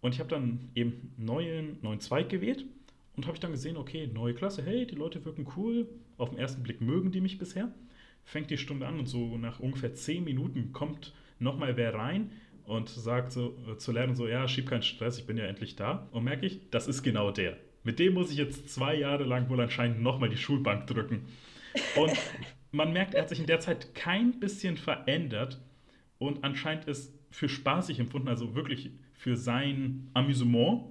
Und 0.00 0.14
ich 0.14 0.20
habe 0.20 0.28
dann 0.28 0.70
eben 0.74 1.12
neuen, 1.16 1.78
neuen 1.82 2.00
Zweig 2.00 2.28
gewählt 2.28 2.64
und 3.16 3.26
habe 3.26 3.34
ich 3.34 3.40
dann 3.40 3.50
gesehen, 3.50 3.76
okay, 3.76 4.06
neue 4.06 4.34
Klasse, 4.34 4.62
hey, 4.62 4.86
die 4.86 4.94
Leute 4.94 5.24
wirken 5.24 5.46
cool, 5.56 5.88
auf 6.18 6.30
den 6.30 6.38
ersten 6.38 6.62
Blick 6.62 6.80
mögen 6.80 7.10
die 7.10 7.20
mich 7.20 7.38
bisher 7.38 7.72
fängt 8.28 8.50
die 8.50 8.58
Stunde 8.58 8.86
an 8.86 8.98
und 8.98 9.06
so 9.06 9.38
nach 9.38 9.58
ungefähr 9.58 9.94
zehn 9.94 10.22
Minuten 10.22 10.72
kommt 10.72 11.14
nochmal 11.38 11.76
wer 11.78 11.94
rein 11.94 12.30
und 12.66 12.90
sagt 12.90 13.32
so 13.32 13.56
äh, 13.66 13.78
zu 13.78 13.90
lernen 13.90 14.14
so, 14.14 14.28
ja, 14.28 14.46
schieb 14.46 14.68
keinen 14.68 14.82
Stress, 14.82 15.18
ich 15.18 15.26
bin 15.26 15.38
ja 15.38 15.46
endlich 15.46 15.76
da. 15.76 16.08
Und 16.12 16.24
merke 16.24 16.44
ich, 16.44 16.68
das 16.70 16.86
ist 16.86 17.02
genau 17.02 17.30
der. 17.30 17.56
Mit 17.84 17.98
dem 17.98 18.12
muss 18.12 18.30
ich 18.30 18.36
jetzt 18.36 18.68
zwei 18.68 18.94
Jahre 18.94 19.24
lang 19.24 19.48
wohl 19.48 19.60
anscheinend 19.60 20.02
nochmal 20.02 20.28
die 20.28 20.36
Schulbank 20.36 20.86
drücken. 20.86 21.22
Und 21.96 22.12
man 22.70 22.92
merkt, 22.92 23.14
er 23.14 23.22
hat 23.22 23.30
sich 23.30 23.40
in 23.40 23.46
der 23.46 23.60
Zeit 23.60 23.94
kein 23.94 24.38
bisschen 24.38 24.76
verändert 24.76 25.58
und 26.18 26.44
anscheinend 26.44 26.84
ist 26.84 27.14
für 27.30 27.48
spaßig 27.48 27.98
empfunden, 27.98 28.28
also 28.28 28.54
wirklich 28.54 28.90
für 29.14 29.36
sein 29.36 30.10
Amüsement, 30.12 30.84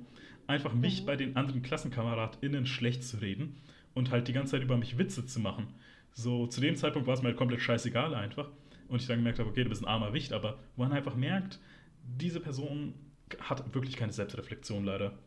einfach 0.48 0.74
mich 0.74 1.02
mhm. 1.04 1.06
bei 1.06 1.16
den 1.16 1.36
anderen 1.36 1.62
KlassenkameradInnen 1.62 2.66
schlecht 2.66 3.04
zu 3.04 3.18
reden 3.18 3.58
und 3.94 4.10
halt 4.10 4.28
die 4.28 4.34
ganze 4.34 4.52
Zeit 4.54 4.64
über 4.64 4.78
mich 4.78 4.98
Witze 4.98 5.28
zu 5.28 5.40
machen. 5.40 5.68
So, 6.14 6.48
zu 6.48 6.62
dem 6.62 6.76
Zeitpunkt 6.76 7.08
war 7.08 7.14
es 7.14 7.22
mir 7.22 7.30
halt 7.30 7.38
komplett 7.38 7.62
scheißegal 7.62 8.16
einfach. 8.16 8.50
Und 8.88 9.02
ich 9.02 9.08
dann 9.08 9.18
gemerkt 9.18 9.40
habe, 9.40 9.50
okay, 9.50 9.64
du 9.64 9.70
bist 9.70 9.82
ein 9.82 9.88
armer 9.88 10.14
Wicht, 10.14 10.34
aber 10.34 10.60
wo 10.76 10.84
man 10.84 10.94
einfach 10.94 11.16
merkt, 11.16 11.60
diese 12.04 12.40
Person 12.40 12.94
hat 13.40 13.74
wirklich 13.76 13.98
keine 13.98 14.14
Selbstreflexion 14.14 14.86
leider. 14.86 15.18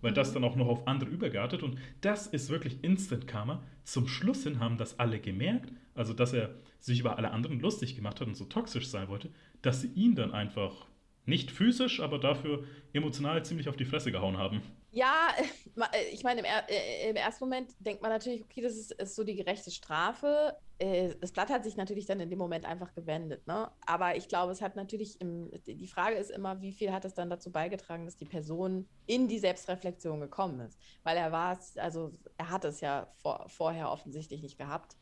Weil 0.00 0.12
das 0.12 0.30
mhm. 0.30 0.34
dann 0.34 0.44
auch 0.44 0.56
noch 0.56 0.68
auf 0.68 0.86
andere 0.86 1.10
übergartet 1.10 1.62
und 1.62 1.78
das 2.00 2.26
ist 2.26 2.48
wirklich 2.50 2.82
Instant 2.82 3.26
Karma. 3.26 3.62
Zum 3.84 4.08
Schluss 4.08 4.44
hin 4.44 4.60
haben 4.60 4.78
das 4.78 4.98
alle 4.98 5.20
gemerkt, 5.20 5.72
also 5.94 6.12
dass 6.12 6.32
er 6.32 6.54
sich 6.80 7.00
über 7.00 7.18
alle 7.18 7.30
anderen 7.30 7.60
lustig 7.60 7.96
gemacht 7.96 8.20
hat 8.20 8.28
und 8.28 8.36
so 8.36 8.44
toxisch 8.44 8.88
sein 8.88 9.08
wollte, 9.08 9.30
dass 9.62 9.82
sie 9.82 9.88
ihn 9.94 10.14
dann 10.14 10.32
einfach 10.32 10.86
nicht 11.24 11.50
physisch, 11.50 12.00
aber 12.00 12.18
dafür 12.18 12.64
emotional 12.92 13.44
ziemlich 13.44 13.68
auf 13.68 13.76
die 13.76 13.84
Fresse 13.84 14.12
gehauen 14.12 14.38
haben. 14.38 14.62
Ja, 14.96 15.28
äh, 15.92 16.08
ich 16.10 16.24
meine, 16.24 16.40
im, 16.40 16.46
äh, 16.46 17.10
im, 17.10 17.16
ersten 17.16 17.44
Moment 17.44 17.70
denkt 17.80 18.00
man 18.00 18.10
natürlich, 18.10 18.42
okay, 18.42 18.62
das 18.62 18.72
ist, 18.72 18.92
ist, 18.92 19.14
so 19.14 19.24
die 19.24 19.36
gerechte 19.36 19.70
Strafe. 19.70 20.56
Äh, 20.78 21.14
das 21.20 21.32
Blatt 21.32 21.50
hat 21.50 21.64
sich 21.64 21.76
natürlich 21.76 22.06
dann 22.06 22.18
in 22.18 22.30
dem 22.30 22.38
Moment 22.38 22.64
einfach 22.64 22.94
gewendet. 22.94 23.46
Ne? 23.46 23.70
Aber 23.84 24.16
ich 24.16 24.26
glaube, 24.26 24.52
es 24.52 24.62
hat 24.62 24.74
natürlich, 24.74 25.20
im, 25.20 25.50
die 25.66 25.86
Frage 25.86 26.16
ist 26.16 26.30
immer, 26.30 26.62
wie 26.62 26.72
viel 26.72 26.92
hat 26.92 27.04
es 27.04 27.12
dann 27.12 27.28
dazu 27.28 27.52
beigetragen, 27.52 28.06
dass 28.06 28.16
die 28.16 28.24
Person 28.24 28.88
in 29.04 29.28
die 29.28 29.38
Selbstreflexion 29.38 30.18
gekommen 30.18 30.60
ist? 30.60 30.78
Weil 31.02 31.18
er 31.18 31.30
war 31.30 31.58
es, 31.58 31.76
also 31.76 32.10
er 32.38 32.48
hat 32.48 32.64
es 32.64 32.80
ja 32.80 33.06
vor, 33.18 33.44
vorher 33.50 33.90
offensichtlich 33.90 34.40
nicht 34.40 34.56
gehabt. 34.56 34.96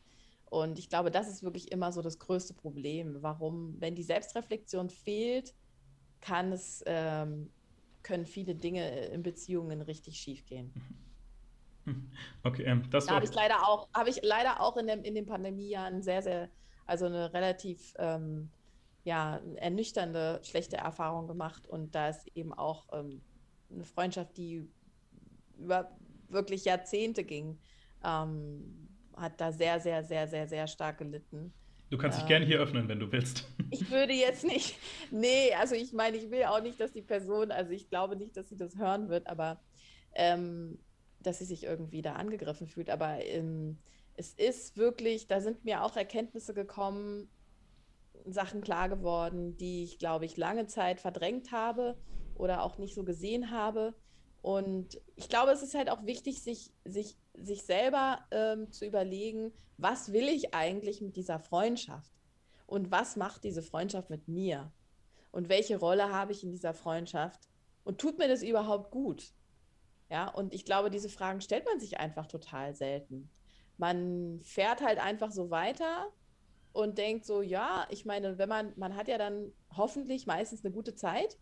Und 0.49 0.77
ich 0.77 0.89
glaube, 0.89 1.09
das 1.09 1.29
ist 1.29 1.41
wirklich 1.41 1.71
immer 1.71 1.93
so 1.93 2.01
das 2.01 2.19
größte 2.19 2.53
Problem. 2.53 3.21
Warum, 3.21 3.79
wenn 3.79 3.95
die 3.95 4.03
Selbstreflexion 4.03 4.89
fehlt, 4.89 5.53
kann 6.19 6.51
es 6.51 6.83
ähm, 6.85 7.49
können 8.05 8.25
viele 8.25 8.55
Dinge 8.55 9.07
in 9.07 9.23
Beziehungen 9.23 9.81
richtig 9.81 10.17
schief 10.17 10.45
gehen. 10.45 10.71
Okay, 12.41 12.63
ähm, 12.63 12.81
das 12.89 13.05
da 13.05 13.13
habe 13.13 13.25
ich 13.25 13.33
leider 13.35 13.67
auch, 13.67 13.87
habe 13.93 14.09
ich 14.09 14.19
leider 14.23 14.59
auch 14.59 14.75
in, 14.75 14.87
dem, 14.87 15.03
in 15.03 15.13
den 15.13 15.27
Pandemiejahren 15.27 16.01
sehr, 16.01 16.23
sehr, 16.23 16.49
also 16.87 17.05
eine 17.05 17.31
relativ 17.31 17.93
ähm, 17.99 18.49
ja, 19.03 19.39
ernüchternde, 19.57 20.41
schlechte 20.41 20.77
Erfahrung 20.77 21.27
gemacht. 21.27 21.67
Und 21.67 21.93
da 21.93 22.09
ist 22.09 22.27
eben 22.33 22.53
auch 22.53 22.87
ähm, 22.91 23.21
eine 23.71 23.83
Freundschaft, 23.83 24.35
die 24.35 24.67
über 25.59 25.95
wirklich 26.27 26.65
Jahrzehnte 26.65 27.23
ging, 27.23 27.59
ähm, 28.03 28.89
hat 29.15 29.39
da 29.39 29.51
sehr, 29.51 29.79
sehr, 29.79 30.03
sehr, 30.03 30.27
sehr, 30.27 30.47
sehr 30.47 30.65
stark 30.65 30.97
gelitten. 30.97 31.53
Du 31.91 31.99
kannst 31.99 32.19
dich 32.19 32.27
gerne 32.27 32.47
hier 32.47 32.59
öffnen, 32.59 32.87
wenn 32.87 32.99
du 32.99 33.11
willst. 33.11 33.47
Ich 33.71 33.89
würde 33.89 34.13
jetzt 34.13 34.43
nicht, 34.43 34.77
nee, 35.11 35.53
also 35.53 35.75
ich 35.75 35.93
meine, 35.93 36.17
ich 36.17 36.29
will 36.29 36.43
auch 36.45 36.61
nicht, 36.61 36.79
dass 36.79 36.91
die 36.91 37.01
Person, 37.01 37.51
also 37.51 37.71
ich 37.71 37.89
glaube 37.89 38.15
nicht, 38.15 38.37
dass 38.37 38.49
sie 38.49 38.57
das 38.57 38.77
hören 38.77 39.09
wird, 39.09 39.27
aber 39.27 39.59
ähm, 40.13 40.79
dass 41.19 41.39
sie 41.39 41.45
sich 41.45 41.63
irgendwie 41.63 42.01
da 42.01 42.13
angegriffen 42.13 42.67
fühlt. 42.67 42.89
Aber 42.89 43.23
ähm, 43.25 43.77
es 44.15 44.33
ist 44.33 44.77
wirklich, 44.77 45.27
da 45.27 45.41
sind 45.41 45.65
mir 45.65 45.83
auch 45.83 45.95
Erkenntnisse 45.97 46.53
gekommen, 46.53 47.29
Sachen 48.25 48.61
klar 48.61 48.89
geworden, 48.89 49.57
die 49.57 49.83
ich, 49.83 49.99
glaube 49.99 50.25
ich, 50.25 50.37
lange 50.37 50.67
Zeit 50.67 50.99
verdrängt 50.99 51.51
habe 51.51 51.97
oder 52.35 52.63
auch 52.63 52.77
nicht 52.77 52.95
so 52.95 53.03
gesehen 53.03 53.51
habe. 53.51 53.93
Und 54.41 55.01
ich 55.15 55.29
glaube, 55.29 55.51
es 55.51 55.63
ist 55.63 55.75
halt 55.75 55.89
auch 55.89 56.05
wichtig, 56.05 56.41
sich, 56.41 56.71
sich, 56.85 57.17
sich 57.33 57.63
selber 57.63 58.19
ähm, 58.31 58.71
zu 58.71 58.85
überlegen, 58.85 59.51
was 59.77 60.13
will 60.13 60.27
ich 60.27 60.53
eigentlich 60.53 61.01
mit 61.01 61.15
dieser 61.15 61.39
Freundschaft? 61.39 62.11
Und 62.65 62.91
was 62.91 63.15
macht 63.15 63.43
diese 63.43 63.61
Freundschaft 63.61 64.09
mit 64.09 64.27
mir? 64.27 64.71
Und 65.31 65.49
welche 65.49 65.77
Rolle 65.77 66.11
habe 66.11 66.31
ich 66.31 66.43
in 66.43 66.51
dieser 66.51 66.73
Freundschaft? 66.73 67.49
Und 67.83 67.99
tut 67.99 68.17
mir 68.17 68.27
das 68.27 68.41
überhaupt 68.41 68.91
gut? 68.91 69.33
Ja, 70.09 70.29
und 70.29 70.53
ich 70.53 70.65
glaube, 70.65 70.89
diese 70.89 71.09
Fragen 71.09 71.41
stellt 71.41 71.65
man 71.65 71.79
sich 71.79 71.99
einfach 71.99 72.27
total 72.27 72.75
selten. 72.75 73.29
Man 73.77 74.39
fährt 74.41 74.81
halt 74.81 74.99
einfach 74.99 75.31
so 75.31 75.49
weiter 75.49 76.07
und 76.73 76.97
denkt 76.97 77.25
so, 77.25 77.41
ja, 77.41 77.87
ich 77.89 78.05
meine, 78.05 78.37
wenn 78.37 78.49
man, 78.49 78.73
man 78.77 78.95
hat 78.95 79.07
ja 79.07 79.17
dann 79.17 79.51
hoffentlich 79.75 80.25
meistens 80.25 80.63
eine 80.63 80.73
gute 80.73 80.95
Zeit, 80.95 81.37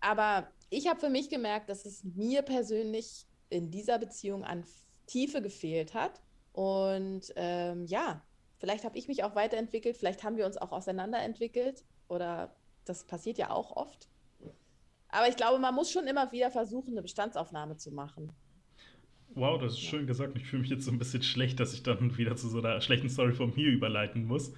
aber 0.00 0.48
ich 0.70 0.88
habe 0.88 1.00
für 1.00 1.08
mich 1.08 1.30
gemerkt, 1.30 1.68
dass 1.68 1.86
es 1.86 2.04
mir 2.04 2.42
persönlich 2.42 3.26
in 3.48 3.70
dieser 3.70 3.98
Beziehung 3.98 4.44
an 4.44 4.64
Tiefe 5.06 5.40
gefehlt 5.40 5.94
hat. 5.94 6.20
Und 6.52 7.32
ähm, 7.36 7.86
ja, 7.86 8.22
vielleicht 8.58 8.84
habe 8.84 8.98
ich 8.98 9.08
mich 9.08 9.24
auch 9.24 9.34
weiterentwickelt, 9.34 9.96
vielleicht 9.96 10.22
haben 10.24 10.36
wir 10.36 10.46
uns 10.46 10.56
auch 10.56 10.72
auseinanderentwickelt 10.72 11.84
oder 12.08 12.54
das 12.84 13.04
passiert 13.04 13.38
ja 13.38 13.50
auch 13.50 13.76
oft. 13.76 14.08
Aber 15.08 15.28
ich 15.28 15.36
glaube, 15.36 15.60
man 15.60 15.74
muss 15.74 15.92
schon 15.92 16.06
immer 16.06 16.32
wieder 16.32 16.50
versuchen, 16.50 16.90
eine 16.90 17.02
Bestandsaufnahme 17.02 17.76
zu 17.76 17.92
machen. 17.92 18.32
Wow, 19.34 19.60
das 19.60 19.74
ist 19.74 19.82
ja. 19.82 19.90
schön 19.90 20.06
gesagt. 20.06 20.36
Ich 20.36 20.46
fühle 20.46 20.62
mich 20.62 20.70
jetzt 20.70 20.84
so 20.84 20.90
ein 20.90 20.98
bisschen 20.98 21.22
schlecht, 21.22 21.60
dass 21.60 21.72
ich 21.72 21.82
dann 21.82 22.16
wieder 22.16 22.36
zu 22.36 22.48
so 22.48 22.58
einer 22.58 22.80
schlechten 22.80 23.08
Story 23.08 23.32
von 23.32 23.54
mir 23.54 23.68
überleiten 23.68 24.26
muss. 24.26 24.52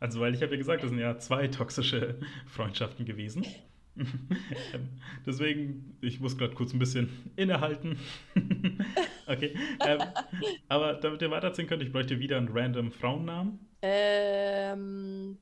Also, 0.00 0.20
weil 0.20 0.34
ich 0.34 0.42
habe 0.42 0.52
ja 0.52 0.58
gesagt, 0.58 0.82
das 0.82 0.90
sind 0.90 0.98
ja 0.98 1.18
zwei 1.18 1.48
toxische 1.48 2.18
Freundschaften 2.46 3.04
gewesen. 3.04 3.46
Deswegen, 5.26 5.96
ich 6.00 6.20
muss 6.20 6.36
gerade 6.38 6.54
kurz 6.54 6.72
ein 6.72 6.78
bisschen 6.78 7.10
innehalten. 7.36 7.98
okay. 9.26 9.54
Ähm, 9.86 10.00
aber 10.68 10.94
damit 10.94 11.22
ihr 11.22 11.30
weiterziehen 11.30 11.68
könnt, 11.68 11.82
ich 11.82 11.92
bräuchte 11.92 12.18
wieder 12.18 12.38
einen 12.38 12.48
random 12.48 12.90
Frauennamen. 12.90 13.58
Ähm, 13.82 15.38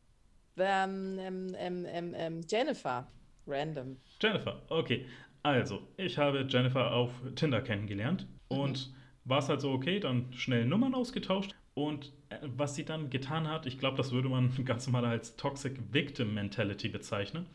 ähm, 0.59 1.55
ähm, 1.57 2.15
ähm, 2.17 2.41
Jennifer. 2.49 3.07
Random. 3.47 3.97
Jennifer, 4.21 4.63
okay. 4.69 5.07
Also, 5.43 5.81
ich 5.97 6.19
habe 6.19 6.47
Jennifer 6.49 6.93
auf 6.93 7.11
Tinder 7.35 7.63
kennengelernt 7.63 8.27
mhm. 8.51 8.59
und 8.59 8.95
war 9.25 9.39
es 9.39 9.49
halt 9.49 9.61
so, 9.61 9.73
okay, 9.73 10.01
dann 10.01 10.33
schnell 10.33 10.67
Nummern 10.67 10.95
ausgetauscht. 10.95 11.55
Und 11.75 12.13
äh, 12.29 12.37
was 12.43 12.75
sie 12.75 12.85
dann 12.85 13.11
getan 13.11 13.49
hat, 13.49 13.67
ich 13.67 13.79
glaube, 13.79 13.97
das 13.97 14.13
würde 14.13 14.29
man 14.29 14.53
ganz 14.65 14.87
normal 14.87 15.07
als 15.07 15.37
Toxic 15.37 15.79
Victim 15.93 16.35
Mentality 16.35 16.89
bezeichnen. 16.89 17.47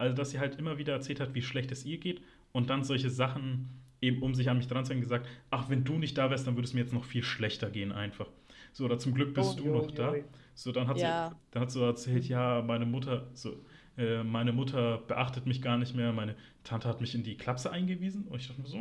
Also, 0.00 0.16
dass 0.16 0.30
sie 0.30 0.38
halt 0.38 0.56
immer 0.58 0.78
wieder 0.78 0.94
erzählt 0.94 1.20
hat, 1.20 1.34
wie 1.34 1.42
schlecht 1.42 1.70
es 1.72 1.84
ihr 1.84 1.98
geht 1.98 2.22
und 2.52 2.70
dann 2.70 2.84
solche 2.84 3.10
Sachen 3.10 3.68
eben, 4.00 4.22
um 4.22 4.34
sich 4.34 4.48
an 4.48 4.56
mich 4.56 4.66
dran 4.66 4.84
zu 4.84 4.92
hängen, 4.92 5.02
gesagt, 5.02 5.28
ach, 5.50 5.68
wenn 5.68 5.84
du 5.84 5.98
nicht 5.98 6.16
da 6.16 6.30
wärst, 6.30 6.46
dann 6.46 6.56
würde 6.56 6.66
es 6.66 6.72
mir 6.72 6.80
jetzt 6.80 6.94
noch 6.94 7.04
viel 7.04 7.22
schlechter 7.22 7.68
gehen 7.68 7.92
einfach. 7.92 8.26
So, 8.72 8.86
oder 8.86 8.98
zum 8.98 9.12
Glück 9.12 9.34
bist 9.34 9.58
oh, 9.58 9.58
du 9.58 9.66
jo, 9.66 9.74
noch 9.74 9.90
jo. 9.90 9.94
da. 9.94 10.14
So, 10.54 10.72
dann 10.72 10.88
hat, 10.88 10.96
ja. 10.98 11.28
sie, 11.28 11.36
dann 11.50 11.62
hat 11.62 11.70
sie 11.70 11.84
erzählt, 11.84 12.26
ja, 12.28 12.62
meine 12.62 12.86
Mutter, 12.86 13.28
so, 13.34 13.62
äh, 13.98 14.22
meine 14.22 14.54
Mutter 14.54 14.98
beachtet 15.06 15.44
mich 15.44 15.60
gar 15.60 15.76
nicht 15.76 15.94
mehr, 15.94 16.14
meine 16.14 16.34
Tante 16.64 16.88
hat 16.88 17.02
mich 17.02 17.14
in 17.14 17.22
die 17.22 17.36
Klapse 17.36 17.70
eingewiesen 17.70 18.24
und 18.28 18.40
ich 18.40 18.48
dachte 18.48 18.62
mir 18.62 18.68
so, 18.68 18.78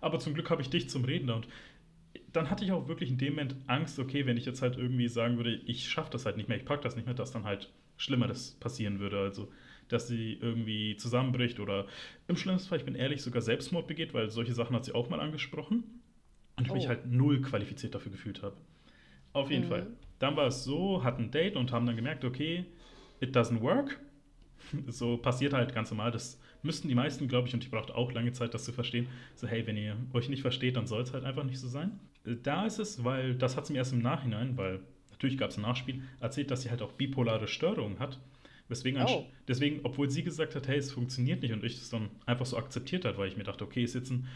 aber 0.00 0.18
zum 0.20 0.32
Glück 0.32 0.48
habe 0.48 0.62
ich 0.62 0.70
dich 0.70 0.88
zum 0.88 1.04
Reden 1.04 1.26
da 1.26 1.34
und 1.34 1.48
dann 2.32 2.48
hatte 2.48 2.64
ich 2.64 2.72
auch 2.72 2.88
wirklich 2.88 3.10
in 3.10 3.18
dem 3.18 3.34
Moment 3.34 3.56
Angst, 3.66 3.98
okay, 3.98 4.24
wenn 4.24 4.38
ich 4.38 4.46
jetzt 4.46 4.62
halt 4.62 4.78
irgendwie 4.78 5.08
sagen 5.08 5.36
würde, 5.36 5.54
ich 5.66 5.86
schaffe 5.86 6.10
das 6.10 6.24
halt 6.24 6.38
nicht 6.38 6.48
mehr, 6.48 6.56
ich 6.56 6.64
packe 6.64 6.82
das 6.82 6.96
nicht 6.96 7.04
mehr, 7.04 7.14
dass 7.14 7.32
dann 7.32 7.44
halt 7.44 7.70
Schlimmeres 7.98 8.56
passieren 8.60 9.00
würde. 9.00 9.18
Also, 9.18 9.50
dass 9.88 10.08
sie 10.08 10.34
irgendwie 10.34 10.96
zusammenbricht 10.96 11.60
oder 11.60 11.86
im 12.26 12.36
schlimmsten 12.36 12.68
Fall, 12.68 12.78
ich 12.78 12.84
bin 12.84 12.94
ehrlich, 12.94 13.22
sogar 13.22 13.42
Selbstmord 13.42 13.86
begeht, 13.86 14.14
weil 14.14 14.30
solche 14.30 14.54
Sachen 14.54 14.76
hat 14.76 14.84
sie 14.84 14.94
auch 14.94 15.08
mal 15.10 15.20
angesprochen 15.20 15.84
und 16.56 16.66
ich 16.66 16.70
oh. 16.70 16.74
mich 16.74 16.88
halt 16.88 17.06
null 17.06 17.40
qualifiziert 17.40 17.94
dafür 17.94 18.12
gefühlt 18.12 18.42
habe. 18.42 18.56
Auf 19.32 19.50
jeden 19.50 19.64
mhm. 19.64 19.68
Fall. 19.68 19.86
Dann 20.18 20.36
war 20.36 20.46
es 20.46 20.64
so, 20.64 21.04
hatten 21.04 21.24
ein 21.24 21.30
Date 21.30 21.56
und 21.56 21.72
haben 21.72 21.86
dann 21.86 21.96
gemerkt, 21.96 22.24
okay, 22.24 22.64
it 23.20 23.36
doesn't 23.36 23.60
work. 23.60 24.00
So 24.88 25.16
passiert 25.16 25.54
halt 25.54 25.72
ganz 25.72 25.90
normal. 25.90 26.10
Das 26.10 26.38
müssten 26.62 26.88
die 26.88 26.94
meisten, 26.94 27.28
glaube 27.28 27.48
ich, 27.48 27.54
und 27.54 27.64
ich 27.64 27.70
brauchte 27.70 27.94
auch 27.94 28.12
lange 28.12 28.32
Zeit, 28.32 28.52
das 28.52 28.64
zu 28.64 28.72
verstehen. 28.72 29.06
So, 29.34 29.46
hey, 29.46 29.66
wenn 29.66 29.76
ihr 29.76 29.96
euch 30.12 30.28
nicht 30.28 30.42
versteht, 30.42 30.76
dann 30.76 30.86
soll 30.86 31.02
es 31.02 31.14
halt 31.14 31.24
einfach 31.24 31.44
nicht 31.44 31.60
so 31.60 31.68
sein. 31.68 31.98
Da 32.42 32.66
ist 32.66 32.78
es, 32.78 33.02
weil 33.04 33.34
das 33.34 33.56
hat 33.56 33.66
sie 33.66 33.72
mir 33.72 33.78
erst 33.78 33.92
im 33.92 34.02
Nachhinein, 34.02 34.58
weil 34.58 34.80
natürlich 35.10 35.38
gab 35.38 35.50
es 35.50 35.56
ein 35.56 35.62
Nachspiel, 35.62 36.02
erzählt, 36.20 36.50
dass 36.50 36.62
sie 36.62 36.70
halt 36.70 36.82
auch 36.82 36.92
bipolare 36.92 37.48
Störungen 37.48 37.98
hat. 37.98 38.18
Weswegen, 38.68 39.02
oh. 39.02 39.26
deswegen, 39.46 39.80
obwohl 39.84 40.10
sie 40.10 40.22
gesagt 40.22 40.54
hat, 40.54 40.68
hey, 40.68 40.76
es 40.76 40.92
funktioniert 40.92 41.42
nicht 41.42 41.52
und 41.52 41.64
ich 41.64 41.76
es 41.76 41.90
dann 41.90 42.10
einfach 42.26 42.46
so 42.46 42.56
akzeptiert 42.56 43.04
hat, 43.04 43.16
weil 43.16 43.28
ich 43.28 43.36
mir 43.36 43.44
dachte, 43.44 43.64
okay, 43.64 43.82
ist 43.82 43.94
jetzt 43.94 44.10
ein 44.10 44.28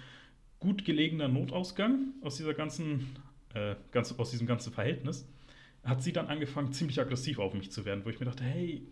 gut 0.58 0.84
gelegener 0.84 1.28
Notausgang 1.28 2.14
aus 2.22 2.36
dieser 2.36 2.54
ganzen, 2.54 3.16
äh, 3.54 3.74
ganz, 3.90 4.12
aus 4.18 4.30
diesem 4.30 4.46
ganzen 4.46 4.72
Verhältnis, 4.72 5.28
hat 5.84 6.02
sie 6.02 6.12
dann 6.12 6.28
angefangen, 6.28 6.72
ziemlich 6.72 7.00
aggressiv 7.00 7.38
auf 7.38 7.52
mich 7.54 7.70
zu 7.70 7.84
werden, 7.84 8.04
wo 8.04 8.10
ich 8.10 8.20
mir 8.20 8.26
dachte, 8.26 8.44
hey, 8.44 8.86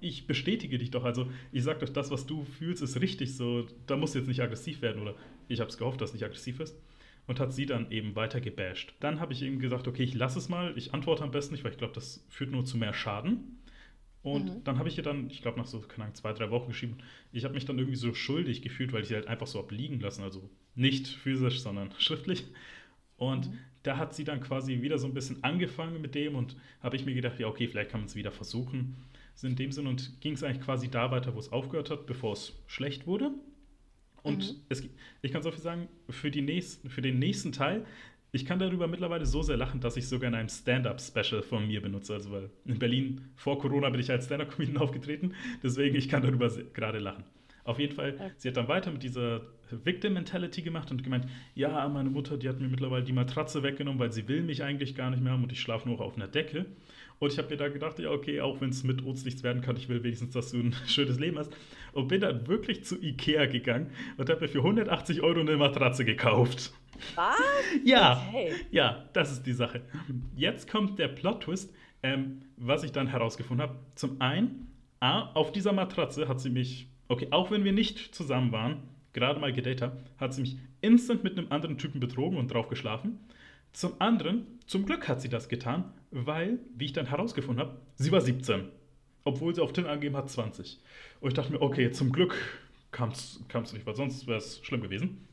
ich 0.00 0.26
bestätige 0.26 0.78
dich 0.78 0.90
doch. 0.90 1.04
Also 1.04 1.30
ich 1.50 1.62
sag 1.64 1.78
doch, 1.80 1.88
das, 1.88 2.10
was 2.10 2.26
du 2.26 2.44
fühlst, 2.44 2.82
ist 2.82 3.00
richtig 3.00 3.36
so. 3.36 3.66
Da 3.86 3.96
musst 3.96 4.14
du 4.14 4.18
jetzt 4.18 4.28
nicht 4.28 4.42
aggressiv 4.42 4.82
werden 4.82 5.00
oder 5.00 5.14
ich 5.48 5.60
habe 5.60 5.70
es 5.70 5.78
gehofft, 5.78 6.00
dass 6.00 6.10
es 6.10 6.14
nicht 6.14 6.24
aggressiv 6.24 6.60
ist 6.60 6.76
und 7.26 7.40
hat 7.40 7.52
sie 7.52 7.66
dann 7.66 7.90
eben 7.90 8.14
weiter 8.16 8.40
gebasht. 8.40 8.94
Dann 9.00 9.20
habe 9.20 9.32
ich 9.32 9.42
ihm 9.42 9.58
gesagt, 9.58 9.88
okay, 9.88 10.02
ich 10.02 10.14
lasse 10.14 10.38
es 10.38 10.48
mal, 10.48 10.76
ich 10.76 10.92
antworte 10.92 11.24
am 11.24 11.30
besten 11.30 11.54
nicht, 11.54 11.64
weil 11.64 11.72
ich 11.72 11.78
glaube, 11.78 11.94
das 11.94 12.24
führt 12.28 12.50
nur 12.50 12.64
zu 12.64 12.76
mehr 12.76 12.92
Schaden. 12.92 13.58
Und 14.24 14.46
mhm. 14.46 14.64
dann 14.64 14.78
habe 14.78 14.88
ich 14.88 14.96
ihr 14.96 15.04
dann, 15.04 15.28
ich 15.28 15.42
glaube, 15.42 15.58
nach 15.58 15.66
so, 15.66 15.80
keine 15.80 16.04
Ahnung, 16.04 16.14
zwei, 16.14 16.32
drei 16.32 16.50
Wochen 16.50 16.68
geschrieben, 16.68 16.96
ich 17.30 17.44
habe 17.44 17.52
mich 17.52 17.66
dann 17.66 17.78
irgendwie 17.78 17.98
so 17.98 18.14
schuldig 18.14 18.62
gefühlt, 18.62 18.92
weil 18.94 19.02
ich 19.02 19.08
sie 19.08 19.14
halt 19.14 19.26
einfach 19.26 19.46
so 19.46 19.60
abliegen 19.60 20.00
lassen, 20.00 20.22
also 20.22 20.48
nicht 20.74 21.06
physisch, 21.06 21.60
sondern 21.60 21.92
schriftlich. 21.98 22.44
Und 23.18 23.50
mhm. 23.50 23.58
da 23.82 23.98
hat 23.98 24.14
sie 24.14 24.24
dann 24.24 24.40
quasi 24.40 24.80
wieder 24.80 24.96
so 24.96 25.06
ein 25.06 25.12
bisschen 25.12 25.44
angefangen 25.44 26.00
mit 26.00 26.14
dem 26.14 26.36
und 26.36 26.56
habe 26.82 26.96
ich 26.96 27.04
mir 27.04 27.14
gedacht, 27.14 27.38
ja, 27.38 27.48
okay, 27.48 27.68
vielleicht 27.68 27.90
kann 27.90 28.00
man 28.00 28.08
es 28.08 28.16
wieder 28.16 28.32
versuchen. 28.32 28.96
So 29.34 29.46
in 29.46 29.56
dem 29.56 29.72
Sinn 29.72 29.86
und 29.86 30.18
ging 30.22 30.32
es 30.32 30.42
eigentlich 30.42 30.64
quasi 30.64 30.90
da 30.90 31.10
weiter, 31.10 31.34
wo 31.34 31.38
es 31.38 31.52
aufgehört 31.52 31.90
hat, 31.90 32.06
bevor 32.06 32.32
es 32.32 32.54
schlecht 32.66 33.06
wurde. 33.06 33.30
Und 34.22 34.38
mhm. 34.38 34.60
es, 34.70 34.82
ich 35.20 35.32
kann 35.32 35.42
so 35.42 35.50
viel 35.50 35.60
sagen, 35.60 35.86
für, 36.08 36.30
die 36.30 36.40
nächsten, 36.40 36.88
für 36.88 37.02
den 37.02 37.18
nächsten 37.18 37.52
Teil, 37.52 37.84
ich 38.34 38.44
kann 38.44 38.58
darüber 38.58 38.88
mittlerweile 38.88 39.26
so 39.26 39.42
sehr 39.42 39.56
lachen, 39.56 39.80
dass 39.80 39.96
ich 39.96 40.08
sogar 40.08 40.28
in 40.28 40.34
einem 40.34 40.48
Stand-Up-Special 40.48 41.42
von 41.42 41.66
mir 41.66 41.80
benutze. 41.80 42.14
Also, 42.14 42.32
weil 42.32 42.50
in 42.64 42.78
Berlin 42.80 43.20
vor 43.36 43.58
Corona 43.60 43.88
bin 43.90 44.00
ich 44.00 44.10
als 44.10 44.26
Stand-Up-Comedian 44.26 44.76
aufgetreten, 44.82 45.34
deswegen 45.62 45.94
ich 45.96 46.08
kann 46.08 46.22
darüber 46.22 46.50
gerade 46.72 46.98
lachen. 46.98 47.24
Auf 47.62 47.78
jeden 47.78 47.94
Fall, 47.94 48.14
okay. 48.14 48.30
sie 48.36 48.48
hat 48.48 48.56
dann 48.56 48.68
weiter 48.68 48.90
mit 48.90 49.02
dieser 49.02 49.40
Victim-Mentality 49.70 50.62
gemacht 50.62 50.90
und 50.90 51.02
gemeint, 51.02 51.26
ja, 51.54 51.88
meine 51.88 52.10
Mutter, 52.10 52.36
die 52.36 52.48
hat 52.48 52.60
mir 52.60 52.68
mittlerweile 52.68 53.04
die 53.04 53.12
Matratze 53.12 53.62
weggenommen, 53.62 53.98
weil 53.98 54.12
sie 54.12 54.28
will 54.28 54.42
mich 54.42 54.62
eigentlich 54.62 54.94
gar 54.94 55.10
nicht 55.10 55.22
mehr 55.22 55.32
haben 55.32 55.44
und 55.44 55.52
ich 55.52 55.60
schlafe 55.60 55.88
nur 55.88 56.00
auf 56.00 56.16
einer 56.16 56.28
Decke. 56.28 56.66
Und 57.20 57.32
ich 57.32 57.38
habe 57.38 57.48
mir 57.48 57.56
da 57.56 57.68
gedacht, 57.68 57.98
ja, 58.00 58.10
okay, 58.10 58.40
auch 58.40 58.60
wenn 58.60 58.70
es 58.70 58.82
mit 58.82 59.00
uns 59.02 59.24
nichts 59.24 59.42
werden 59.44 59.62
kann, 59.62 59.76
ich 59.76 59.88
will 59.88 60.02
wenigstens, 60.02 60.34
dass 60.34 60.50
du 60.50 60.58
ein 60.58 60.74
schönes 60.86 61.18
Leben 61.18 61.38
hast. 61.38 61.56
Und 61.92 62.08
bin 62.08 62.20
dann 62.20 62.46
wirklich 62.48 62.84
zu 62.84 63.00
Ikea 63.00 63.46
gegangen 63.46 63.92
und 64.16 64.28
habe 64.28 64.40
mir 64.42 64.48
für 64.48 64.58
180 64.58 65.22
Euro 65.22 65.40
eine 65.40 65.56
Matratze 65.56 66.04
gekauft. 66.04 66.72
Was? 67.14 67.36
Ja, 67.84 68.24
okay. 68.28 68.52
ja, 68.70 69.08
das 69.12 69.32
ist 69.32 69.46
die 69.46 69.52
Sache. 69.52 69.82
Jetzt 70.36 70.70
kommt 70.70 70.98
der 70.98 71.08
Plot-Twist, 71.08 71.74
ähm, 72.02 72.42
was 72.56 72.84
ich 72.84 72.92
dann 72.92 73.06
herausgefunden 73.06 73.66
habe. 73.66 73.78
Zum 73.94 74.20
einen, 74.20 74.68
A, 75.00 75.32
auf 75.34 75.52
dieser 75.52 75.72
Matratze 75.72 76.28
hat 76.28 76.40
sie 76.40 76.50
mich, 76.50 76.88
okay, 77.08 77.28
auch 77.30 77.50
wenn 77.50 77.64
wir 77.64 77.72
nicht 77.72 78.14
zusammen 78.14 78.52
waren, 78.52 78.82
gerade 79.12 79.40
mal 79.40 79.52
gedatet, 79.52 79.92
hat 80.18 80.34
sie 80.34 80.42
mich 80.42 80.56
instant 80.80 81.24
mit 81.24 81.38
einem 81.38 81.50
anderen 81.50 81.78
Typen 81.78 82.00
betrogen 82.00 82.38
und 82.38 82.48
drauf 82.48 82.68
geschlafen. 82.68 83.18
Zum 83.72 84.00
anderen, 84.00 84.46
zum 84.66 84.86
Glück 84.86 85.08
hat 85.08 85.20
sie 85.20 85.28
das 85.28 85.48
getan, 85.48 85.92
weil, 86.10 86.58
wie 86.76 86.86
ich 86.86 86.92
dann 86.92 87.06
herausgefunden 87.06 87.64
habe, 87.64 87.80
sie 87.96 88.12
war 88.12 88.20
17. 88.20 88.68
Obwohl 89.24 89.54
sie 89.54 89.62
auf 89.62 89.72
Tinder 89.72 89.90
angegeben 89.90 90.16
hat 90.16 90.30
20. 90.30 90.80
Und 91.20 91.28
ich 91.28 91.34
dachte 91.34 91.52
mir, 91.52 91.62
okay, 91.62 91.90
zum 91.90 92.12
Glück 92.12 92.36
kam 92.92 93.10
es 93.10 93.72
nicht, 93.72 93.86
weil 93.86 93.96
sonst 93.96 94.26
wäre 94.26 94.38
es 94.38 94.64
schlimm 94.64 94.82
gewesen. 94.82 95.26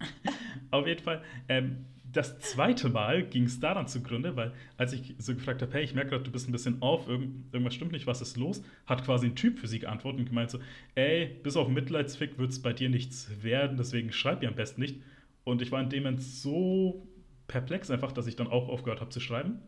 auf 0.70 0.86
jeden 0.86 1.02
Fall, 1.02 1.22
ähm, 1.48 1.86
das 2.12 2.40
zweite 2.40 2.88
Mal 2.88 3.22
ging 3.24 3.44
es 3.44 3.60
daran 3.60 3.86
zugrunde, 3.86 4.34
weil 4.34 4.52
als 4.76 4.92
ich 4.92 5.14
so 5.18 5.34
gefragt 5.34 5.62
habe, 5.62 5.72
hey, 5.72 5.84
ich 5.84 5.94
merke 5.94 6.10
gerade, 6.10 6.24
du 6.24 6.32
bist 6.32 6.48
ein 6.48 6.52
bisschen 6.52 6.78
off, 6.80 7.08
irgend, 7.08 7.52
irgendwas 7.52 7.74
stimmt 7.74 7.92
nicht, 7.92 8.06
was 8.06 8.20
ist 8.20 8.36
los, 8.36 8.62
hat 8.86 9.04
quasi 9.04 9.26
ein 9.26 9.36
Typ 9.36 9.58
für 9.58 9.68
sie 9.68 9.78
geantwortet 9.78 10.20
und 10.20 10.26
gemeint 10.26 10.50
so, 10.50 10.58
ey, 10.94 11.26
bis 11.42 11.56
auf 11.56 11.68
Mitleidsfick 11.68 12.38
wird 12.38 12.50
es 12.50 12.62
bei 12.62 12.72
dir 12.72 12.88
nichts 12.88 13.30
werden, 13.42 13.76
deswegen 13.76 14.12
schreib 14.12 14.42
ihr 14.42 14.48
am 14.48 14.56
besten 14.56 14.80
nicht. 14.80 15.00
Und 15.44 15.62
ich 15.62 15.72
war 15.72 15.80
in 15.80 15.88
dem 15.88 16.02
Moment 16.02 16.22
so 16.22 17.06
perplex 17.46 17.90
einfach, 17.90 18.12
dass 18.12 18.26
ich 18.26 18.36
dann 18.36 18.48
auch 18.48 18.68
aufgehört 18.68 19.00
habe 19.00 19.10
zu 19.10 19.20
schreiben. 19.20 19.60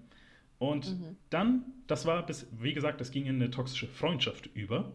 Und 0.59 1.00
mhm. 1.00 1.16
dann, 1.30 1.64
das 1.86 2.06
war 2.06 2.24
bis, 2.24 2.46
wie 2.60 2.72
gesagt, 2.72 3.00
das 3.00 3.10
ging 3.10 3.26
in 3.26 3.36
eine 3.36 3.50
toxische 3.50 3.86
Freundschaft 3.86 4.46
über. 4.54 4.92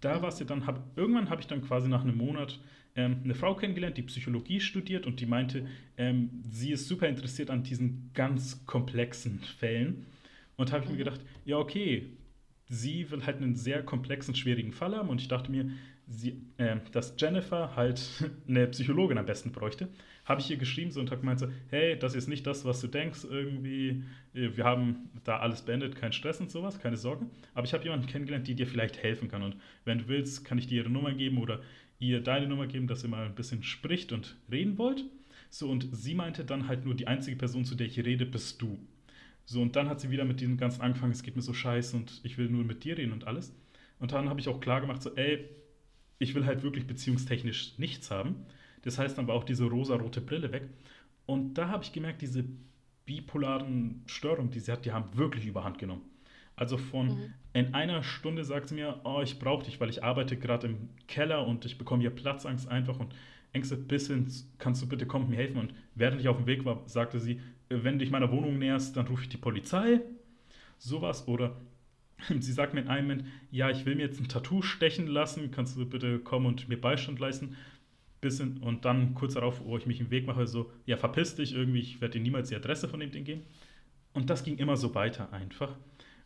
Da 0.00 0.18
mhm. 0.18 0.22
war 0.22 0.28
es 0.28 0.38
ja 0.38 0.46
dann, 0.46 0.66
hab, 0.66 0.96
irgendwann 0.96 1.30
habe 1.30 1.40
ich 1.40 1.46
dann 1.46 1.62
quasi 1.62 1.88
nach 1.88 2.02
einem 2.02 2.16
Monat 2.16 2.60
ähm, 2.96 3.20
eine 3.24 3.34
Frau 3.34 3.54
kennengelernt, 3.54 3.96
die 3.96 4.02
Psychologie 4.02 4.60
studiert 4.60 5.06
und 5.06 5.20
die 5.20 5.26
meinte, 5.26 5.66
ähm, 5.96 6.42
sie 6.50 6.72
ist 6.72 6.88
super 6.88 7.08
interessiert 7.08 7.50
an 7.50 7.62
diesen 7.62 8.10
ganz 8.14 8.64
komplexen 8.66 9.40
Fällen. 9.40 10.06
Und 10.56 10.72
habe 10.72 10.84
ich 10.84 10.90
mhm. 10.90 10.96
mir 10.96 11.04
gedacht, 11.04 11.20
ja, 11.44 11.56
okay, 11.56 12.10
sie 12.68 13.10
will 13.10 13.24
halt 13.24 13.38
einen 13.38 13.56
sehr 13.56 13.82
komplexen, 13.82 14.34
schwierigen 14.34 14.72
Fall 14.72 14.94
haben 14.96 15.08
und 15.08 15.20
ich 15.20 15.28
dachte 15.28 15.50
mir, 15.50 15.70
sie, 16.06 16.42
äh, 16.58 16.76
dass 16.92 17.14
Jennifer 17.18 17.76
halt 17.76 18.02
eine 18.48 18.66
Psychologin 18.68 19.18
am 19.18 19.26
besten 19.26 19.52
bräuchte 19.52 19.88
habe 20.30 20.40
ich 20.40 20.50
ihr 20.50 20.56
geschrieben 20.56 20.92
so 20.92 21.00
und 21.00 21.10
habe 21.10 21.20
gemeint 21.20 21.40
so, 21.40 21.48
hey, 21.70 21.98
das 21.98 22.14
ist 22.14 22.28
nicht 22.28 22.46
das, 22.46 22.64
was 22.64 22.80
du 22.80 22.86
denkst, 22.86 23.24
irgendwie, 23.28 24.04
äh, 24.32 24.56
wir 24.56 24.64
haben 24.64 25.10
da 25.24 25.38
alles 25.38 25.62
beendet, 25.62 25.96
kein 25.96 26.12
Stress 26.12 26.40
und 26.40 26.50
sowas, 26.50 26.78
keine 26.78 26.96
Sorge. 26.96 27.26
Aber 27.52 27.66
ich 27.66 27.74
habe 27.74 27.82
jemanden 27.82 28.06
kennengelernt, 28.06 28.46
die 28.46 28.54
dir 28.54 28.66
vielleicht 28.66 29.02
helfen 29.02 29.28
kann 29.28 29.42
und 29.42 29.56
wenn 29.84 29.98
du 29.98 30.08
willst, 30.08 30.44
kann 30.44 30.56
ich 30.56 30.68
dir 30.68 30.82
ihre 30.82 30.90
Nummer 30.90 31.12
geben 31.12 31.38
oder 31.38 31.60
ihr 32.00 32.20
deine 32.20 32.48
Nummer 32.48 32.66
geben, 32.66 32.88
dass 32.88 33.04
ihr 33.04 33.08
mal 33.08 33.26
ein 33.26 33.34
bisschen 33.34 33.62
spricht 33.62 34.12
und 34.12 34.36
reden 34.50 34.78
wollt. 34.78 35.04
So, 35.50 35.68
und 35.68 35.88
sie 35.92 36.14
meinte 36.14 36.44
dann 36.44 36.66
halt 36.66 36.84
nur, 36.84 36.94
die 36.94 37.06
einzige 37.06 37.36
Person, 37.36 37.64
zu 37.64 37.74
der 37.74 37.86
ich 37.86 37.98
rede, 37.98 38.26
bist 38.26 38.60
du. 38.62 38.78
So, 39.44 39.60
und 39.62 39.76
dann 39.76 39.88
hat 39.88 40.00
sie 40.00 40.10
wieder 40.10 40.24
mit 40.24 40.40
diesem 40.40 40.56
ganzen 40.56 40.80
angefangen, 40.80 41.12
es 41.12 41.22
geht 41.22 41.36
mir 41.36 41.42
so 41.42 41.52
scheiße 41.52 41.96
und 41.96 42.20
ich 42.22 42.38
will 42.38 42.48
nur 42.48 42.64
mit 42.64 42.84
dir 42.84 42.96
reden 42.96 43.12
und 43.12 43.26
alles. 43.26 43.54
Und 43.98 44.12
dann 44.12 44.28
habe 44.28 44.40
ich 44.40 44.48
auch 44.48 44.60
klar 44.60 44.80
gemacht, 44.80 45.02
so, 45.02 45.14
ey, 45.16 45.48
ich 46.18 46.34
will 46.34 46.46
halt 46.46 46.62
wirklich 46.62 46.86
beziehungstechnisch 46.86 47.78
nichts 47.78 48.10
haben. 48.10 48.36
Das 48.82 48.98
heißt 48.98 49.18
aber 49.18 49.34
auch 49.34 49.44
diese 49.44 49.64
rosa-rote 49.64 50.20
Brille 50.20 50.52
weg. 50.52 50.68
Und 51.26 51.54
da 51.54 51.68
habe 51.68 51.84
ich 51.84 51.92
gemerkt, 51.92 52.22
diese 52.22 52.44
bipolaren 53.06 54.02
Störungen, 54.06 54.50
die 54.50 54.60
sie 54.60 54.72
hat, 54.72 54.84
die 54.84 54.92
haben 54.92 55.16
wirklich 55.16 55.46
überhand 55.46 55.78
genommen. 55.78 56.02
Also 56.60 56.76
von 56.76 57.06
mhm. 57.06 57.34
in 57.54 57.74
einer 57.74 58.02
Stunde 58.02 58.44
sagt 58.44 58.68
sie 58.68 58.74
mir, 58.74 59.00
oh, 59.04 59.22
ich 59.22 59.38
brauche 59.38 59.64
dich, 59.64 59.80
weil 59.80 59.88
ich 59.88 60.04
arbeite 60.04 60.36
gerade 60.36 60.66
im 60.66 60.90
Keller 61.08 61.46
und 61.46 61.64
ich 61.64 61.78
bekomme 61.78 62.02
hier 62.02 62.10
Platzangst 62.10 62.68
einfach 62.68 63.00
und 63.00 63.14
Ängste 63.54 63.78
bis 63.78 64.08
hin, 64.08 64.30
kannst 64.58 64.82
du 64.82 64.86
bitte 64.86 65.06
kommen, 65.06 65.30
mir 65.30 65.36
helfen. 65.36 65.56
Und 65.56 65.72
während 65.94 66.20
ich 66.20 66.28
auf 66.28 66.36
dem 66.36 66.46
Weg 66.46 66.66
war, 66.66 66.82
sagte 66.84 67.18
sie, 67.18 67.40
wenn 67.70 67.94
du 67.94 68.04
dich 68.04 68.10
meiner 68.10 68.30
Wohnung 68.30 68.58
näherst, 68.58 68.94
dann 68.94 69.06
rufe 69.06 69.22
ich 69.22 69.30
die 69.30 69.38
Polizei. 69.38 70.02
Sowas. 70.76 71.26
Oder 71.28 71.56
sie 72.28 72.52
sagt 72.52 72.74
mir 72.74 72.82
in 72.82 72.88
einem 72.88 73.08
Moment, 73.08 73.24
ja, 73.50 73.70
ich 73.70 73.86
will 73.86 73.94
mir 73.94 74.02
jetzt 74.02 74.20
ein 74.20 74.28
Tattoo 74.28 74.60
stechen 74.60 75.06
lassen, 75.06 75.50
kannst 75.50 75.78
du 75.78 75.86
bitte 75.86 76.18
kommen 76.18 76.44
und 76.44 76.68
mir 76.68 76.78
Beistand 76.78 77.20
leisten 77.20 77.56
bisschen 78.20 78.58
und 78.58 78.84
dann 78.84 79.14
kurz 79.14 79.32
darauf, 79.32 79.64
wo 79.64 79.78
ich 79.78 79.86
mich 79.86 79.98
im 79.98 80.10
Weg 80.10 80.26
mache, 80.26 80.46
so, 80.46 80.70
ja, 80.84 80.98
verpiss 80.98 81.36
dich 81.36 81.54
irgendwie, 81.54 81.80
ich 81.80 82.02
werde 82.02 82.18
dir 82.18 82.22
niemals 82.22 82.50
die 82.50 82.54
Adresse 82.54 82.86
von 82.86 83.00
dem 83.00 83.10
Ding 83.10 83.24
geben. 83.24 83.44
Und 84.12 84.28
das 84.28 84.44
ging 84.44 84.58
immer 84.58 84.76
so 84.76 84.94
weiter 84.94 85.32
einfach. 85.32 85.74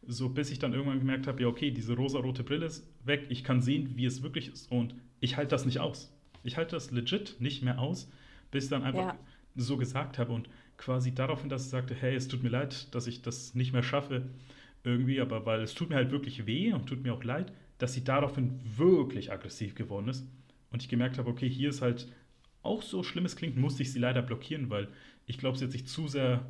So 0.07 0.29
bis 0.29 0.51
ich 0.51 0.59
dann 0.59 0.73
irgendwann 0.73 0.99
gemerkt 0.99 1.27
habe, 1.27 1.43
ja, 1.43 1.49
okay, 1.49 1.71
diese 1.71 1.95
rosa-rote 1.95 2.45
Brille 2.45 2.67
ist 2.67 2.87
weg, 3.05 3.27
ich 3.29 3.45
kann 3.45 3.61
sehen, 3.61 3.93
wie 3.97 4.05
es 4.05 4.23
wirklich 4.23 4.53
ist 4.53 4.71
und 4.71 4.95
ich 5.21 5.37
halte 5.37 5.51
das 5.51 5.65
nicht 5.65 5.81
aus. 5.81 6.13
Ich 6.43 6.57
halte 6.57 6.77
das 6.77 6.91
legit 6.91 7.37
nicht 7.39 7.63
mehr 7.63 7.79
aus, 7.79 8.11
bis 8.51 8.65
ich 8.65 8.71
dann 8.71 8.83
einfach 8.83 9.15
ja. 9.15 9.19
so 9.57 9.77
gesagt 9.77 10.19
habe 10.19 10.33
und 10.33 10.49
quasi 10.77 11.15
daraufhin, 11.15 11.49
dass 11.49 11.65
ich 11.65 11.71
sagte, 11.71 11.95
hey, 11.95 12.15
es 12.15 12.29
tut 12.29 12.43
mir 12.43 12.51
leid, 12.51 12.95
dass 12.95 13.07
ich 13.07 13.23
das 13.23 13.55
nicht 13.55 13.73
mehr 13.73 13.83
schaffe 13.83 14.29
irgendwie, 14.83 15.21
aber 15.21 15.47
weil 15.47 15.63
es 15.63 15.75
tut 15.75 15.89
mir 15.89 15.97
halt 15.97 16.11
wirklich 16.11 16.47
weh 16.47 16.73
und 16.73 16.87
tut 16.87 17.03
mir 17.03 17.15
auch 17.15 17.25
leid, 17.25 17.53
dass 17.79 17.95
sie 17.95 18.05
daraufhin 18.05 18.61
wirklich 18.63 19.33
aggressiv 19.33 19.75
geworden 19.75 20.09
ist 20.09 20.27
und 20.71 20.83
ich 20.83 20.89
gemerkt 20.89 21.19
habe, 21.19 21.31
okay, 21.31 21.49
hier 21.49 21.71
ist 21.71 21.83
halt 21.83 22.09
auch 22.63 22.83
so 22.83 23.03
schlimm 23.03 23.25
es 23.25 23.37
klingt, 23.37 23.57
musste 23.57 23.83
ich 23.83 23.93
sie 23.93 23.99
leider 23.99 24.23
blockieren, 24.23 24.71
weil 24.71 24.89
ich 25.27 25.39
glaube, 25.39 25.57
sie 25.57 25.65
hat 25.65 25.73
sich 25.73 25.87
zu 25.87 26.09
sehr 26.09 26.45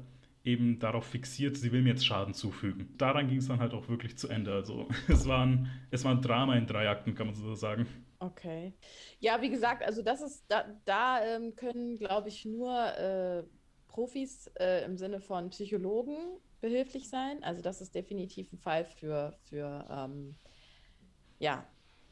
eben 0.45 0.79
darauf 0.79 1.07
fixiert, 1.07 1.57
sie 1.57 1.73
will 1.73 1.83
mir 1.83 1.91
jetzt 1.91 2.07
Schaden 2.07 2.35
zufügen. 2.35 2.95
Daran 2.99 3.29
ging 3.29 3.39
es 3.39 3.49
dann 3.49 3.61
halt 3.61 3.73
auch 3.73 3.89
wirklich 3.89 4.16
zu 4.19 4.29
Ende. 4.29 4.53
Also 4.53 4.89
es 5.09 5.27
war 5.27 5.47
ein, 5.47 5.71
es 5.91 6.05
war 6.05 6.12
ein 6.12 6.23
Drama 6.23 6.57
in 6.57 6.66
drei 6.66 6.89
Akten, 6.89 7.15
kann 7.15 7.27
man 7.27 7.35
so 7.35 7.55
sagen. 7.55 7.87
Okay. 8.19 8.75
Ja, 9.21 9.41
wie 9.43 9.51
gesagt, 9.51 9.83
also 9.83 10.03
das 10.03 10.23
ist, 10.23 10.45
da, 10.49 10.65
da 10.85 11.25
ähm, 11.25 11.57
können, 11.57 11.97
glaube 11.97 12.29
ich, 12.29 12.45
nur 12.45 12.73
äh, 12.97 13.43
Profis 13.89 14.49
äh, 14.59 14.85
im 14.85 14.97
Sinne 14.97 15.21
von 15.21 15.51
Psychologen 15.51 16.39
behilflich 16.61 17.09
sein. 17.09 17.43
Also 17.43 17.62
das 17.62 17.81
ist 17.81 17.95
definitiv 17.95 18.53
ein 18.53 18.59
Fall 18.59 18.85
für, 18.85 19.37
für 19.45 19.87
ähm, 19.91 20.37
ja, 21.39 21.66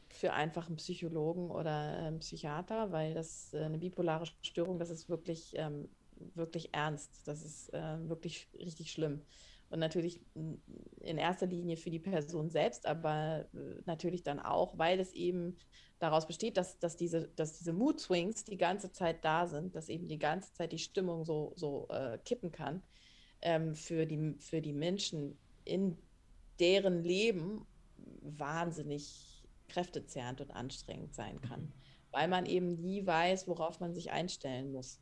für 0.09 0.33
einfach 0.33 0.67
einen 0.67 0.77
Psychologen 0.77 1.49
oder 1.49 1.71
einen 1.71 2.19
Psychiater, 2.19 2.91
weil 2.91 3.13
das 3.13 3.53
äh, 3.53 3.63
eine 3.63 3.79
bipolare 3.79 4.25
Störung, 4.41 4.77
das 4.77 4.89
ist 4.91 5.09
wirklich, 5.09 5.53
ähm, 5.57 5.89
wirklich 6.35 6.73
ernst. 6.73 7.27
Das 7.27 7.43
ist 7.43 7.73
äh, 7.73 8.09
wirklich 8.09 8.47
richtig 8.57 8.91
schlimm. 8.91 9.21
Und 9.69 9.79
natürlich 9.79 10.21
in 10.35 11.17
erster 11.17 11.47
Linie 11.47 11.77
für 11.77 11.89
die 11.89 11.99
Person 11.99 12.51
selbst, 12.51 12.85
aber 12.85 13.47
äh, 13.53 13.81
natürlich 13.85 14.21
dann 14.21 14.39
auch, 14.39 14.77
weil 14.77 14.99
es 14.99 15.13
eben 15.13 15.57
daraus 15.97 16.27
besteht, 16.27 16.57
dass, 16.57 16.77
dass, 16.79 16.95
diese, 16.95 17.29
dass 17.29 17.57
diese 17.57 17.73
Mood 17.73 17.99
Swings 17.99 18.43
die 18.43 18.57
ganze 18.57 18.91
Zeit 18.91 19.23
da 19.25 19.47
sind, 19.47 19.75
dass 19.75 19.89
eben 19.89 20.07
die 20.07 20.19
ganze 20.19 20.53
Zeit 20.53 20.73
die 20.73 20.79
Stimmung 20.79 21.23
so, 21.25 21.53
so 21.55 21.87
äh, 21.89 22.19
kippen 22.23 22.51
kann 22.51 22.83
ähm, 23.41 23.73
für, 23.73 24.05
die, 24.05 24.35
für 24.39 24.61
die 24.61 24.73
Menschen 24.73 25.37
in 25.63 25.97
deren 26.59 27.03
Leben 27.03 27.65
wahnsinnig 28.21 29.43
kräftezehrend 29.69 30.41
und 30.41 30.51
anstrengend 30.51 31.15
sein 31.15 31.41
kann, 31.41 31.61
mhm. 31.61 31.73
weil 32.11 32.27
man 32.27 32.45
eben 32.45 32.79
nie 32.79 33.05
weiß, 33.05 33.47
worauf 33.47 33.79
man 33.79 33.93
sich 33.93 34.11
einstellen 34.11 34.71
muss. 34.71 34.99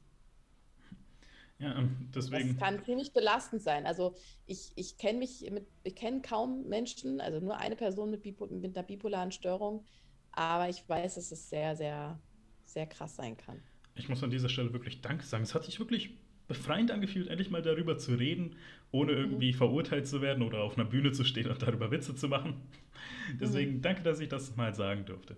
Ja, 1.61 1.77
ähm, 1.77 2.09
deswegen. 2.13 2.49
Das 2.49 2.57
kann 2.57 2.83
ziemlich 2.83 3.13
belastend 3.13 3.61
sein. 3.61 3.85
Also 3.85 4.15
ich, 4.47 4.71
ich 4.75 4.97
kenne 4.97 5.19
mich 5.19 5.49
mit, 5.51 5.67
ich 5.83 5.95
kenne 5.95 6.21
kaum 6.21 6.67
Menschen, 6.67 7.21
also 7.21 7.39
nur 7.39 7.57
eine 7.57 7.75
Person 7.75 8.09
mit, 8.09 8.23
Bipo, 8.23 8.47
mit 8.47 8.75
einer 8.75 8.85
bipolaren 8.85 9.31
Störung, 9.31 9.85
aber 10.31 10.69
ich 10.69 10.87
weiß, 10.87 11.15
dass 11.15 11.31
es 11.31 11.49
sehr, 11.49 11.75
sehr, 11.75 12.19
sehr 12.65 12.87
krass 12.87 13.15
sein 13.15 13.37
kann. 13.37 13.61
Ich 13.95 14.09
muss 14.09 14.23
an 14.23 14.31
dieser 14.31 14.49
Stelle 14.49 14.73
wirklich 14.73 15.01
Danke 15.01 15.23
sagen. 15.23 15.43
Es 15.43 15.53
hat 15.53 15.65
sich 15.65 15.79
wirklich 15.79 16.17
befreiend 16.47 16.91
angefühlt, 16.91 17.27
endlich 17.27 17.51
mal 17.51 17.61
darüber 17.61 17.97
zu 17.97 18.15
reden, 18.15 18.55
ohne 18.91 19.11
irgendwie 19.11 19.53
mhm. 19.53 19.57
verurteilt 19.57 20.07
zu 20.07 20.21
werden 20.21 20.43
oder 20.43 20.63
auf 20.63 20.77
einer 20.77 20.89
Bühne 20.89 21.11
zu 21.11 21.23
stehen 21.23 21.49
und 21.49 21.61
darüber 21.61 21.91
Witze 21.91 22.15
zu 22.15 22.27
machen. 22.27 22.61
Deswegen 23.39 23.75
mhm. 23.75 23.81
danke, 23.81 24.01
dass 24.01 24.19
ich 24.19 24.29
das 24.29 24.55
mal 24.55 24.73
sagen 24.73 25.05
durfte. 25.05 25.37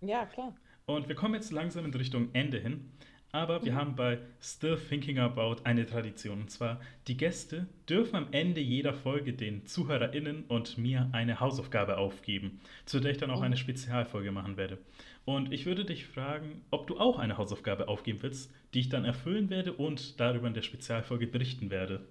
Ja, 0.00 0.26
klar. 0.26 0.54
Und 0.86 1.08
wir 1.08 1.14
kommen 1.14 1.34
jetzt 1.34 1.52
langsam 1.52 1.84
in 1.84 1.94
Richtung 1.94 2.30
Ende 2.32 2.58
hin. 2.58 2.90
Aber 3.34 3.64
wir 3.64 3.72
mhm. 3.72 3.76
haben 3.76 3.96
bei 3.96 4.18
Still 4.42 4.76
Thinking 4.76 5.18
About 5.18 5.62
eine 5.64 5.86
Tradition. 5.86 6.42
Und 6.42 6.50
zwar, 6.50 6.80
die 7.08 7.16
Gäste 7.16 7.66
dürfen 7.88 8.16
am 8.16 8.28
Ende 8.30 8.60
jeder 8.60 8.92
Folge 8.92 9.32
den 9.32 9.64
ZuhörerInnen 9.64 10.44
und 10.48 10.76
mir 10.76 11.08
eine 11.12 11.40
Hausaufgabe 11.40 11.96
aufgeben, 11.96 12.60
zu 12.84 13.00
der 13.00 13.12
ich 13.12 13.18
dann 13.18 13.30
auch 13.30 13.38
mhm. 13.38 13.44
eine 13.44 13.56
Spezialfolge 13.56 14.32
machen 14.32 14.58
werde. 14.58 14.76
Und 15.24 15.50
ich 15.50 15.64
würde 15.64 15.86
dich 15.86 16.06
fragen, 16.06 16.62
ob 16.70 16.86
du 16.86 16.98
auch 16.98 17.18
eine 17.18 17.38
Hausaufgabe 17.38 17.88
aufgeben 17.88 18.18
willst, 18.22 18.52
die 18.74 18.80
ich 18.80 18.90
dann 18.90 19.06
erfüllen 19.06 19.48
werde 19.48 19.72
und 19.72 20.20
darüber 20.20 20.46
in 20.46 20.54
der 20.54 20.62
Spezialfolge 20.62 21.26
berichten 21.26 21.70
werde. 21.70 22.06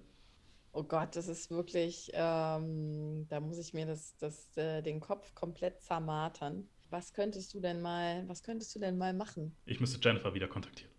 Oh 0.72 0.82
Gott, 0.82 1.14
das 1.14 1.28
ist 1.28 1.50
wirklich, 1.50 2.10
ähm, 2.14 3.26
da 3.28 3.40
muss 3.40 3.58
ich 3.58 3.74
mir 3.74 3.86
das, 3.86 4.16
das, 4.16 4.56
äh, 4.56 4.82
den 4.82 5.00
Kopf 5.00 5.34
komplett 5.34 5.82
zermartern 5.82 6.66
was 6.92 7.12
könntest 7.14 7.54
du 7.54 7.60
denn 7.60 7.80
mal, 7.80 8.28
was 8.28 8.42
könntest 8.42 8.74
du 8.74 8.78
denn 8.78 8.98
mal 8.98 9.14
machen? 9.14 9.56
Ich 9.64 9.80
müsste 9.80 9.98
Jennifer 10.00 10.34
wieder 10.34 10.46
kontaktieren. 10.46 10.92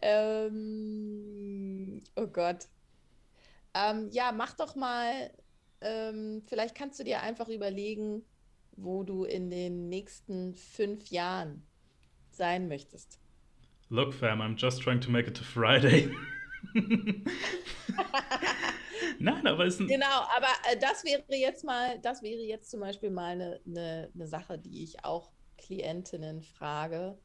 ähm, 0.03 2.03
oh 2.16 2.27
Gott. 2.27 2.66
Ähm, 3.73 4.09
ja, 4.11 4.32
mach 4.32 4.55
doch 4.55 4.74
mal, 4.74 5.32
ähm, 5.81 6.43
vielleicht 6.49 6.74
kannst 6.74 6.99
du 6.99 7.05
dir 7.05 7.23
einfach 7.23 7.49
überlegen, 7.49 8.24
wo 8.73 9.05
du 9.05 9.23
in 9.24 9.49
den 9.49 9.89
nächsten 9.89 10.57
fünf 10.57 11.11
Jahren 11.11 11.65
sein 12.31 12.66
möchtest. 12.66 13.20
Look, 13.91 14.12
fam, 14.12 14.41
I'm 14.41 14.57
just 14.57 14.82
trying 14.82 15.01
to 15.01 15.11
make 15.11 15.28
it 15.28 15.37
to 15.37 15.45
Friday. 15.45 16.11
Nein, 19.18 19.47
aber 19.47 19.66
es 19.66 19.74
ist 19.74 19.81
ein 19.81 19.89
Genau, 19.89 20.06
aber 20.06 20.48
äh, 20.70 20.78
das 20.78 21.05
wäre 21.05 21.22
jetzt 21.31 21.64
mal, 21.64 21.98
das 22.01 22.22
wäre 22.22 22.40
jetzt 22.40 22.70
zum 22.70 22.81
Beispiel 22.81 23.10
mal 23.10 23.32
eine, 23.32 23.60
eine, 23.66 24.10
eine 24.14 24.27
Sache, 24.27 24.59
die 24.59 24.82
ich 24.82 25.05
auch 25.05 25.31
Klientinnen 25.56 26.43
frage, 26.43 27.18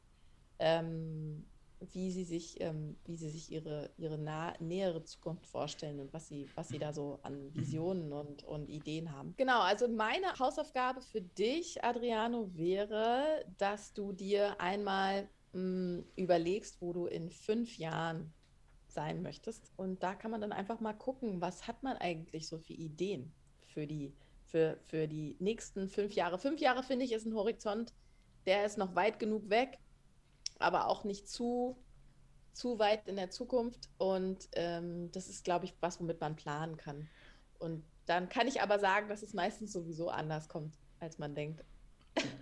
ähm, 0.58 1.46
wie 1.80 2.10
sie 2.10 2.24
sich, 2.24 2.60
ähm, 2.60 2.96
wie 3.04 3.16
sie 3.16 3.28
sich 3.28 3.52
ihre, 3.52 3.90
ihre 3.98 4.18
nah, 4.18 4.54
nähere 4.60 5.04
Zukunft 5.04 5.46
vorstellen 5.46 6.00
und 6.00 6.12
was 6.12 6.28
sie, 6.28 6.48
was 6.54 6.68
sie 6.68 6.78
da 6.78 6.92
so 6.92 7.18
an 7.22 7.48
mhm. 7.48 7.54
Visionen 7.54 8.12
und, 8.12 8.44
und 8.44 8.68
Ideen 8.68 9.12
haben. 9.12 9.34
Genau, 9.36 9.60
also 9.60 9.88
meine 9.88 10.38
Hausaufgabe 10.38 11.00
für 11.00 11.20
dich, 11.20 11.82
Adriano, 11.84 12.50
wäre, 12.54 13.44
dass 13.58 13.92
du 13.92 14.12
dir 14.12 14.60
einmal 14.60 15.28
mh, 15.52 15.58
hm, 15.60 16.06
überlegst, 16.16 16.80
wo 16.80 16.92
du 16.92 17.06
in 17.06 17.30
fünf 17.30 17.76
Jahren 17.76 18.32
sein 18.96 19.22
möchtest. 19.22 19.70
Und 19.76 20.02
da 20.02 20.16
kann 20.16 20.32
man 20.32 20.40
dann 20.40 20.52
einfach 20.52 20.80
mal 20.80 20.94
gucken, 20.94 21.40
was 21.40 21.68
hat 21.68 21.84
man 21.84 21.96
eigentlich 21.98 22.48
so 22.48 22.58
für 22.58 22.72
Ideen 22.72 23.32
für 23.76 23.86
die, 23.86 24.14
für, 24.46 24.78
für 24.86 25.06
die 25.06 25.36
nächsten 25.38 25.90
fünf 25.90 26.14
Jahre. 26.14 26.38
Fünf 26.38 26.60
Jahre, 26.60 26.82
finde 26.82 27.04
ich, 27.04 27.12
ist 27.12 27.26
ein 27.26 27.34
Horizont, 27.34 27.92
der 28.46 28.64
ist 28.64 28.78
noch 28.78 28.94
weit 28.94 29.18
genug 29.18 29.50
weg, 29.50 29.78
aber 30.58 30.88
auch 30.88 31.04
nicht 31.04 31.28
zu, 31.28 31.76
zu 32.54 32.78
weit 32.78 33.06
in 33.06 33.16
der 33.16 33.28
Zukunft. 33.28 33.90
Und 33.98 34.48
ähm, 34.52 35.12
das 35.12 35.28
ist, 35.28 35.44
glaube 35.44 35.66
ich, 35.66 35.74
was, 35.80 36.00
womit 36.00 36.22
man 36.22 36.36
planen 36.36 36.78
kann. 36.78 37.06
Und 37.58 37.84
dann 38.06 38.30
kann 38.30 38.48
ich 38.48 38.62
aber 38.62 38.78
sagen, 38.78 39.10
dass 39.10 39.22
es 39.22 39.34
meistens 39.34 39.72
sowieso 39.72 40.08
anders 40.08 40.48
kommt, 40.48 40.74
als 40.98 41.18
man 41.18 41.34
denkt. 41.34 41.62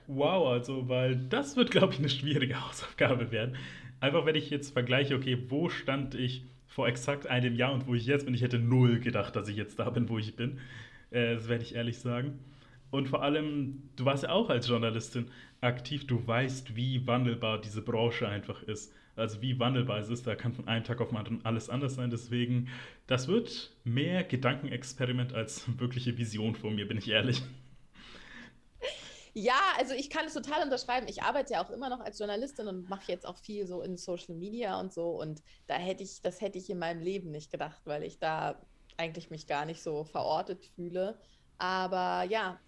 Wow, 0.06 0.48
also, 0.48 0.88
weil 0.88 1.16
das 1.16 1.56
wird, 1.56 1.70
glaube 1.70 1.92
ich, 1.92 1.98
eine 1.98 2.08
schwierige 2.08 2.60
Hausaufgabe 2.66 3.30
werden. 3.32 3.56
Einfach, 4.00 4.26
wenn 4.26 4.34
ich 4.34 4.50
jetzt 4.50 4.72
vergleiche, 4.72 5.14
okay, 5.14 5.38
wo 5.48 5.68
stand 5.68 6.14
ich 6.14 6.44
vor 6.66 6.88
exakt 6.88 7.26
einem 7.26 7.54
Jahr 7.54 7.72
und 7.72 7.86
wo 7.86 7.94
ich 7.94 8.06
jetzt 8.06 8.26
bin, 8.26 8.34
ich 8.34 8.42
hätte 8.42 8.58
null 8.58 9.00
gedacht, 9.00 9.36
dass 9.36 9.48
ich 9.48 9.56
jetzt 9.56 9.78
da 9.78 9.90
bin, 9.90 10.08
wo 10.08 10.18
ich 10.18 10.36
bin. 10.36 10.58
Äh, 11.10 11.34
das 11.34 11.48
werde 11.48 11.64
ich 11.64 11.74
ehrlich 11.74 11.98
sagen. 11.98 12.38
Und 12.90 13.08
vor 13.08 13.22
allem, 13.22 13.82
du 13.96 14.04
warst 14.04 14.24
ja 14.24 14.30
auch 14.30 14.50
als 14.50 14.68
Journalistin 14.68 15.26
aktiv, 15.60 16.06
du 16.06 16.24
weißt, 16.26 16.76
wie 16.76 17.06
wandelbar 17.06 17.60
diese 17.60 17.82
Branche 17.82 18.28
einfach 18.28 18.62
ist. 18.62 18.92
Also 19.16 19.40
wie 19.42 19.58
wandelbar 19.58 19.98
es 19.98 20.08
ist, 20.10 20.26
da 20.26 20.34
kann 20.34 20.52
von 20.52 20.68
einem 20.68 20.84
Tag 20.84 21.00
auf 21.00 21.08
den 21.08 21.18
anderen 21.18 21.44
alles 21.44 21.70
anders 21.70 21.94
sein. 21.94 22.10
Deswegen, 22.10 22.68
das 23.06 23.28
wird 23.28 23.72
mehr 23.84 24.24
Gedankenexperiment 24.24 25.32
als 25.32 25.64
wirkliche 25.78 26.18
Vision 26.18 26.54
von 26.54 26.74
mir, 26.74 26.86
bin 26.86 26.98
ich 26.98 27.08
ehrlich. 27.08 27.42
Ja, 29.36 29.60
also 29.78 29.94
ich 29.94 30.10
kann 30.10 30.26
es 30.26 30.34
total 30.34 30.62
unterschreiben. 30.62 31.08
Ich 31.08 31.22
arbeite 31.22 31.54
ja 31.54 31.64
auch 31.64 31.70
immer 31.70 31.90
noch 31.90 31.98
als 31.98 32.20
Journalistin 32.20 32.68
und 32.68 32.88
mache 32.88 33.10
jetzt 33.10 33.26
auch 33.26 33.36
viel 33.36 33.66
so 33.66 33.82
in 33.82 33.96
Social 33.96 34.36
Media 34.36 34.78
und 34.78 34.92
so. 34.92 35.20
Und 35.20 35.42
da 35.66 35.74
hätte 35.74 36.04
ich, 36.04 36.22
das 36.22 36.40
hätte 36.40 36.56
ich 36.58 36.70
in 36.70 36.78
meinem 36.78 37.02
Leben 37.02 37.32
nicht 37.32 37.50
gedacht, 37.50 37.82
weil 37.84 38.04
ich 38.04 38.20
da 38.20 38.60
eigentlich 38.96 39.30
mich 39.30 39.48
gar 39.48 39.66
nicht 39.66 39.82
so 39.82 40.04
verortet 40.04 40.64
fühle. 40.76 41.18
Aber 41.58 42.22
ja, 42.30 42.60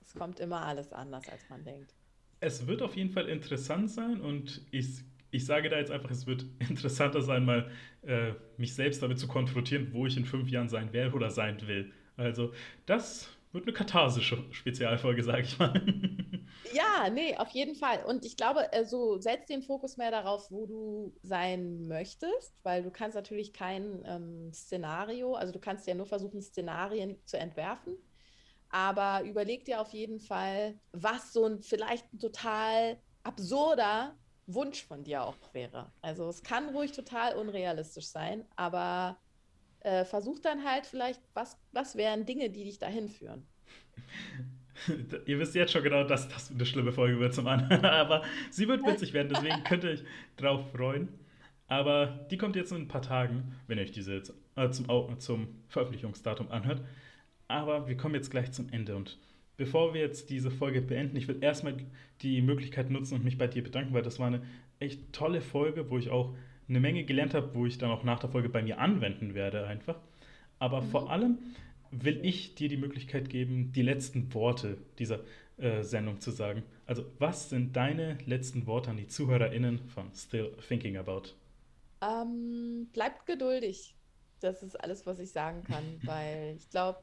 es 0.00 0.14
kommt 0.14 0.40
immer 0.40 0.64
alles 0.64 0.92
anders, 0.94 1.28
als 1.28 1.46
man 1.50 1.62
denkt. 1.62 1.94
Es 2.40 2.66
wird 2.66 2.80
auf 2.80 2.96
jeden 2.96 3.10
Fall 3.10 3.28
interessant 3.28 3.90
sein 3.90 4.20
und 4.22 4.62
ich, 4.70 5.00
ich 5.30 5.44
sage 5.44 5.68
da 5.68 5.76
jetzt 5.76 5.90
einfach, 5.90 6.10
es 6.10 6.26
wird 6.26 6.46
interessanter 6.70 7.20
sein, 7.20 7.44
mal 7.44 7.70
äh, 8.02 8.32
mich 8.56 8.74
selbst 8.74 9.02
damit 9.02 9.18
zu 9.18 9.28
konfrontieren, 9.28 9.92
wo 9.92 10.06
ich 10.06 10.16
in 10.16 10.24
fünf 10.24 10.48
Jahren 10.48 10.70
sein 10.70 10.94
werde 10.94 11.14
oder 11.14 11.30
sein 11.30 11.60
will. 11.66 11.92
Also 12.16 12.52
das 12.86 13.28
wird 13.52 13.64
eine 13.64 13.72
katharsische 13.72 14.44
Spezialfolge, 14.52 15.22
sage 15.22 15.42
ich 15.42 15.58
mal. 15.58 15.74
Ja, 16.72 17.08
nee, 17.10 17.36
auf 17.36 17.50
jeden 17.50 17.74
Fall. 17.74 18.04
Und 18.04 18.24
ich 18.24 18.36
glaube, 18.36 18.68
so 18.72 18.76
also 18.76 19.20
setz 19.20 19.46
den 19.46 19.62
Fokus 19.62 19.96
mehr 19.96 20.10
darauf, 20.10 20.50
wo 20.50 20.66
du 20.66 21.16
sein 21.22 21.86
möchtest, 21.86 22.58
weil 22.62 22.82
du 22.82 22.90
kannst 22.90 23.14
natürlich 23.14 23.52
kein 23.52 24.02
ähm, 24.04 24.52
Szenario, 24.52 25.34
also 25.34 25.52
du 25.52 25.60
kannst 25.60 25.86
ja 25.86 25.94
nur 25.94 26.06
versuchen, 26.06 26.42
Szenarien 26.42 27.16
zu 27.24 27.38
entwerfen. 27.38 27.96
Aber 28.70 29.24
überleg 29.24 29.64
dir 29.64 29.80
auf 29.80 29.92
jeden 29.94 30.20
Fall, 30.20 30.78
was 30.92 31.32
so 31.32 31.46
ein 31.46 31.62
vielleicht 31.62 32.12
ein 32.12 32.18
total 32.18 32.98
absurder 33.22 34.18
Wunsch 34.46 34.84
von 34.84 35.04
dir 35.04 35.24
auch 35.24 35.36
wäre. 35.52 35.92
Also 36.02 36.28
es 36.28 36.42
kann 36.42 36.70
ruhig 36.70 36.92
total 36.92 37.36
unrealistisch 37.36 38.08
sein, 38.08 38.44
aber 38.56 39.18
äh, 39.80 40.04
versuch 40.04 40.38
dann 40.38 40.64
halt 40.64 40.86
vielleicht, 40.86 41.20
was, 41.34 41.56
was 41.72 41.96
wären 41.96 42.26
Dinge, 42.26 42.50
die 42.50 42.64
dich 42.64 42.78
dahin 42.78 43.08
führen. 43.08 43.46
Ihr 45.26 45.38
wisst 45.38 45.54
jetzt 45.54 45.72
schon 45.72 45.82
genau, 45.82 46.04
dass 46.04 46.28
das 46.28 46.50
eine 46.50 46.64
schlimme 46.64 46.92
Folge 46.92 47.18
wird 47.18 47.34
zum 47.34 47.46
Anhören, 47.46 47.84
aber 47.84 48.22
sie 48.50 48.68
wird 48.68 48.86
witzig 48.86 49.12
werden, 49.12 49.28
deswegen 49.28 49.64
könnt 49.64 49.84
ihr 49.84 49.90
euch 49.90 50.04
drauf 50.36 50.70
freuen. 50.72 51.08
Aber 51.66 52.26
die 52.30 52.38
kommt 52.38 52.56
jetzt 52.56 52.72
in 52.72 52.78
ein 52.78 52.88
paar 52.88 53.02
Tagen, 53.02 53.54
wenn 53.66 53.78
ihr 53.78 53.84
euch 53.84 53.92
diese 53.92 54.14
jetzt, 54.14 54.32
äh, 54.56 54.70
zum, 54.70 55.18
zum 55.18 55.48
Veröffentlichungsdatum 55.68 56.50
anhört. 56.50 56.82
Aber 57.46 57.88
wir 57.88 57.96
kommen 57.96 58.14
jetzt 58.14 58.30
gleich 58.30 58.52
zum 58.52 58.68
Ende 58.70 58.96
und 58.96 59.18
bevor 59.58 59.92
wir 59.92 60.00
jetzt 60.00 60.30
diese 60.30 60.50
Folge 60.50 60.80
beenden, 60.80 61.16
ich 61.16 61.28
will 61.28 61.42
erstmal 61.42 61.74
die 62.22 62.40
Möglichkeit 62.40 62.90
nutzen 62.90 63.14
und 63.14 63.24
mich 63.24 63.36
bei 63.36 63.48
dir 63.48 63.62
bedanken, 63.62 63.92
weil 63.92 64.02
das 64.02 64.18
war 64.18 64.28
eine 64.28 64.42
echt 64.78 65.12
tolle 65.12 65.42
Folge, 65.42 65.90
wo 65.90 65.98
ich 65.98 66.08
auch 66.08 66.34
eine 66.68 66.80
Menge 66.80 67.04
gelernt 67.04 67.34
habe, 67.34 67.54
wo 67.54 67.66
ich 67.66 67.78
dann 67.78 67.90
auch 67.90 68.04
nach 68.04 68.18
der 68.18 68.30
Folge 68.30 68.48
bei 68.48 68.62
mir 68.62 68.78
anwenden 68.78 69.34
werde 69.34 69.66
einfach. 69.66 69.98
Aber 70.58 70.82
mhm. 70.82 70.90
vor 70.90 71.10
allem 71.10 71.38
will 71.90 72.24
ich 72.24 72.54
dir 72.54 72.68
die 72.68 72.76
Möglichkeit 72.76 73.30
geben, 73.30 73.72
die 73.72 73.82
letzten 73.82 74.32
Worte 74.34 74.78
dieser 74.98 75.20
äh, 75.56 75.82
Sendung 75.82 76.20
zu 76.20 76.30
sagen. 76.30 76.62
Also, 76.86 77.04
was 77.18 77.50
sind 77.50 77.74
deine 77.74 78.18
letzten 78.26 78.66
Worte 78.66 78.90
an 78.90 78.96
die 78.96 79.06
ZuhörerInnen 79.06 79.88
von 79.88 80.12
Still 80.14 80.54
Thinking 80.66 80.96
About? 80.96 81.30
Ähm, 82.00 82.88
bleibt 82.92 83.26
geduldig. 83.26 83.96
Das 84.40 84.62
ist 84.62 84.76
alles, 84.76 85.06
was 85.06 85.18
ich 85.18 85.30
sagen 85.30 85.64
kann, 85.64 85.84
weil 86.04 86.54
ich 86.56 86.68
glaube, 86.70 87.00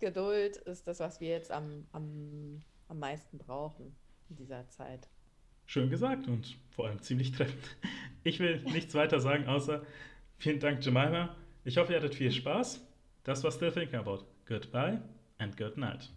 Geduld 0.00 0.56
ist 0.58 0.86
das, 0.86 1.00
was 1.00 1.20
wir 1.20 1.30
jetzt 1.30 1.50
am, 1.50 1.86
am, 1.92 2.62
am 2.86 2.98
meisten 2.98 3.36
brauchen 3.36 3.96
in 4.30 4.36
dieser 4.36 4.68
Zeit. 4.68 5.08
Schön 5.70 5.90
gesagt 5.90 6.28
und 6.28 6.56
vor 6.70 6.86
allem 6.86 7.02
ziemlich 7.02 7.32
treffend. 7.32 7.76
Ich 8.24 8.40
will 8.40 8.62
nichts 8.72 8.94
weiter 8.94 9.20
sagen, 9.20 9.46
außer 9.46 9.84
vielen 10.38 10.60
Dank, 10.60 10.82
Jemima. 10.82 11.36
Ich 11.62 11.76
hoffe, 11.76 11.92
ihr 11.92 11.98
hattet 11.98 12.14
viel 12.14 12.32
Spaß. 12.32 12.80
Das 13.22 13.44
war 13.44 13.50
Still 13.50 13.70
Thinking 13.70 13.98
About. 13.98 14.24
Goodbye 14.46 15.02
and 15.36 15.58
good 15.58 15.76
night. 15.76 16.06